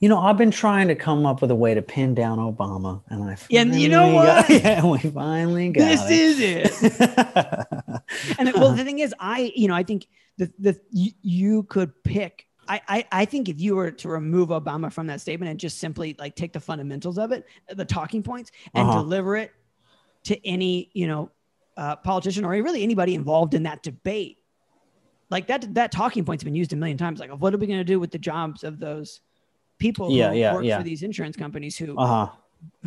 You 0.00 0.08
know, 0.08 0.18
I've 0.18 0.36
been 0.36 0.50
trying 0.50 0.88
to 0.88 0.94
come 0.94 1.24
up 1.24 1.40
with 1.40 1.50
a 1.50 1.54
way 1.54 1.72
to 1.72 1.80
pin 1.80 2.14
down 2.14 2.38
Obama, 2.38 3.02
and 3.08 3.22
I 3.24 3.36
and 3.50 3.74
you 3.74 3.88
know 3.88 4.02
finally 4.02 4.26
got- 4.26 4.48
what? 4.50 4.62
yeah, 4.62 4.84
we 4.84 4.98
finally 4.98 5.68
got 5.70 5.84
This 5.84 6.10
it. 6.10 6.12
is 6.12 6.40
it. 6.40 8.02
and 8.38 8.52
well, 8.54 8.72
the 8.72 8.84
thing 8.84 8.98
is, 8.98 9.14
I, 9.18 9.52
you 9.54 9.68
know, 9.68 9.74
I 9.74 9.82
think 9.82 10.06
the 10.36 10.52
the 10.58 10.78
you, 10.90 11.12
you 11.22 11.62
could 11.64 12.02
pick. 12.04 12.46
I, 12.68 12.80
I 12.88 13.04
I 13.12 13.24
think 13.24 13.48
if 13.48 13.60
you 13.60 13.76
were 13.76 13.92
to 13.92 14.08
remove 14.08 14.48
Obama 14.48 14.92
from 14.92 15.06
that 15.06 15.20
statement 15.20 15.50
and 15.50 15.60
just 15.60 15.78
simply 15.78 16.16
like 16.18 16.34
take 16.34 16.52
the 16.52 16.60
fundamentals 16.60 17.16
of 17.18 17.32
it, 17.32 17.46
the 17.68 17.84
talking 17.84 18.22
points, 18.22 18.50
and 18.74 18.88
Uh-huh. 18.88 19.00
deliver 19.00 19.36
it 19.36 19.52
to 20.24 20.46
any 20.46 20.90
you 20.92 21.06
know 21.06 21.30
uh, 21.76 21.96
politician 21.96 22.44
or 22.44 22.50
really 22.50 22.82
anybody 22.82 23.14
involved 23.14 23.54
in 23.54 23.62
that 23.62 23.82
debate, 23.82 24.38
like 25.30 25.46
that 25.46 25.72
that 25.74 25.92
talking 25.92 26.24
point's 26.24 26.44
been 26.44 26.54
used 26.54 26.72
a 26.72 26.76
million 26.76 26.98
times. 26.98 27.20
Like, 27.20 27.30
what 27.30 27.54
are 27.54 27.58
we 27.58 27.66
going 27.66 27.78
to 27.78 27.84
do 27.84 28.00
with 28.00 28.10
the 28.10 28.18
jobs 28.18 28.64
of 28.64 28.78
those 28.80 29.20
people 29.78 30.10
Yeah, 30.10 30.30
who 30.30 30.36
yeah, 30.38 30.54
work 30.54 30.64
yeah. 30.64 30.78
for 30.78 30.84
these 30.84 31.02
insurance 31.02 31.36
companies 31.36 31.76
who 31.76 31.96
uh-huh. 31.98 32.28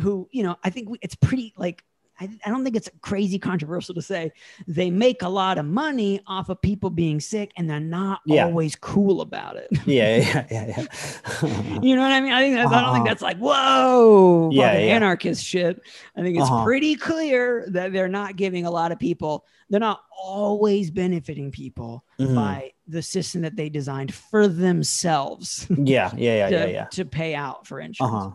who 0.00 0.28
you 0.32 0.42
know 0.42 0.56
i 0.64 0.70
think 0.70 0.88
we- 0.90 0.98
it's 1.02 1.14
pretty 1.14 1.54
like 1.56 1.84
I, 2.20 2.28
I 2.44 2.50
don't 2.50 2.64
think 2.64 2.74
it's 2.76 2.88
crazy 3.00 3.38
controversial 3.38 3.94
to 3.94 4.02
say 4.02 4.32
they 4.66 4.90
make 4.90 5.22
a 5.22 5.28
lot 5.28 5.56
of 5.58 5.64
money 5.66 6.20
off 6.26 6.48
of 6.48 6.60
people 6.60 6.90
being 6.90 7.20
sick 7.20 7.52
and 7.56 7.68
they're 7.70 7.80
not 7.80 8.20
Yeah. 8.26 8.44
always 8.44 8.74
cool 8.76 9.20
about 9.20 9.56
it 9.56 9.68
Yeah, 9.86 10.16
yeah, 10.16 10.46
yeah, 10.50 10.66
yeah. 10.66 11.80
you 11.82 11.94
know 11.94 12.02
what 12.02 12.12
i 12.12 12.20
mean 12.20 12.32
i 12.32 12.40
think 12.42 12.56
that's, 12.56 12.72
i 12.72 12.80
don't 12.80 12.92
think 12.94 13.02
Uh-huh. 13.02 13.04
that's 13.04 13.22
like 13.22 13.38
whoa 13.38 14.50
Yeah, 14.52 14.72
yeah. 14.78 14.94
anarchist 14.96 15.44
shit 15.44 15.80
i 16.16 16.22
think 16.22 16.36
it's 16.38 16.48
Uh-huh. 16.50 16.64
pretty 16.64 16.94
clear 16.96 17.66
that 17.68 17.92
they're 17.92 18.08
not 18.08 18.36
giving 18.36 18.66
a 18.66 18.70
lot 18.70 18.92
of 18.92 18.98
people 18.98 19.44
they're 19.70 19.80
not 19.80 20.00
always 20.20 20.90
benefiting 20.90 21.50
people 21.50 22.04
Mhm. 22.18 22.34
by 22.34 22.72
the 22.88 23.02
system 23.02 23.42
that 23.42 23.54
they 23.54 23.68
designed 23.68 24.12
for 24.12 24.48
themselves 24.48 25.66
yeah, 25.70 26.10
yeah, 26.16 26.36
yeah, 26.36 26.48
to, 26.50 26.56
yeah, 26.56 26.66
yeah. 26.66 26.84
to 26.86 27.04
pay 27.04 27.34
out 27.34 27.66
for 27.66 27.78
insurance 27.80 28.12
Uh-huh. 28.14 28.30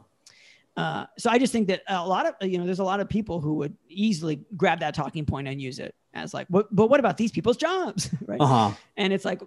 Uh, 0.76 1.06
so 1.18 1.30
I 1.30 1.38
just 1.38 1.52
think 1.54 1.68
that 1.68 1.82
a 1.88 2.08
lot 2.08 2.26
of 2.26 2.36
you 2.50 2.58
know, 2.58 2.66
there's 2.66 2.80
a 2.80 2.84
lot 2.84 3.00
of 3.00 3.08
people 3.10 3.40
who 3.40 3.56
would 3.56 3.76
easily 3.90 4.42
grab 4.58 4.80
that 4.80 4.96
talking 4.96 5.26
point 5.26 5.48
and 5.48 5.62
use 5.62 5.80
it 5.80 5.94
as 6.14 6.34
like, 6.34 6.48
what, 6.48 6.74
but 6.76 6.88
what 6.90 7.00
about 7.00 7.18
these 7.18 7.32
people's 7.32 7.58
jobs, 7.58 8.10
right? 8.26 8.40
Uh-huh. 8.42 8.72
And 8.98 9.14
it's 9.14 9.26
like, 9.26 9.42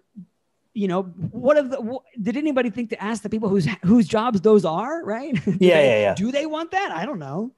you 0.75 0.89
know, 0.89 1.03
what 1.03 1.57
of 1.57 1.71
the? 1.71 1.81
What, 1.81 2.03
did 2.21 2.37
anybody 2.37 2.71
think 2.71 2.91
to 2.91 3.03
ask 3.03 3.23
the 3.23 3.29
people 3.31 3.49
whose 3.49 3.67
whose 3.83 4.07
jobs 4.07 4.41
those 4.43 4.65
are, 4.65 5.03
right? 5.05 5.35
Yeah, 5.47 5.53
they- 5.55 5.59
yeah, 5.59 5.99
yeah. 6.01 6.15
Do 6.15 6.31
they 6.31 6.47
want 6.47 6.71
that? 6.73 6.91
I 6.93 7.07
don't 7.07 7.19
know. 7.19 7.53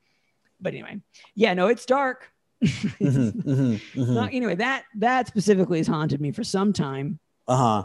But 0.61 0.75
anyway, 0.75 1.01
yeah, 1.35 1.55
no, 1.55 1.66
it's 1.69 1.85
dark. 1.87 2.31
Mhm, 2.62 3.33
mhm, 3.45 3.81
mhm. 3.95 4.09
Not- 4.14 4.33
anyway, 4.33 4.55
that 4.57 4.85
that 4.97 5.27
specifically 5.29 5.79
has 5.79 5.87
haunted 5.87 6.21
me 6.21 6.33
for 6.33 6.43
some 6.45 6.73
time. 6.73 7.19
Uh-huh. 7.47 7.85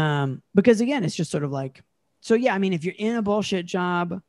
Um, 0.00 0.42
because 0.54 0.80
again, 0.80 1.04
it's 1.04 1.16
just 1.16 1.30
sort 1.30 1.42
of 1.44 1.50
like, 1.52 1.82
so 2.20 2.34
yeah, 2.34 2.54
I 2.54 2.58
mean, 2.58 2.72
if 2.72 2.84
you're 2.84 2.94
in 2.98 3.16
a 3.16 3.22
bullshit 3.22 3.66
job, 3.66 4.20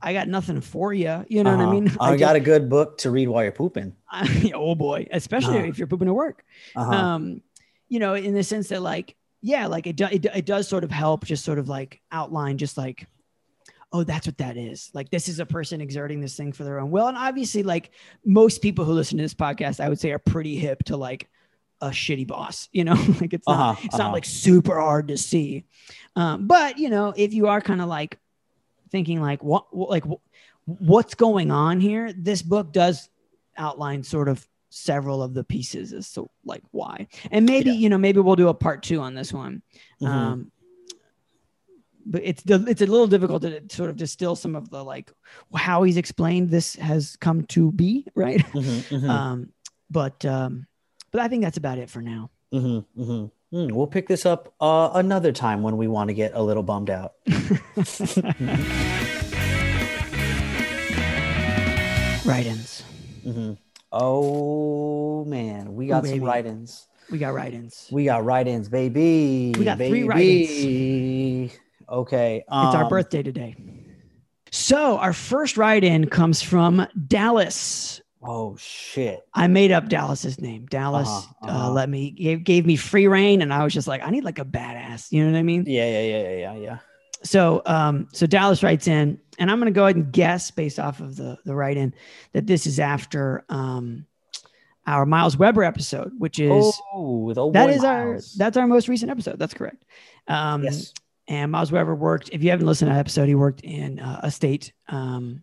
I 0.00 0.12
got 0.12 0.28
nothing 0.28 0.60
for 0.60 0.92
you. 0.92 1.24
You 1.28 1.42
know 1.42 1.50
what 1.52 1.60
I 1.60 1.64
Uh-huh. 1.64 1.72
mean? 1.72 1.88
I, 2.00 2.10
just- 2.10 2.20
got 2.20 2.36
a 2.36 2.40
good 2.40 2.68
book 2.68 2.98
to 2.98 3.10
read 3.10 3.28
while 3.28 3.42
you're 3.42 3.52
pooping. 3.52 3.94
oh 4.54 4.74
boy, 4.74 5.06
especially 5.10 5.58
Uh-huh. 5.58 5.68
if 5.68 5.78
you're 5.78 5.86
pooping 5.86 6.08
at 6.08 6.14
work. 6.14 6.44
Uh-huh. 6.74 6.92
Um, 6.92 7.42
you 7.88 7.98
know, 7.98 8.14
in 8.14 8.34
the 8.34 8.42
sense 8.44 8.68
that 8.68 8.82
like, 8.82 9.16
yeah, 9.42 9.66
like 9.66 9.86
it, 9.86 9.96
do, 9.96 10.04
it, 10.06 10.24
it 10.26 10.44
does 10.46 10.68
sort 10.68 10.84
of 10.84 10.90
help 10.90 11.24
just 11.24 11.44
sort 11.44 11.58
of 11.58 11.68
like 11.68 12.00
outline 12.10 12.58
just 12.58 12.76
like, 12.76 13.06
oh, 13.92 14.02
that's 14.02 14.26
what 14.26 14.36
that 14.38 14.56
is. 14.56 14.90
Like 14.92 15.10
this 15.10 15.28
is 15.28 15.38
a 15.38 15.46
person 15.46 15.80
exerting 15.80 16.20
this 16.20 16.36
thing 16.36 16.52
for 16.52 16.64
their 16.64 16.80
own 16.80 16.90
will. 16.90 17.06
And 17.06 17.16
obviously 17.16 17.62
like 17.62 17.90
most 18.24 18.60
people 18.60 18.84
who 18.84 18.92
listen 18.92 19.16
to 19.18 19.22
this 19.24 19.34
podcast, 19.34 19.78
I 19.80 19.88
would 19.88 20.00
say 20.00 20.10
are 20.10 20.18
pretty 20.18 20.56
hip 20.56 20.82
to 20.84 20.96
like 20.96 21.28
a 21.80 21.88
shitty 21.90 22.26
boss, 22.26 22.68
you 22.72 22.84
know, 22.84 22.94
like 23.20 23.32
it's 23.32 23.46
not, 23.46 23.58
Uh-huh, 23.70 23.80
it's 23.84 23.94
uh-huh. 23.94 24.02
not 24.04 24.12
like 24.12 24.24
super 24.24 24.78
hard 24.80 25.08
to 25.08 25.16
see. 25.16 25.64
Um, 26.16 26.46
but 26.46 26.78
you 26.78 26.90
know, 26.90 27.14
if 27.16 27.32
you 27.32 27.46
are 27.46 27.60
kind 27.60 27.80
of 27.80 27.88
like 27.88 28.18
thinking 28.90 29.20
like 29.20 29.42
what, 29.42 29.66
like 29.76 30.04
wh- 30.04 30.20
what's 30.66 31.14
going 31.14 31.50
on 31.50 31.80
here, 31.80 32.12
this 32.12 32.42
book 32.42 32.72
does 32.72 33.08
outline 33.56 34.02
sort 34.02 34.28
of 34.28 34.46
several 34.70 35.22
of 35.22 35.32
the 35.34 35.44
pieces 35.44 35.92
as 35.92 36.12
to 36.12 36.28
like 36.44 36.62
why. 36.70 37.06
And 37.30 37.46
maybe, 37.46 37.70
Yeah. 37.70 37.76
you 37.76 37.88
know, 37.88 37.98
maybe 37.98 38.20
we'll 38.20 38.36
do 38.36 38.48
a 38.48 38.54
part 38.54 38.82
two 38.82 39.00
on 39.00 39.14
this 39.14 39.32
one. 39.32 39.62
Mhm. 40.02 40.06
Um, 40.08 40.52
but 42.08 42.22
it's 42.24 42.42
it's 42.46 42.82
a 42.82 42.86
little 42.86 43.08
difficult 43.08 43.42
to 43.42 43.62
sort 43.68 43.90
of 43.90 43.96
distill 43.96 44.36
some 44.36 44.54
of 44.54 44.70
the 44.70 44.84
like 44.84 45.10
how 45.54 45.82
he's 45.82 45.96
explained 45.96 46.50
this 46.50 46.76
has 46.76 47.16
come 47.16 47.42
to 47.46 47.72
be, 47.72 48.06
right? 48.14 48.38
Mhm, 48.52 49.00
mhm, 49.00 49.08
Um, 49.10 49.52
but 49.90 50.24
um, 50.24 50.66
but 51.10 51.20
I 51.20 51.26
think 51.28 51.42
that's 51.42 51.56
about 51.56 51.78
it 51.78 51.90
for 51.90 52.00
now. 52.02 52.30
Mm, 53.52 53.72
we'll 53.72 53.86
pick 53.86 54.08
this 54.08 54.26
up 54.26 54.52
uh, 54.60 54.90
another 54.94 55.32
time 55.32 55.62
when 55.62 55.76
we 55.76 55.86
want 55.86 56.08
to 56.08 56.14
get 56.14 56.32
a 56.34 56.42
little 56.42 56.62
bummed 56.64 56.90
out. 56.90 57.12
Write-ins. 62.24 62.82
Mhm. 63.24 63.56
Oh 63.92 65.24
man, 65.26 65.74
we 65.74 65.86
got 65.86 66.04
some 66.04 66.14
baby. 66.14 66.24
write-ins. 66.24 66.88
We 67.08 67.18
got 67.18 67.34
write-ins. 67.34 67.88
We 67.92 68.04
got 68.04 68.24
write-ins, 68.24 68.68
baby. 68.68 69.54
We 69.56 69.64
got 69.64 69.78
three 69.78 70.02
write-ins. 70.02 71.52
Okay, 71.88 72.38
It's 72.38 72.46
our 72.50 72.82
um, 72.84 72.88
birthday 72.88 73.22
today. 73.22 73.54
So 74.50 74.98
our 74.98 75.12
first 75.12 75.56
write-in 75.56 76.08
comes 76.08 76.42
from 76.42 76.84
Dallas. 77.06 78.00
Oh 78.26 78.56
shit. 78.56 79.26
I 79.34 79.46
made 79.46 79.72
up 79.72 79.88
Dallas's 79.88 80.40
name. 80.40 80.66
Dallas 80.66 81.08
Uh-huh, 81.08 81.46
uh, 81.46 81.50
uh-huh. 81.50 81.70
let 81.72 81.88
me 81.88 82.10
gave, 82.10 82.44
gave 82.44 82.66
me 82.66 82.76
free 82.76 83.06
reign, 83.06 83.42
and 83.42 83.52
I 83.52 83.64
was 83.64 83.72
just 83.72 83.86
like, 83.86 84.02
I 84.02 84.10
need 84.10 84.24
like 84.24 84.38
a 84.38 84.44
badass. 84.44 85.12
You 85.12 85.24
know 85.24 85.32
what 85.32 85.38
I 85.38 85.42
mean? 85.42 85.64
Yeah, 85.66 85.88
yeah, 85.88 86.02
yeah, 86.02 86.22
yeah, 86.22 86.36
yeah, 86.38 86.54
yeah. 86.54 86.78
So, 87.22 87.62
um, 87.66 88.08
so 88.12 88.26
Dallas 88.26 88.62
writes 88.62 88.88
in, 88.88 89.18
and 89.38 89.50
I'm 89.50 89.58
going 89.58 89.72
to 89.72 89.76
go 89.76 89.84
ahead 89.84 89.96
and 89.96 90.12
guess 90.12 90.50
based 90.50 90.78
off 90.78 91.00
of 91.00 91.16
the 91.16 91.38
the 91.44 91.54
write 91.54 91.76
in 91.76 91.94
that 92.32 92.46
this 92.46 92.66
is 92.66 92.78
after 92.78 93.44
um, 93.48 94.06
our 94.86 95.06
Miles 95.06 95.36
Weber 95.36 95.64
episode, 95.64 96.12
which 96.18 96.38
is 96.38 96.78
oh, 96.92 97.18
with 97.18 97.38
old 97.38 97.54
that 97.54 97.84
our 97.84 98.20
that's 98.36 98.56
our 98.56 98.66
most 98.66 98.88
recent 98.88 99.10
episode. 99.10 99.38
That's 99.38 99.54
correct. 99.54 99.84
Um, 100.28 100.64
yes. 100.64 100.92
And 101.28 101.50
Miles 101.50 101.72
Weber 101.72 101.94
worked. 101.94 102.30
If 102.32 102.44
you 102.44 102.50
haven't 102.50 102.66
listened 102.66 102.88
to 102.90 102.94
that 102.94 103.00
episode, 103.00 103.26
he 103.26 103.34
worked 103.34 103.62
in 103.62 103.98
uh, 103.98 104.20
a 104.22 104.30
state 104.30 104.72
um, 104.88 105.42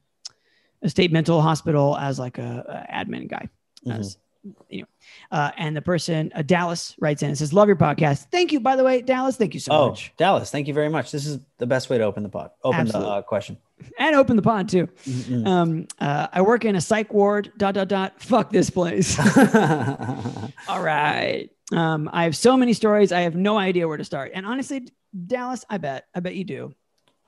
a 0.84 0.90
state 0.90 1.12
mental 1.12 1.42
hospital 1.42 1.98
as 1.98 2.20
like 2.20 2.38
a, 2.38 2.86
a 2.90 2.94
admin 2.94 3.28
guy. 3.30 3.50
Mhm. 3.88 4.00
As, 4.00 4.18
you 4.70 4.82
know, 4.82 4.88
uh, 5.32 5.52
and 5.58 5.74
the 5.76 5.82
person 5.82 6.30
uh, 6.36 6.42
Dallas 6.42 6.96
writes 7.00 7.22
in 7.24 7.30
and 7.30 7.38
says, 7.38 7.54
"Love 7.54 7.68
your 7.70 7.78
podcast. 7.78 8.28
Thank 8.30 8.52
you, 8.52 8.60
by 8.60 8.76
the 8.76 8.84
way, 8.84 9.02
Dallas. 9.02 9.38
Thank 9.38 9.54
you 9.54 9.60
so 9.62 9.72
Oh, 9.72 9.90
much, 9.92 10.12
Dallas, 10.18 10.52
thank 10.52 10.68
you 10.68 10.74
very 10.74 10.90
much. 10.90 11.12
This 11.12 11.26
is 11.26 11.40
the 11.60 11.66
best 11.66 11.90
way 11.90 11.98
to 11.98 12.04
open 12.04 12.24
the 12.24 12.30
pod. 12.30 12.52
Open 12.64 12.82
Absolutely. 12.82 13.10
the 13.10 13.16
uh, 13.16 13.22
question. 13.22 13.58
and 13.98 14.16
open 14.18 14.36
the 14.36 14.42
pod 14.42 14.68
too." 14.68 14.88
Mhm. 15.06 15.48
Um, 15.48 15.88
uh, 16.00 16.28
I 16.34 16.42
work 16.42 16.66
in 16.66 16.76
a 16.76 16.82
psych 16.82 17.14
ward. 17.14 17.54
Dot 17.58 17.74
dot 17.76 17.88
dot. 17.88 18.22
Fuck 18.22 18.52
this 18.52 18.70
place. 18.70 19.18
All 20.68 20.82
right. 20.84 21.50
Um, 21.72 22.10
I 22.12 22.24
have 22.26 22.36
so 22.36 22.58
many 22.58 22.74
stories. 22.74 23.12
I 23.14 23.22
have 23.22 23.36
no 23.36 23.58
idea 23.58 23.88
where 23.88 23.98
to 23.98 24.04
start. 24.04 24.32
And 24.36 24.46
honestly, 24.46 24.88
Dallas, 25.28 25.64
I 25.70 25.78
bet, 25.78 26.06
I 26.14 26.20
bet 26.20 26.36
you 26.36 26.44
do. 26.44 26.76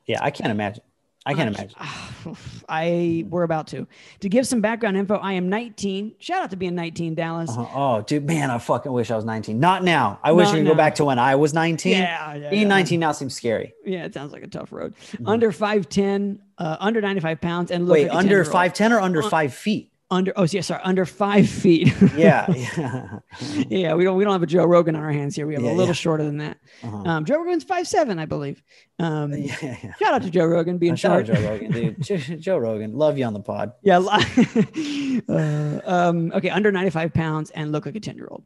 yeah, 0.06 0.20
I 0.22 0.32
can't 0.32 0.52
imagine. 0.52 0.84
I 1.28 1.34
can't 1.34 1.56
imagine. 1.56 1.76
I 2.70 3.26
we're 3.30 3.44
about 3.44 3.68
to 3.68 3.88
to 4.20 4.30
give 4.30 4.46
some 4.48 4.62
background 4.62 4.98
info. 4.98 5.16
I 5.16 5.34
am 5.34 5.50
19. 5.50 6.14
Shout 6.20 6.44
out 6.44 6.50
to 6.52 6.56
being 6.56 6.76
19, 6.76 7.16
Dallas. 7.16 7.50
Uh-huh. 7.50 7.66
Oh, 7.98 8.02
dude, 8.02 8.26
man, 8.26 8.50
I 8.52 8.58
fucking 8.58 8.92
wish 8.92 9.12
I 9.12 9.16
was 9.16 9.26
19. 9.26 9.60
Not 9.60 9.84
now. 9.84 10.20
I 10.24 10.32
wish 10.32 10.46
Not 10.48 10.54
we 10.54 10.60
could 10.60 10.66
now. 10.66 10.72
go 10.72 10.78
back 10.78 10.96
to 10.96 11.06
when 11.06 11.20
I 11.20 11.36
was 11.36 11.54
19. 11.54 11.92
Yeah, 11.94 12.34
yeah, 12.36 12.50
Being 12.50 12.64
yeah. 12.64 12.68
19 12.68 13.00
now 13.00 13.12
seems 13.12 13.36
scary. 13.36 13.74
Yeah, 13.86 14.06
it 14.06 14.14
sounds 14.14 14.34
like 14.34 14.44
a 14.44 14.48
tough 14.48 14.72
road. 14.72 14.94
Mhm. 15.14 15.28
Under 15.28 15.52
5'10, 15.52 16.40
uh, 16.58 16.78
under 16.80 17.02
95 17.02 17.42
pounds, 17.42 17.72
and 17.72 17.88
look 17.88 17.94
Wait, 17.94 18.10
under 18.10 18.44
5'10 18.44 18.92
or 18.92 19.00
under 19.00 19.24
Uh, 19.24 19.30
5 19.30 19.54
feet? 19.54 19.92
Under 20.12 20.32
oh 20.36 20.44
yeah, 20.44 20.62
sorry, 20.62 20.82
under 20.84 21.04
five 21.04 21.50
feet. 21.50 21.92
Yeah. 22.16 22.46
yeah. 22.54 23.20
yeah. 23.70 23.94
We 23.96 24.04
don't 24.04 24.16
we 24.18 24.24
don't 24.24 24.34
have 24.34 24.44
a 24.44 24.46
Joe 24.46 24.64
Rogan 24.66 24.96
on 24.96 25.02
our 25.04 25.12
hands 25.12 25.36
here. 25.36 25.48
We 25.48 25.56
have 25.56 25.64
Yeah, 25.64 25.72
a 25.72 25.74
little 25.74 25.88
yeah. 25.88 25.94
shorter 25.94 26.24
than 26.24 26.38
that. 26.38 26.58
Uh-huh. 26.84 26.98
Um, 26.98 27.26
Joe 27.26 27.38
Rogan's 27.40 27.64
five 27.64 27.88
seven, 27.88 28.20
I 28.20 28.26
believe. 28.26 28.62
Um, 29.00 29.34
yeah, 29.34 29.56
yeah. 29.62 29.94
Shout 30.00 30.14
out 30.14 30.22
to 30.22 30.30
Joe 30.30 30.46
Rogan 30.46 30.78
being 30.78 30.94
Uh, 30.94 30.98
short. 30.98 31.26
Joe 31.26 31.34
Rogan, 31.34 31.72
dude. 31.72 32.40
Joe, 32.42 32.58
Rogan, 32.60 32.94
love 32.94 33.18
you 33.18 33.26
on 33.26 33.34
the 33.34 33.40
pod. 33.40 33.72
Yeah. 33.82 33.98
uh, 34.00 35.82
um, 35.86 36.32
okay, 36.36 36.50
under 36.50 36.72
95 36.72 37.14
pounds 37.14 37.50
and 37.52 37.72
look 37.72 37.86
like 37.86 37.96
a 37.96 38.00
10 38.00 38.16
year 38.16 38.28
old. 38.30 38.46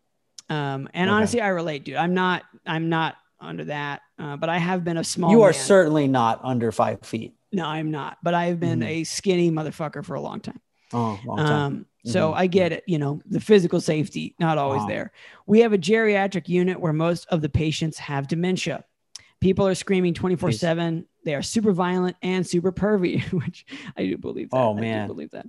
Um, 0.49 0.89
and 0.93 1.09
Okay. 1.09 1.15
honestly, 1.15 1.41
I 1.41 1.49
relate, 1.49 1.83
dude. 1.83 1.95
I'm 1.95 2.13
not, 2.13 2.43
I'm 2.65 2.89
not 2.89 3.15
under 3.39 3.65
that, 3.65 4.01
uh, 4.17 4.37
but 4.37 4.49
I 4.49 4.57
have 4.57 4.83
been 4.83 4.97
a 4.97 5.03
small. 5.03 5.31
you 5.31 5.41
are 5.43 5.51
man. 5.51 5.59
certainly 5.59 6.07
not 6.07 6.39
under 6.43 6.71
five 6.71 7.01
feet. 7.03 7.35
No, 7.51 7.65
I'm 7.65 7.91
not, 7.91 8.17
but 8.23 8.33
I 8.33 8.45
have 8.45 8.59
been 8.59 8.79
Mhm. 8.79 8.87
a 8.87 9.03
skinny 9.03 9.51
motherfucker 9.51 10.03
for 10.05 10.15
a 10.15 10.21
long 10.21 10.39
time. 10.39 10.59
Oh, 10.93 11.19
long 11.23 11.37
time. 11.37 11.51
Um, 11.51 11.85
so 12.05 12.31
Mhm. 12.31 12.35
I 12.37 12.47
get 12.47 12.71
it, 12.71 12.83
you 12.87 12.97
know, 12.97 13.21
the 13.25 13.39
physical 13.39 13.81
safety, 13.81 14.35
not 14.39 14.57
always 14.57 14.79
Uh-huh. 14.81 14.89
there. 14.89 15.11
We 15.47 15.59
have 15.59 15.73
a 15.73 15.77
geriatric 15.77 16.47
unit 16.47 16.79
where 16.79 16.93
most 16.93 17.25
of 17.27 17.41
the 17.41 17.49
patients 17.49 17.97
have 17.99 18.27
dementia. 18.27 18.85
People 19.41 19.67
are 19.67 19.75
screaming 19.75 20.13
24 20.13 20.51
7. 20.51 21.05
They 21.25 21.35
are 21.35 21.41
super 21.41 21.71
violent 21.73 22.15
and 22.21 22.45
super 22.47 22.71
pervy, 22.71 23.21
which 23.33 23.65
I 23.97 24.03
do 24.05 24.17
believe 24.17 24.49
that. 24.51 24.57
Oh, 24.57 24.71
I 24.71 24.75
do 24.75 24.81
man. 24.81 25.07
believe 25.07 25.31
that. 25.31 25.45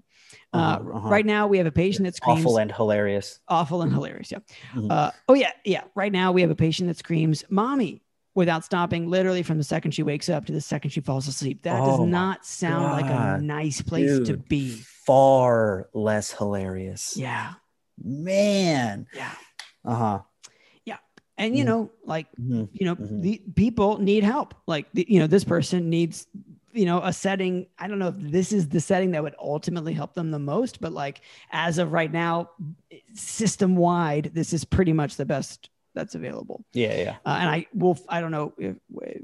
Uh-huh, 0.52 0.78
Uh, 0.84 0.96
uh-huh. 0.96 1.08
Right 1.08 1.26
now, 1.26 1.46
we 1.46 1.58
have 1.58 1.66
a 1.66 1.72
patient 1.72 2.04
that 2.06 2.14
screams 2.16 2.40
Awful 2.40 2.58
and 2.58 2.70
hilarious. 2.72 3.40
awful 3.48 3.82
and 3.82 3.92
hilarious. 3.92 4.30
Yeah. 4.32 4.38
Mhm. 4.74 4.90
Uh, 4.90 5.10
oh 5.28 5.34
yeah, 5.34 5.52
yeah. 5.64 5.84
Right 5.94 6.12
now 6.12 6.32
we 6.32 6.40
have 6.42 6.50
a 6.50 6.56
patient 6.56 6.88
that 6.88 6.98
screams 6.98 7.44
"mommy" 7.50 8.02
without 8.40 8.64
stopping, 8.64 9.08
literally 9.08 9.44
from 9.44 9.56
the 9.58 9.64
second 9.64 9.92
she 9.92 10.02
wakes 10.02 10.28
up 10.28 10.46
to 10.46 10.52
the 10.52 10.60
second 10.60 10.90
she 10.90 11.00
falls 11.00 11.28
asleep. 11.28 11.62
That 11.62 11.84
does 11.84 12.00
Oh 12.00 12.04
my 12.04 12.10
not 12.10 12.44
sound 12.44 12.90
like 12.90 13.08
a 13.08 13.40
nice 13.40 13.80
place 13.82 14.18
to 14.26 14.36
be. 14.36 14.82
Far 15.06 15.88
less 15.94 16.32
hilarious. 16.32 17.16
Yeah, 17.16 17.54
Man. 18.02 19.06
yeah. 19.14 19.32
Uh 19.84 19.94
huh. 19.94 20.20
Yeah. 20.84 20.98
And 21.38 21.56
you 21.56 21.64
Mhm. 21.64 21.66
know, 21.66 21.90
like 22.04 22.26
Mhm. 22.40 22.68
you 22.72 22.86
know, 22.86 22.96
Mhm. 22.96 23.22
the 23.22 23.42
people 23.54 23.98
need 23.98 24.24
help. 24.24 24.54
Like 24.66 24.86
the, 24.92 25.06
you 25.08 25.18
know, 25.20 25.26
this 25.26 25.44
person 25.44 25.88
needs 25.90 26.26
you 26.72 26.84
know 26.86 27.00
a 27.02 27.12
setting. 27.12 27.66
I 27.78 27.88
don't 27.88 27.98
know 27.98 28.08
if 28.08 28.18
this 28.18 28.52
is 28.52 28.68
the 28.68 28.80
setting 28.80 29.10
that 29.12 29.22
would 29.22 29.34
ultimately 29.40 29.92
help 29.92 30.14
them 30.14 30.30
the 30.30 30.38
most, 30.38 30.80
but 30.80 30.92
like 30.92 31.22
as 31.50 31.78
of 31.78 31.90
right 31.92 32.12
now, 32.12 32.50
system 33.14 33.74
wide, 33.76 34.30
this 34.34 34.52
is 34.52 34.64
pretty 34.64 34.92
much 34.92 35.16
the 35.16 35.26
best 35.26 35.70
that's 35.94 36.14
available. 36.14 36.64
Yeah, 36.72 36.96
yeah. 36.96 37.16
uh, 37.26 37.38
and 37.40 37.50
I 37.50 37.66
will. 37.74 37.98
I 38.08 38.20
don't 38.20 38.30
know 38.30 38.52
if 38.58 38.76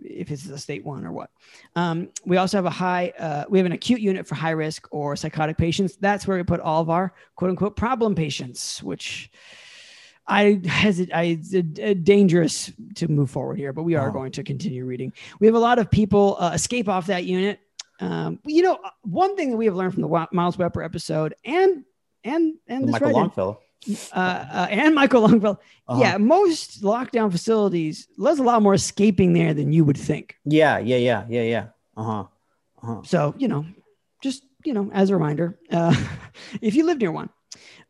if 0.03 0.31
it's 0.31 0.47
a 0.47 0.59
state 0.59 0.85
one 0.85 1.07
or 1.07 1.13
what. 1.13 1.31
Um, 1.77 2.09
we 2.25 2.37
also 2.39 2.57
have 2.59 2.67
a 2.67 2.71
high. 2.71 3.13
Uh, 3.19 3.45
we 3.49 3.59
have 3.59 3.67
an 3.67 3.73
acute 3.73 4.01
unit 4.01 4.27
for 4.27 4.35
high 4.35 4.51
risk 4.51 4.89
or 4.91 5.17
psychotic 5.17 5.57
patients. 5.57 5.97
That's 5.97 6.27
where 6.27 6.37
we 6.37 6.43
put 6.43 6.61
all 6.61 6.83
of 6.83 6.91
our 6.91 7.13
quote 7.37 7.51
unquote 7.51 7.77
problem 7.77 8.15
patients, 8.15 8.83
which 8.83 9.31
I 10.27 10.61
hesitate. 10.67 11.15
I 11.15 11.39
it's 11.41 12.01
dangerous 12.03 12.73
to 12.97 13.09
move 13.09 13.31
forward 13.31 13.59
here, 13.59 13.73
but 13.73 13.85
we 13.85 13.95
are 13.95 14.09
Uh-huh. 14.09 14.19
going 14.19 14.33
to 14.33 14.43
continue 14.43 14.85
reading. 14.85 15.13
We 15.39 15.47
have 15.47 15.55
a 15.55 15.61
lot 15.61 15.79
of 15.79 15.91
people 15.91 16.37
uh, 16.41 16.51
escape 16.55 16.89
off 16.89 17.07
that 17.07 17.25
unit. 17.25 17.61
Um, 18.01 18.41
you 18.45 18.63
know, 18.63 18.79
one 19.03 19.37
thing 19.37 19.51
that 19.53 19.57
we 19.57 19.67
have 19.67 19.75
learned 19.77 19.95
from 19.95 20.03
the 20.03 20.27
Miles 20.33 20.59
Weber 20.59 20.83
episode 20.83 21.35
and 21.45 21.85
and 22.25 22.55
and 22.67 22.87
Michael 22.91 23.13
Longfellow. 23.13 23.61
Uh, 24.13 24.19
uh, 24.19 24.67
and 24.71 24.95
Michael 24.95 25.23
Longfellow. 25.23 25.59
Uh-huh. 25.89 26.01
Yeah, 26.01 26.17
most 26.19 26.83
lockdown 26.83 27.31
facilities, 27.31 28.09
there's 28.19 28.39
a 28.39 28.43
lot 28.43 28.63
more 28.63 28.75
escaping 28.75 29.33
there 29.33 29.55
than 29.55 29.73
you 29.73 29.85
would 29.85 29.97
think. 29.97 30.37
Yeah, 30.45 30.79
yeah, 30.79 30.97
yeah, 30.97 31.25
yeah, 31.29 31.43
yeah. 31.43 31.67
Uh 31.97 32.03
huh. 32.03 32.25
Uh 32.83 32.87
huh. 32.87 33.03
So, 33.05 33.35
you 33.39 33.49
know, 33.49 33.65
just, 34.23 34.45
you 34.65 34.73
know, 34.75 34.91
as 34.93 35.11
a 35.11 35.15
reminder, 35.15 35.59
uh, 35.71 35.95
if 36.61 36.75
you 36.75 36.85
live 36.85 36.99
near 36.99 37.13
one. 37.13 37.31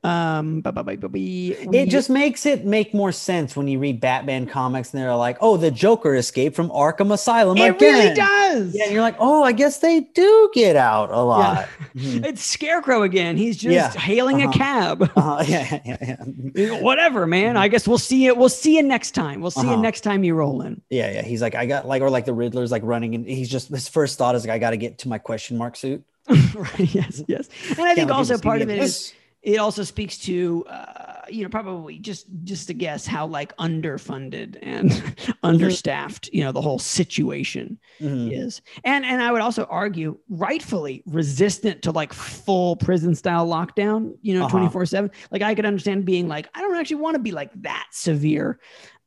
Um, 0.06 0.62
It 0.64 1.88
just 1.88 2.08
makes 2.10 2.46
it 2.46 2.64
make 2.64 2.94
more 2.94 3.10
sense 3.12 3.56
when 3.56 3.66
you 3.68 3.78
read 3.78 4.00
Batman 4.00 4.46
comics 4.46 4.92
and 4.94 5.02
they're 5.02 5.14
like, 5.16 5.36
"Oh, 5.40 5.56
the 5.56 5.70
Joker 5.70 6.14
escaped 6.14 6.54
from 6.54 6.70
Arkham 6.70 7.12
Asylum 7.12 7.56
it 7.56 7.70
again." 7.70 7.94
really 8.04 8.14
does. 8.14 8.74
Yeah, 8.74 8.84
and 8.84 8.92
you're 8.92 9.02
like, 9.02 9.16
"Oh, 9.18 9.42
I 9.42 9.52
guess 9.52 9.78
they 9.78 10.00
do 10.00 10.50
get 10.54 10.76
out 10.76 11.10
a 11.10 11.20
lot." 11.20 11.68
Mhm. 11.96 12.26
It's 12.26 12.44
Scarecrow 12.44 13.02
again. 13.02 13.36
He's 13.38 13.56
just 13.56 13.72
Yeah. 13.74 13.90
hailing 13.98 14.42
a 14.42 14.48
Uh-huh. 14.48 14.52
cab. 14.58 15.02
Uh-huh, 15.16 15.42
yeah, 15.48 15.80
yeah, 15.84 16.16
yeah. 16.54 16.80
Whatever, 16.82 17.26
man. 17.26 17.56
I 17.56 17.68
guess 17.68 17.88
we'll 17.88 17.96
see 17.98 18.26
it. 18.26 18.36
We'll 18.36 18.50
see 18.50 18.76
you 18.76 18.82
next 18.82 19.12
time. 19.12 19.40
We'll 19.40 19.50
see 19.50 19.62
you 19.62 19.72
Uh-huh. 19.72 19.80
next 19.80 20.02
time 20.02 20.22
you 20.22 20.34
roll 20.34 20.60
in. 20.62 20.82
Yeah, 20.90 21.10
yeah. 21.10 21.22
He's 21.22 21.40
like, 21.40 21.54
I 21.54 21.64
got 21.66 21.88
like, 21.88 22.02
or 22.02 22.10
like 22.10 22.26
the 22.26 22.34
Riddler's 22.34 22.70
like 22.70 22.82
running, 22.84 23.14
and 23.14 23.26
he's 23.26 23.48
just 23.48 23.68
his 23.70 23.88
first 23.88 24.18
thought 24.18 24.34
is 24.34 24.44
like, 24.44 24.52
I 24.54 24.58
got 24.58 24.70
to 24.70 24.76
get 24.76 24.98
to 24.98 25.08
my 25.08 25.18
question 25.18 25.56
mark 25.56 25.74
suit. 25.76 26.02
right. 26.54 26.94
Yes. 26.94 27.22
Yes. 27.26 27.48
And 27.70 27.80
I 27.80 27.94
think 27.94 28.08
Can't 28.08 28.10
let 28.10 28.16
also 28.16 28.36
part 28.38 28.60
of 28.60 28.68
it 28.68 28.78
is 28.78 28.80
this. 28.80 29.12
It 29.46 29.58
also 29.58 29.84
speaks 29.84 30.18
to 30.18 30.64
uh, 30.68 31.20
you 31.28 31.42
know 31.44 31.48
probably 31.48 31.98
just 32.00 32.26
just 32.44 32.66
to 32.66 32.74
guess 32.74 33.06
how 33.06 33.26
like 33.26 33.56
underfunded 33.58 34.58
and 34.60 34.90
understaffed 35.42 36.28
you 36.32 36.42
know 36.44 36.52
the 36.52 36.60
whole 36.60 36.78
situation 36.80 37.78
Mhm. 38.00 38.30
is 38.32 38.60
and 38.84 39.04
and 39.06 39.22
i 39.22 39.30
would 39.32 39.40
also 39.40 39.64
argue 39.70 40.18
rightfully 40.28 41.02
resistant 41.06 41.80
to 41.82 41.90
like 41.92 42.12
full 42.12 42.76
prison 42.76 43.14
style 43.14 43.46
lockdown 43.46 44.12
you 44.20 44.34
know 44.34 44.40
Uh-huh. 44.44 44.58
24 44.58 44.86
7 44.86 45.10
like 45.30 45.42
i 45.42 45.54
could 45.54 45.64
understand 45.64 46.04
being 46.04 46.26
like 46.28 46.48
i 46.54 46.60
don't 46.60 46.76
actually 46.76 46.96
want 46.96 47.14
to 47.14 47.22
be 47.22 47.30
like 47.30 47.50
that 47.62 47.86
severe 47.92 48.58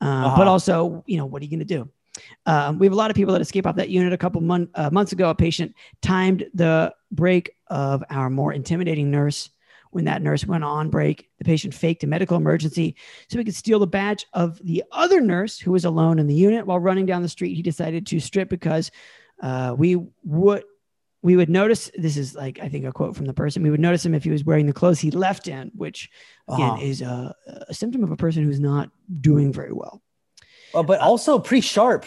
uh, 0.02 0.06
Uh-huh. 0.06 0.38
but 0.38 0.48
also 0.48 1.04
you 1.06 1.18
know 1.18 1.26
what 1.26 1.42
are 1.42 1.46
you 1.46 1.52
going 1.52 1.68
to 1.68 1.76
do 1.78 1.90
um, 2.46 2.80
we 2.80 2.86
have 2.86 2.94
a 2.94 2.98
lot 2.98 3.10
of 3.12 3.16
people 3.16 3.34
that 3.34 3.42
escape 3.42 3.68
off 3.68 3.76
that 3.76 3.90
unit 3.90 4.12
a 4.14 4.18
couple 4.18 4.42
mon- 4.42 4.70
uh, 4.76 4.90
months 4.92 5.12
ago 5.12 5.30
a 5.30 5.36
patient 5.36 5.74
timed 6.02 6.46
the 6.54 6.94
break 7.12 7.52
of 7.68 8.04
our 8.10 8.30
more 8.30 8.52
intimidating 8.54 9.12
nurse 9.12 9.50
when 9.92 10.06
that 10.06 10.22
nurse 10.22 10.46
went 10.46 10.64
on 10.64 10.90
break 10.90 11.30
the 11.38 11.44
patient 11.46 11.74
faked 11.74 12.04
a 12.04 12.08
medical 12.08 12.38
emergency 12.38 12.96
so 13.28 13.38
he 13.38 13.44
could 13.44 13.56
steal 13.56 13.80
the 13.80 13.88
badge 13.88 14.26
of 14.34 14.60
the 14.64 14.84
other 14.92 15.20
nurse 15.22 15.60
who 15.60 15.72
was 15.72 15.86
alone 15.86 16.20
in 16.20 16.28
the 16.28 16.36
unit 16.36 16.66
while 16.66 16.80
running 16.80 17.06
down 17.06 17.22
the 17.22 17.30
street 17.30 17.56
he 17.56 17.62
decided 17.62 18.06
to 18.06 18.20
strip 18.20 18.50
because 18.50 18.92
uh, 19.42 19.74
we 19.78 19.96
would 20.24 20.64
we 21.22 21.36
would 21.36 21.50
notice 21.50 21.92
this 21.98 22.16
is 22.18 22.36
like 22.36 22.60
i 22.62 22.70
think 22.70 22.86
a 22.86 22.92
quote 22.92 23.16
from 23.16 23.26
the 23.26 23.34
person 23.34 23.64
we 23.64 23.70
would 23.70 23.80
notice 23.80 24.06
him 24.06 24.14
if 24.14 24.24
he 24.24 24.30
was 24.30 24.46
wearing 24.46 24.66
the 24.68 24.74
clothes 24.74 25.00
he 25.00 25.12
left 25.12 25.48
in 25.48 25.72
which 25.76 26.10
again 26.48 26.70
Uh-huh. 26.72 26.82
is 26.82 27.02
a, 27.02 27.36
a 27.68 27.74
symptom 27.74 28.04
of 28.04 28.12
a 28.12 28.16
person 28.18 28.44
who's 28.44 28.60
not 28.60 28.90
doing 29.22 29.52
very 29.52 29.74
well 29.74 30.02
Uh, 30.74 30.84
but 30.84 31.00
also 31.02 31.40
pretty 31.40 31.62
sharp. 31.62 32.06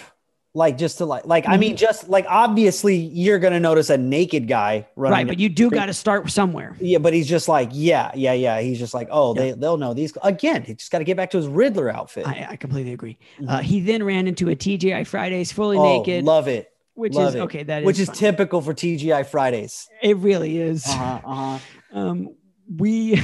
Like 0.55 0.77
just 0.77 0.99
to 0.99 1.07
like, 1.07 1.25
like 1.25 1.47
I 1.47 1.53
Mm-hmm. 1.53 1.61
mean, 1.61 1.77
just 1.77 2.11
like 2.11 2.27
obviously 2.29 2.97
you're 2.97 3.39
gonna 3.39 3.59
notice 3.61 3.89
a 3.89 3.97
naked 3.97 4.47
guy 4.49 4.87
running. 4.97 5.17
right 5.17 5.27
but 5.27 5.39
you 5.39 5.49
do 5.49 5.71
got 5.71 5.87
to 5.87 5.95
start 5.95 6.31
somewhere 6.31 6.77
yeah, 6.79 6.99
but 6.99 7.15
he's 7.15 7.27
just 7.27 7.49
like, 7.49 7.71
yeah, 7.73 8.11
yeah, 8.15 8.35
yeah. 8.35 8.61
He's 8.61 8.79
just 8.79 8.93
like, 8.93 9.09
oh, 9.11 9.33
they 9.33 9.53
they'll 9.53 9.79
know 9.79 9.95
these 9.95 10.13
again. 10.23 10.63
He 10.63 10.75
just 10.75 10.91
got 10.91 10.99
to 10.99 11.05
get 11.05 11.17
back 11.17 11.31
to 11.31 11.39
his 11.39 11.47
Riddler 11.47 11.89
outfit. 11.89 12.29
I, 12.29 12.49
I 12.51 12.57
completely 12.57 12.93
agree. 12.93 13.17
Mhm. 13.41 13.49
Uh, 13.49 13.59
he 13.61 13.81
then 13.81 14.03
ran 14.03 14.29
into 14.29 14.51
a 14.51 14.55
TGI 14.55 15.07
Fridays 15.07 15.53
fully 15.53 15.79
oh, 15.79 15.99
naked, 15.99 16.23
love 16.25 16.49
it, 16.49 16.71
which 16.95 17.15
love 17.15 17.29
is 17.31 17.35
it. 17.37 17.41
okay. 17.41 17.63
That 17.63 17.83
is 17.83 17.87
which 17.87 17.99
is 17.99 18.11
typical 18.11 18.61
for 18.61 18.75
TGI 18.75 19.25
Fridays. 19.25 19.89
it 20.03 20.19
really 20.19 20.59
is. 20.61 20.85
Uh-huh, 20.87 21.21
uh-huh. 21.25 21.59
Um, 21.95 22.35
we 22.79 23.15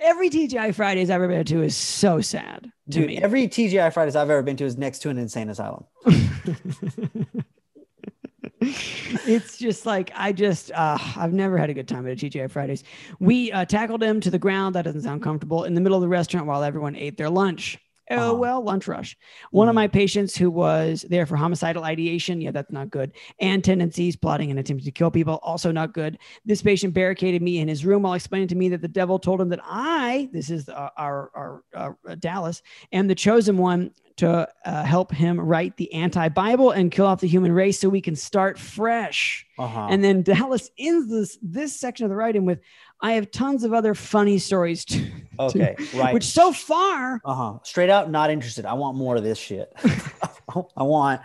every 0.00 0.30
TGI 0.30 0.74
Fridays 0.74 1.10
I've 1.10 1.16
ever 1.16 1.28
been 1.28 1.44
to 1.46 1.62
is 1.62 1.76
so 1.76 2.20
sad 2.20 2.70
to 2.90 2.98
Dude, 2.98 3.06
me. 3.08 3.18
every 3.18 3.48
TGI 3.48 3.92
Fridays 3.92 4.16
I've 4.16 4.30
ever 4.30 4.42
been 4.42 4.56
to 4.58 4.64
is 4.64 4.76
next 4.76 5.00
to 5.00 5.10
an 5.10 5.18
insane 5.18 5.48
asylum. 5.50 5.84
it's 8.60 9.58
just 9.58 9.84
like 9.86 10.12
I 10.14 10.32
just 10.32 10.70
uh, 10.72 10.98
I've 11.16 11.32
never 11.32 11.58
had 11.58 11.70
a 11.70 11.74
good 11.74 11.88
time 11.88 12.06
at 12.06 12.12
a 12.12 12.16
TGI 12.16 12.50
Fridays. 12.50 12.84
We 13.20 13.52
uh, 13.52 13.64
tackled 13.64 14.02
him 14.02 14.20
to 14.20 14.30
the 14.30 14.38
ground. 14.38 14.74
That 14.74 14.82
doesn't 14.82 15.02
sound 15.02 15.22
comfortable 15.22 15.64
in 15.64 15.74
the 15.74 15.80
middle 15.80 15.96
of 15.96 16.02
the 16.02 16.08
restaurant 16.08 16.46
while 16.46 16.62
everyone 16.62 16.96
ate 16.96 17.16
their 17.16 17.30
lunch. 17.30 17.78
Oh 18.10 18.16
Uh-huh. 18.16 18.34
well, 18.34 18.62
lunch 18.62 18.86
rush. 18.86 19.16
One 19.50 19.68
of 19.68 19.72
Mhm. 19.72 19.76
my 19.76 19.88
patients 19.88 20.36
who 20.36 20.50
was 20.50 21.06
there 21.08 21.24
for 21.26 21.36
homicidal 21.36 21.84
ideation, 21.84 22.40
yeah, 22.40 22.50
that's 22.50 22.70
not 22.70 22.90
good. 22.90 23.12
And 23.40 23.64
tendencies, 23.64 24.14
plotting 24.14 24.50
and 24.50 24.58
attempting 24.60 24.84
to 24.84 24.90
kill 24.90 25.10
people, 25.10 25.40
also 25.42 25.72
not 25.72 25.94
good. 25.94 26.18
This 26.44 26.60
patient 26.60 26.92
barricaded 26.92 27.40
me 27.40 27.58
in 27.60 27.68
his 27.68 27.84
room 27.84 28.02
while 28.02 28.12
explaining 28.14 28.48
to 28.48 28.56
me 28.56 28.68
that 28.70 28.82
the 28.82 28.88
devil 28.88 29.18
told 29.18 29.40
him 29.40 29.48
that 29.48 29.60
I, 29.64 30.28
this 30.32 30.50
is 30.50 30.68
uh, 30.68 30.90
our, 30.98 31.30
our, 31.34 31.96
uh, 32.06 32.14
Dallas, 32.18 32.62
am 32.92 33.06
the 33.06 33.14
chosen 33.14 33.56
one 33.56 33.90
to 34.16 34.48
uh, 34.64 34.84
help 34.84 35.10
him 35.10 35.40
write 35.40 35.76
the 35.76 35.92
anti-Bible 35.92 36.70
and 36.70 36.92
kill 36.92 37.04
off 37.06 37.20
the 37.20 37.26
human 37.26 37.50
race 37.50 37.80
so 37.80 37.88
we 37.88 38.00
can 38.00 38.14
start 38.14 38.58
fresh. 38.60 39.44
Uh-huh. 39.58 39.88
And 39.90 40.04
then 40.04 40.22
Dallas 40.22 40.70
ends 40.78 41.10
this 41.10 41.36
this 41.42 41.78
section 41.80 42.04
of 42.04 42.10
the 42.10 42.16
writing 42.16 42.44
with, 42.44 42.60
"I 43.04 43.12
have 43.12 43.30
tons 43.30 43.62
of 43.64 43.72
other 43.72 43.94
funny 43.94 44.38
stories 44.38 44.84
too." 44.84 45.06
okay, 45.38 45.76
right. 45.94 46.14
Which 46.14 46.24
so 46.24 46.52
far, 46.52 47.20
uh-huh. 47.24 47.58
Straight 47.62 47.90
out, 47.90 48.10
not 48.10 48.30
interested. 48.30 48.64
I 48.64 48.74
want 48.74 48.96
more 48.96 49.16
of 49.16 49.22
this 49.24 49.38
shit. 49.38 49.72
I 50.76 50.82
want 50.82 51.20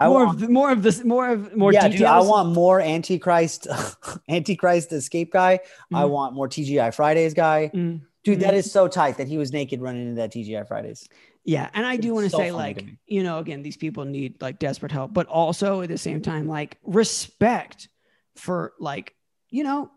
I 0.00 0.08
more 0.08 0.24
want 0.24 0.30
of 0.34 0.40
the, 0.40 0.48
more 0.48 0.70
of 0.70 0.82
this, 0.82 1.04
more 1.04 1.28
of 1.28 1.54
more 1.56 1.72
yeah, 1.72 1.88
details. 1.88 1.98
dude, 2.00 2.06
I 2.08 2.20
want 2.20 2.54
more 2.54 2.80
Antichrist, 2.80 3.66
Antichrist 4.28 4.92
escape 4.92 5.32
guy. 5.32 5.60
I 5.92 6.02
Mhm. 6.04 6.10
want 6.10 6.34
more 6.34 6.48
TGI 6.48 6.90
Fridays 6.94 7.34
guy. 7.34 7.70
Mm, 7.74 8.00
Dude, 8.22 8.40
that 8.40 8.52
Mhm. 8.54 8.58
is 8.58 8.70
so 8.70 8.86
tight 8.86 9.16
that 9.18 9.28
he 9.28 9.38
was 9.38 9.50
naked 9.52 9.80
running 9.80 10.02
into 10.02 10.14
that 10.16 10.30
TGI 10.32 10.64
Fridays. 10.64 11.08
yeah, 11.44 11.68
and 11.74 11.84
I 11.86 11.96
do 11.96 12.12
want 12.14 12.24
to 12.26 12.30
so 12.30 12.36
say, 12.38 12.50
funny 12.50 12.74
to 12.74 12.80
like, 12.80 12.96
you 13.06 13.22
know, 13.22 13.38
again, 13.38 13.62
these 13.62 13.76
people 13.78 14.04
need 14.04 14.40
like 14.42 14.58
desperate 14.58 14.92
help, 14.92 15.12
but 15.14 15.26
also 15.26 15.80
at 15.82 15.88
the 15.88 15.96
same 15.98 16.20
time, 16.20 16.46
like 16.46 16.76
respect 16.84 17.88
for 18.36 18.72
like, 18.78 19.14
you 19.48 19.64
know, 19.64 19.90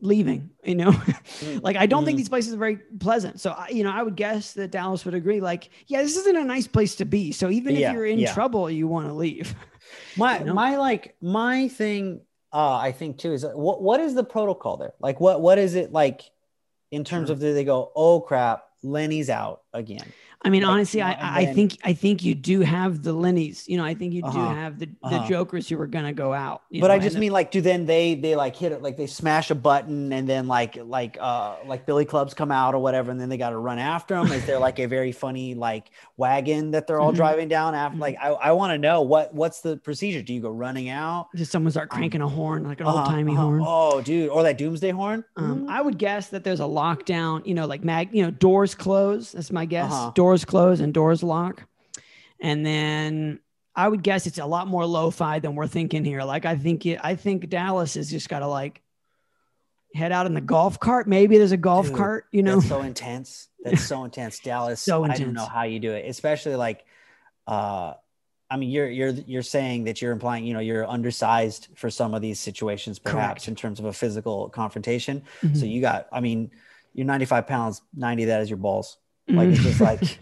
leaving. 0.00 0.50
You 0.64 0.74
know, 0.76 0.94
like 1.62 1.76
I 1.76 1.86
don't 1.86 2.04
think 2.04 2.16
Mhm. 2.16 2.18
these 2.18 2.28
places 2.28 2.54
are 2.54 2.58
very 2.58 2.76
pleasant. 3.00 3.40
So 3.40 3.50
I, 3.50 3.68
you 3.70 3.82
know, 3.84 3.90
I 3.90 4.02
would 4.02 4.16
guess 4.16 4.52
that 4.54 4.70
Dallas 4.70 5.04
would 5.04 5.14
agree. 5.14 5.40
Like, 5.40 5.70
yeah, 5.86 6.02
this 6.02 6.16
isn't 6.16 6.36
a 6.36 6.44
nice 6.44 6.66
place 6.66 6.96
to 6.96 7.04
be. 7.04 7.32
So 7.32 7.50
even 7.50 7.74
if 7.76 7.92
you're 7.92 8.06
in 8.06 8.18
yeah. 8.18 8.32
trouble, 8.34 8.70
you 8.70 8.86
want 8.88 9.06
to 9.08 9.12
leave. 9.12 9.54
My 10.16 10.38
You 10.40 10.44
know? 10.46 10.54
my 10.54 10.76
like 10.76 11.14
my 11.22 11.68
thing 11.68 12.20
uh 12.52 12.74
I 12.76 12.92
think 12.92 13.18
too 13.18 13.32
is 13.32 13.44
uh, 13.44 13.50
what 13.50 13.80
what 13.82 14.00
is 14.00 14.14
the 14.14 14.24
protocol 14.24 14.76
there? 14.76 14.92
Like 15.00 15.18
what 15.20 15.40
what 15.40 15.58
is 15.58 15.74
it 15.74 15.92
like 15.92 16.22
in 16.90 17.04
terms 17.04 17.28
Sure. 17.28 17.34
of 17.34 17.40
do 17.40 17.54
they 17.54 17.64
go, 17.64 17.90
oh 17.96 18.20
crap, 18.20 18.64
Lenny's 18.82 19.30
out 19.30 19.62
again. 19.72 20.06
I 20.44 20.50
mean, 20.50 20.62
honestly, 20.62 21.02
I, 21.02 21.40
I 21.40 21.46
think 21.46 21.78
I 21.82 21.92
think 21.92 22.22
you 22.22 22.32
do 22.34 22.60
have 22.60 23.02
the 23.02 23.12
Lennies. 23.12 23.66
You 23.66 23.76
know, 23.76 23.84
I 23.84 23.94
think 23.94 24.12
you 24.14 24.22
do 24.22 24.28
Uh-huh, 24.28 24.54
have 24.54 24.78
the, 24.78 24.86
the 25.02 25.08
uh-huh. 25.16 25.28
jokers 25.28 25.68
who 25.68 25.80
are 25.80 25.86
gonna 25.88 26.12
go 26.12 26.32
out. 26.32 26.62
you 26.70 26.80
but 26.80 26.88
know, 26.88 26.94
I 26.94 26.98
just 27.00 27.18
mean 27.18 27.32
like 27.32 27.50
do 27.50 27.60
then 27.60 27.86
they 27.86 28.14
they 28.14 28.36
like 28.36 28.54
hit 28.54 28.70
it 28.70 28.80
like 28.80 28.96
they 28.96 29.08
smash 29.08 29.50
a 29.50 29.56
button 29.56 30.12
and 30.12 30.28
then 30.28 30.46
like 30.46 30.76
like 30.76 31.18
uh 31.20 31.56
like 31.66 31.86
Billy 31.86 32.04
clubs 32.04 32.34
come 32.34 32.52
out 32.52 32.74
or 32.74 32.78
whatever 32.78 33.10
and 33.10 33.20
then 33.20 33.28
they 33.28 33.36
got 33.36 33.50
to 33.50 33.58
run 33.58 33.80
after 33.80 34.14
them. 34.14 34.30
Is 34.30 34.46
there 34.46 34.60
like 34.60 34.78
a 34.78 34.86
very 34.86 35.10
funny 35.10 35.54
like 35.56 35.90
wagon 36.16 36.70
that 36.70 36.86
they're 36.86 37.00
all 37.00 37.12
Mhm. 37.12 37.16
driving 37.16 37.48
down 37.48 37.74
after? 37.74 37.98
Like 37.98 38.16
I, 38.22 38.28
I 38.28 38.52
want 38.52 38.70
to 38.72 38.78
know 38.78 39.02
what 39.02 39.34
what's 39.34 39.60
the 39.60 39.76
procedure? 39.76 40.22
Do 40.22 40.32
you 40.32 40.40
go 40.40 40.50
running 40.50 40.88
out? 40.88 41.28
Does 41.34 41.50
someone 41.50 41.72
start 41.72 41.90
cranking 41.90 42.20
a 42.22 42.28
horn, 42.28 42.62
like 42.62 42.80
an 42.80 42.86
Uh-huh, 42.86 42.98
old 42.98 43.06
timey 43.06 43.32
uh-huh. 43.32 43.42
horn. 43.42 43.62
Oh, 43.66 44.00
dude, 44.02 44.28
or 44.30 44.44
that 44.44 44.56
doomsday 44.56 44.90
horn. 44.90 45.24
Um, 45.36 45.66
I 45.68 45.82
would 45.82 45.98
guess 45.98 46.28
that 46.28 46.44
there's 46.44 46.60
a 46.60 46.64
lockdown, 46.64 47.44
you 47.44 47.54
know, 47.54 47.66
like 47.66 47.82
mag, 47.82 48.10
you 48.12 48.22
know, 48.22 48.30
doors 48.30 48.76
close. 48.76 49.32
That's 49.32 49.50
my 49.50 49.64
guess. 49.64 49.92
Uh-huh. 49.92 50.12
Doors 50.28 50.44
close 50.44 50.80
and 50.80 50.92
doors 50.92 51.22
lock. 51.22 51.64
And 52.38 52.66
then 52.66 53.40
I 53.74 53.88
would 53.88 54.02
guess 54.02 54.26
it's 54.26 54.36
a 54.36 54.44
lot 54.44 54.66
more 54.68 54.84
lo-fi 54.84 55.38
than 55.38 55.54
we're 55.54 55.66
thinking 55.66 56.04
here. 56.04 56.22
Like 56.22 56.44
I 56.44 56.54
think 56.54 56.84
it, 56.84 57.00
I 57.02 57.14
think 57.14 57.48
Dallas 57.48 57.94
has 57.94 58.10
just 58.10 58.28
got 58.28 58.40
to 58.40 58.46
like 58.46 58.82
head 59.94 60.12
out 60.12 60.26
in 60.26 60.34
the 60.34 60.42
golf 60.42 60.78
cart. 60.78 61.08
Maybe 61.08 61.38
there's 61.38 61.52
a 61.52 61.56
golf 61.56 61.86
Dude, 61.86 61.96
cart, 61.96 62.26
you 62.30 62.42
know. 62.42 62.56
That's 62.56 62.68
so 62.68 62.82
intense. 62.92 63.48
That's 63.64 63.82
so 63.82 64.04
intense. 64.04 64.38
Dallas. 64.40 64.82
So 64.82 65.04
intense. 65.04 65.20
I 65.20 65.24
don't 65.24 65.32
know 65.32 65.46
how 65.46 65.62
you 65.62 65.78
do 65.78 65.92
it, 65.92 66.06
especially 66.06 66.56
like, 66.56 66.84
uh, 67.46 67.94
I 68.50 68.56
mean, 68.58 68.68
you're 68.68 68.90
you're 68.90 69.10
you're 69.10 69.42
saying 69.42 69.84
that 69.84 70.02
you're 70.02 70.12
implying, 70.12 70.44
you 70.44 70.52
know, 70.52 70.60
you're 70.60 70.86
undersized 70.86 71.68
for 71.74 71.88
some 71.88 72.12
of 72.12 72.20
these 72.20 72.38
situations, 72.38 72.98
perhaps 72.98 73.44
Correct. 73.44 73.48
in 73.48 73.56
terms 73.56 73.78
of 73.78 73.86
a 73.86 73.94
physical 73.94 74.50
confrontation. 74.50 75.22
Mhm. 75.40 75.56
So 75.56 75.64
you 75.64 75.80
got, 75.80 76.06
I 76.12 76.20
mean, 76.20 76.50
you're 76.92 77.06
95 77.06 77.46
pounds, 77.46 77.80
90 77.96 78.24
of 78.24 78.26
that 78.28 78.42
is 78.42 78.50
your 78.50 78.58
balls. 78.58 78.98
Like 79.28 79.48
it's 79.50 79.62
just 79.62 79.80
like 79.80 80.18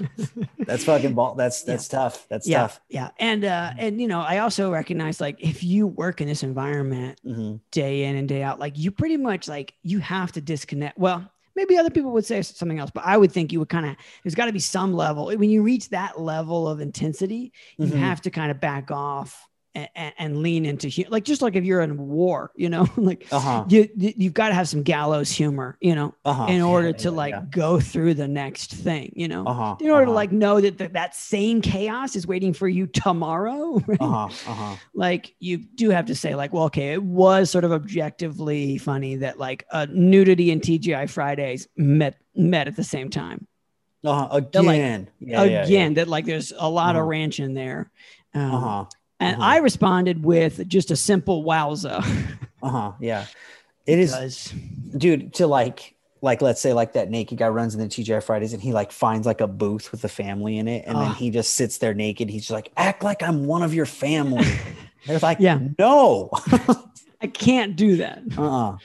that's 0.67 0.85
fucking 0.85 1.15
ball. 1.15 1.35
That's 1.35 1.63
that's 1.63 1.89
tough. 1.89 2.27
That's 2.29 2.47
yeah, 2.49 2.63
tough. 2.63 2.81
yeah, 2.89 3.11
and 3.19 3.45
uh, 3.45 3.73
and 3.79 4.01
you 4.01 4.09
know, 4.09 4.21
I 4.21 4.39
also 4.39 4.71
recognize 4.73 5.21
like 5.21 5.37
if 5.39 5.63
you 5.63 5.87
work 5.87 6.21
in 6.21 6.29
this 6.29 6.43
environment 6.43 7.21
hmm 7.25 7.57
day 7.71 8.05
in 8.05 8.17
and 8.17 8.29
day 8.29 8.43
out, 8.43 8.59
like 8.59 8.77
you 8.79 8.91
pretty 8.91 9.17
much 9.17 9.49
like 9.49 9.75
you 9.83 9.99
have 10.01 10.33
to 10.33 10.41
disconnect. 10.41 10.99
Well, 10.99 11.31
maybe 11.55 11.77
other 11.79 11.91
people 11.91 12.11
would 12.13 12.27
say 12.27 12.43
something 12.43 12.79
else, 12.79 12.91
but 12.91 13.05
I 13.07 13.17
would 13.17 13.33
think 13.33 13.53
you 13.53 13.59
would 13.61 13.69
kind 13.69 13.87
of 13.87 13.97
there's 14.23 14.35
got 14.35 14.47
to 14.47 14.53
be 14.53 14.59
some 14.59 14.93
level 14.93 15.27
when 15.27 15.51
you 15.51 15.63
reach 15.63 15.89
that 15.91 16.21
level 16.21 16.69
of 16.69 16.81
intensity, 16.81 17.53
you 17.79 17.93
Mhm. 17.93 17.99
have 17.99 18.21
to 18.23 18.31
kind 18.31 18.51
of 18.51 18.61
back 18.61 18.91
off 18.91 19.47
and, 19.95 20.13
and 20.19 20.37
lean 20.43 20.65
into 20.65 20.89
hu- 20.89 21.09
like 21.11 21.25
just 21.25 21.43
like 21.43 21.55
if 21.55 21.65
you're 21.65 21.81
in 21.83 21.97
war, 22.09 22.51
you 22.57 22.69
know, 22.69 22.87
like 22.97 23.27
Uh-huh. 23.31 23.65
you 23.69 23.89
you- 23.97 24.15
you've 24.17 24.35
got 24.35 24.49
to 24.49 24.55
have 24.55 24.69
some 24.69 24.83
gallows 24.83 25.31
humor, 25.31 25.77
you 25.81 25.95
know, 25.95 26.15
Uh-huh. 26.25 26.47
in 26.49 26.63
order 26.63 26.89
Yeah, 26.89 26.93
to 27.05 27.09
yeah, 27.11 27.15
like 27.23 27.35
yeah. 27.35 27.43
go 27.51 27.79
through 27.81 28.15
the 28.15 28.27
next 28.29 28.73
thing, 28.73 29.13
you 29.15 29.29
know, 29.29 29.45
Uh-huh. 29.47 29.77
in 29.81 29.91
order 29.91 30.07
to 30.07 30.11
uh-huh, 30.11 30.15
like 30.23 30.33
know 30.33 30.61
that 30.61 30.79
th- 30.79 30.93
that 30.93 31.15
same 31.15 31.61
chaos 31.61 32.17
is 32.17 32.27
waiting 32.27 32.53
for 32.55 32.69
you 32.69 32.87
tomorrow. 32.87 33.81
right? 33.87 34.01
uh-huh. 34.01 34.51
Uh-huh. 34.51 34.77
Like 34.95 35.35
you 35.41 35.59
do 35.59 35.91
have 35.91 36.07
to 36.07 36.15
say 36.15 36.35
like, 36.35 36.53
well, 36.53 36.65
okay, 36.65 36.93
it 36.95 37.03
was 37.03 37.51
sort 37.51 37.65
of 37.65 37.73
objectively 37.73 38.79
funny 38.79 39.17
that 39.17 39.39
like 39.39 39.67
uh, 39.71 39.87
nudity 39.91 40.51
and 40.51 40.63
TGI 40.63 41.09
Fridays 41.11 41.69
met 41.77 42.17
met 42.35 42.67
at 42.69 42.77
the 42.77 42.85
same 42.85 43.11
time. 43.11 43.47
Uh-huh. 44.05 44.29
Like, 44.33 44.55
Again. 44.55 45.09
Yeah, 45.21 45.43
yeah. 45.45 45.65
Again, 45.65 45.95
that 45.95 46.07
like 46.09 46.25
there's 46.27 46.53
a 46.57 46.69
lot 46.69 46.95
of 46.97 47.01
Uh-huh. 47.01 47.09
ranch 47.09 47.41
in 47.41 47.55
there. 47.55 47.91
Um, 48.35 48.55
Uh-huh. 48.55 48.85
And 49.21 49.37
uh-huh. 49.41 49.51
I 49.51 49.57
responded 49.59 50.25
with 50.25 50.67
just 50.69 50.91
a 50.91 50.97
simple 50.97 51.45
wowza. 51.45 52.05
Uh-huh. 52.63 52.93
Yeah. 52.99 53.27
It 53.87 53.99
is 54.01 54.11
Because- 54.13 54.55
dude 54.99 55.35
to 55.35 55.47
like 55.47 55.95
like 56.23 56.41
let's 56.43 56.61
say 56.61 56.73
like 56.73 56.95
that 56.95 57.11
naked 57.11 57.39
guy 57.39 57.47
runs 57.49 57.75
in 57.75 57.81
the 57.81 57.87
TGI 57.87 58.21
Fridays 58.25 58.53
and 58.55 58.61
he 58.63 58.73
like 58.73 58.91
finds 58.91 59.25
like 59.27 59.41
a 59.41 59.47
booth 59.47 59.93
with 59.93 60.03
a 60.03 60.09
family 60.09 60.59
in 60.59 60.67
it 60.67 60.85
and 60.87 60.97
then 60.97 61.09
Ah. 61.09 61.15
he 61.15 61.31
just 61.31 61.55
sits 61.55 61.79
there 61.79 61.95
naked. 61.95 62.29
He's 62.29 62.43
just 62.43 62.51
like, 62.51 62.73
act 62.77 63.05
like 63.05 63.23
I'm 63.23 63.47
one 63.47 63.63
of 63.63 63.73
your 63.75 63.87
family. 63.87 64.47
They're 65.07 65.21
like, 65.21 65.39
Yeah. 65.39 65.61
no. 65.79 66.31
I 67.21 67.29
can't 67.29 67.77
do 67.77 67.99
that. 67.99 68.23
uh-uh. 68.37 68.79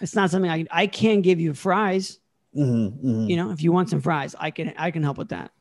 It's 0.00 0.16
not 0.16 0.30
something 0.30 0.50
I 0.50 0.66
I 0.72 0.86
can 0.88 1.20
give 1.20 1.38
you 1.38 1.54
fries. 1.54 2.18
Mhm, 2.56 2.98
mhm. 3.04 3.28
You 3.30 3.36
know, 3.36 3.50
if 3.52 3.62
you 3.62 3.70
want 3.70 3.90
some 3.90 4.00
fries, 4.00 4.34
I 4.40 4.50
can 4.50 4.74
I 4.76 4.90
can 4.90 5.02
help 5.04 5.18
with 5.18 5.28
that. 5.28 5.52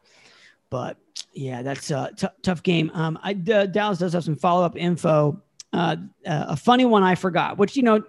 But 0.70 0.98
yeah, 1.34 1.62
that's 1.62 1.92
a 1.92 2.12
t- 2.16 2.28
tough 2.42 2.64
game. 2.64 2.92
Um, 2.94 3.20
I 3.24 3.34
D- 3.34 3.68
Dallas 3.68 4.00
does 4.00 4.14
have 4.14 4.24
some 4.24 4.36
follow 4.36 4.66
up 4.66 4.76
info. 4.76 5.42
Uh, 5.72 5.96
uh, 6.26 6.46
a 6.50 6.56
funny 6.56 6.86
one 6.86 7.04
I 7.04 7.16
forgot. 7.16 7.58
Which 7.58 7.76
you 7.76 7.84
know, 7.84 8.04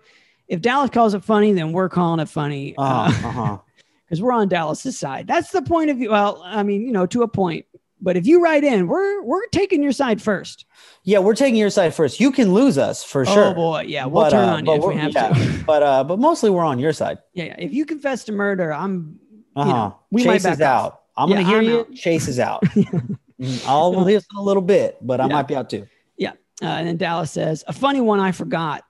if 0.49 0.61
Dallas 0.61 0.91
calls 0.91 1.15
it 1.15 1.24
funny, 1.24 1.53
then 1.53 1.73
we're 1.73 1.89
calling 1.89 2.20
it 2.20 2.28
funny 2.28 2.73
because 2.73 3.24
uh-huh. 3.24 3.59
we're 4.20 4.32
on 4.32 4.49
Dallas's 4.49 4.99
side. 4.99 5.27
That's 5.27 5.51
the 5.51 5.62
point 5.62 5.91
of 5.91 5.99
view. 5.99 6.11
Well, 6.11 6.43
I 6.45 6.62
mean, 6.62 6.82
you 6.82 6.93
know, 6.93 7.07
to 7.07 7.23
a 7.23 7.28
point. 7.28 7.66
But 8.03 8.16
if 8.16 8.27
you 8.27 8.43
write 8.43 8.65
in, 8.65 8.87
we're 8.87 9.23
we're 9.23 9.47
taking 9.49 9.82
your 9.82 9.93
side 9.93 10.23
first. 10.23 10.65
Yeah, 11.05 11.19
we're 11.19 11.35
taking 11.35 11.57
your 11.57 11.70
side 11.70 11.95
first. 11.95 12.19
You 12.19 12.32
can 12.32 12.55
lose 12.55 12.78
us 12.78 13.05
for 13.05 13.27
sure. 13.27 13.47
Oh 13.47 13.55
boy, 13.55 13.85
yeah, 13.87 14.07
we'll 14.07 14.24
But, 14.24 14.31
turn 14.31 14.49
uh, 14.49 14.57
on 14.57 14.66
you 14.66 14.73
if 14.74 14.85
we 14.85 14.97
have 14.97 15.12
yeah, 15.12 15.28
to. 15.28 15.65
But 15.66 15.82
uh, 15.82 16.05
but 16.05 16.19
mostly 16.19 16.51
we're 16.51 16.65
on 16.65 16.78
your 16.78 16.93
side. 16.93 17.19
Yeah, 17.35 17.45
yeah. 17.45 17.57
If 17.59 17.73
you 17.73 17.85
confess 17.85 18.24
to 18.24 18.32
murder, 18.32 18.73
I'm. 18.73 19.19
Uh-huh. 19.55 19.69
You 19.69 19.74
know, 19.74 19.99
we 20.11 20.24
might 20.24 20.35
Chase 20.35 20.45
is 20.47 20.59
back 20.59 20.61
out. 20.61 20.99
I'm 21.16 21.28
Yeah, 21.28 21.37
gonna 21.37 21.49
hear 21.49 21.59
I'm 21.59 21.65
you. 21.65 21.81
out. 21.81 21.93
Chase 21.95 22.28
is 22.28 22.39
out. 22.39 22.62
I'll 23.66 23.93
listen 24.05 24.37
a 24.37 24.43
little 24.43 24.62
bit, 24.62 24.99
but 25.01 25.20
I 25.20 25.27
Yeah. 25.27 25.32
might 25.35 25.49
be 25.49 25.57
out 25.57 25.70
too. 25.70 25.87
Yeah. 26.16 26.32
Uh, 26.62 26.66
and 26.66 26.87
then 26.89 26.97
Dallas 26.97 27.31
says, 27.31 27.65
a 27.66 27.73
funny 27.73 28.01
one 28.01 28.20
I 28.20 28.32
forgot. 28.32 28.85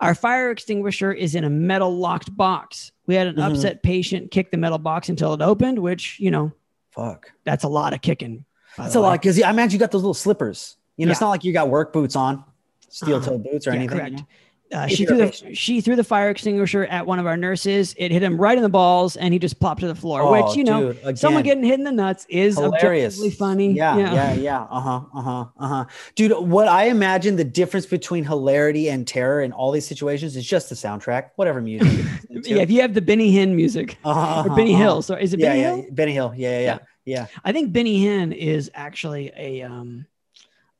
Our 0.00 0.14
fire 0.14 0.50
extinguisher 0.50 1.12
is 1.12 1.34
in 1.34 1.44
a 1.44 1.50
metal 1.50 1.96
locked 1.96 2.34
box. 2.36 2.92
We 3.06 3.14
had 3.16 3.26
an 3.26 3.36
Mhm. 3.36 3.50
upset 3.50 3.82
patient 3.82 4.30
kick 4.30 4.50
the 4.50 4.56
metal 4.56 4.78
box 4.78 5.08
until 5.08 5.34
it 5.34 5.40
opened, 5.42 5.78
which, 5.80 6.20
you 6.20 6.30
know, 6.30 6.52
Fuck. 6.90 7.32
that's 7.44 7.64
a 7.64 7.68
lot 7.68 7.92
of 7.94 8.00
kicking. 8.02 8.44
That's 8.76 8.94
a 8.94 9.00
way. 9.00 9.08
lot 9.08 9.20
because 9.22 9.42
I 9.42 9.50
imagine 9.50 9.72
you 9.72 9.78
got 9.80 9.90
those 9.90 10.02
little 10.02 10.14
slippers. 10.14 10.76
You 10.96 11.06
know, 11.06 11.12
it's 11.12 11.20
not 11.20 11.30
like 11.30 11.42
you 11.44 11.52
got 11.52 11.68
work 11.68 11.92
boots 11.92 12.14
on, 12.14 12.44
steel 12.88 13.16
Uh-huh. 13.16 13.30
toe 13.30 13.38
boots 13.38 13.66
or 13.66 13.70
Yeah, 13.72 13.76
anything. 13.80 14.04
you 14.06 14.10
know? 14.18 14.26
Uh, 14.72 14.86
she 14.86 15.06
threw 15.06 15.16
the 15.16 15.54
she 15.54 15.80
threw 15.80 15.96
the 15.96 16.04
fire 16.04 16.28
extinguisher 16.28 16.84
at 16.84 17.06
one 17.06 17.18
of 17.18 17.26
our 17.26 17.36
nurses. 17.36 17.94
It 17.96 18.10
hit 18.12 18.22
him 18.22 18.38
right 18.38 18.56
in 18.56 18.62
the 18.62 18.68
balls, 18.68 19.16
and 19.16 19.32
he 19.32 19.38
just 19.38 19.58
plopped 19.60 19.80
to 19.80 19.86
the 19.88 19.94
floor. 19.94 20.20
Oh, 20.20 20.30
which 20.32 20.56
you 20.56 20.64
know, 20.64 20.92
dude, 20.92 21.18
someone 21.18 21.42
getting 21.42 21.64
hit 21.64 21.78
in 21.78 21.84
the 21.84 21.92
nuts 21.92 22.26
is 22.28 22.58
hilarious. 22.58 23.18
funny. 23.36 23.72
Yeah, 23.72 23.96
yeah, 23.96 24.32
yeah. 24.34 24.62
Uh 24.64 24.80
huh. 24.80 25.00
Uh 25.14 25.22
huh. 25.22 25.44
Uh 25.58 25.68
huh. 25.68 25.84
Dude, 26.16 26.32
what 26.32 26.68
I 26.68 26.84
imagine 26.84 27.36
the 27.36 27.44
difference 27.44 27.86
between 27.86 28.24
hilarity 28.24 28.90
and 28.90 29.06
terror 29.06 29.40
in 29.40 29.52
all 29.52 29.72
these 29.72 29.86
situations 29.86 30.36
is 30.36 30.44
just 30.46 30.68
the 30.68 30.74
soundtrack, 30.74 31.30
whatever 31.36 31.60
music. 31.62 31.88
you're 31.90 32.04
listening 32.04 32.42
to. 32.42 32.50
Yeah, 32.56 32.62
if 32.62 32.70
you 32.70 32.82
have 32.82 32.92
the 32.92 33.02
Benny 33.02 33.32
Hinn 33.32 33.54
music 33.54 33.96
Uh-huh, 34.04 34.44
or 34.50 34.54
Benny 34.54 34.74
uh-huh. 34.74 34.82
Hill, 34.82 35.02
so 35.02 35.14
is 35.14 35.32
it 35.32 35.40
Yeah, 35.40 35.48
Benny 35.50 35.60
yeah, 35.62 35.76
Hill? 35.76 35.86
Benny 35.92 36.12
Hill. 36.12 36.32
Yeah, 36.36 36.50
yeah, 36.50 36.64
yeah. 36.64 36.78
Yeah. 37.06 37.26
I 37.42 37.52
think 37.52 37.72
Benny 37.72 38.04
Hinn 38.04 38.34
is 38.36 38.70
actually 38.74 39.32
a 39.34 39.62
um 39.62 40.04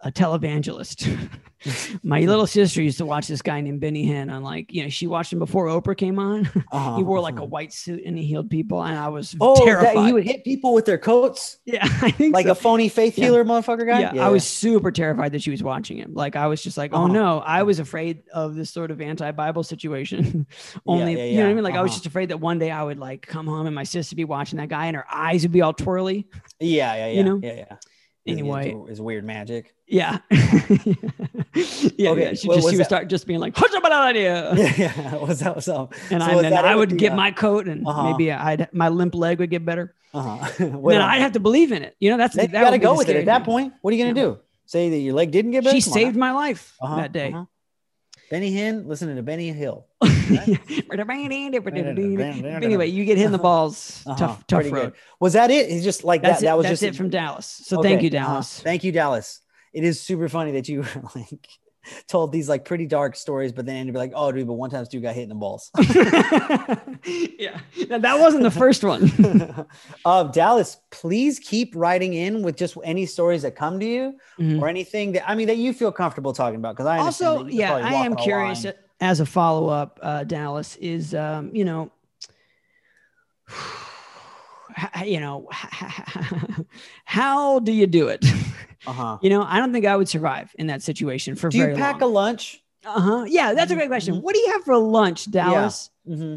a 0.00 0.12
televangelist. 0.12 1.28
My 2.04 2.20
little 2.20 2.46
sister 2.46 2.80
used 2.80 2.98
to 2.98 3.04
watch 3.04 3.26
this 3.26 3.42
guy 3.42 3.60
named 3.60 3.80
Benny 3.80 4.06
Hinn 4.06 4.32
on 4.32 4.44
like, 4.44 4.72
you 4.72 4.84
know, 4.84 4.88
she 4.88 5.08
watched 5.08 5.32
him 5.32 5.40
before 5.40 5.66
Oprah 5.66 5.96
came 5.96 6.18
on. 6.18 6.48
Uh-huh, 6.70 6.96
he 6.96 7.02
wore 7.02 7.18
like 7.18 7.34
a 7.34 7.38
uh-huh. 7.38 7.46
white 7.46 7.72
suit 7.72 8.02
and 8.04 8.16
he 8.16 8.24
healed 8.24 8.50
people, 8.50 8.82
and 8.82 8.96
I 8.98 9.08
was 9.08 9.34
Oh, 9.40 9.64
terrified. 9.64 9.96
that 9.96 10.06
he 10.06 10.12
would 10.12 10.24
hit 10.24 10.44
people 10.44 10.74
with 10.74 10.84
their 10.84 10.98
coats 10.98 11.58
yeah, 11.64 11.80
I 12.02 12.10
think 12.10 12.34
like 12.34 12.44
so. 12.46 12.52
a 12.52 12.54
phony 12.54 12.88
faith 12.90 13.16
Yeah. 13.16 13.26
healer 13.26 13.44
motherfucker 13.44 13.86
guy. 13.86 14.00
yeah, 14.00 14.24
I 14.24 14.28
was 14.28 14.44
super 14.46 14.90
terrified 14.92 15.32
that 15.32 15.42
she 15.42 15.50
was 15.50 15.62
watching 15.62 15.96
him. 15.96 16.12
Like 16.14 16.36
I 16.36 16.46
was 16.46 16.62
just 16.62 16.76
like, 16.76 16.92
oh 16.92 17.04
Uh-huh. 17.04 17.12
no, 17.12 17.38
I 17.40 17.62
was 17.62 17.78
afraid 17.78 18.22
of 18.34 18.54
this 18.54 18.70
sort 18.70 18.90
of 18.90 19.00
anti-Bible 19.00 19.62
situation. 19.62 20.46
Only, 20.86 21.16
yeah, 21.16 21.24
you 21.24 21.36
know 21.38 21.44
what 21.44 21.50
I 21.50 21.54
mean? 21.54 21.64
Like 21.64 21.74
I 21.74 21.80
was 21.82 21.90
uh-huh. 21.90 21.96
just 21.96 22.06
afraid 22.06 22.28
that 22.28 22.38
one 22.38 22.58
day 22.58 22.70
I 22.70 22.82
would 22.82 22.98
like 22.98 23.26
come 23.26 23.46
home 23.46 23.66
and 23.66 23.74
my 23.74 23.84
sister 23.84 24.14
be 24.14 24.24
watching 24.24 24.58
that 24.58 24.68
guy 24.68 24.86
and 24.86 24.96
her 24.96 25.06
eyes 25.10 25.42
would 25.42 25.52
be 25.52 25.62
all 25.62 25.72
twirly. 25.72 26.26
Yeah, 26.60 26.94
yeah, 26.94 27.06
yeah. 27.06 27.12
you 27.12 27.24
know? 27.24 27.40
yeah, 27.42 27.54
yeah. 27.54 27.76
Anyway. 28.32 28.76
it's 28.88 29.00
weird 29.00 29.24
magic. 29.24 29.74
Yeah. 29.86 30.18
yeah. 30.30 32.10
Okay, 32.10 32.22
yeah. 32.22 32.34
She 32.34 32.48
what 32.48 32.56
just 32.56 32.70
she 32.70 32.76
would 32.76 32.84
start 32.86 33.08
just 33.08 33.26
being 33.26 33.40
like, 33.40 33.58
"What's 33.58 33.74
up, 33.74 33.84
idea?" 33.84 34.54
Yeah, 34.56 34.72
yeah. 34.76 35.14
What's 35.16 35.40
that? 35.40 35.54
What's 35.54 35.68
up? 35.68 35.94
And 36.10 36.22
So 36.22 36.28
I, 36.38 36.42
then 36.42 36.50
that 36.52 36.64
I 36.64 36.74
would 36.76 36.96
get 36.98 37.12
uh, 37.12 37.16
my 37.16 37.30
coat 37.30 37.68
and 37.68 37.86
Uh-huh. 37.86 38.10
maybe 38.10 38.30
I'd 38.32 38.68
my 38.72 38.88
limp 38.88 39.14
leg 39.14 39.38
would 39.38 39.50
get 39.50 39.64
better. 39.64 39.94
Uh-huh. 40.14 40.48
then 40.58 41.00
I'd 41.02 41.20
have 41.20 41.32
to 41.32 41.40
believe 41.40 41.72
in 41.72 41.82
it. 41.82 41.96
You 42.00 42.10
know, 42.10 42.16
that's 42.16 42.34
then 42.36 42.46
you 42.46 42.52
got 42.52 42.70
to 42.70 42.78
go 42.78 42.96
with 42.96 43.08
it 43.08 43.16
at 43.16 43.26
that 43.26 43.44
point. 43.44 43.72
What 43.82 43.92
are 43.92 43.96
you 43.96 44.04
gonna 44.04 44.18
Yeah. 44.18 44.26
do? 44.34 44.38
Say 44.66 44.90
that 44.90 44.98
your 44.98 45.14
leg 45.14 45.30
didn't 45.30 45.52
get 45.52 45.64
better? 45.64 45.76
She 45.76 45.82
Come 45.82 45.92
saved 45.92 46.16
now. 46.16 46.20
my 46.20 46.32
life 46.32 46.74
Uh-huh, 46.80 46.96
that 46.96 47.12
day. 47.12 47.32
uh-huh. 47.32 47.44
Benny 48.30 48.52
Hinn, 48.52 48.86
listening 48.86 49.16
to 49.16 49.22
Benny 49.22 49.50
Hill. 49.52 49.86
anyway, 50.02 50.58
you 52.86 53.04
get 53.04 53.16
hit 53.16 53.26
in 53.26 53.32
the 53.32 53.38
balls. 53.38 54.02
Uh-huh, 54.06 54.18
Tough, 54.18 54.46
tough 54.46 54.60
pretty 54.60 54.70
road. 54.70 54.92
good. 54.92 55.00
Was 55.20 55.32
that 55.32 55.50
it? 55.50 55.70
It's 55.70 55.84
just 55.84 56.04
like 56.04 56.22
That's 56.22 56.40
that. 56.40 56.46
That 56.46 56.56
was 56.56 56.64
That's 56.64 56.80
just 56.80 56.94
it 56.94 56.96
from 56.96 57.10
Dallas. 57.10 57.46
So 57.46 57.78
Okay, 57.78 57.88
thank 57.88 58.02
you, 58.02 58.18
uh-huh. 58.18 58.26
Dallas. 58.26 58.60
Thank 58.60 58.84
you, 58.84 58.92
Dallas. 58.92 59.40
It 59.72 59.84
is 59.84 60.02
super 60.02 60.28
funny 60.28 60.52
that 60.52 60.68
you 60.68 60.84
like 61.14 61.48
told 62.06 62.32
these 62.32 62.48
like 62.48 62.64
pretty 62.64 62.86
dark 62.86 63.16
stories, 63.16 63.52
but 63.52 63.64
then 63.66 63.76
ended 63.76 63.96
up 63.96 64.00
like, 64.00 64.12
oh, 64.14 64.30
dude, 64.32 64.46
but 64.46 64.54
one 64.54 64.70
time 64.70 64.80
this 64.80 64.88
dude 64.88 65.02
got 65.02 65.14
hit 65.14 65.22
in 65.24 65.28
the 65.30 65.34
balls. 65.34 65.70
yeah, 67.38 67.60
Now, 67.88 67.98
that 67.98 68.18
wasn't 68.18 68.42
the 68.42 68.50
first 68.50 68.84
one. 68.84 69.66
um, 70.04 70.30
Dallas, 70.32 70.76
please 70.90 71.38
keep 71.38 71.74
writing 71.74 72.14
in 72.14 72.42
with 72.42 72.56
just 72.56 72.76
any 72.84 73.06
stories 73.06 73.42
that 73.42 73.56
come 73.56 73.80
to 73.80 73.86
you 73.86 74.14
Mhm. 74.38 74.60
or 74.60 74.68
anything 74.68 75.12
that 75.12 75.28
I 75.28 75.34
mean 75.34 75.46
that 75.48 75.56
you 75.56 75.72
feel 75.72 75.92
comfortable 75.92 76.32
talking 76.32 76.56
about. 76.58 76.74
Because 76.76 76.86
I 76.86 76.98
understand 76.98 77.38
also 77.38 77.46
yeah 77.48 77.74
i 77.74 77.94
am 78.04 78.14
curious 78.16 78.64
line. 78.64 78.74
as 79.00 79.20
a 79.20 79.26
follow-up 79.26 79.98
uh, 80.02 80.24
dallas 80.24 80.76
is 80.76 81.14
um, 81.14 81.50
you 81.54 81.64
know 81.64 81.90
you 85.04 85.20
know 85.20 85.48
how 87.04 87.58
do 87.60 87.72
you 87.72 87.86
do 87.86 88.08
it 88.08 88.24
Uh-huh. 88.86 89.18
you 89.22 89.30
know 89.30 89.42
i 89.42 89.58
don't 89.58 89.72
think 89.72 89.86
i 89.86 89.96
would 89.96 90.08
survive 90.08 90.50
in 90.58 90.66
that 90.68 90.82
situation 90.82 91.36
for 91.36 91.48
Do 91.48 91.58
you 91.58 91.74
pack 91.74 92.00
long 92.00 92.10
a 92.10 92.12
lunch? 92.14 92.62
uh-huh 92.84 93.24
yeah 93.28 93.54
that's 93.54 93.70
a 93.72 93.74
great 93.74 93.88
question 93.88 94.16
Mhm. 94.16 94.22
what 94.22 94.34
do 94.34 94.40
you 94.40 94.52
have 94.52 94.62
for 94.64 94.76
lunch 94.78 95.30
dallas 95.30 95.90
hmm 96.06 96.36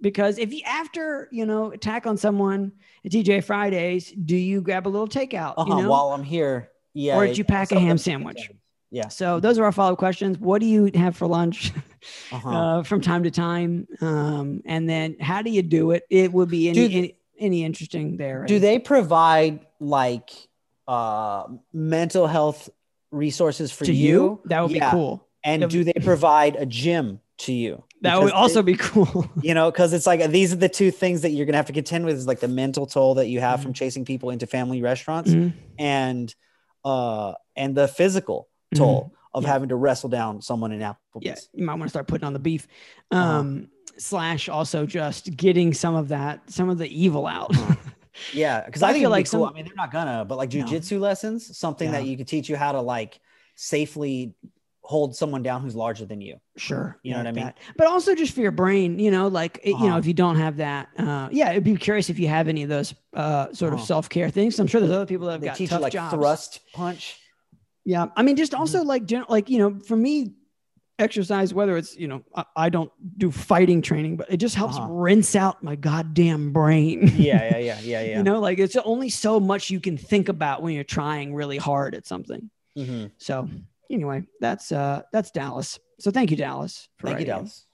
because 0.00 0.38
if 0.38 0.52
you 0.52 0.60
after 0.64 1.28
you 1.32 1.44
know 1.44 1.72
attack 1.72 2.06
on 2.06 2.16
someone 2.16 2.70
at 3.04 3.10
tgi 3.10 3.42
fridays 3.42 4.12
do 4.12 4.36
you 4.36 4.60
grab 4.60 4.86
a 4.86 4.90
little 4.90 5.08
takeout 5.08 5.54
Uh-huh. 5.56 5.76
you 5.76 5.82
know 5.82 5.90
While 5.90 6.12
I'm 6.12 6.22
here, 6.22 6.70
yeah. 6.94 7.16
Or 7.16 7.26
did 7.26 7.36
you 7.38 7.44
pack 7.44 7.72
a 7.72 7.80
ham 7.80 7.98
sandwich? 7.98 8.50
Yeah. 8.90 9.08
so 9.08 9.38
those 9.40 9.58
are 9.58 9.64
our 9.64 9.72
follow-up 9.72 9.98
questions 9.98 10.38
what 10.38 10.60
do 10.60 10.66
you 10.66 10.90
have 10.94 11.16
for 11.16 11.26
lunch 11.26 11.72
Uh-huh. 12.32 12.48
uh, 12.50 12.82
from 12.84 13.00
time 13.00 13.24
to 13.24 13.30
time. 13.30 13.88
Um, 14.00 14.62
and 14.64 14.88
then 14.88 15.16
how 15.20 15.42
do 15.42 15.50
you 15.50 15.62
do 15.62 15.90
it? 15.90 16.04
It 16.08 16.32
would 16.32 16.48
be 16.48 16.68
any, 16.68 16.88
Do- 16.88 16.96
any, 16.96 17.17
any 17.38 17.64
interesting 17.64 18.16
there. 18.16 18.44
Do 18.44 18.58
they 18.58 18.78
provide 18.78 19.66
like 19.80 20.30
uh 20.86 21.44
mental 21.72 22.26
health 22.26 22.68
resources 23.10 23.70
for 23.72 23.84
you? 23.84 23.92
you? 23.94 24.40
That 24.46 24.60
would 24.62 24.70
Yeah. 24.72 24.90
be 24.90 24.96
cool. 24.96 25.26
And 25.44 25.62
That'd 25.62 25.72
do 25.72 25.84
they 25.84 25.92
provide 26.04 26.56
a 26.56 26.66
gym 26.66 27.20
to 27.38 27.52
you? 27.52 27.84
That 28.02 28.20
would 28.20 28.32
also 28.32 28.62
they- 28.62 28.72
be 28.72 28.78
cool. 28.78 29.30
you 29.42 29.54
know, 29.54 29.70
because 29.70 29.92
it's 29.92 30.06
like 30.06 30.28
these 30.30 30.52
are 30.52 30.56
the 30.56 30.68
two 30.68 30.90
things 30.90 31.22
that 31.22 31.30
you're 31.30 31.46
gonna 31.46 31.56
have 31.56 31.66
to 31.66 31.72
contend 31.72 32.04
with 32.04 32.16
is 32.16 32.26
like 32.26 32.40
the 32.40 32.48
mental 32.48 32.86
toll 32.86 33.14
that 33.14 33.28
you 33.28 33.40
have 33.40 33.62
from 33.62 33.72
chasing 33.72 34.04
people 34.04 34.30
into 34.30 34.46
family 34.46 34.82
restaurants 34.82 35.30
Mhm. 35.30 35.52
and 35.78 36.34
uh 36.84 37.34
and 37.56 37.74
the 37.74 37.88
physical 37.88 38.48
toll 38.74 39.12
of 39.38 39.44
Yeah. 39.44 39.52
having 39.52 39.68
to 39.70 39.76
wrestle 39.76 40.08
down 40.10 40.42
someone 40.42 40.72
in 40.72 40.80
Applebee's. 40.80 41.22
Yeah, 41.22 41.34
you 41.54 41.64
might 41.64 41.74
want 41.74 41.84
to 41.84 41.88
start 41.90 42.06
putting 42.06 42.26
on 42.26 42.32
the 42.32 42.38
beef. 42.38 42.66
Uh-huh. 43.10 43.22
Um, 43.38 43.68
Slash 43.96 44.48
also 44.48 44.86
just 44.86 45.36
getting 45.36 45.74
some 45.74 45.96
of 45.96 46.08
that, 46.08 46.48
some 46.50 46.68
of 46.68 46.78
the 46.78 46.86
evil 46.88 47.26
out. 47.26 47.56
Uh-huh. 47.56 47.74
Yeah, 48.34 48.64
because 48.66 48.82
I 48.82 48.88
I, 48.88 48.92
think 48.92 49.02
feel 49.04 49.10
like 49.10 49.26
cool. 49.30 49.44
some- 49.44 49.52
I 49.52 49.52
mean, 49.56 49.64
they're 49.64 49.76
not 49.76 49.92
gonna, 49.92 50.24
but 50.24 50.38
like 50.38 50.52
No. 50.52 50.64
jujitsu 50.64 50.98
lessons, 50.98 51.56
something 51.56 51.92
that 51.92 52.04
you 52.04 52.16
could 52.16 52.26
teach 52.26 52.48
you 52.48 52.56
how 52.56 52.72
to 52.72 52.80
like 52.80 53.20
safely 53.54 54.34
hold 54.82 55.14
someone 55.14 55.42
down 55.42 55.62
who's 55.62 55.76
larger 55.76 56.04
than 56.06 56.20
you. 56.20 56.36
Sure. 56.56 56.98
You 57.04 57.12
know 57.12 57.18
I 57.18 57.20
what 57.20 57.26
I 57.28 57.32
mean? 57.32 57.44
that. 57.44 57.58
But 57.76 57.86
also 57.86 58.14
just 58.16 58.34
for 58.34 58.40
your 58.40 58.50
brain, 58.50 58.98
you 58.98 59.10
know, 59.12 59.28
like, 59.28 59.58
it- 59.62 59.68
you 59.70 59.78
know, 59.78 59.86
Uh-huh. 59.88 59.98
if 59.98 60.06
you 60.06 60.14
don't 60.14 60.34
have 60.36 60.56
that, 60.56 60.88
uh, 60.98 61.28
yeah, 61.30 61.50
it'd 61.50 61.62
be 61.62 61.76
curious 61.76 62.10
if 62.10 62.18
you 62.18 62.26
have 62.26 62.48
any 62.48 62.62
of 62.64 62.68
those 62.68 62.92
uh, 63.14 63.52
sort 63.52 63.72
of 63.72 63.78
Uh-huh. 63.80 63.86
self 63.86 64.08
care 64.08 64.30
things. 64.30 64.58
I'm 64.58 64.66
sure 64.66 64.80
there's 64.80 64.92
other 64.92 65.06
people 65.06 65.26
that 65.26 65.32
have 65.34 65.40
They 65.40 65.46
got 65.48 65.56
teach 65.56 65.70
tough 65.70 65.78
you 65.78 65.82
like 65.84 65.92
jobs. 65.92 66.14
thrust 66.14 66.60
punch. 66.72 67.18
Yeah. 67.88 68.08
I 68.16 68.22
mean, 68.22 68.36
just 68.36 68.52
also 68.52 68.82
like, 68.84 69.06
gen- 69.06 69.24
like, 69.30 69.48
you 69.48 69.56
know, 69.58 69.80
for 69.80 69.96
me, 69.96 70.34
exercise, 70.98 71.54
whether 71.54 71.74
it's, 71.78 71.96
you 71.96 72.06
know, 72.06 72.22
I, 72.34 72.44
I 72.54 72.68
don't 72.68 72.90
do 73.16 73.30
fighting 73.30 73.80
training, 73.80 74.18
but 74.18 74.30
it 74.30 74.36
just 74.36 74.54
helps 74.56 74.76
Uh-huh. 74.76 74.92
rinse 74.92 75.34
out 75.34 75.62
my 75.62 75.74
goddamn 75.74 76.52
brain. 76.52 77.10
Yeah, 77.16 77.56
yeah, 77.56 77.58
yeah, 77.58 77.80
yeah, 77.80 78.02
yeah. 78.02 78.16
You 78.18 78.22
know, 78.24 78.40
like 78.40 78.58
it's 78.58 78.76
only 78.76 79.08
so 79.08 79.40
much 79.40 79.70
you 79.70 79.80
can 79.80 79.96
think 79.96 80.28
about 80.28 80.60
when 80.60 80.74
you're 80.74 80.84
trying 80.84 81.34
really 81.34 81.56
hard 81.56 81.94
at 81.94 82.06
something. 82.06 82.50
Mhm. 82.76 83.10
So 83.16 83.48
anyway, 83.90 84.24
that's 84.38 84.70
uh 84.70 85.02
that's 85.10 85.30
Dallas. 85.30 85.78
So 85.98 86.10
thank 86.10 86.30
you, 86.30 86.36
Dallas. 86.36 86.88
Thank 87.00 87.20
you. 87.20 87.26
Dallas. 87.26 87.64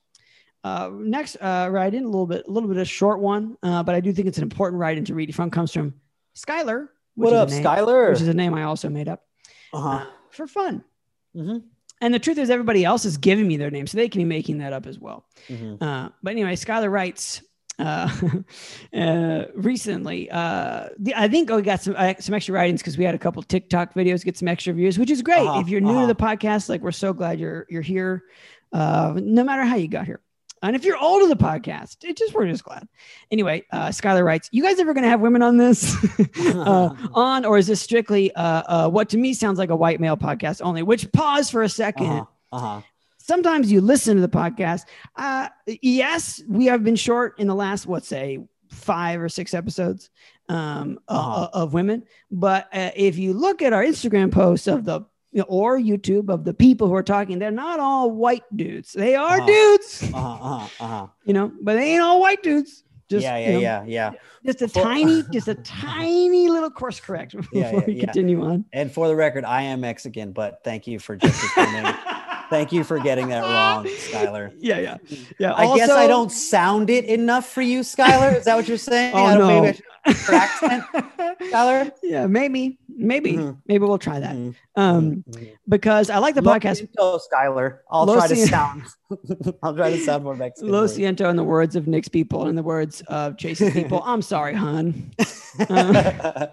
Uh, 0.62 0.90
next 0.94 1.36
uh, 1.40 1.68
write 1.72 1.92
in 1.94 2.04
a 2.04 2.08
little 2.08 2.26
bit, 2.26 2.46
a 2.46 2.50
little 2.50 2.68
bit 2.68 2.76
of 2.78 2.82
a 2.82 2.86
short 2.86 3.18
one, 3.20 3.56
uh, 3.64 3.82
but 3.82 3.94
I 3.96 4.00
do 4.00 4.12
think 4.12 4.28
it's 4.28 4.38
an 4.38 4.44
important 4.44 4.78
write 4.80 4.96
in 4.96 5.04
to 5.06 5.14
read 5.14 5.34
from. 5.34 5.50
Comes 5.50 5.72
from 5.72 5.92
Skylar. 6.36 6.86
What 7.16 7.32
up, 7.32 7.48
Skylar? 7.48 8.10
Which 8.10 8.22
is 8.22 8.28
a 8.28 8.34
name 8.34 8.54
I 8.54 8.62
also 8.62 8.88
made 8.88 9.08
up 9.08 9.22
Uh-huh. 9.74 9.88
uh, 9.88 10.06
for 10.30 10.46
fun. 10.46 10.84
Mhm. 11.36 11.62
And 12.00 12.12
the 12.12 12.18
truth 12.18 12.38
is, 12.38 12.50
everybody 12.50 12.84
else 12.84 13.04
is 13.04 13.16
giving 13.16 13.46
me 13.46 13.56
their 13.56 13.70
name, 13.70 13.86
so 13.86 13.96
they 13.96 14.08
can 14.08 14.20
be 14.20 14.24
making 14.26 14.58
that 14.58 14.72
up 14.72 14.86
as 14.86 14.98
well. 14.98 15.26
Mhm. 15.48 15.80
Uh, 15.80 16.10
but 16.22 16.30
anyway, 16.30 16.54
Skylar 16.56 16.90
writes 16.90 17.42
uh, 17.78 18.08
uh, 18.94 19.44
recently. 19.54 20.30
Uh, 20.30 20.88
the, 20.98 21.14
I 21.14 21.28
think 21.28 21.50
we 21.50 21.62
got 21.62 21.82
some 21.82 21.94
uh, 21.96 22.14
some 22.20 22.34
extra 22.34 22.54
writings 22.54 22.80
because 22.80 22.96
we 22.98 23.04
had 23.04 23.14
a 23.14 23.18
couple 23.18 23.42
TikTok 23.42 23.94
videos 23.94 24.24
get 24.24 24.36
some 24.36 24.48
extra 24.48 24.72
views, 24.72 24.98
which 24.98 25.10
is 25.10 25.22
great. 25.22 25.46
Uh-huh, 25.46 25.60
if 25.60 25.68
you're 25.68 25.80
new 25.80 25.90
uh-huh. 25.90 26.02
to 26.02 26.06
the 26.06 26.14
podcast, 26.14 26.68
like 26.68 26.82
we're 26.82 26.92
so 26.92 27.12
glad 27.12 27.40
you're 27.40 27.66
you're 27.68 27.82
here. 27.82 28.24
Uh, 28.72 29.14
no 29.16 29.44
matter 29.44 29.64
how 29.64 29.76
you 29.76 29.88
got 29.88 30.04
here. 30.04 30.20
And 30.64 30.74
if 30.74 30.84
you're 30.84 30.96
old 30.96 31.22
to 31.22 31.28
the 31.28 31.36
podcast, 31.36 32.02
it 32.04 32.16
just 32.16 32.34
we're 32.34 32.46
just 32.48 32.64
glad. 32.64 32.88
Anyway, 33.30 33.64
uh, 33.70 33.88
Skylar 33.88 34.24
writes, 34.24 34.48
"You 34.52 34.62
guys 34.62 34.80
ever 34.80 34.94
going 34.94 35.04
to 35.04 35.08
have 35.10 35.20
women 35.20 35.42
on 35.42 35.56
this, 35.58 35.94
uh, 36.40 36.94
on, 37.14 37.44
or 37.44 37.58
is 37.58 37.66
this 37.66 37.80
strictly 37.80 38.34
uh, 38.34 38.62
uh, 38.66 38.88
what 38.88 39.08
to 39.10 39.16
me 39.18 39.34
sounds 39.34 39.58
like 39.58 39.70
a 39.70 39.76
white 39.76 40.00
male 40.00 40.16
podcast 40.16 40.60
only?" 40.62 40.82
Which 40.82 41.10
pause 41.12 41.50
for 41.50 41.62
a 41.62 41.66
2nd 41.66 42.00
Uh-huh. 42.00 42.24
Uh-huh. 42.52 42.80
sometimes 43.18 43.70
you 43.70 43.80
listen 43.80 44.16
to 44.16 44.20
the 44.22 44.28
podcast. 44.28 44.82
Uh, 45.16 45.48
yes, 45.82 46.42
we 46.48 46.66
have 46.66 46.82
been 46.84 46.96
short 46.96 47.38
in 47.38 47.46
the 47.46 47.54
last, 47.54 47.86
what 47.86 48.04
say, 48.04 48.38
five 48.70 49.20
or 49.20 49.28
six 49.28 49.54
episodes 49.54 50.10
um, 50.48 50.98
Uh-huh. 51.08 51.42
uh, 51.44 51.48
of 51.52 51.74
women. 51.74 52.04
But 52.30 52.68
uh, 52.72 52.90
if 52.96 53.18
you 53.18 53.32
look 53.34 53.60
at 53.62 53.72
our 53.72 53.84
Instagram 53.84 54.32
posts 54.32 54.66
of 54.66 54.84
the 54.84 55.02
or 55.42 55.78
YouTube 55.78 56.28
of 56.30 56.44
the 56.44 56.54
people 56.54 56.86
who 56.88 56.94
are 56.94 57.02
talking, 57.02 57.38
they're 57.38 57.50
not 57.50 57.80
all 57.80 58.10
white 58.10 58.44
dudes. 58.56 58.92
They 58.92 59.14
are 59.16 59.38
Uh-huh. 59.38 59.46
dudes, 59.46 60.02
Uh-huh. 60.12 60.18
Uh-huh. 60.18 60.68
Uh-huh. 60.84 61.06
you 61.24 61.32
know, 61.34 61.52
but 61.62 61.74
they 61.74 61.92
ain't 61.94 62.02
all 62.02 62.20
white 62.20 62.42
dudes. 62.42 62.82
Just, 63.10 63.22
yeah, 63.24 63.36
you 63.36 63.44
yeah, 63.44 63.52
know, 63.52 63.60
yeah, 63.60 63.82
yeah. 63.86 64.10
Just 64.46 64.62
a 64.62 64.68
For- 64.68 64.82
tiny, 64.84 65.22
just 65.30 65.46
a 65.48 65.54
tiny 65.56 66.48
little 66.48 66.70
course 66.70 67.00
correction 67.00 67.40
before 67.40 67.60
Yeah, 67.60 67.72
yeah, 67.72 67.80
we 67.86 67.92
yeah. 67.94 68.04
continue 68.06 68.42
on. 68.42 68.64
And 68.72 68.90
for 68.90 69.08
the 69.08 69.14
record, 69.16 69.44
I 69.44 69.62
am 69.62 69.82
Mexican, 69.82 70.32
but 70.32 70.60
thank 70.64 70.86
you 70.86 70.98
for 70.98 71.14
just 71.16 71.38
thank 72.50 72.72
you 72.72 72.82
for 72.82 72.98
getting 72.98 73.28
that 73.28 73.42
wrong, 73.42 73.84
Skylar. 73.84 74.52
Yeah, 74.58 74.78
yeah, 74.78 74.96
yeah. 75.38 75.52
I 75.54 75.76
guess 75.76 75.90
I 75.90 76.06
don't 76.06 76.32
sound 76.32 76.88
it 76.90 77.04
enough 77.04 77.46
for 77.46 77.60
you, 77.62 77.80
Skylar. 77.80 78.36
Is 78.36 78.44
that 78.46 78.56
what 78.56 78.68
you're 78.68 78.78
saying? 78.78 79.14
Oh 79.14 79.24
I 79.24 79.36
don't, 79.36 79.64
no. 79.64 79.72
Maybe 80.06 80.12
I 80.12 80.12
should 80.14 80.28
your 80.28 80.36
accent, 80.36 80.84
Skylar. 81.52 81.92
yeah, 82.02 82.26
maybe, 82.26 82.78
maybe, 82.88 83.32
Mhm. 83.34 83.56
maybe 83.66 83.84
we'll 83.86 83.98
try 83.98 84.20
that. 84.20 84.34
Mhm. 84.36 84.54
Um, 84.76 85.24
Mhm. 85.30 85.52
because 85.68 86.10
I 86.10 86.18
like 86.18 86.34
the 86.34 86.42
Lo 86.42 86.52
podcast 86.52 86.82
siento, 86.86 87.20
Skylar. 87.20 87.78
I'll 87.90 88.04
Lo 88.06 88.16
try 88.16 88.28
to 88.28 88.36
sound. 88.36 88.82
I'll 89.62 89.74
try 89.74 89.90
to 89.90 89.98
sound 89.98 90.24
more 90.24 90.36
Mexican. 90.36 90.70
Lo 90.72 90.86
for 90.86 90.92
you. 91.00 91.06
siento 91.08 91.28
in 91.30 91.36
the 91.36 91.44
words 91.44 91.76
of 91.76 91.86
Nick's 91.86 92.08
people, 92.08 92.46
in 92.48 92.56
the 92.56 92.62
words 92.62 93.02
of 93.08 93.36
Chase's 93.36 93.72
people. 93.72 94.02
I'm 94.06 94.22
sorry, 94.22 94.54
hon. 94.54 95.10
Uh, 95.70 96.46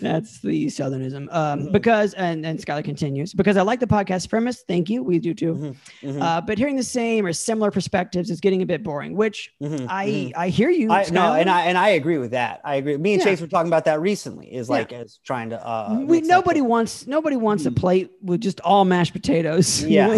That's 0.00 0.40
the 0.40 0.66
Southernism. 0.66 1.28
Um, 1.34 1.60
Mhm. 1.66 1.72
because 1.72 2.14
and 2.14 2.44
and 2.46 2.58
Skylar 2.58 2.84
continues 2.84 3.34
because 3.34 3.56
I 3.56 3.62
like 3.62 3.80
the 3.80 3.86
podcast 3.86 4.28
premise. 4.28 4.62
Thank 4.66 4.88
you, 4.90 5.02
we 5.02 5.18
do 5.18 5.34
too. 5.34 5.54
Mhm, 5.54 5.76
mhm, 6.14 6.22
Uh, 6.22 6.40
but 6.40 6.56
hearing 6.58 6.76
the 6.76 6.82
same 6.82 7.26
or 7.26 7.32
similar 7.32 7.70
perspectives 7.70 8.30
is 8.30 8.40
getting 8.40 8.62
a 8.62 8.66
bit 8.66 8.82
boring. 8.82 9.16
Which 9.16 9.50
mhm, 9.62 9.86
I 9.88 10.06
mhm. 10.08 10.32
I 10.36 10.48
hear 10.48 10.70
you. 10.70 10.90
I 10.92 11.06
no, 11.10 11.32
and 11.34 11.50
I 11.50 11.62
and 11.62 11.76
I 11.76 11.90
agree 11.90 12.18
with 12.18 12.30
that. 12.32 12.60
I 12.64 12.76
agree. 12.76 12.96
Me 12.96 13.14
and 13.14 13.20
Yeah. 13.20 13.26
Chase 13.30 13.40
were 13.40 13.46
talking 13.46 13.68
about 13.68 13.84
that 13.86 14.00
recently. 14.00 14.46
Is 14.54 14.68
Yeah. 14.68 14.74
like 14.76 14.92
as 14.92 15.18
trying 15.24 15.50
to. 15.50 15.66
uh 15.66 15.98
we 16.06 16.20
nobody 16.20 16.60
wants 16.60 17.06
nobody 17.06 17.36
wants 17.36 17.66
a 17.66 17.70
Mhm. 17.70 17.76
plate 17.76 18.10
with 18.22 18.40
just 18.40 18.60
all 18.60 18.84
mashed 18.84 19.12
potatoes. 19.12 19.84
Yeah. 19.98 20.16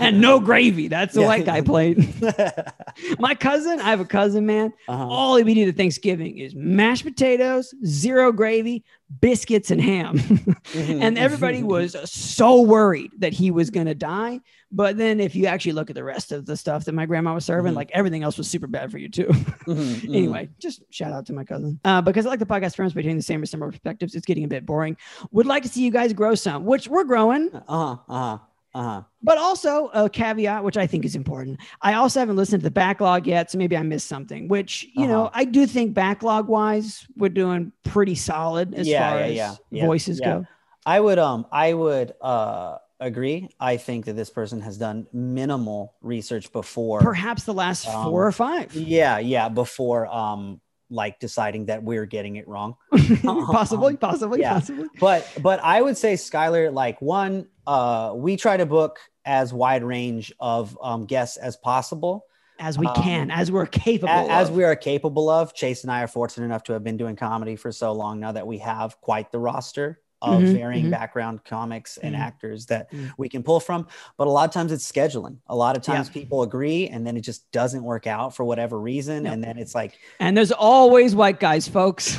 and 0.00 0.20
no 0.20 0.40
gravy. 0.40 0.88
That's 0.88 1.14
the 1.14 1.20
Yeah. 1.22 1.26
white 1.26 1.44
guy 1.44 1.60
plate. 1.60 1.98
My 3.18 3.34
cousin, 3.34 3.80
I 3.80 3.90
have 3.90 4.00
a 4.00 4.04
cousin, 4.04 4.46
man. 4.46 4.72
uh-huh. 4.88 5.06
All 5.08 5.36
he 5.36 5.44
would 5.44 5.56
eat 5.56 5.68
at 5.68 5.76
Thanksgiving 5.76 6.38
is 6.38 6.54
mashed 6.54 7.04
potatoes, 7.04 7.74
zero 7.84 8.32
gravy, 8.32 8.84
biscuits, 9.20 9.70
and 9.70 9.80
ham. 9.80 10.18
Mhm, 10.68 11.00
and 11.02 11.16
everybody 11.18 11.62
was 11.62 11.96
so 12.10 12.60
worried 12.60 13.10
that 13.18 13.32
he 13.32 13.50
was 13.50 13.70
going 13.70 13.86
to 13.86 13.94
die. 13.94 14.40
But 14.70 14.98
then, 14.98 15.18
if 15.18 15.34
you 15.34 15.46
actually 15.46 15.72
look 15.72 15.88
at 15.88 15.96
the 15.96 16.04
rest 16.04 16.30
of 16.30 16.44
the 16.44 16.54
stuff 16.58 16.84
that 16.84 16.92
my 16.92 17.06
grandma 17.06 17.32
was 17.32 17.46
serving, 17.46 17.72
Mhm. 17.72 17.76
like 17.76 17.90
everything 17.94 18.22
else 18.22 18.36
was 18.36 18.48
super 18.48 18.66
bad 18.66 18.90
for 18.90 18.98
you 18.98 19.08
too. 19.08 19.24
Mhm, 19.26 19.74
mhm. 19.74 20.04
anyway, 20.14 20.50
just 20.58 20.82
shout 20.90 21.12
out 21.12 21.24
to 21.26 21.32
my 21.32 21.42
cousin. 21.44 21.80
Uh, 21.86 22.02
because 22.02 22.26
I 22.26 22.28
like 22.28 22.38
the 22.38 22.44
podcast 22.46 22.76
friends 22.76 22.92
between 22.92 23.16
the 23.16 23.22
same 23.22 23.40
or 23.42 23.46
similar 23.46 23.70
perspectives. 23.70 24.14
It's 24.14 24.26
getting 24.26 24.44
a 24.44 24.48
bit 24.48 24.66
boring. 24.66 24.96
Would 25.30 25.46
like 25.46 25.62
to 25.62 25.68
see 25.70 25.82
you 25.82 25.90
guys 25.90 26.12
grow 26.12 26.34
some, 26.34 26.66
which 26.66 26.86
we're 26.86 27.04
growing. 27.04 27.48
Uh-huh. 27.54 27.96
Uh-huh. 28.08 28.38
Uh-huh. 28.78 29.02
But 29.22 29.38
also 29.38 29.88
a 29.92 30.08
caveat, 30.08 30.62
which 30.62 30.76
I 30.76 30.86
think 30.86 31.04
is 31.04 31.16
important. 31.16 31.58
I 31.82 31.94
also 31.94 32.20
haven't 32.20 32.36
listened 32.36 32.60
to 32.62 32.64
the 32.64 32.70
backlog 32.70 33.26
yet, 33.26 33.50
so 33.50 33.58
maybe 33.58 33.76
I 33.76 33.82
missed 33.82 34.06
something. 34.06 34.46
Which 34.46 34.86
you 34.94 35.08
know, 35.08 35.22
Uh-huh. 35.22 35.30
I 35.34 35.44
do 35.44 35.66
think 35.66 35.94
backlog 35.94 36.46
wise, 36.46 37.04
we're 37.16 37.28
doing 37.28 37.72
pretty 37.82 38.14
solid 38.14 38.74
as 38.74 38.86
Yeah, 38.86 39.08
far 39.10 39.18
yeah, 39.18 39.26
as 39.26 39.34
yeah, 39.34 39.54
yeah, 39.70 39.86
voices 39.86 40.20
go. 40.20 40.46
I 40.86 41.00
would 41.00 41.18
um 41.18 41.46
I 41.50 41.74
would 41.74 42.14
uh 42.20 42.78
agree. 43.00 43.48
I 43.58 43.76
think 43.76 44.04
that 44.06 44.14
this 44.14 44.30
person 44.30 44.60
has 44.60 44.78
done 44.78 45.06
minimal 45.12 45.94
research 46.00 46.52
before. 46.52 47.00
Perhaps 47.02 47.44
the 47.44 47.54
last 47.54 47.86
Um, 47.88 48.04
four 48.04 48.26
or 48.26 48.32
five, 48.32 48.72
Yeah, 48.74 49.18
yeah, 49.18 49.48
before 49.48 50.06
um 50.06 50.60
like 50.90 51.18
deciding 51.20 51.66
that 51.66 51.82
we're 51.82 52.06
getting 52.06 52.36
it 52.36 52.46
wrong. 52.48 52.76
possibly, 53.22 53.96
possibly, 53.96 54.40
Yeah. 54.40 54.54
possibly. 54.54 54.88
But 55.00 55.26
but 55.42 55.60
I 55.62 55.80
would 55.82 55.96
say 55.96 56.14
Skylar, 56.14 56.72
like 56.72 57.00
one, 57.02 57.46
uh, 57.66 58.12
we 58.16 58.36
try 58.36 58.56
to 58.56 58.66
book 58.66 58.98
as 59.24 59.52
wide 59.52 59.84
range 59.84 60.32
of 60.40 60.76
um 60.82 61.04
guests 61.06 61.36
as 61.36 61.56
possible. 61.56 62.24
As 62.60 62.76
we 62.76 62.86
Um, 62.88 62.94
can, 62.94 63.30
as 63.30 63.52
we're 63.52 63.66
capable, 63.66 64.12
A- 64.12 64.28
as 64.32 64.50
we 64.50 64.64
are 64.64 64.74
capable 64.74 65.28
of. 65.30 65.54
Chase 65.54 65.84
and 65.84 65.92
I 65.92 66.02
are 66.02 66.08
fortunate 66.08 66.44
enough 66.46 66.64
to 66.64 66.72
have 66.72 66.82
been 66.82 66.96
doing 66.96 67.14
comedy 67.14 67.54
for 67.54 67.70
so 67.70 67.92
long 67.92 68.18
now 68.18 68.32
that 68.32 68.46
we 68.48 68.58
have 68.58 69.00
quite 69.00 69.30
the 69.30 69.38
roster 69.38 70.00
of 70.20 70.42
Mhm, 70.42 70.52
varying 70.56 70.86
mhm. 70.86 70.90
background 70.90 71.44
comics 71.44 71.96
and 71.98 72.14
Mhm. 72.14 72.18
actors 72.20 72.66
that 72.66 72.90
Mhm. 72.92 73.12
we 73.18 73.28
can 73.28 73.42
pull 73.42 73.60
from. 73.60 73.86
But 74.16 74.26
a 74.26 74.30
lot 74.30 74.48
of 74.48 74.52
times 74.52 74.72
it's 74.72 74.90
scheduling. 74.90 75.36
A 75.48 75.54
lot 75.54 75.76
of 75.76 75.82
times 75.82 76.08
people 76.08 76.42
agree 76.42 76.88
and 76.88 77.06
then 77.06 77.16
it 77.16 77.20
just 77.20 77.50
doesn't 77.52 77.82
work 77.84 78.06
out 78.06 78.34
for 78.34 78.44
whatever 78.44 78.80
reason. 78.80 79.24
Yep. 79.24 79.32
And 79.32 79.44
then 79.44 79.58
it's 79.58 79.74
like, 79.74 79.92
and 80.18 80.36
there's 80.36 80.50
always 80.52 81.14
white 81.14 81.38
guys, 81.38 81.68
folks. 81.68 82.18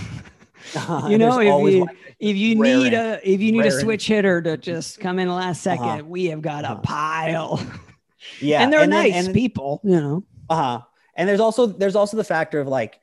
you 1.10 1.18
know, 1.18 1.40
if 1.40 1.74
you 1.74 1.88
if 2.20 2.36
you 2.36 2.62
rare 2.62 2.78
need 2.78 2.94
a 2.94 3.20
if 3.30 3.42
you 3.42 3.52
need 3.52 3.66
a 3.66 3.72
switch 3.72 4.08
hitter 4.08 4.42
to 4.42 4.58
just 4.58 5.00
come 5.00 5.20
in 5.20 5.28
the 5.28 5.34
last 5.34 5.62
2nd 5.66 5.80
Uh-huh. 5.80 6.04
we 6.06 6.26
have 6.26 6.42
got 6.42 6.64
a 6.66 6.72
Uh-huh. 6.72 6.82
pile. 6.84 7.60
yeah. 8.42 8.62
and 8.64 8.72
they're 8.72 8.82
then- 8.82 8.90
nice 8.90 9.26
and- 9.28 9.34
people, 9.34 9.82
you 9.84 10.00
know. 10.00 10.24
Uh-huh. 10.50 10.82
And 11.16 11.28
there's 11.28 11.40
also 11.42 11.66
there's 11.66 11.96
also 11.96 12.16
the 12.18 12.24
factor 12.24 12.60
of 12.62 12.68
like 12.68 13.00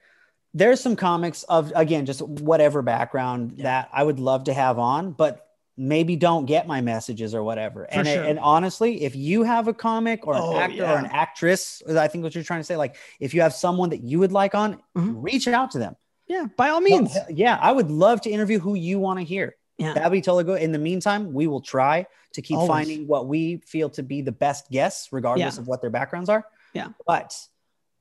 there's 0.57 0.81
some 0.81 0.97
comics 0.97 1.43
of 1.45 1.71
again 1.77 2.07
just 2.07 2.23
whatever 2.23 2.81
background 2.83 3.53
Yeah. 3.57 3.65
that 3.65 3.91
I 3.93 4.03
would 4.03 4.19
love 4.19 4.45
to 4.45 4.55
have 4.55 4.79
on, 4.79 5.13
but 5.13 5.43
maybe 5.77 6.17
don't 6.17 6.47
get 6.47 6.67
my 6.67 6.81
messages 6.81 7.35
or 7.35 7.43
whatever. 7.45 7.87
For 7.93 7.99
and 7.99 8.09
sure. 8.09 8.25
and 8.25 8.39
honestly, 8.39 9.03
if 9.05 9.15
you 9.15 9.43
have 9.43 9.69
a 9.69 9.75
comic 9.75 10.27
or 10.27 10.35
an 10.35 10.41
Oh, 10.43 10.57
actor 10.59 10.85
or 10.85 10.97
an 10.97 11.07
actress, 11.07 11.83
I 11.87 12.09
think 12.09 12.25
what 12.25 12.35
you're 12.35 12.43
trying 12.43 12.61
to 12.61 12.65
say, 12.65 12.77
like 12.77 12.97
if 13.21 13.35
you 13.35 13.43
have 13.43 13.53
someone 13.53 13.91
that 13.91 14.03
you 14.03 14.19
would 14.19 14.33
like 14.33 14.55
on, 14.55 14.81
Mhm. 14.97 15.17
reach 15.23 15.47
out 15.47 15.71
to 15.73 15.79
them. 15.79 15.95
Yeah, 16.27 16.47
by 16.57 16.71
all 16.71 16.81
means. 16.81 17.13
Well, 17.15 17.27
yeah, 17.29 17.59
I 17.61 17.71
would 17.71 17.91
love 17.91 18.23
to 18.23 18.31
interview 18.31 18.59
who 18.59 18.75
you 18.75 18.99
want 18.99 19.19
to 19.21 19.25
hear. 19.25 19.57
Yeah. 19.77 19.93
That'd 19.93 20.11
be 20.11 20.23
totally 20.23 20.45
good. 20.45 20.63
In 20.63 20.73
the 20.73 20.79
meantime, 20.79 21.35
we 21.35 21.47
will 21.47 21.61
try 21.61 22.07
to 22.33 22.41
keep 22.43 22.57
Always. 22.57 22.69
finding 22.69 23.07
what 23.07 23.29
we 23.29 23.59
feel 23.67 23.91
to 23.91 24.03
be 24.03 24.23
the 24.23 24.33
best 24.33 24.71
guests, 24.71 25.13
regardless 25.13 25.57
Yeah. 25.57 25.61
of 25.61 25.69
what 25.69 25.83
their 25.83 25.91
backgrounds 25.91 26.31
are. 26.31 26.47
Yeah. 26.73 26.89
But 27.07 27.39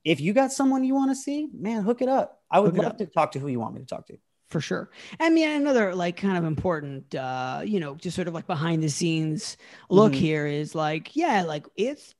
if 0.05 0.21
you 0.21 0.31
got 0.33 0.53
someone 0.53 0.83
you 0.85 0.95
want 0.95 1.11
to 1.11 1.15
see, 1.15 1.49
man, 1.53 1.83
hook 1.83 2.01
it 2.01 2.07
up. 2.09 2.41
I 2.55 2.59
would 2.59 2.75
love 2.77 2.97
to 2.97 3.05
talk 3.07 3.31
to 3.33 3.39
who 3.39 3.47
you 3.47 3.59
want 3.59 3.75
me 3.75 3.81
to 3.81 3.85
talk 3.85 4.07
to. 4.07 4.17
for 4.49 4.61
sure. 4.61 4.89
I 5.19 5.29
mean, 5.29 5.49
another 5.49 5.95
like 5.95 6.17
kind 6.17 6.37
of 6.37 6.43
important, 6.45 7.13
uh, 7.15 7.61
you 7.65 7.79
know, 7.79 7.95
just 7.95 8.15
sort 8.15 8.27
of 8.27 8.33
like 8.33 8.47
behind 8.47 8.83
the 8.83 8.89
scenes 8.89 9.57
look 9.89 10.13
Mhm. 10.13 10.15
here 10.15 10.45
is 10.47 10.75
like, 10.75 11.15
yeah, 11.15 11.43
like 11.43 11.65
it's 11.75 12.13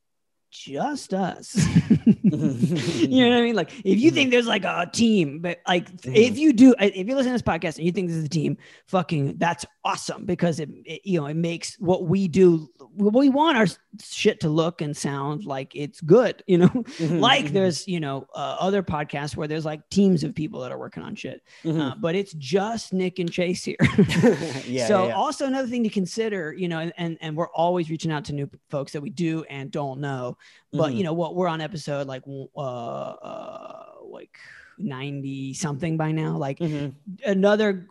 just 0.58 1.14
us. 1.14 1.56
you 2.06 3.22
know 3.22 3.30
what 3.30 3.38
I 3.38 3.42
mean? 3.42 3.56
Like 3.56 3.72
if 3.86 4.00
you 4.00 4.12
think 4.12 4.32
there's 4.32 4.48
like 4.48 4.64
a 4.64 4.90
team, 4.92 5.40
but 5.40 5.60
like 5.68 5.90
if 5.90 6.04
mm-hmm. 6.04 6.36
you 6.36 6.54
do, 6.54 6.74
uh, 6.74 6.90
if 6.94 7.08
you 7.08 7.16
listen 7.16 7.32
to 7.32 7.34
this 7.34 7.42
podcast 7.42 7.78
and 7.78 7.86
you 7.86 7.92
think 7.92 8.08
this 8.08 8.18
is 8.18 8.26
a 8.26 8.30
team, 8.30 8.58
fucking 8.88 9.38
that's 9.38 9.66
awesome 9.84 10.26
because 10.26 10.60
it, 10.60 10.70
it 10.86 11.02
you 11.04 11.20
know 11.20 11.28
it 11.28 11.36
makes 11.36 11.80
what 11.80 12.06
we 12.06 12.28
do. 12.28 12.70
We 12.96 13.30
want 13.30 13.58
our 13.58 13.68
shit 14.02 14.40
to 14.42 14.50
look 14.50 14.82
and 14.82 14.96
sound 14.96 15.46
like 15.46 15.76
it's 15.76 16.02
good. 16.02 16.44
You 16.48 16.60
know, 16.60 16.70
mm-hmm. 16.70 17.20
like 17.20 17.46
mm-hmm. 17.46 17.54
there's 17.54 17.88
you 17.88 18.00
know 18.00 18.28
uh, 18.34 18.58
other 18.60 18.82
podcasts 18.84 19.36
where 19.36 19.48
there's 19.48 19.66
like 19.66 19.88
teams 19.90 20.24
of 20.24 20.34
people 20.34 20.62
that 20.62 20.72
are 20.72 20.80
working 20.80 21.04
on 21.04 21.16
shit, 21.16 21.42
uh, 21.66 21.94
but 22.00 22.16
it's 22.16 22.34
just 22.34 22.94
Nick 22.94 23.20
and 23.20 23.32
Chase 23.32 23.64
here. 23.64 23.78
yeah. 24.66 24.88
so 24.88 25.04
yeah, 25.04 25.08
yeah. 25.08 25.16
also 25.16 25.46
another 25.46 25.68
thing 25.68 25.84
to 25.84 25.90
consider, 25.90 26.54
you 26.54 26.68
know, 26.68 26.80
and, 26.80 26.94
and 26.98 27.18
and 27.22 27.36
we're 27.36 27.50
always 27.50 27.90
reaching 27.90 28.12
out 28.12 28.26
to 28.26 28.34
new 28.34 28.50
folks 28.70 28.92
that 28.94 29.02
we 29.02 29.10
do 29.10 29.44
and 29.50 29.72
don't 29.72 30.00
know. 30.00 30.38
But 30.72 30.94
Mhm. 30.94 30.98
you 30.98 31.04
know 31.04 31.14
what, 31.14 31.36
we're 31.36 31.48
on 31.48 31.62
episode 31.62 32.08
like 32.08 32.24
uh, 32.28 32.60
uh 32.60 33.86
like 34.04 34.38
90 34.78 35.54
something 35.54 35.98
by 35.98 36.12
now. 36.12 36.38
Like 36.38 36.60
Mhm. 36.60 36.94
another 37.26 37.88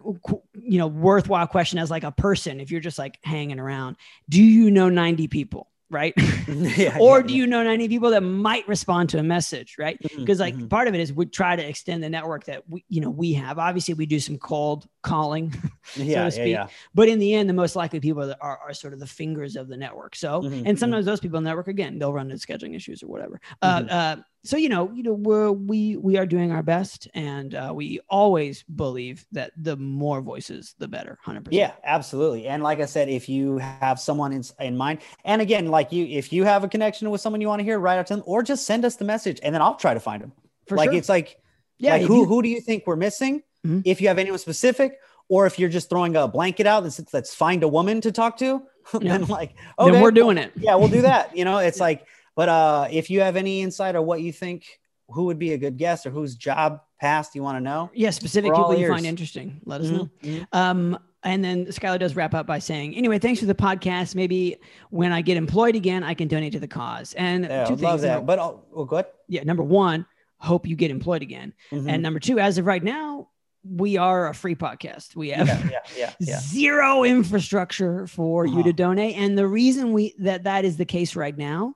you 0.55 0.79
know 0.79 0.87
worthwhile 0.87 1.47
question 1.47 1.79
as 1.79 1.91
like 1.91 2.05
a 2.05 2.13
person, 2.13 2.61
if 2.61 2.71
you're 2.71 2.81
just 2.81 2.99
like 2.99 3.19
hanging 3.25 3.59
around, 3.59 3.97
do 4.29 4.43
you 4.43 4.71
know 4.71 4.89
90 4.89 5.29
people? 5.29 5.69
Right. 5.95 6.13
yeah, 6.49 6.99
or 7.01 7.21
yeah, 7.21 7.27
do 7.27 7.35
you 7.35 7.47
know 7.47 7.63
90 7.63 7.89
people 7.89 8.11
that 8.11 8.21
might 8.23 8.67
respond 8.69 9.09
to 9.11 9.19
a 9.19 9.23
message? 9.23 9.77
Right 9.79 9.99
because 10.25 10.41
like 10.41 10.55
mhm. 10.55 10.69
part 10.69 10.89
of 10.89 10.95
it 10.95 11.01
is 11.01 11.13
we 11.13 11.27
try 11.27 11.57
to 11.57 11.67
extend 11.67 12.03
the 12.03 12.09
network 12.09 12.45
that 12.45 12.69
we 12.69 12.85
you 12.89 13.01
know 13.01 13.11
we 13.11 13.33
have 13.35 13.59
obviously 13.59 13.95
we 13.95 14.07
do 14.07 14.19
some 14.21 14.39
cold 14.39 14.87
calling 15.03 15.53
yeah, 15.97 16.25
yeah, 16.25 16.29
speak. 16.29 16.49
yeah. 16.49 16.67
but 16.95 17.09
in 17.09 17.19
the 17.19 17.35
end 17.35 17.49
the 17.49 17.55
most 17.55 17.77
likely 17.77 18.01
people 18.01 18.27
that 18.27 18.39
are, 18.41 18.59
are 18.59 18.75
sort 18.75 18.93
of 18.93 19.01
the 19.01 19.07
fingers 19.07 19.57
of 19.57 19.69
the 19.69 19.77
network 19.77 20.17
so 20.17 20.43
Mhm, 20.43 20.63
and 20.67 20.79
sometimes 20.79 21.07
those 21.07 21.21
people 21.21 21.39
in 21.39 21.45
the 21.45 21.51
network 21.51 21.69
again 21.69 21.99
they'll 21.99 22.13
run 22.13 22.31
into 22.31 22.45
scheduling 22.45 22.75
issues 22.75 23.03
or 23.03 23.09
whatever 23.09 23.41
uh, 23.63 23.81
Mhm. 23.81 23.91
uh, 23.91 24.17
so 24.45 24.57
you 24.57 24.69
know 24.69 24.91
you 24.93 25.03
know 25.03 25.15
we're, 25.15 25.51
we 25.51 25.97
we 25.97 26.17
are 26.19 26.27
doing 26.27 26.53
our 26.53 26.63
best 26.63 27.09
and 27.15 27.55
uh, 27.55 27.73
we 27.75 28.01
always 28.09 28.63
believe 28.65 29.25
that 29.33 29.53
the 29.57 29.77
more 29.77 30.21
voices 30.21 30.75
the 30.79 30.87
better 30.89 31.19
100% 31.27 31.49
Yeah, 31.51 31.73
absolutely. 31.83 32.47
And 32.47 32.63
like 32.63 32.81
I 32.81 32.85
said, 32.87 33.09
if 33.09 33.29
you 33.29 33.59
have 33.59 33.99
someone 33.99 34.33
in, 34.33 34.43
in 34.61 34.77
mind, 34.77 35.01
and 35.25 35.41
again, 35.43 35.69
like 35.69 35.93
you, 35.93 36.05
if 36.07 36.33
you 36.33 36.45
have 36.45 36.63
a 36.65 36.69
connection 36.69 37.11
with 37.11 37.21
someone 37.21 37.41
you 37.41 37.49
want 37.49 37.61
to 37.61 37.65
hear, 37.65 37.79
write 37.79 37.99
out 37.99 38.07
to 38.09 38.15
them, 38.17 38.23
or 38.27 38.43
just 38.43 38.67
send 38.67 38.85
us 38.85 38.97
the 38.97 39.05
message, 39.05 39.41
and 39.43 39.55
then 39.55 39.63
I'll 39.63 39.77
try 39.77 39.95
to 39.95 40.01
find 40.01 40.23
them. 40.23 40.33
for 40.67 40.77
like 40.77 40.91
sure 40.91 40.99
it's 40.99 41.09
like, 41.09 41.39
yeah 41.79 41.93
like 41.97 42.03
who 42.03 42.19
you- 42.21 42.25
who 42.27 42.43
do 42.43 42.49
you 42.49 42.61
think 42.61 42.87
we're 42.87 42.97
missing? 42.97 43.43
Mhm. 43.67 43.83
If 43.85 44.01
you 44.01 44.09
have 44.09 44.19
anyone 44.19 44.39
specific, 44.39 44.99
or 45.31 45.47
if 45.47 45.59
you're 45.59 45.71
just 45.71 45.89
throwing 45.89 46.17
a 46.17 46.29
blanket 46.29 46.67
out 46.67 46.83
that's 46.85 47.01
let's 47.15 47.35
find 47.35 47.63
a 47.63 47.69
woman 47.69 48.01
to 48.03 48.13
talk 48.13 48.37
to, 48.39 48.63
Yeah. 49.01 49.17
then 49.19 49.27
like 49.29 49.55
then 49.79 49.89
okay, 49.89 50.03
we're 50.03 50.11
doing 50.11 50.37
it 50.39 50.53
yeah, 50.57 50.75
we'll 50.75 50.89
do 50.89 51.03
that. 51.03 51.35
You 51.37 51.45
know, 51.47 51.59
it's 51.59 51.81
like, 51.81 52.07
but 52.37 52.49
uh, 52.49 52.89
if 52.91 53.11
you 53.11 53.21
have 53.21 53.37
any 53.37 53.63
insight 53.63 53.95
or 53.97 54.03
what 54.03 54.21
you 54.21 54.33
think, 54.33 54.67
who 55.09 55.25
would 55.27 55.39
be 55.39 55.53
a 55.53 55.59
good 55.59 55.77
guest 55.77 56.07
or 56.07 56.11
whose 56.11 56.35
job 56.35 56.81
past 57.01 57.35
you 57.35 57.43
want 57.43 57.57
to 57.57 57.61
know, 57.61 57.91
yeah 57.95 58.11
specific 58.11 58.51
We're 58.53 58.57
people 58.57 58.75
you 58.75 58.89
find 58.89 59.05
interesting 59.07 59.61
let 59.67 59.81
us 59.83 59.89
Mhm, 59.89 59.93
know 59.93 60.09
mhm. 60.23 60.47
Um, 60.53 60.99
and 61.23 61.43
then 61.45 61.67
Skylar 61.67 61.99
does 61.99 62.15
wrap 62.17 62.35
up 62.35 62.47
by 62.47 62.59
saying, 62.59 62.95
anyway, 62.97 63.19
thanks 63.19 63.41
for 63.41 63.47
the 63.47 63.55
podcast. 63.55 64.15
Maybe 64.15 64.59
when 64.91 65.11
I 65.11 65.23
get 65.23 65.39
employed 65.39 65.75
again, 65.75 66.03
I 66.05 66.13
can 66.13 66.29
donate 66.29 66.53
to 66.53 66.61
the 66.61 66.69
cause. 66.69 67.15
And 67.15 67.45
Yeah, 67.45 67.63
I 67.63 67.65
two 67.65 67.71
would 67.73 67.81
things. 67.81 67.83
love 67.83 68.01
that. 68.03 68.15
Number, 68.17 68.27
But 68.27 68.39
oh, 68.41 68.61
oh, 68.75 68.85
good. 68.85 69.07
yeah, 69.27 69.43
number 69.43 69.63
one, 69.63 70.05
hope 70.37 70.67
you 70.67 70.77
get 70.77 70.91
employed 70.91 71.23
again. 71.23 71.55
Mhm. 71.73 71.89
And 71.89 72.03
number 72.03 72.21
two, 72.21 72.39
as 72.39 72.59
of 72.59 72.67
right 72.67 72.83
now, 72.85 73.29
we 73.67 73.97
are 73.97 74.29
a 74.29 74.35
free 74.35 74.55
podcast. 74.55 75.17
We 75.17 75.31
have 75.31 75.49
yeah, 75.49 75.81
yeah, 75.97 76.13
yeah, 76.21 76.39
zero 76.41 77.05
infrastructure 77.05 78.07
for 78.07 78.45
you 78.45 78.57
to 78.63 78.69
Uh-huh. 78.69 78.73
donate. 78.73 79.17
And 79.17 79.39
the 79.39 79.47
reason 79.49 79.95
we 79.95 80.15
that 80.19 80.45
that 80.45 80.67
is 80.67 80.77
the 80.77 80.85
case 80.85 81.17
right 81.17 81.37
now 81.37 81.75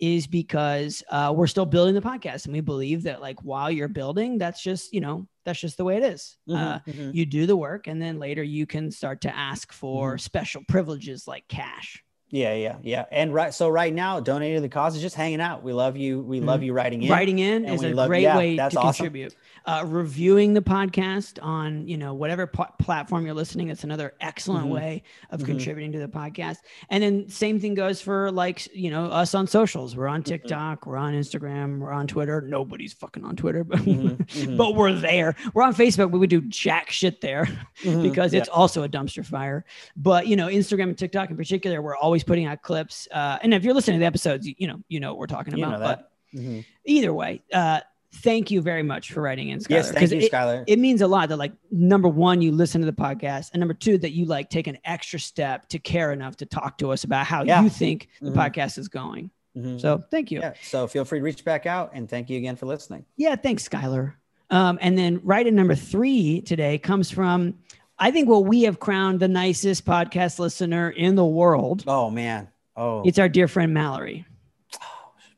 is 0.00 0.26
because 0.26 1.02
uh, 1.10 1.32
we're 1.34 1.46
still 1.46 1.66
building 1.66 1.94
the 1.94 2.00
podcast, 2.00 2.44
and 2.44 2.52
we 2.54 2.60
believe 2.60 3.02
that 3.04 3.20
like 3.20 3.40
while 3.42 3.70
you're 3.70 3.88
building, 3.88 4.38
that's 4.38 4.62
just 4.62 4.92
you 4.92 5.00
know 5.00 5.26
that's 5.44 5.60
just 5.60 5.76
the 5.76 5.84
way 5.84 5.96
it 5.96 6.02
is. 6.02 6.36
Mhm, 6.48 6.56
Uh, 6.56 6.78
mhm. 6.86 7.14
you 7.14 7.24
do 7.26 7.46
the 7.46 7.56
work 7.56 7.86
and 7.86 8.02
then 8.02 8.18
later 8.18 8.42
you 8.42 8.66
can 8.66 8.90
start 8.90 9.20
to 9.22 9.36
ask 9.36 9.72
for 9.72 10.12
Mm-hmm. 10.14 10.18
special 10.18 10.62
privileges 10.68 11.26
like 11.28 11.46
cash 11.48 12.02
Yeah, 12.28 12.54
yeah, 12.54 12.76
yeah. 12.82 13.04
And 13.12 13.32
right, 13.32 13.54
so 13.54 13.68
right 13.68 13.94
now, 13.94 14.18
donating 14.18 14.56
to 14.56 14.60
the 14.60 14.68
cause 14.68 14.96
is 14.96 15.02
just 15.02 15.14
hanging 15.14 15.40
out. 15.40 15.62
We 15.62 15.72
love 15.72 15.96
you. 15.96 16.20
We 16.20 16.40
love 16.40 16.62
you 16.64 16.72
writing 16.72 17.02
in. 17.02 17.10
writing 17.10 17.38
in 17.38 17.64
is 17.64 17.82
a 17.84 17.92
love- 17.94 18.08
great 18.08 18.22
yeah, 18.22 18.36
way 18.36 18.56
that's 18.56 18.74
to 18.74 18.80
awesome. 18.80 19.04
contribute 19.04 19.36
uh, 19.66 19.84
reviewing 19.86 20.52
the 20.54 20.60
podcast 20.60 21.38
on 21.42 21.86
you 21.88 21.96
know 21.96 22.14
whatever 22.14 22.46
pa- 22.46 22.70
platform 22.80 23.24
you're 23.26 23.34
listening 23.34 23.68
it's 23.68 23.82
another 23.84 24.14
excellent 24.20 24.66
Mhm. 24.66 24.70
way 24.70 25.02
of 25.30 25.40
Mhm. 25.40 25.46
contributing 25.46 25.90
to 25.92 25.98
the 25.98 26.06
podcast 26.08 26.58
and 26.90 27.02
then 27.02 27.28
same 27.28 27.58
thing 27.58 27.74
goes 27.74 28.00
for 28.00 28.30
like 28.30 28.72
you 28.76 28.90
know 28.90 29.06
us 29.06 29.34
on 29.34 29.46
socials 29.48 29.96
we're 29.96 30.06
on 30.06 30.20
Mm-hmm. 30.22 30.28
tiktok 30.34 30.86
we're 30.86 30.96
on 30.96 31.14
instagram 31.14 31.78
we're 31.80 31.90
on 31.92 32.06
twitter 32.06 32.42
nobody's 32.42 32.92
fucking 32.92 33.24
on 33.24 33.34
twitter 33.34 33.64
but 33.64 33.80
Mhm, 33.80 34.16
mhm. 34.18 34.56
but 34.56 34.76
we're 34.76 34.92
there 34.92 35.34
we're 35.52 35.64
on 35.64 35.74
facebook 35.74 36.12
we 36.12 36.26
do 36.28 36.40
jack 36.42 36.90
shit 36.92 37.20
there 37.20 37.48
because 38.02 38.32
yeah. 38.32 38.40
it's 38.40 38.48
also 38.48 38.84
a 38.84 38.88
dumpster 38.88 39.24
fire. 39.26 39.64
But 39.96 40.26
you 40.28 40.36
know, 40.36 40.46
Instagram 40.46 40.84
and 40.84 40.98
TikTok 40.98 41.30
in 41.30 41.36
particular, 41.36 41.82
we're 41.82 41.96
always 41.96 42.15
putting 42.24 42.46
out 42.46 42.62
clips. 42.62 43.08
Uh, 43.12 43.38
and 43.42 43.52
if 43.54 43.64
you're 43.64 43.74
listening 43.74 43.96
to 43.96 44.00
the 44.00 44.06
episodes, 44.06 44.46
you, 44.46 44.54
you 44.58 44.66
know, 44.68 44.80
you 44.88 45.00
know 45.00 45.12
what 45.12 45.18
we're 45.18 45.26
talking 45.26 45.56
You 45.56 45.64
about. 45.64 45.80
But 45.80 46.10
Mhm. 46.34 46.64
either 46.84 47.12
way, 47.14 47.42
uh, 47.52 47.80
thank 48.22 48.50
you 48.50 48.60
very 48.62 48.82
much 48.82 49.12
for 49.12 49.20
writing 49.22 49.50
in, 49.50 49.58
Skylar. 49.58 49.70
Yes, 49.70 49.90
thank 49.92 50.10
you, 50.10 50.18
it, 50.18 50.32
Skylar. 50.32 50.64
it 50.66 50.78
means 50.78 51.00
a 51.02 51.06
lot 51.06 51.28
that 51.28 51.36
like 51.36 51.52
number 51.70 52.08
one, 52.08 52.40
you 52.42 52.50
listen 52.52 52.80
to 52.80 52.86
the 52.86 52.92
podcast, 52.92 53.50
and 53.52 53.60
number 53.60 53.74
two, 53.74 53.98
that 53.98 54.12
you 54.12 54.24
like 54.24 54.48
take 54.50 54.66
an 54.66 54.78
extra 54.84 55.18
step 55.20 55.68
to 55.68 55.78
care 55.78 56.12
enough 56.12 56.36
to 56.38 56.46
talk 56.46 56.78
to 56.78 56.92
us 56.92 57.04
about 57.04 57.26
how 57.26 57.42
Yeah. 57.44 57.62
you 57.62 57.68
think 57.68 58.08
the 58.20 58.30
Mhm. 58.30 58.34
podcast 58.34 58.78
is 58.78 58.88
going. 58.88 59.30
Mhm. 59.56 59.80
So 59.80 59.98
thank 60.10 60.30
you. 60.30 60.40
yeah. 60.40 60.52
So 60.62 60.86
feel 60.86 61.04
free 61.04 61.18
to 61.20 61.24
reach 61.24 61.44
back 61.44 61.64
out 61.66 61.90
and 61.94 62.08
thank 62.08 62.28
you 62.28 62.36
again 62.38 62.56
for 62.56 62.66
listening. 62.66 63.04
Yeah, 63.16 63.36
thanks, 63.36 63.66
Skylar. 63.68 64.14
Um, 64.50 64.78
and 64.80 64.96
then 64.96 65.20
right 65.24 65.46
in 65.46 65.54
number 65.56 65.74
three 65.74 66.40
today 66.42 66.78
comes 66.78 67.10
from, 67.10 67.54
I 67.98 68.10
think, 68.10 68.28
what 68.28 68.44
we 68.44 68.62
have 68.62 68.78
crowned 68.78 69.20
the 69.20 69.28
nicest 69.28 69.84
podcast 69.84 70.38
listener 70.38 70.90
in 70.90 71.14
the 71.14 71.24
world. 71.24 71.84
Oh 71.86 72.10
man. 72.10 72.48
Oh, 72.76 73.02
It's 73.06 73.18
our 73.18 73.28
dear 73.28 73.48
friend 73.48 73.72
Mallory. 73.72 74.26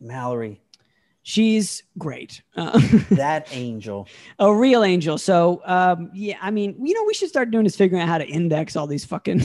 Mallory, 0.01 0.61
She's 1.23 1.83
great, 1.99 2.41
uh, 2.57 2.79
that 3.11 3.49
angel. 3.53 4.09
a 4.39 4.53
real 4.55 4.83
angel. 4.83 5.19
So, 5.19 5.61
um, 5.67 6.11
yeah, 6.15 6.39
I 6.41 6.51
mean, 6.51 6.75
you 6.85 6.95
know, 6.95 7.05
we 7.05 7.13
should 7.15 7.29
start 7.29 7.51
doing 7.51 7.67
is 7.67 7.77
figuring 7.77 8.03
out 8.03 8.09
how 8.09 8.19
to 8.19 8.27
index 8.27 8.77
all 8.77 8.87
these 8.87 9.05
fucking 9.05 9.43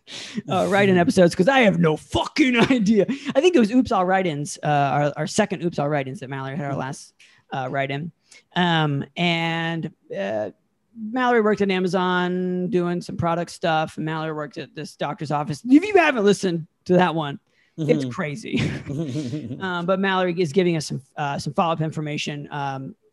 uh, 0.48 0.66
write-in 0.70 0.96
episodes 1.04 1.34
because 1.34 1.48
I 1.48 1.60
have 1.60 1.78
no 1.78 1.96
fucking 1.96 2.56
idea. 2.70 3.04
I 3.34 3.40
think 3.40 3.54
it 3.54 3.58
was 3.60 3.70
Oops 3.70 3.92
All 3.92 4.04
Write-ins, 4.06 4.58
uh, 4.62 4.66
our, 4.66 5.12
our 5.16 5.26
second 5.26 5.62
Oops 5.62 5.78
All 5.78 5.88
Write-ins 5.88 6.20
that 6.20 6.30
Mallory 6.30 6.56
had 6.56 6.66
our 6.66 6.76
last 6.76 7.12
uh, 7.52 7.68
write-in, 7.70 8.12
um, 8.54 9.04
and 9.16 9.92
uh, 10.18 10.50
Mallory 10.98 11.40
worked 11.42 11.60
at 11.60 11.70
Amazon 11.70 12.68
doing 12.70 13.00
some 13.00 13.16
product 13.16 13.50
stuff. 13.50 13.96
And 13.96 14.06
Mallory 14.06 14.32
worked 14.32 14.58
at 14.58 14.74
this 14.74 14.96
doctor's 14.96 15.30
office. 15.30 15.62
If 15.68 15.84
you 15.84 15.94
haven't 15.96 16.24
listened 16.24 16.66
to 16.86 16.94
that 16.94 17.14
one, 17.14 17.38
it's 17.76 18.04
crazy. 18.06 18.62
Um, 19.60 19.84
but 19.86 20.00
Mallory 20.00 20.38
is 20.40 20.52
giving 20.52 20.76
us 20.76 20.86
some 20.86 21.02
uh, 21.16 21.38
some 21.38 21.52
follow 21.54 21.72
up 21.72 21.80
information 21.80 22.44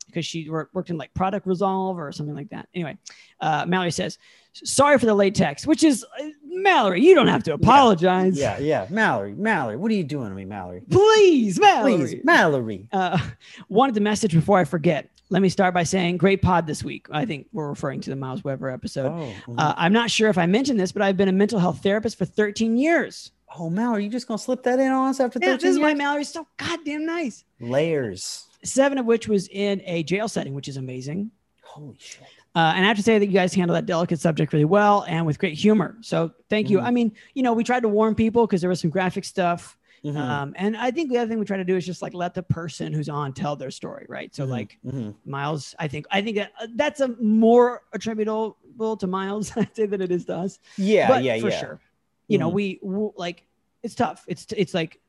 because 0.08 0.26
she 0.26 0.50
wor- 0.50 0.70
worked 0.74 0.90
in 0.90 0.98
like 0.98 1.14
product 1.14 1.48
resolve 1.48 1.98
or 1.98 2.12
something 2.12 2.36
like 2.36 2.50
that. 2.50 2.68
Anyway, 2.76 2.98
uh, 3.42 3.66
Mallory 3.66 3.92
says, 3.92 4.18
"Sorry 4.54 4.98
for 5.00 5.06
the 5.06 5.16
late 5.16 5.36
text," 5.36 5.66
which 5.68 5.84
is 5.84 6.06
uh, 6.20 6.30
Mallory. 6.46 7.02
You 7.02 7.16
don't 7.16 7.28
have 7.28 7.44
to 7.44 7.54
apologize. 7.54 8.38
yeah, 8.38 8.60
yeah. 8.60 8.88
Mallory, 8.90 9.34
Mallory, 9.34 9.78
what 9.78 9.92
are 9.92 9.96
you 9.96 10.04
doing 10.04 10.30
to 10.30 10.36
me, 10.36 10.46
Mallory? 10.46 10.82
Please, 10.90 11.60
Mallory. 11.60 11.98
Please, 11.98 12.16
Mallory. 12.24 12.88
Uh, 12.92 13.18
wanted 13.70 13.96
the 13.96 14.02
message 14.02 14.34
before 14.34 14.60
I 14.60 14.66
forget. 14.66 15.10
Let 15.34 15.42
me 15.42 15.50
start 15.50 15.74
by 15.74 15.82
saying, 15.82 16.18
great 16.18 16.44
pod 16.44 16.68
this 16.68 16.84
week. 16.84 17.08
I 17.12 17.26
think 17.26 17.48
we're 17.52 17.68
referring 17.68 18.02
to 18.02 18.12
the 18.12 18.16
Miles 18.16 18.44
Weber 18.44 18.70
episode. 18.70 19.08
Oh, 19.12 19.34
mhm. 19.52 19.56
Uh, 19.60 19.74
I'm 19.76 19.92
not 19.92 20.12
sure 20.12 20.30
if 20.30 20.38
I 20.38 20.46
mentioned 20.46 20.80
this, 20.80 20.92
but 20.92 21.02
I've 21.02 21.18
been 21.18 21.28
a 21.28 21.32
mental 21.34 21.58
health 21.58 21.82
therapist 21.82 22.20
for 22.20 22.26
13 22.26 22.78
years. 22.78 23.32
oh, 23.58 23.68
Mal, 23.70 23.94
are 23.94 24.00
you 24.00 24.10
just 24.10 24.28
gonna 24.28 24.38
slip 24.38 24.62
that 24.64 24.80
in 24.80 24.92
on 24.92 25.10
us 25.10 25.20
after 25.20 25.40
Yeah, 25.42 25.54
13 25.54 25.58
this 25.60 25.76
is 25.76 25.80
why 25.80 25.90
years? 25.90 25.98
Mallory's 25.98 26.30
so 26.30 26.46
goddamn 26.58 27.06
nice. 27.08 27.46
Layers. 27.60 28.46
Seven 28.64 29.00
of 29.00 29.08
which 29.08 29.28
was 29.28 29.48
in 29.48 29.82
a 29.86 30.04
jail 30.04 30.28
setting, 30.28 30.54
which 30.54 30.68
is 30.68 30.78
amazing. 30.78 31.32
Holy 31.64 31.96
shit. 32.00 32.22
Uh, 32.56 32.74
and 32.76 32.86
I 32.86 32.88
have 32.88 32.98
to 32.98 33.04
say 33.04 33.18
that 33.18 33.26
you 33.26 33.32
guys 33.34 33.56
handle 33.56 33.74
that 33.74 33.88
delicate 33.88 34.20
subject 34.20 34.54
really 34.54 34.66
well 34.66 35.04
and 35.08 35.26
with 35.26 35.40
great 35.40 35.56
humor. 35.56 35.98
So 36.02 36.32
thank 36.52 36.70
you. 36.70 36.78
Mhm. 36.78 36.84
I 36.84 36.92
mean, 36.92 37.12
you 37.34 37.42
know, 37.42 37.54
we 37.54 37.64
tried 37.64 37.80
to 37.82 37.90
warn 37.90 38.14
people 38.14 38.46
because 38.46 38.62
there 38.62 38.70
was 38.70 38.80
some 38.80 38.92
graphic 38.92 39.24
stuff. 39.26 39.76
Mhm. 40.04 40.18
Um, 40.18 40.54
and 40.58 40.76
I 40.76 40.92
think 40.92 41.10
the 41.10 41.18
other 41.18 41.30
thing 41.30 41.40
we 41.40 41.46
try 41.46 41.56
to 41.58 41.64
do 41.64 41.78
is 41.78 41.86
just 41.86 42.02
like 42.02 42.14
let 42.14 42.34
the 42.34 42.44
person 42.44 42.92
who's 42.92 43.08
on 43.08 43.32
tell 43.34 43.56
their 43.56 43.72
story, 43.72 44.06
right? 44.10 44.36
So 44.36 44.46
Mhm. 44.46 44.50
like 44.50 44.78
Mhm. 44.86 45.16
Miles, 45.26 45.74
I 45.80 45.88
think 45.88 46.06
I 46.12 46.22
think 46.22 46.36
that 46.38 46.52
uh, 46.60 46.68
that's 46.76 47.00
a 47.00 47.10
more 47.22 47.84
attributable 47.94 48.98
to 49.00 49.08
Miles, 49.08 49.52
I'd 49.58 49.76
say, 49.76 49.86
than 49.86 50.02
it 50.02 50.12
is 50.12 50.26
to 50.26 50.36
us. 50.36 50.60
yeah, 50.78 51.08
but 51.08 51.24
yeah, 51.24 51.38
for 51.40 51.50
yeah. 51.50 51.60
sure, 51.60 51.80
you 52.28 52.38
know, 52.38 52.50
Mhm. 52.50 52.54
we, 52.54 52.80
we 52.84 53.10
like 53.16 53.46
it's 53.82 53.96
tough. 53.96 54.26
It's 54.28 54.46
it's 54.56 54.74
like 54.74 55.00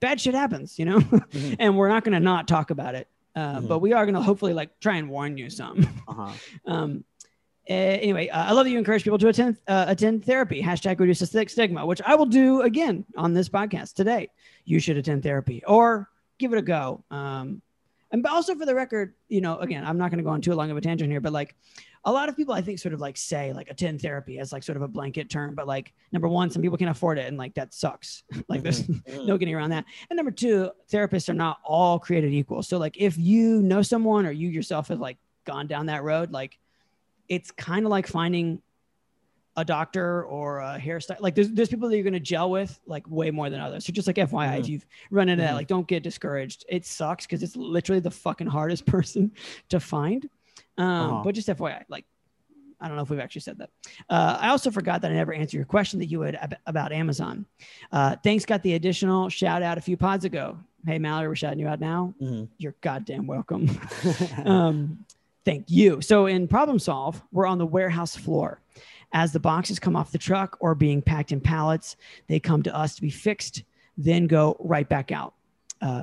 bad 0.00 0.20
shit 0.20 0.34
happens, 0.34 0.78
you 0.78 0.84
know, 0.86 1.00
Mhm. 1.00 1.56
and 1.58 1.76
we're 1.76 1.88
not 1.88 2.04
going 2.04 2.12
to 2.14 2.20
not 2.20 2.48
talk 2.48 2.70
about 2.70 2.94
it. 2.94 3.08
Uh, 3.36 3.60
Mhm. 3.60 3.68
But 3.68 3.80
we 3.80 3.92
are 3.92 4.06
going 4.06 4.14
to 4.14 4.20
hopefully 4.22 4.52
like 4.54 4.78
try 4.80 4.96
and 4.96 5.10
warn 5.10 5.36
you 5.36 5.50
some. 5.50 5.80
Uh-huh. 6.06 6.32
um, 6.66 7.04
Uh, 7.68 7.72
anyway, 7.72 8.28
uh, 8.28 8.44
I 8.44 8.52
love 8.52 8.64
that 8.66 8.70
you 8.70 8.78
encourage 8.78 9.04
people 9.04 9.18
to 9.18 9.28
attend 9.28 9.56
uh, 9.66 9.86
attend 9.88 10.24
therapy. 10.24 10.62
Hashtag 10.62 10.98
reduce 11.00 11.20
the 11.20 11.46
stigma, 11.48 11.86
which 11.86 12.02
I 12.04 12.14
will 12.14 12.26
do 12.26 12.60
again 12.62 13.04
on 13.16 13.32
this 13.32 13.48
podcast 13.48 13.94
today. 13.94 14.28
You 14.64 14.80
should 14.80 14.96
attend 14.98 15.22
therapy 15.22 15.62
or 15.66 16.10
give 16.38 16.52
it 16.52 16.58
a 16.58 16.62
go. 16.62 17.02
Um, 17.10 17.62
and 18.10 18.22
but 18.22 18.32
also 18.32 18.54
for 18.54 18.66
the 18.66 18.74
record, 18.74 19.14
you 19.28 19.40
know, 19.40 19.58
again, 19.58 19.84
I'm 19.84 19.96
not 19.98 20.10
going 20.10 20.18
to 20.18 20.24
go 20.24 20.30
on 20.30 20.40
too 20.40 20.54
long 20.54 20.70
of 20.70 20.76
a 20.76 20.80
tangent 20.80 21.10
here, 21.10 21.20
but 21.20 21.32
like 21.32 21.56
a 22.04 22.12
lot 22.12 22.28
of 22.28 22.36
people, 22.36 22.52
I 22.54 22.60
think, 22.60 22.78
sort 22.78 22.92
of 22.92 23.00
like 23.00 23.16
say 23.16 23.52
like 23.54 23.70
attend 23.70 24.02
therapy 24.02 24.38
as 24.38 24.52
like 24.52 24.62
sort 24.62 24.76
of 24.76 24.82
a 24.82 24.88
blanket 24.88 25.30
term. 25.30 25.54
But 25.54 25.66
like 25.66 25.94
number 26.12 26.28
one, 26.28 26.50
some 26.50 26.60
people 26.60 26.76
can 26.76 26.88
afford 26.88 27.18
it, 27.18 27.26
and 27.28 27.38
like 27.38 27.54
that 27.54 27.72
sucks. 27.72 28.24
like 28.48 28.62
there's 28.62 28.82
Mhm. 28.82 29.26
no 29.26 29.38
getting 29.38 29.54
around 29.54 29.70
that. 29.70 29.86
And 30.10 30.16
number 30.18 30.30
two, 30.30 30.70
therapists 30.92 31.30
are 31.30 31.34
not 31.34 31.58
all 31.64 31.98
created 31.98 32.32
equal. 32.34 32.62
So 32.62 32.76
like 32.76 32.96
if 32.98 33.16
you 33.16 33.62
know 33.62 33.80
someone 33.80 34.26
or 34.26 34.32
you 34.32 34.48
yourself 34.50 34.88
have 34.88 35.00
like 35.00 35.16
gone 35.46 35.66
down 35.66 35.86
that 35.86 36.02
road, 36.04 36.30
like 36.30 36.58
it's 37.28 37.50
kind 37.50 37.84
of 37.86 37.90
like 37.90 38.06
finding 38.06 38.60
a 39.56 39.64
doctor 39.64 40.24
or 40.24 40.58
a 40.60 40.78
hairstyle. 40.80 41.20
Like 41.20 41.34
there's 41.36 41.50
there's 41.50 41.68
people 41.68 41.88
that 41.88 41.94
you're 41.96 42.04
gonna 42.04 42.18
gel 42.18 42.50
with 42.50 42.78
like 42.86 43.08
way 43.08 43.30
more 43.30 43.50
than 43.50 43.60
others. 43.60 43.86
So 43.86 43.92
just 43.92 44.06
like 44.08 44.16
FYI, 44.16 44.58
if 44.58 44.64
Mhm. 44.64 44.68
you've 44.68 44.86
run 45.10 45.28
into 45.28 45.42
that, 45.44 45.52
Mhm. 45.52 45.56
like 45.56 45.68
don't 45.68 45.86
get 45.86 46.02
discouraged. 46.02 46.64
It 46.68 46.84
sucks 46.84 47.24
because 47.24 47.42
it's 47.42 47.54
literally 47.56 48.00
the 48.00 48.10
fucking 48.10 48.48
hardest 48.48 48.84
person 48.96 49.30
to 49.68 49.78
find. 49.78 50.28
Um, 50.76 50.86
Uh-huh. 50.86 51.22
but 51.24 51.34
just 51.36 51.48
FYI, 51.48 51.84
like 51.88 52.04
I 52.80 52.88
don't 52.88 52.96
know 52.96 53.02
if 53.04 53.08
we've 53.10 53.20
actually 53.20 53.40
said 53.42 53.58
that. 53.58 53.70
Uh, 54.10 54.36
I 54.40 54.48
also 54.48 54.70
forgot 54.70 55.00
that 55.02 55.10
I 55.10 55.14
never 55.14 55.32
answered 55.32 55.56
your 55.56 55.64
question 55.64 56.00
that 56.00 56.06
you 56.06 56.20
had 56.22 56.34
ab- 56.34 56.56
about 56.66 56.92
Amazon. 56.92 57.46
Uh, 57.92 58.16
thanks 58.22 58.44
got 58.44 58.62
the 58.62 58.74
additional 58.74 59.28
shout 59.30 59.62
out 59.62 59.78
a 59.78 59.80
few 59.80 59.96
pods 59.96 60.24
ago. 60.26 60.58
Hey 60.84 60.98
Mallory, 60.98 61.28
we're 61.28 61.36
shouting 61.36 61.60
you 61.60 61.68
out 61.68 61.80
now. 61.80 62.12
Mhm. 62.20 62.48
You're 62.58 62.74
goddamn 62.82 63.26
welcome. 63.28 63.68
um, 64.44 64.98
thank 65.44 65.70
you. 65.70 66.00
So 66.00 66.26
in 66.26 66.48
Problem 66.48 66.78
Solve, 66.78 67.22
we're 67.32 67.46
on 67.46 67.58
the 67.58 67.66
warehouse 67.66 68.16
floor. 68.16 68.60
As 69.12 69.32
the 69.32 69.40
boxes 69.40 69.78
come 69.78 69.94
off 69.94 70.10
the 70.10 70.18
truck 70.18 70.56
or 70.60 70.74
being 70.74 71.00
packed 71.00 71.30
in 71.30 71.40
pallets, 71.40 71.96
they 72.26 72.40
come 72.40 72.62
to 72.64 72.74
us 72.74 72.96
to 72.96 73.00
be 73.00 73.10
fixed, 73.10 73.62
then 73.96 74.26
go 74.26 74.56
right 74.58 74.88
back 74.88 75.12
out. 75.12 75.34
Uh, 75.80 76.02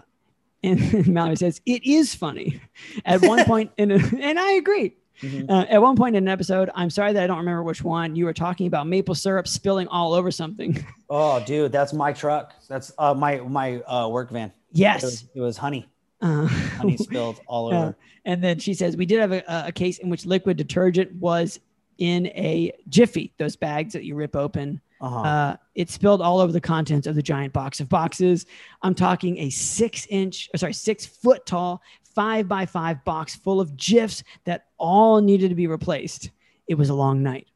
and 0.63 1.07
Mallory 1.13 1.35
says 1.35 1.61
it 1.65 1.85
is 1.85 2.15
funny. 2.15 2.61
At 3.05 3.21
one 3.21 3.43
point, 3.45 3.71
in 3.77 3.91
a, 3.91 3.95
and 4.19 4.39
I 4.39 4.53
agree. 4.53 4.95
Mhm. 5.21 5.49
Uh, 5.49 5.65
at 5.69 5.81
one 5.81 5.95
point 5.95 6.15
in 6.15 6.23
an 6.23 6.29
episode, 6.29 6.69
I'm 6.73 6.89
sorry 6.89 7.13
that 7.13 7.23
I 7.23 7.27
don't 7.27 7.37
remember 7.37 7.63
which 7.63 7.83
one. 7.83 8.15
You 8.15 8.25
were 8.25 8.33
talking 8.33 8.65
about 8.65 8.87
maple 8.87 9.13
syrup 9.13 9.47
spilling 9.47 9.87
all 9.87 10.13
over 10.13 10.31
something. 10.31 10.83
Oh, 11.09 11.43
dude, 11.43 11.71
that's 11.71 11.93
my 11.93 12.13
truck. 12.13 12.53
That's 12.69 12.91
uh, 12.97 13.13
my 13.13 13.37
my 13.41 13.81
uh, 13.81 14.07
work 14.07 14.31
van. 14.31 14.47
It 14.47 14.53
yes. 14.71 15.03
was, 15.03 15.25
it 15.35 15.41
was 15.41 15.57
honey. 15.57 15.87
Uh, 16.21 16.45
Honey 16.45 16.97
spilled 16.97 17.41
all 17.47 17.67
over. 17.73 17.95
And 18.25 18.43
then 18.43 18.59
she 18.59 18.73
says, 18.73 18.95
we 18.95 19.05
did 19.05 19.19
have 19.19 19.31
a, 19.31 19.43
a 19.47 19.71
case 19.71 19.97
in 19.99 20.09
which 20.09 20.25
liquid 20.25 20.57
detergent 20.57 21.11
was 21.15 21.59
in 21.97 22.27
a 22.27 22.71
jiffy, 22.89 23.33
those 23.37 23.55
bags 23.55 23.93
that 23.93 24.03
you 24.03 24.15
rip 24.15 24.35
open. 24.35 24.79
Uh-huh. 25.01 25.19
Uh, 25.21 25.55
it 25.73 25.89
spilled 25.89 26.21
all 26.21 26.39
over 26.39 26.51
the 26.51 26.61
contents 26.61 27.07
of 27.07 27.15
the 27.15 27.23
giant 27.23 27.53
box 27.53 27.79
of 27.79 27.89
boxes. 27.89 28.45
I'm 28.83 28.93
talking 28.93 29.37
a 29.39 29.49
six 29.49 30.05
inch, 30.11 30.49
or 30.53 30.57
sorry, 30.57 30.73
six 30.73 31.05
foot 31.07 31.45
tall, 31.47 31.81
five 32.03 32.47
by 32.47 32.65
five 32.67 33.03
box 33.03 33.35
full 33.35 33.59
of 33.59 33.75
GIFs 33.75 34.23
that 34.45 34.67
all 34.77 35.19
needed 35.21 35.49
to 35.49 35.55
be 35.55 35.65
replaced. 35.65 36.29
It 36.67 36.75
was 36.75 36.89
a 36.89 36.93
long 36.93 37.23
night. 37.23 37.47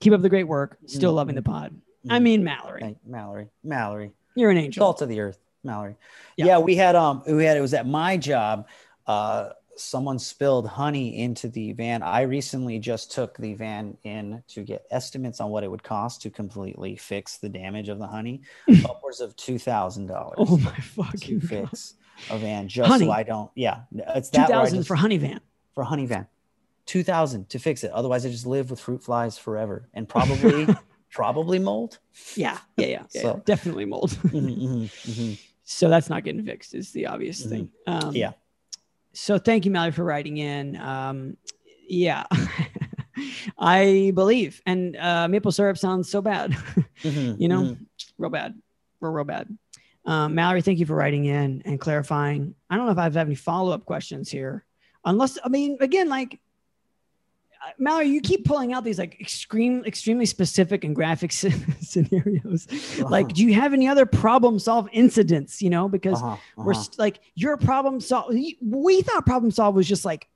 Keep 0.00 0.14
up 0.14 0.22
the 0.22 0.30
great 0.30 0.48
work. 0.48 0.78
Still 0.86 1.12
loving 1.12 1.34
the 1.34 1.42
pod. 1.42 1.78
I 2.08 2.18
Mhm. 2.18 2.22
mean, 2.22 2.44
Mallory, 2.44 2.80
Hey, 2.82 2.96
Mallory. 3.04 3.48
Mallory. 3.62 4.12
you're 4.34 4.50
an 4.50 4.56
angel. 4.56 4.80
Salt 4.80 5.02
of 5.02 5.10
the 5.10 5.20
earth, 5.20 5.38
Mallory. 5.64 5.96
Yeah. 6.36 6.46
Yeah. 6.46 6.58
we 6.58 6.76
had 6.76 6.96
um 6.96 7.22
we 7.26 7.44
had 7.44 7.56
it 7.56 7.60
was 7.60 7.74
at 7.74 7.86
my 7.86 8.16
job. 8.16 8.66
Uh 9.06 9.50
someone 9.76 10.18
spilled 10.18 10.66
honey 10.68 11.18
into 11.22 11.48
the 11.48 11.72
van. 11.72 12.02
I 12.02 12.22
recently 12.22 12.78
just 12.78 13.12
took 13.12 13.38
the 13.38 13.54
van 13.54 13.96
in 14.02 14.42
to 14.48 14.62
get 14.62 14.84
estimates 14.90 15.40
on 15.40 15.48
what 15.50 15.64
it 15.64 15.70
would 15.70 15.82
cost 15.82 16.20
to 16.22 16.30
completely 16.30 16.96
fix 16.96 17.38
the 17.38 17.48
damage 17.48 17.88
of 17.88 17.98
the 17.98 18.06
honey. 18.06 18.42
Upwards 18.84 19.20
of 19.20 19.34
two 19.36 19.58
thousand 19.58 20.06
dollars 20.06 20.34
Oh 20.38 20.58
my 20.58 20.74
to 20.74 20.82
fucking 20.82 21.40
fix 21.40 21.94
a 22.30 22.36
van 22.36 22.68
just 22.68 22.88
Honey. 22.90 23.06
so 23.06 23.10
I 23.12 23.22
don't 23.22 23.50
yeah. 23.54 23.82
It's 24.14 24.28
that 24.30 24.50
where 24.50 24.60
I 24.60 24.82
for 24.82 24.96
honey 24.96 25.16
van. 25.16 25.40
for 25.74 25.84
honey 25.84 26.04
van. 26.06 26.26
Two 26.84 27.02
thousand 27.02 27.48
to 27.50 27.58
fix 27.58 27.82
it. 27.84 27.90
Otherwise 27.92 28.26
I 28.26 28.30
just 28.30 28.46
live 28.46 28.68
with 28.70 28.80
fruit 28.80 29.02
flies 29.02 29.38
forever 29.38 29.88
and 29.94 30.06
probably 30.08 30.66
probably 31.10 31.58
mold. 31.58 31.98
Yeah, 32.36 32.58
yeah, 32.76 32.86
yeah, 32.86 33.02
yeah, 33.14 33.22
So- 33.22 33.42
definitely 33.46 33.86
mold. 33.86 34.10
Mhm, 34.10 34.58
mhm, 34.58 34.82
mhm. 34.84 35.40
So 35.70 35.88
that's 35.88 36.10
not 36.10 36.24
getting 36.24 36.44
fixed. 36.44 36.74
Is 36.74 36.90
the 36.90 37.06
obvious 37.06 37.44
thing. 37.44 37.70
Um, 37.86 38.14
Yeah. 38.14 38.32
So 39.12 39.38
thank 39.38 39.64
you, 39.64 39.70
Mallory, 39.70 39.92
for 39.92 40.04
writing 40.04 40.36
in. 40.36 40.76
Um, 40.76 41.36
yeah, 41.88 42.24
I 43.58 44.12
believe. 44.14 44.60
And 44.66 44.96
uh, 44.96 45.26
maple 45.28 45.52
syrup 45.52 45.78
sounds 45.78 46.10
so 46.10 46.20
bad. 46.20 46.52
Mhm, 47.02 47.40
you 47.40 47.48
know, 47.48 47.62
mhm. 47.62 47.86
real 48.18 48.28
bad. 48.28 48.60
We're 49.00 49.10
real 49.10 49.24
bad. 49.24 49.48
Um, 50.04 50.34
Mallory, 50.34 50.60
thank 50.60 50.78
you 50.78 50.84
for 50.84 50.94
writing 50.94 51.24
in 51.24 51.62
and 51.64 51.80
clarifying. 51.80 52.54
I 52.68 52.76
don't 52.76 52.84
know 52.84 52.92
if 52.92 52.98
I 52.98 53.04
have 53.04 53.16
any 53.16 53.34
follow 53.34 53.72
up 53.72 53.86
questions 53.86 54.28
here, 54.30 54.66
unless 55.06 55.38
I 55.42 55.48
mean, 55.48 55.78
again, 55.80 56.10
like 56.10 56.38
Mallory, 57.78 58.08
you 58.08 58.20
keep 58.20 58.44
pulling 58.44 58.72
out 58.72 58.84
these 58.84 58.98
like 58.98 59.20
extreme, 59.20 59.84
extremely 59.84 60.26
specific 60.26 60.82
and 60.84 60.94
graphic 60.94 61.30
scenarios. 61.80 62.66
Like, 63.00 63.26
Uh-huh. 63.26 63.34
do 63.34 63.44
you 63.44 63.54
have 63.54 63.72
any 63.72 63.86
other 63.88 64.06
problem 64.06 64.58
solve 64.58 64.88
incidents? 64.92 65.60
You 65.62 65.70
know, 65.70 65.88
because 65.88 66.22
Uh-huh, 66.22 66.36
we're 66.56 66.72
uh-huh. 66.72 66.82
st- 66.82 66.98
like 66.98 67.20
your 67.34 67.56
problem 67.56 68.00
solve. 68.00 68.34
We 68.62 69.02
thought 69.02 69.26
problem 69.26 69.50
solve 69.50 69.74
was 69.74 69.86
just 69.88 70.04
like 70.04 70.28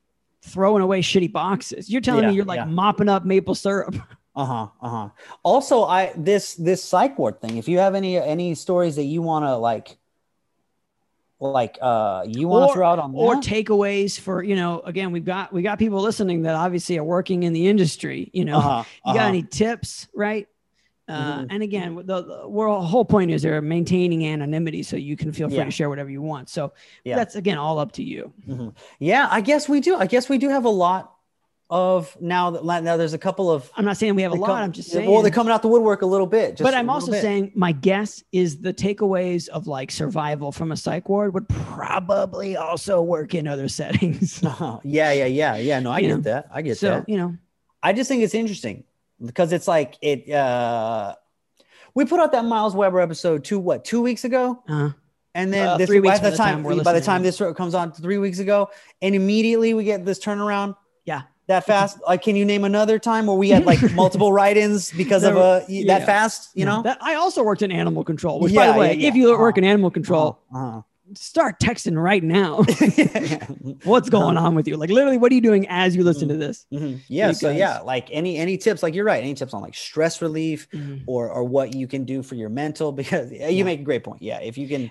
throwing 0.42 0.82
away 0.82 1.00
shitty 1.00 1.32
boxes. 1.32 1.88
You're 1.90 2.00
telling 2.02 2.24
Yeah, 2.24 2.30
me 2.30 2.36
you're 2.36 2.44
like 2.44 2.58
yeah. 2.58 2.64
mopping 2.66 3.08
up 3.08 3.24
maple 3.24 3.54
syrup. 3.54 3.96
Uh-huh. 4.36 4.66
Uh-huh. 4.82 5.10
Also, 5.44 5.84
I 5.84 6.12
this 6.16 6.56
this 6.56 6.82
psych 6.82 7.16
ward 7.20 7.40
thing, 7.40 7.56
if 7.56 7.68
you 7.68 7.78
have 7.78 7.94
any 7.94 8.16
any 8.18 8.56
stories 8.56 8.96
that 8.96 9.04
you 9.04 9.22
want 9.22 9.44
to 9.44 9.54
like 9.56 9.96
like 11.40 11.78
uh 11.82 12.24
you 12.26 12.48
want 12.48 12.70
to 12.70 12.74
throw 12.74 12.86
out 12.86 12.98
on 12.98 13.14
or 13.14 13.36
takeaways 13.36 14.18
for 14.18 14.42
you 14.42 14.54
know 14.56 14.80
again 14.80 15.10
we've 15.12 15.24
got 15.24 15.52
we 15.52 15.62
got 15.62 15.78
people 15.78 16.00
listening 16.00 16.42
that 16.42 16.54
obviously 16.54 16.96
are 16.96 17.04
working 17.04 17.42
in 17.42 17.52
the 17.52 17.66
industry 17.66 18.30
you 18.32 18.44
know 18.44 18.58
uh-huh, 18.58 18.84
you 19.04 19.12
got 19.14 19.20
uh-huh. 19.20 19.28
any 19.28 19.42
tips 19.42 20.08
right 20.14 20.48
uh, 21.06 21.40
Mhm. 21.40 21.46
and 21.50 21.62
again 21.62 21.94
the, 21.96 22.22
the 22.22 22.48
whole 22.48 23.04
point 23.04 23.30
is 23.30 23.42
they're 23.42 23.60
maintaining 23.60 24.26
anonymity 24.26 24.82
so 24.82 24.96
you 24.96 25.16
can 25.16 25.32
feel 25.32 25.48
free 25.48 25.58
Yeah. 25.58 25.64
to 25.64 25.70
share 25.70 25.88
whatever 25.90 26.08
you 26.08 26.22
want 26.22 26.48
so 26.48 26.72
Yeah. 27.04 27.16
that's 27.16 27.34
again 27.34 27.58
all 27.58 27.78
up 27.78 27.92
to 27.92 28.02
you 28.02 28.32
Yeah, 28.98 29.28
I 29.30 29.40
guess 29.42 29.68
we 29.68 29.80
do. 29.80 29.96
I 29.96 30.06
guess 30.06 30.28
we 30.28 30.38
do 30.38 30.48
have 30.48 30.64
a 30.64 30.70
lot 30.70 31.13
of 31.70 32.16
now 32.20 32.50
that 32.50 32.64
now 32.84 32.96
there's 32.98 33.14
a 33.14 33.18
couple 33.18 33.50
of 33.50 33.70
i'm 33.74 33.86
not 33.86 33.96
saying 33.96 34.14
we 34.14 34.20
have 34.20 34.32
a 34.32 34.34
lot 34.34 34.48
come- 34.48 34.56
i'm 34.58 34.72
just 34.72 34.90
saying 34.90 35.10
Well, 35.10 35.22
they're 35.22 35.30
coming 35.30 35.50
out 35.52 35.62
the 35.62 35.68
woodwork 35.68 36.02
a 36.02 36.06
little 36.06 36.26
bit. 36.26 36.50
Just 36.56 36.62
but 36.62 36.74
I'm 36.74 36.90
also 36.90 37.10
bit. 37.10 37.22
saying 37.22 37.52
my 37.54 37.72
guess 37.72 38.22
is 38.32 38.60
the 38.60 38.72
takeaways 38.74 39.48
of 39.48 39.66
like 39.66 39.90
survival 39.90 40.52
from 40.52 40.72
a 40.72 40.76
psych 40.76 41.08
ward 41.08 41.32
would 41.32 41.48
probably 41.48 42.56
also 42.56 43.00
work 43.00 43.34
in 43.34 43.48
other 43.48 43.68
settings 43.68 44.42
Uh-huh. 44.44 44.78
Yeah, 44.84 45.12
yeah, 45.12 45.24
yeah, 45.24 45.56
yeah. 45.56 45.80
No, 45.80 45.90
I 45.90 45.98
You 46.00 46.08
get 46.08 46.14
know, 46.16 46.20
that. 46.22 46.48
I 46.52 46.60
get 46.62 46.76
so 46.76 46.88
that. 46.90 47.08
you 47.08 47.16
know 47.16 47.34
I 47.82 47.92
just 47.94 48.08
think 48.08 48.22
it's 48.22 48.34
interesting 48.34 48.84
because 49.24 49.52
it's 49.52 49.66
like 49.66 49.96
it 50.02 50.30
uh 50.30 51.14
we 51.94 52.04
put 52.04 52.20
out 52.20 52.32
that 52.32 52.44
Miles 52.44 52.74
Weber 52.74 53.00
episode 53.00 53.42
two 53.42 53.58
what 53.58 53.84
two 53.86 54.02
weeks 54.02 54.24
ago 54.24 54.62
uh, 54.68 54.90
and 55.34 55.52
then 55.52 55.66
Uh, 55.68 55.76
this 55.78 55.88
three 55.88 56.00
weeks 56.00 56.20
by 56.20 56.30
the 56.30 56.36
time, 56.36 56.62
time 56.62 56.82
by 56.82 56.92
the 56.92 57.00
time 57.00 57.22
this 57.22 57.40
comes 57.56 57.74
on 57.74 57.92
three 57.92 58.18
weeks 58.18 58.38
ago 58.38 58.68
and 59.00 59.14
immediately 59.14 59.72
we 59.72 59.84
get 59.84 60.04
this 60.04 60.18
turnaround. 60.18 60.76
That 61.46 61.66
fast 61.66 61.98
like 62.06 62.22
can 62.22 62.36
you 62.36 62.44
name 62.44 62.64
another 62.64 62.98
time 62.98 63.26
where 63.26 63.36
we 63.36 63.50
had 63.50 63.64
like 63.64 63.80
multiple 63.94 64.32
write-ins 64.32 64.90
because 64.92 65.24
of 65.24 65.36
a 65.36 65.38
uh 65.40 65.66
that 65.86 66.06
fast 66.06 66.50
you 66.54 66.64
Yeah. 66.64 66.76
know 66.76 66.82
that 66.82 66.98
I 67.02 67.14
also 67.14 67.42
worked 67.42 67.62
in 67.62 67.70
animal 67.70 68.02
control. 68.04 68.40
Which, 68.40 68.54
by 68.54 68.66
the 68.72 68.78
way, 68.78 68.92
yeah, 68.94 68.98
yeah. 69.02 69.08
if 69.08 69.14
you 69.14 69.26
work 69.38 69.56
Uh-huh. 69.58 69.64
in 69.64 69.64
animal 69.64 69.90
control, 69.90 70.38
uh-huh. 70.54 70.80
start 71.14 71.60
texting 71.60 72.00
right 72.02 72.22
now. 72.24 72.60
Uh-huh. 72.60 73.38
What's 73.84 74.08
going 74.08 74.36
on 74.36 74.54
with 74.54 74.66
you? 74.68 74.76
Like 74.76 74.90
literally, 74.90 75.18
what 75.18 75.30
are 75.32 75.34
you 75.34 75.40
doing 75.40 75.66
as 75.68 75.94
you 75.94 76.02
listen 76.04 76.28
to 76.28 76.36
this? 76.36 76.66
Mhm. 76.72 77.00
yeah 77.08 77.32
so 77.32 77.50
yeah 77.50 77.80
like 77.80 78.08
any 78.10 78.36
any 78.38 78.56
tips 78.56 78.82
like 78.82 78.94
you're 78.94 79.04
right 79.04 79.22
any 79.22 79.34
tips 79.34 79.52
on 79.54 79.60
like 79.62 79.74
stress 79.74 80.22
relief 80.22 80.66
or 81.06 81.28
or 81.30 81.44
what 81.44 81.74
you 81.74 81.86
can 81.86 82.04
do 82.04 82.22
for 82.22 82.34
your 82.36 82.48
mental 82.48 82.90
because 82.92 83.30
you 83.30 83.38
Yeah. 83.40 83.64
make 83.64 83.80
a 83.80 83.84
great 83.84 84.02
point 84.04 84.22
yeah 84.22 84.40
if 84.40 84.56
you 84.56 84.66
can 84.68 84.90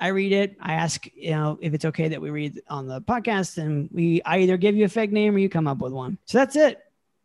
I 0.00 0.08
read 0.08 0.32
it. 0.32 0.56
I 0.60 0.74
ask, 0.74 1.06
you 1.14 1.30
know, 1.30 1.56
if 1.62 1.72
it's 1.72 1.84
okay 1.84 2.08
that 2.08 2.20
we 2.20 2.30
read 2.30 2.60
on 2.68 2.88
the 2.88 3.00
podcast, 3.00 3.58
and 3.58 3.88
we 3.92 4.20
I 4.22 4.38
either 4.38 4.56
give 4.56 4.74
you 4.74 4.84
a 4.84 4.88
fake 4.88 5.12
name 5.12 5.36
or 5.36 5.38
you 5.38 5.48
come 5.48 5.68
up 5.68 5.78
with 5.78 5.92
one. 5.92 6.18
So 6.24 6.38
that's 6.38 6.56
it. 6.56 6.80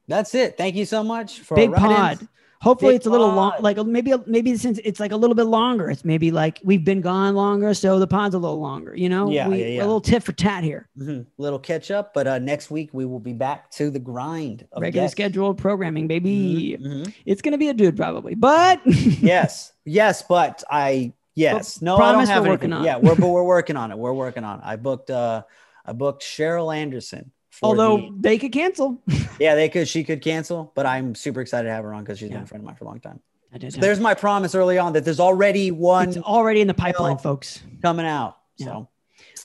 That's 0.07 0.35
it. 0.35 0.55
Thank 0.57 0.75
you 0.75 0.85
so 0.85 1.03
much 1.03 1.39
for 1.39 1.55
Big 1.55 1.73
pod. 1.73 2.27
Hopefully 2.61 2.93
it's 2.95 3.05
a 3.05 3.09
little 3.09 3.29
long, 3.31 3.53
like 3.61 3.77
maybe 3.85 4.13
maybe 4.25 4.57
since 4.57 4.79
it's 4.83 4.99
like 4.99 5.13
a 5.13 5.15
little 5.15 5.33
bit 5.35 5.45
longer. 5.45 5.89
It's 5.89 6.03
maybe 6.03 6.29
like 6.29 6.59
we've 6.61 6.83
been 6.83 6.99
gone 6.99 7.33
longer, 7.33 7.73
so 7.73 7.99
the 7.99 8.07
pod's 8.07 8.35
a 8.35 8.37
little 8.37 8.59
longer. 8.59 8.93
You 8.93 9.07
know, 9.07 9.29
Yeah, 9.29 9.47
we, 9.47 9.59
yeah, 9.61 9.65
yeah. 9.67 9.79
a 9.81 9.85
little 9.85 10.01
tit 10.01 10.23
for 10.23 10.33
tat 10.33 10.65
here. 10.65 10.89
Mhm. 10.97 11.25
Little 11.37 11.59
catch 11.59 11.89
up, 11.89 12.13
but 12.13 12.27
uh, 12.27 12.39
next 12.39 12.69
week 12.69 12.89
we 12.91 13.05
will 13.05 13.21
be 13.21 13.31
back 13.31 13.71
to 13.71 13.89
the 13.89 13.99
grind. 13.99 14.67
Of 14.73 14.81
Regular 14.81 15.05
guests. 15.05 15.13
scheduled 15.13 15.57
programming, 15.57 16.07
baby. 16.07 16.77
Mhm, 16.77 16.85
mhm. 17.05 17.13
It's 17.25 17.41
gonna 17.41 17.57
be 17.57 17.69
a 17.69 17.73
dude 17.73 17.95
probably, 17.95 18.35
but 18.35 18.81
yes, 18.85 19.71
yes, 19.85 20.21
but 20.27 20.61
I 20.69 21.13
yes, 21.35 21.81
no, 21.81 21.95
I 21.95 21.97
promise 21.99 22.27
don't 22.27 22.33
have 22.35 22.43
we're 22.43 22.49
working 22.49 22.73
on 22.73 22.83
Yeah, 22.83 22.97
we're 22.97 23.15
but 23.15 23.27
we're 23.29 23.43
working 23.55 23.77
on 23.77 23.91
it. 23.91 23.97
We're 23.97 24.11
working 24.11 24.43
on 24.43 24.59
it. 24.59 24.65
I 24.65 24.75
booked 24.75 25.09
uh 25.09 25.43
I 25.85 25.93
booked 25.93 26.23
Cheryl 26.23 26.75
Anderson. 26.75 27.31
For 27.59 27.65
although 27.67 27.97
the- 27.97 28.15
they 28.19 28.37
could 28.37 28.51
cancel. 28.51 29.01
yeah, 29.39 29.55
they 29.55 29.67
could 29.69 29.87
she 29.87 30.03
could 30.03 30.21
cancel, 30.21 30.71
but 30.75 30.85
I'm 30.85 31.13
super 31.15 31.41
excited 31.41 31.67
to 31.67 31.73
have 31.73 31.83
her 31.83 31.93
on 31.93 32.03
because 32.03 32.19
she's 32.19 32.29
been 32.29 32.41
a 32.43 32.45
friend 32.45 32.61
of 32.61 32.65
mine 32.65 32.75
for 32.75 32.85
a 32.85 32.87
long 32.87 32.99
time. 32.99 33.19
I 33.53 33.57
did. 33.57 33.73
So 33.73 33.81
there's 33.81 33.99
my 33.99 34.13
promise 34.13 34.55
early 34.55 34.77
on 34.77 34.93
that 34.93 35.03
there's 35.05 35.19
already 35.19 35.71
one 35.71 36.09
it's 36.09 36.17
already 36.17 36.61
in 36.61 36.67
the 36.67 36.73
pipeline, 36.73 37.17
folks. 37.17 37.61
coming 37.81 38.05
out. 38.05 38.37
Yeah. 38.57 38.65
So 38.67 38.89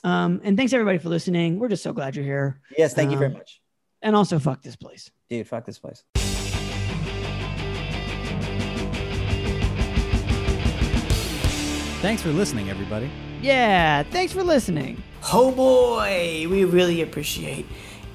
Um, 0.03 0.39
and 0.43 0.55
thanks 0.55 0.71
everybody 0.73 0.97
for 0.99 1.09
listening. 1.09 1.59
We're 1.59 1.69
just 1.69 1.83
so 1.83 1.91
glad 1.91 2.15
you're 2.15 2.23
here. 2.25 2.61
yes, 2.77 2.93
thank 2.93 3.11
you 3.11 3.17
very 3.17 3.31
Um, 3.31 3.37
much, 3.37 3.61
And 4.01 4.15
also, 4.15 4.37
fuck 4.39 4.61
this 4.61 4.75
place. 4.75 5.09
dude. 5.29 5.47
Fuck 5.47 5.65
this 5.65 5.79
place. 5.79 6.03
Thanks 12.01 12.21
for 12.21 12.29
listening, 12.29 12.69
everybody. 12.69 13.09
Yeah, 13.41 14.03
thanks 14.03 14.31
for 14.31 14.43
listening. 14.43 15.01
Oh 15.33 15.51
boy, 15.51 16.45
we 16.49 16.63
really 16.63 17.01
appreciate 17.01 17.65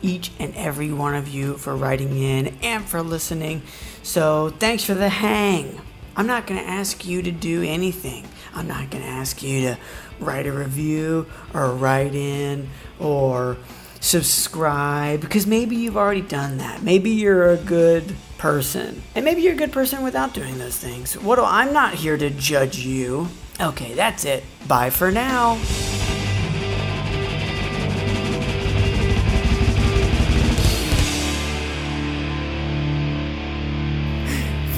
each 0.02 0.30
and 0.38 0.54
every 0.56 0.92
one 0.92 1.14
of 1.14 1.28
you 1.28 1.56
for 1.56 1.76
writing 1.76 2.16
in 2.16 2.54
and 2.62 2.84
for 2.84 3.02
listening. 3.02 3.62
So 4.02 4.50
thanks 4.58 4.84
for 4.84 4.94
the 4.94 5.08
hang. 5.08 5.80
I'm 6.16 6.26
not 6.26 6.46
going 6.46 6.60
to 6.60 6.66
ask 6.66 7.06
you 7.06 7.22
to 7.22 7.30
do 7.30 7.62
anything. 7.62 8.26
I'm 8.54 8.66
not 8.66 8.90
going 8.90 9.04
to 9.04 9.08
ask 9.08 9.42
you 9.42 9.62
to 9.62 9.78
write 10.18 10.46
a 10.46 10.52
review 10.52 11.26
or 11.54 11.70
write 11.70 12.14
in 12.14 12.68
or 12.98 13.56
subscribe 14.00 15.20
because 15.20 15.46
maybe 15.46 15.76
you've 15.76 15.96
already 15.96 16.22
done 16.22 16.58
that. 16.58 16.82
Maybe 16.82 17.10
you're 17.10 17.50
a 17.50 17.56
good 17.56 18.16
person. 18.38 19.02
And 19.14 19.24
maybe 19.24 19.42
you're 19.42 19.52
a 19.52 19.56
good 19.56 19.72
person 19.72 20.02
without 20.02 20.34
doing 20.34 20.58
those 20.58 20.76
things. 20.76 21.16
What 21.16 21.36
do 21.36 21.44
I'm 21.44 21.72
not 21.72 21.94
here 21.94 22.16
to 22.16 22.30
judge 22.30 22.78
you. 22.78 23.28
Okay, 23.60 23.94
that's 23.94 24.24
it. 24.24 24.42
Bye 24.66 24.90
for 24.90 25.10
now. 25.10 25.60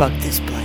Fuck 0.03 0.19
this 0.19 0.41
place. 0.41 0.62